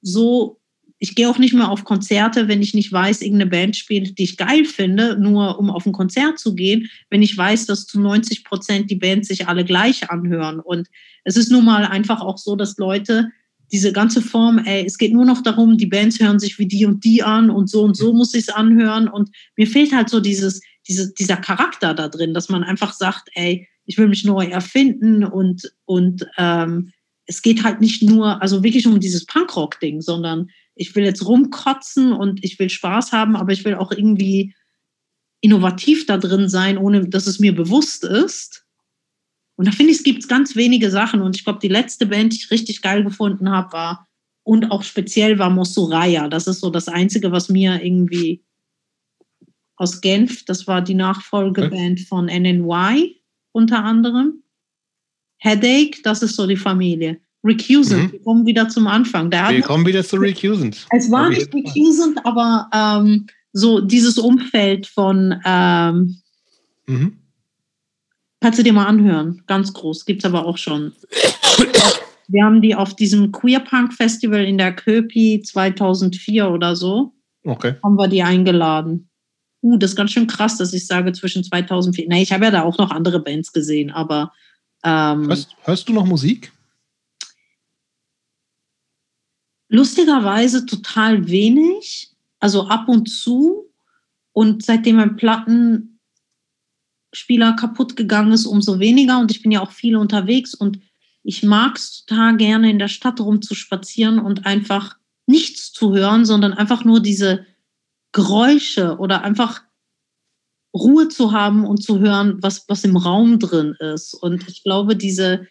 so 0.01 0.59
ich 0.99 1.15
gehe 1.15 1.29
auch 1.29 1.37
nicht 1.37 1.53
mehr 1.53 1.69
auf 1.69 1.85
Konzerte, 1.85 2.49
wenn 2.49 2.61
ich 2.61 2.73
nicht 2.73 2.91
weiß, 2.91 3.21
irgendeine 3.21 3.49
Band 3.49 3.77
spielt, 3.77 4.19
die 4.19 4.23
ich 4.23 4.37
geil 4.37 4.65
finde, 4.65 5.17
nur 5.17 5.57
um 5.57 5.69
auf 5.69 5.85
ein 5.85 5.93
Konzert 5.93 6.37
zu 6.37 6.53
gehen, 6.53 6.89
wenn 7.09 7.21
ich 7.21 7.35
weiß, 7.35 7.65
dass 7.65 7.85
zu 7.85 8.01
90 8.01 8.43
Prozent 8.43 8.91
die 8.91 8.97
Bands 8.97 9.29
sich 9.29 9.47
alle 9.47 9.63
gleich 9.63 10.09
anhören. 10.09 10.59
Und 10.59 10.89
es 11.23 11.37
ist 11.37 11.51
nun 11.51 11.63
mal 11.63 11.85
einfach 11.85 12.19
auch 12.19 12.37
so, 12.37 12.57
dass 12.57 12.77
Leute 12.77 13.29
diese 13.71 13.91
ganze 13.93 14.21
Form, 14.21 14.59
ey, 14.59 14.85
es 14.85 14.97
geht 14.97 15.13
nur 15.13 15.25
noch 15.25 15.41
darum, 15.41 15.77
die 15.77 15.85
Bands 15.85 16.19
hören 16.19 16.39
sich 16.39 16.57
wie 16.59 16.67
die 16.67 16.85
und 16.85 17.03
die 17.03 17.23
an 17.23 17.49
und 17.49 17.69
so 17.69 17.83
und 17.83 17.95
so 17.95 18.13
muss 18.13 18.33
ich 18.33 18.43
es 18.43 18.49
anhören. 18.49 19.07
Und 19.07 19.29
mir 19.55 19.67
fehlt 19.67 19.93
halt 19.93 20.09
so 20.09 20.19
dieses, 20.19 20.61
diese, 20.87 21.13
dieser 21.13 21.37
Charakter 21.37 21.93
da 21.93 22.07
drin, 22.07 22.33
dass 22.33 22.49
man 22.49 22.63
einfach 22.63 22.93
sagt, 22.93 23.29
ey, 23.33 23.67
ich 23.85 23.97
will 23.97 24.07
mich 24.07 24.23
neu 24.23 24.45
erfinden 24.45 25.23
und, 25.23 25.71
und 25.85 26.27
ähm, 26.37 26.91
es 27.25 27.41
geht 27.41 27.63
halt 27.63 27.79
nicht 27.79 28.01
nur, 28.01 28.41
also 28.41 28.63
wirklich 28.63 28.87
um 28.87 28.99
dieses 28.99 29.25
Punkrock-Ding, 29.25 30.01
sondern 30.01 30.49
ich 30.75 30.95
will 30.95 31.03
jetzt 31.03 31.25
rumkotzen 31.25 32.13
und 32.13 32.43
ich 32.43 32.57
will 32.57 32.69
Spaß 32.69 33.11
haben, 33.11 33.35
aber 33.35 33.51
ich 33.51 33.65
will 33.65 33.75
auch 33.75 33.91
irgendwie 33.91 34.55
innovativ 35.41 36.05
da 36.05 36.17
drin 36.17 36.49
sein, 36.49 36.77
ohne 36.77 37.07
dass 37.07 37.27
es 37.27 37.39
mir 37.39 37.53
bewusst 37.53 38.03
ist. 38.03 38.65
Und 39.59 39.67
da 39.67 39.73
finde 39.73 39.91
ich, 39.91 39.97
es 39.97 40.03
gibt 40.05 40.29
ganz 40.29 40.55
wenige 40.55 40.89
Sachen. 40.89 41.19
Und 41.21 41.35
ich 41.35 41.43
glaube, 41.43 41.59
die 41.61 41.67
letzte 41.67 42.05
Band, 42.05 42.31
die 42.31 42.37
ich 42.37 42.49
richtig 42.49 42.81
geil 42.81 43.03
gefunden 43.03 43.49
habe, 43.49 43.73
war 43.73 44.07
und 44.43 44.71
auch 44.71 44.83
speziell 44.83 45.37
war 45.37 45.49
Mosuraya. 45.49 46.29
Das 46.29 46.47
ist 46.47 46.61
so 46.61 46.69
das 46.69 46.87
Einzige, 46.87 47.33
was 47.33 47.49
mir 47.49 47.83
irgendwie 47.83 48.41
aus 49.75 49.99
Genf, 49.99 50.45
das 50.45 50.65
war 50.65 50.81
die 50.81 50.93
Nachfolgeband 50.93 51.99
von 51.99 52.27
NNY 52.27 53.17
unter 53.51 53.83
anderem. 53.83 54.43
Headache, 55.39 56.03
das 56.03 56.23
ist 56.23 56.37
so 56.37 56.47
die 56.47 56.55
Familie. 56.55 57.19
Recusant, 57.43 58.03
mhm. 58.03 58.11
wir 58.13 58.21
kommen 58.21 58.45
wieder 58.45 58.69
zum 58.69 58.87
Anfang. 58.87 59.29
Der 59.29 59.49
wir 59.49 59.61
kommen 59.61 59.85
wieder 59.85 60.05
zu 60.05 60.15
Recusant. 60.15 60.87
Es 60.91 61.11
war 61.11 61.27
nicht 61.27 61.53
Recusant, 61.53 62.25
aber 62.25 62.69
ähm, 62.73 63.27
so 63.51 63.81
dieses 63.81 64.17
Umfeld 64.17 64.87
von 64.87 65.37
ähm, 65.43 66.15
mhm. 66.87 67.17
Kannst 68.41 68.59
du 68.59 68.63
dir 68.63 68.73
mal 68.73 68.85
anhören, 68.85 69.43
ganz 69.47 69.73
groß, 69.73 70.05
gibt 70.05 70.23
es 70.23 70.29
aber 70.29 70.45
auch 70.45 70.57
schon. 70.57 70.93
Wir 72.27 72.43
haben 72.43 72.61
die 72.61 72.75
auf 72.75 72.95
diesem 72.95 73.31
Queer 73.31 73.59
Punk 73.59 73.93
Festival 73.93 74.45
in 74.45 74.57
der 74.57 74.75
Köpi 74.75 75.41
2004 75.43 76.49
oder 76.49 76.75
so, 76.75 77.13
okay. 77.43 77.75
haben 77.83 77.95
wir 77.95 78.07
die 78.07 78.23
eingeladen. 78.23 79.09
Uh, 79.61 79.77
das 79.77 79.91
ist 79.91 79.95
ganz 79.95 80.11
schön 80.11 80.27
krass, 80.27 80.57
dass 80.57 80.73
ich 80.73 80.87
sage 80.87 81.11
zwischen 81.11 81.43
2004. 81.43 82.07
Nee, 82.07 82.23
ich 82.23 82.31
habe 82.31 82.45
ja 82.45 82.51
da 82.51 82.63
auch 82.63 82.77
noch 82.77 82.91
andere 82.91 83.19
Bands 83.19 83.51
gesehen, 83.51 83.91
aber. 83.91 84.31
Ähm, 84.83 85.27
hörst, 85.27 85.55
hörst 85.63 85.89
du 85.89 85.93
noch 85.93 86.05
Musik? 86.05 86.53
Lustigerweise 89.67 90.65
total 90.65 91.27
wenig, 91.27 92.09
also 92.39 92.67
ab 92.67 92.87
und 92.87 93.07
zu. 93.07 93.69
Und 94.31 94.63
seitdem 94.63 94.95
mein 94.95 95.17
Plattenspieler 97.11 97.53
kaputt 97.53 97.95
gegangen 97.95 98.31
ist, 98.31 98.45
umso 98.45 98.79
weniger. 98.79 99.19
Und 99.19 99.31
ich 99.31 99.41
bin 99.41 99.51
ja 99.51 99.61
auch 99.61 99.71
viel 99.71 99.95
unterwegs 99.95 100.53
und 100.53 100.79
ich 101.23 101.43
mag 101.43 101.75
es 101.75 102.05
total 102.05 102.37
gerne 102.37 102.69
in 102.69 102.79
der 102.79 102.87
Stadt 102.87 103.19
rumzuspazieren 103.19 104.19
und 104.19 104.45
einfach 104.45 104.97
nichts 105.27 105.71
zu 105.71 105.93
hören, 105.93 106.25
sondern 106.25 106.53
einfach 106.53 106.85
nur 106.85 107.01
diese 107.01 107.45
Geräusche 108.11 108.97
oder 108.97 109.23
einfach 109.23 109.61
Ruhe 110.73 111.07
zu 111.09 111.31
haben 111.31 111.65
und 111.65 111.83
zu 111.83 111.99
hören, 111.99 112.37
was, 112.41 112.65
was 112.67 112.83
im 112.83 112.95
Raum 112.95 113.39
drin 113.39 113.75
ist. 113.79 114.13
Und 114.13 114.47
ich 114.47 114.63
glaube, 114.63 114.95
diese, 114.95 115.47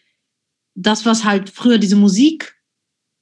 das, 0.74 1.04
was 1.04 1.24
halt 1.24 1.50
früher 1.50 1.78
diese 1.78 1.96
Musik 1.96 2.56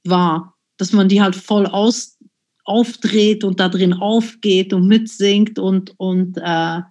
war, 0.05 0.57
dass 0.77 0.93
man 0.93 1.09
die 1.09 1.23
halt 1.23 1.37
voll 1.37 1.67
aus, 1.67 2.19
aufdreht 2.65 3.45
und 3.45 3.61
da 3.61 3.69
drin 3.69 3.95
aufgeht 3.95 4.73
und 4.73 4.87
mitsingt 4.87 5.59
und, 5.59 5.95
und, 5.99 6.37
äh, 6.39 6.83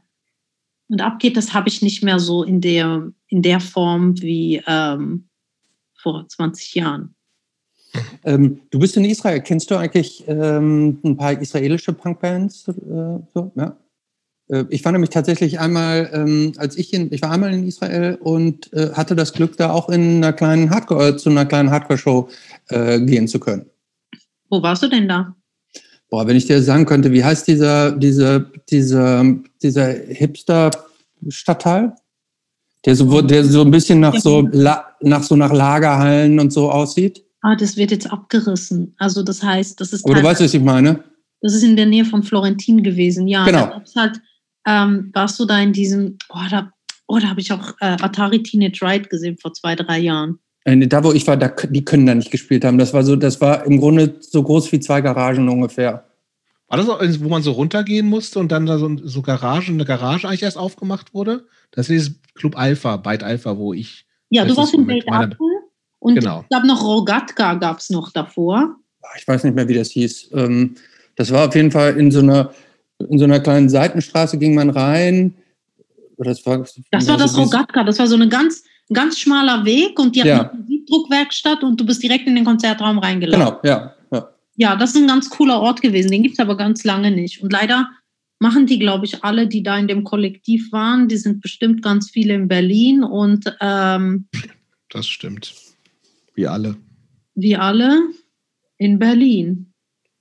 und 0.88 1.02
abgeht, 1.02 1.38
das 1.38 1.54
habe 1.54 1.70
ich 1.70 1.82
nicht 1.82 2.04
mehr 2.04 2.20
so 2.20 2.44
in 2.44 2.62
der, 2.62 3.12
in 3.28 3.42
der 3.42 3.60
Form 3.60 4.22
wie 4.22 4.62
ähm, 4.68 5.28
vor 5.96 6.28
20 6.28 6.76
Jahren. 6.76 7.16
Ähm, 8.24 8.62
du 8.72 8.80
bist 8.80 8.98
in 8.98 9.06
Israel. 9.06 9.42
Kennst 9.42 9.72
du 9.72 9.76
eigentlich 9.76 10.24
ähm, 10.28 11.00
ein 11.04 11.18
paar 11.18 11.40
israelische 11.40 11.94
Punkbands? 11.94 12.68
Äh, 12.68 12.74
so? 13.34 13.52
ja? 13.56 13.78
Äh, 14.50 14.66
ich 14.70 14.84
war 14.86 14.92
nämlich 14.92 15.10
tatsächlich 15.10 15.60
einmal, 15.60 16.10
ähm, 16.14 16.54
als 16.58 16.78
ich 16.78 16.94
in, 16.94 17.12
ich 17.12 17.22
war 17.22 17.32
einmal 17.32 17.54
in 17.54 17.68
Israel 17.68 18.18
und 18.22 18.72
äh, 18.74 18.92
hatte 18.94 19.16
das 19.16 19.34
Glück, 19.34 19.58
da 19.58 19.72
auch 19.72 19.90
in 19.90 20.18
einer 20.18 20.34
kleinen 20.34 20.70
Hardcore, 20.70 21.18
zu 21.18 21.30
einer 21.30 21.46
kleinen 21.46 21.72
Hardcore-Show 21.72 22.30
äh, 22.70 23.00
gehen 23.00 23.28
zu 23.28 23.40
können. 23.40 23.66
Wo 24.50 24.62
warst 24.62 24.84
du 24.84 24.88
denn 24.88 25.08
da? 25.08 25.36
Boah, 26.10 26.28
wenn 26.28 26.36
ich 26.36 26.46
dir 26.46 26.62
sagen 26.62 26.86
könnte, 26.86 27.12
wie 27.12 27.24
heißt 27.24 27.48
dieser, 27.48 27.92
dieser, 27.92 28.40
dieser, 28.70 29.26
dieser 29.62 29.88
Hipster-Stadtteil? 29.88 31.94
Der 32.86 32.96
so, 32.96 33.22
der 33.22 33.44
so 33.44 33.62
ein 33.62 33.72
bisschen 33.72 34.00
nach 34.00 34.16
so, 34.16 34.44
nach 34.44 35.24
so 35.24 35.36
nach 35.36 35.52
Lagerhallen 35.52 36.40
und 36.40 36.54
so 36.54 36.70
aussieht? 36.70 37.26
ah, 37.46 37.56
das 37.56 37.78
wird 37.78 37.92
jetzt 37.92 38.12
abgerissen. 38.12 38.96
Also 38.98 39.24
das 39.24 39.44
heißt, 39.44 39.80
das 39.80 39.94
ist. 39.94 40.06
Aber 40.06 40.16
du 40.16 40.24
weißt, 40.24 40.42
was 40.42 40.54
ich 40.54 40.62
meine? 40.62 41.04
Das 41.42 41.54
ist 41.54 41.64
in 41.64 41.76
der 41.76 41.86
Nähe 41.86 42.06
von 42.06 42.24
Florentin 42.24 42.82
gewesen, 42.82 43.28
ja. 43.28 43.46
Genau. 43.46 43.68
Da 43.68 44.02
halt, 44.02 44.20
ähm, 44.66 45.12
warst 45.14 45.40
du 45.40 45.46
da 45.46 45.60
in 45.60 45.74
diesem, 45.74 46.18
oh, 46.30 46.40
da, 46.50 46.72
oh, 47.08 47.20
da 47.20 47.30
habe 47.30 47.40
ich 47.40 47.54
auch 47.54 47.74
äh, 47.82 47.98
Atari 48.02 48.42
Teenage 48.42 48.80
Ride 48.82 49.10
gesehen 49.10 49.38
vor 49.38 49.54
zwei, 49.54 49.76
drei 49.76 50.00
Jahren. 50.00 50.40
Äh, 50.66 50.88
da, 50.88 51.04
wo 51.04 51.14
ich 51.14 51.26
war, 51.28 51.38
da, 51.38 51.48
die 51.70 51.86
können 51.86 52.06
da 52.06 52.14
nicht 52.14 52.32
gespielt 52.32 52.66
haben. 52.66 52.78
Das 52.78 52.94
war 52.94 53.04
so, 53.04 53.16
das 53.16 53.40
war 53.40 53.66
im 53.66 53.80
Grunde 53.80 54.16
so 54.20 54.44
groß 54.44 54.72
wie 54.72 54.80
zwei 54.80 55.02
Garagen 55.02 55.48
ungefähr. 55.48 56.04
War 56.68 56.78
das 56.78 56.90
auch, 56.90 57.00
wo 57.02 57.30
man 57.30 57.44
so 57.44 57.52
runtergehen 57.52 58.08
musste 58.08 58.40
und 58.40 58.52
dann 58.52 58.66
da 58.66 58.80
so, 58.80 58.90
so 59.04 59.22
Garagen, 59.22 59.76
eine 59.76 59.86
Garage 59.86 60.28
eigentlich 60.28 60.44
erst 60.44 60.58
aufgemacht 60.58 61.14
wurde? 61.14 61.46
Das 61.72 61.90
ist 61.90 62.16
Club 62.34 62.58
Alpha, 62.58 62.98
Byte 62.98 63.24
Alpha, 63.24 63.58
wo 63.58 63.74
ich. 63.74 64.06
Ja, 64.30 64.44
du 64.44 64.58
warst 64.58 64.74
in 64.74 64.86
Byte 64.86 65.08
Alpha. 65.08 65.38
Und 66.00 66.16
genau. 66.16 66.42
ich 66.42 66.50
glaube 66.50 66.68
noch 66.68 66.84
Rogatka 66.84 67.56
gab 67.56 67.80
es 67.80 67.90
noch 67.90 68.12
davor. 68.12 68.76
Ich 69.18 69.28
weiß 69.28 69.44
nicht 69.44 69.56
mehr, 69.56 69.68
wie 69.68 69.76
das 69.76 69.92
hieß. 69.92 70.32
Ähm, 70.34 70.76
das 71.16 71.32
war 71.32 71.48
auf 71.48 71.56
jeden 71.56 71.72
Fall 71.72 71.98
in 71.98 72.12
so 72.12 72.20
einer, 72.20 72.52
in 73.00 73.20
so 73.20 73.26
einer 73.26 73.40
kleinen 73.40 73.70
Seitenstraße 73.70 74.38
ging 74.38 74.56
man 74.56 74.72
rein. 74.72 75.36
Das 76.18 76.46
war 76.46 76.60
das, 76.60 77.08
war 77.08 77.18
das 77.18 77.38
Rogatka, 77.38 77.84
das 77.84 78.00
war 78.00 78.08
so 78.08 78.16
ein 78.16 78.30
ganz, 78.30 78.64
ganz 78.94 79.20
schmaler 79.20 79.66
Weg 79.66 80.00
und 80.00 80.16
die 80.16 80.20
ja. 80.20 80.40
hat 80.40 80.54
eine 80.54 80.66
Druckwerkstatt 80.88 81.64
und 81.64 81.80
du 81.80 81.86
bist 81.86 82.04
direkt 82.04 82.28
in 82.28 82.36
den 82.36 82.46
Konzertraum 82.46 83.00
reingelaufen. 83.00 83.46
Genau, 83.46 83.60
ja, 83.64 83.94
ja. 84.12 84.30
Ja, 84.58 84.76
das 84.76 84.92
ist 84.92 84.98
ein 84.98 85.08
ganz 85.08 85.30
cooler 85.30 85.60
Ort 85.60 85.82
gewesen, 85.82 86.12
den 86.12 86.24
gibt 86.24 86.34
es 86.36 86.40
aber 86.40 86.56
ganz 86.56 86.84
lange 86.84 87.12
nicht. 87.12 87.42
Und 87.42 87.52
leider 87.52 87.90
machen 88.40 88.66
die, 88.68 88.80
glaube 88.80 89.06
ich, 89.06 89.24
alle, 89.24 89.48
die 89.48 89.64
da 89.64 89.78
in 89.78 89.88
dem 89.88 90.04
Kollektiv 90.04 90.72
waren, 90.72 91.08
die 91.08 91.18
sind 91.18 91.42
bestimmt 91.42 91.82
ganz 91.82 92.10
viele 92.12 92.34
in 92.34 92.48
Berlin 92.48 93.04
und 93.04 93.54
ähm, 93.62 94.28
das 94.90 95.08
stimmt. 95.08 95.54
Wie 96.36 96.48
alle. 96.48 96.78
Wie 97.34 97.56
alle 97.56 98.02
in 98.78 99.00
Berlin. 99.00 99.74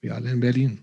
Wie 0.04 0.10
alle 0.10 0.30
in 0.30 0.40
Berlin. 0.40 0.80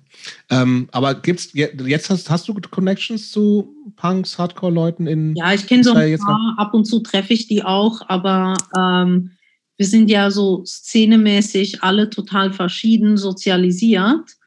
Ähm, 0.50 0.88
aber 0.92 1.14
gibt's 1.14 1.52
jetzt 1.54 2.10
hast, 2.10 2.32
hast 2.32 2.48
du 2.48 2.56
Connections 2.56 3.32
zu 3.32 3.72
Punks, 3.96 4.40
Hardcore-Leuten 4.40 5.06
in? 5.06 5.36
Ja, 5.36 5.54
ich 5.54 5.68
kenne 5.68 5.84
so 5.84 5.94
ein 5.94 6.18
paar. 6.18 6.56
Ab 6.58 6.74
und 6.74 6.86
zu 6.86 7.02
treffe 7.02 7.32
ich 7.32 7.48
die 7.48 7.64
auch, 7.64 8.02
aber 8.08 8.56
ähm, 8.76 9.30
wir 9.78 9.86
sind 9.86 10.10
ja 10.10 10.32
so 10.32 10.66
szenemäßig 10.66 11.84
alle 11.84 12.10
total 12.10 12.52
verschieden 12.52 13.16
sozialisiert. 13.16 14.38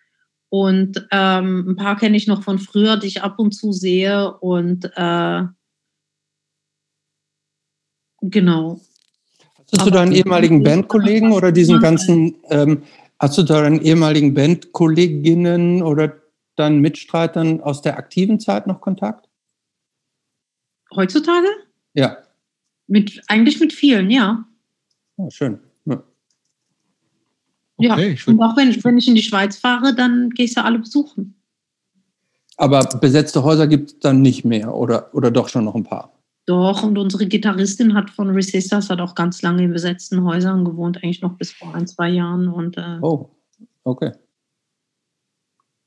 Und 0.48 1.06
ähm, 1.12 1.68
ein 1.68 1.76
paar 1.76 1.96
kenne 1.96 2.16
ich 2.16 2.26
noch 2.26 2.42
von 2.42 2.58
früher, 2.58 2.96
die 2.96 3.06
ich 3.06 3.22
ab 3.22 3.38
und 3.38 3.52
zu 3.52 3.70
sehe. 3.70 4.36
Und 4.38 4.90
äh, 4.96 5.42
genau. 8.22 8.80
Hast 9.70 9.86
du 9.86 9.90
deinen 9.90 10.10
ehemaligen 10.10 10.64
Bandkollegen 10.64 11.30
oder 11.30 11.52
diesen 11.52 11.78
ganzen, 11.78 12.34
ähm, 12.50 12.82
hast 13.18 13.38
du 13.38 13.42
deinen 13.42 13.80
ehemaligen 13.80 14.34
Bandkolleginnen 14.34 15.82
oder 15.82 16.20
deinen 16.56 16.80
Mitstreitern 16.80 17.60
aus 17.60 17.82
der 17.82 17.98
aktiven 17.98 18.40
Zeit 18.40 18.66
noch 18.66 18.80
Kontakt? 18.80 19.28
Heutzutage? 20.94 21.48
Ja. 21.94 22.18
Mit, 22.86 23.22
eigentlich 23.28 23.58
mit 23.60 23.72
vielen, 23.72 24.10
ja. 24.10 24.44
Oh, 25.16 25.30
schön. 25.30 25.58
Ja, 27.78 27.94
okay, 27.94 28.16
ja. 28.18 28.32
und 28.32 28.40
auch 28.40 28.56
wenn, 28.56 28.84
wenn 28.84 28.98
ich 28.98 29.08
in 29.08 29.14
die 29.14 29.22
Schweiz 29.22 29.56
fahre, 29.56 29.94
dann 29.94 30.30
gehe 30.30 30.44
ich 30.44 30.54
sie 30.54 30.62
alle 30.62 30.78
besuchen. 30.78 31.34
Aber 32.56 32.84
besetzte 33.00 33.42
Häuser 33.42 33.66
gibt 33.66 33.90
es 33.90 33.98
dann 33.98 34.22
nicht 34.22 34.44
mehr 34.44 34.74
oder, 34.74 35.12
oder 35.12 35.30
doch 35.32 35.48
schon 35.48 35.64
noch 35.64 35.74
ein 35.74 35.82
paar? 35.82 36.13
Doch, 36.46 36.82
und 36.82 36.98
unsere 36.98 37.26
Gitarristin 37.26 37.94
hat 37.94 38.10
von 38.10 38.30
Resistors 38.30 38.90
hat 38.90 39.00
auch 39.00 39.14
ganz 39.14 39.40
lange 39.40 39.64
in 39.64 39.72
besetzten 39.72 40.24
Häusern 40.24 40.64
gewohnt, 40.64 40.98
eigentlich 40.98 41.22
noch 41.22 41.38
bis 41.38 41.52
vor 41.52 41.74
ein, 41.74 41.86
zwei 41.86 42.10
Jahren. 42.10 42.48
Und, 42.48 42.76
äh, 42.76 42.98
oh, 43.00 43.30
okay. 43.82 44.12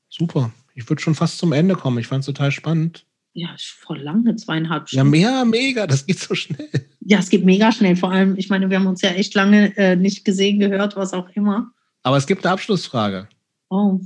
Super. 0.08 0.50
Ich 0.74 0.88
würde 0.88 1.00
schon 1.00 1.14
fast 1.14 1.38
zum 1.38 1.52
Ende 1.52 1.74
kommen. 1.74 1.98
Ich 1.98 2.08
fand 2.08 2.20
es 2.20 2.26
total 2.26 2.50
spannend. 2.50 3.06
Ja, 3.34 3.54
voll 3.58 4.00
lange, 4.00 4.34
zweieinhalb 4.34 4.88
Stunden. 4.88 5.14
Ja, 5.14 5.30
mehr, 5.30 5.44
mega, 5.44 5.86
das 5.86 6.06
geht 6.06 6.18
so 6.18 6.34
schnell. 6.34 6.68
Ja, 7.00 7.20
es 7.20 7.30
geht 7.30 7.44
mega 7.44 7.70
schnell. 7.70 7.94
Vor 7.94 8.10
allem, 8.10 8.36
ich 8.36 8.48
meine, 8.48 8.68
wir 8.68 8.78
haben 8.78 8.86
uns 8.86 9.02
ja 9.02 9.10
echt 9.10 9.34
lange 9.34 9.76
äh, 9.76 9.94
nicht 9.94 10.24
gesehen, 10.24 10.58
gehört, 10.58 10.96
was 10.96 11.12
auch 11.12 11.28
immer. 11.30 11.70
Aber 12.02 12.16
es 12.16 12.26
gibt 12.26 12.44
eine 12.44 12.52
Abschlussfrage. 12.52 13.28
Oh. 13.68 14.00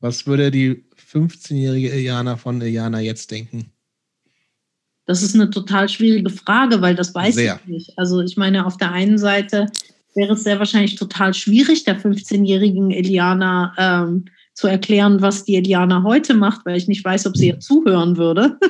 Was 0.00 0.26
würde 0.26 0.50
die 0.50 0.86
15-jährige 0.96 1.88
Iliana 1.88 2.36
von 2.36 2.60
Iliana 2.60 3.00
jetzt 3.00 3.30
denken? 3.30 3.72
Das 5.06 5.22
ist 5.22 5.34
eine 5.34 5.50
total 5.50 5.88
schwierige 5.88 6.30
Frage, 6.30 6.82
weil 6.82 6.94
das 6.94 7.14
weiß 7.14 7.36
Sehr. 7.36 7.60
ich 7.62 7.68
nicht. 7.68 7.98
Also 7.98 8.20
ich 8.20 8.36
meine, 8.36 8.66
auf 8.66 8.76
der 8.76 8.92
einen 8.92 9.18
Seite 9.18 9.66
wäre 10.14 10.32
es 10.32 10.42
sehr 10.42 10.58
wahrscheinlich 10.58 10.96
total 10.96 11.32
schwierig, 11.32 11.84
der 11.84 12.00
15-jährigen 12.00 12.90
Eliana 12.90 13.72
ähm, 13.78 14.26
zu 14.54 14.66
erklären, 14.66 15.22
was 15.22 15.44
die 15.44 15.56
Eliana 15.56 16.02
heute 16.02 16.34
macht, 16.34 16.66
weil 16.66 16.76
ich 16.76 16.88
nicht 16.88 17.04
weiß, 17.04 17.26
ob 17.26 17.36
sie 17.36 17.48
ihr 17.48 17.60
zuhören 17.60 18.16
würde. 18.16 18.58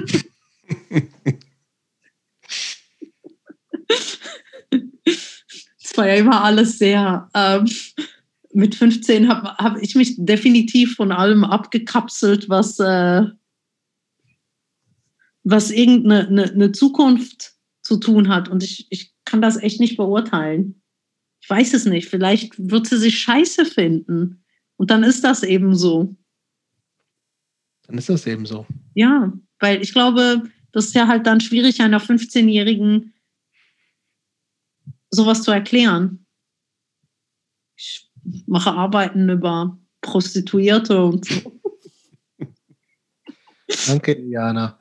Es 5.83 5.97
war 5.97 6.09
ja 6.09 6.17
immer 6.17 6.45
alles 6.45 6.79
sehr. 6.79 7.29
Ähm, 7.33 7.67
mit 8.53 8.75
15 8.75 9.29
habe 9.29 9.57
hab 9.57 9.81
ich 9.81 9.95
mich 9.95 10.17
definitiv 10.19 10.97
von 10.97 11.11
allem 11.11 11.43
abgekapselt, 11.45 12.51
was, 12.51 12.79
äh, 12.81 13.23
was 15.49 15.71
irgendeine 15.71 16.27
eine, 16.27 16.45
eine 16.51 16.73
Zukunft 16.73 17.55
zu 17.81 17.99
tun 17.99 18.29
hat. 18.29 18.49
Und 18.49 18.65
ich, 18.65 18.89
ich 18.91 19.15
kann 19.25 19.41
das 19.41 19.57
echt 19.57 19.79
nicht 19.79 19.97
beurteilen. 19.97 20.83
Ich 21.41 21.49
weiß 21.49 21.73
es 21.75 21.85
nicht. 21.85 22.09
Vielleicht 22.09 22.55
wird 22.59 22.89
sie 22.89 22.99
sich 22.99 23.21
scheiße 23.21 23.65
finden. 23.65 24.45
Und 24.77 24.91
dann 24.91 25.05
ist 25.05 25.23
das 25.23 25.45
eben 25.45 25.77
so. 25.77 26.17
Dann 27.87 27.97
ist 27.97 28.09
das 28.09 28.27
eben 28.27 28.45
so. 28.45 28.67
Ja, 28.95 29.33
weil 29.61 29.81
ich 29.83 29.93
glaube, 29.93 30.43
das 30.73 30.87
ist 30.87 30.95
ja 30.97 31.07
halt 31.07 31.29
dann 31.29 31.41
schwierig, 31.41 31.81
einer 31.81 32.01
15-Jährigen 32.01 33.15
sowas 35.11 35.45
zu 35.45 35.53
erklären. 35.53 36.27
Ich 37.77 38.11
mache 38.47 38.73
Arbeiten 38.73 39.29
über 39.29 39.79
Prostituierte 40.01 41.05
und 41.05 41.25
so. 41.25 41.61
Danke, 43.87 44.21
Jana. 44.21 44.77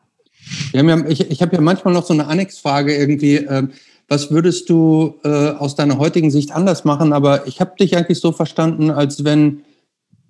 Ja, 0.73 1.07
ich 1.07 1.29
ich 1.31 1.41
habe 1.41 1.55
ja 1.55 1.61
manchmal 1.61 1.93
noch 1.93 2.05
so 2.05 2.13
eine 2.13 2.27
Annexfrage 2.27 2.95
irgendwie. 2.95 3.35
Ähm, 3.35 3.71
was 4.07 4.29
würdest 4.29 4.69
du 4.69 5.19
äh, 5.23 5.49
aus 5.51 5.75
deiner 5.75 5.97
heutigen 5.97 6.29
Sicht 6.29 6.51
anders 6.51 6.85
machen? 6.85 7.13
Aber 7.13 7.47
ich 7.47 7.59
habe 7.59 7.75
dich 7.79 7.97
eigentlich 7.97 8.19
so 8.19 8.31
verstanden, 8.31 8.91
als 8.91 9.23
wenn 9.23 9.63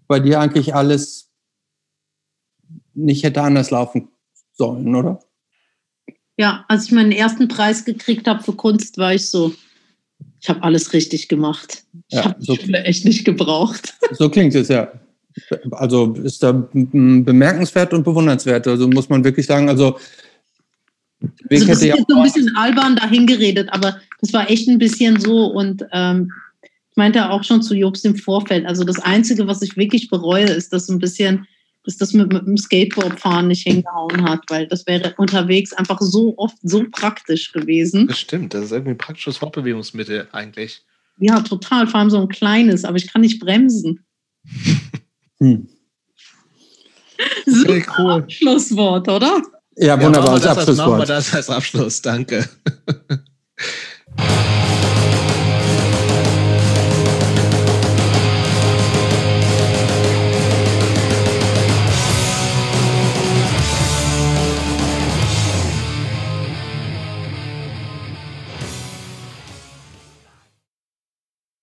bei 0.08 0.20
dir 0.20 0.40
eigentlich 0.40 0.74
alles 0.74 1.30
nicht 2.94 3.24
hätte 3.24 3.42
anders 3.42 3.72
laufen 3.72 4.10
sollen, 4.54 4.96
oder? 4.96 5.20
Ja, 6.38 6.66
als 6.68 6.86
ich 6.86 6.92
meinen 6.92 7.12
ersten 7.12 7.48
Preis 7.48 7.86
gekriegt 7.86 8.28
habe 8.28 8.44
für 8.44 8.54
Kunst, 8.54 8.98
war 8.98 9.14
ich 9.14 9.30
so, 9.30 9.54
ich 10.40 10.50
habe 10.50 10.64
alles 10.64 10.94
richtig 10.94 11.28
gemacht. 11.28 11.86
Ich 12.08 12.18
ja, 12.18 12.26
habe 12.26 12.40
die 12.40 12.46
so, 12.46 12.56
Schule 12.56 12.84
echt 12.84 13.06
nicht 13.06 13.26
gebraucht. 13.26 13.96
So 14.12 14.30
klingt 14.30 14.56
es, 14.56 14.68
ja. 14.70 14.92
Also 15.72 16.14
ist 16.14 16.42
da 16.44 16.52
bemerkenswert 16.52 17.94
und 17.94 18.04
bewundernswert. 18.04 18.68
Also 18.68 18.88
muss 18.88 19.10
man 19.10 19.24
wirklich 19.24 19.46
sagen, 19.46 19.70
also 19.70 19.98
also 21.50 21.68
das 21.68 21.78
ist 21.78 21.84
jetzt 21.84 22.06
so 22.08 22.18
ein 22.18 22.24
bisschen 22.24 22.56
albern 22.56 22.96
dahingeredet, 22.96 23.70
aber 23.72 24.00
das 24.22 24.34
war 24.34 24.50
echt 24.50 24.68
ein 24.68 24.78
bisschen 24.78 25.20
so 25.20 25.48
und 25.48 25.84
ähm, 25.92 26.32
ich 26.64 26.98
meinte 26.98 27.30
auch 27.30 27.44
schon 27.44 27.62
zu 27.62 27.74
Jobs 27.74 28.06
im 28.06 28.16
Vorfeld. 28.16 28.66
Also 28.66 28.84
das 28.84 29.00
Einzige, 29.00 29.48
was 29.48 29.62
ich 29.62 29.76
wirklich 29.76 30.10
bereue, 30.10 30.46
ist, 30.46 30.72
dass 30.72 30.90
ein 30.90 31.00
bisschen 31.00 31.48
dass 31.86 31.98
das 31.98 32.14
mit, 32.14 32.34
mit 32.34 32.46
dem 32.46 32.58
Skateboardfahren 32.58 33.48
nicht 33.48 33.62
hingehauen 33.62 34.28
hat, 34.28 34.42
weil 34.50 34.68
das 34.68 34.88
wäre 34.88 35.14
unterwegs 35.18 35.72
einfach 35.72 36.02
so 36.02 36.34
oft 36.38 36.58
so 36.64 36.84
praktisch 36.92 37.52
gewesen. 37.52 38.08
Das 38.08 38.18
stimmt, 38.18 38.54
das 38.54 38.66
ist 38.66 38.72
irgendwie 38.72 38.92
ein 38.92 38.98
praktisches 38.98 39.38
Fortbewegungsmittel 39.38 40.28
eigentlich. 40.32 40.82
Ja, 41.20 41.42
total, 41.42 41.88
vor 41.88 42.00
allem 42.00 42.10
so 42.10 42.20
ein 42.20 42.28
kleines, 42.28 42.86
aber 42.86 42.98
ich 42.98 43.12
kann 43.12 43.22
nicht 43.22 43.40
bremsen. 43.40 44.04
hm. 45.46 45.68
Super 47.46 47.82
cool. 47.98 48.12
Abschlusswort, 48.12 49.08
oder? 49.08 49.42
Ja, 49.78 50.02
wunderbar. 50.02 50.40
Ja, 50.40 50.40
machen 50.40 50.42
wir 50.42 50.48
das, 50.48 50.48
als 50.48 50.58
Abschlusswort. 50.58 50.88
Machen 50.88 51.00
wir 51.00 51.06
das 51.06 51.34
als 51.34 51.50
Abschluss, 51.50 52.02
danke. 52.02 52.50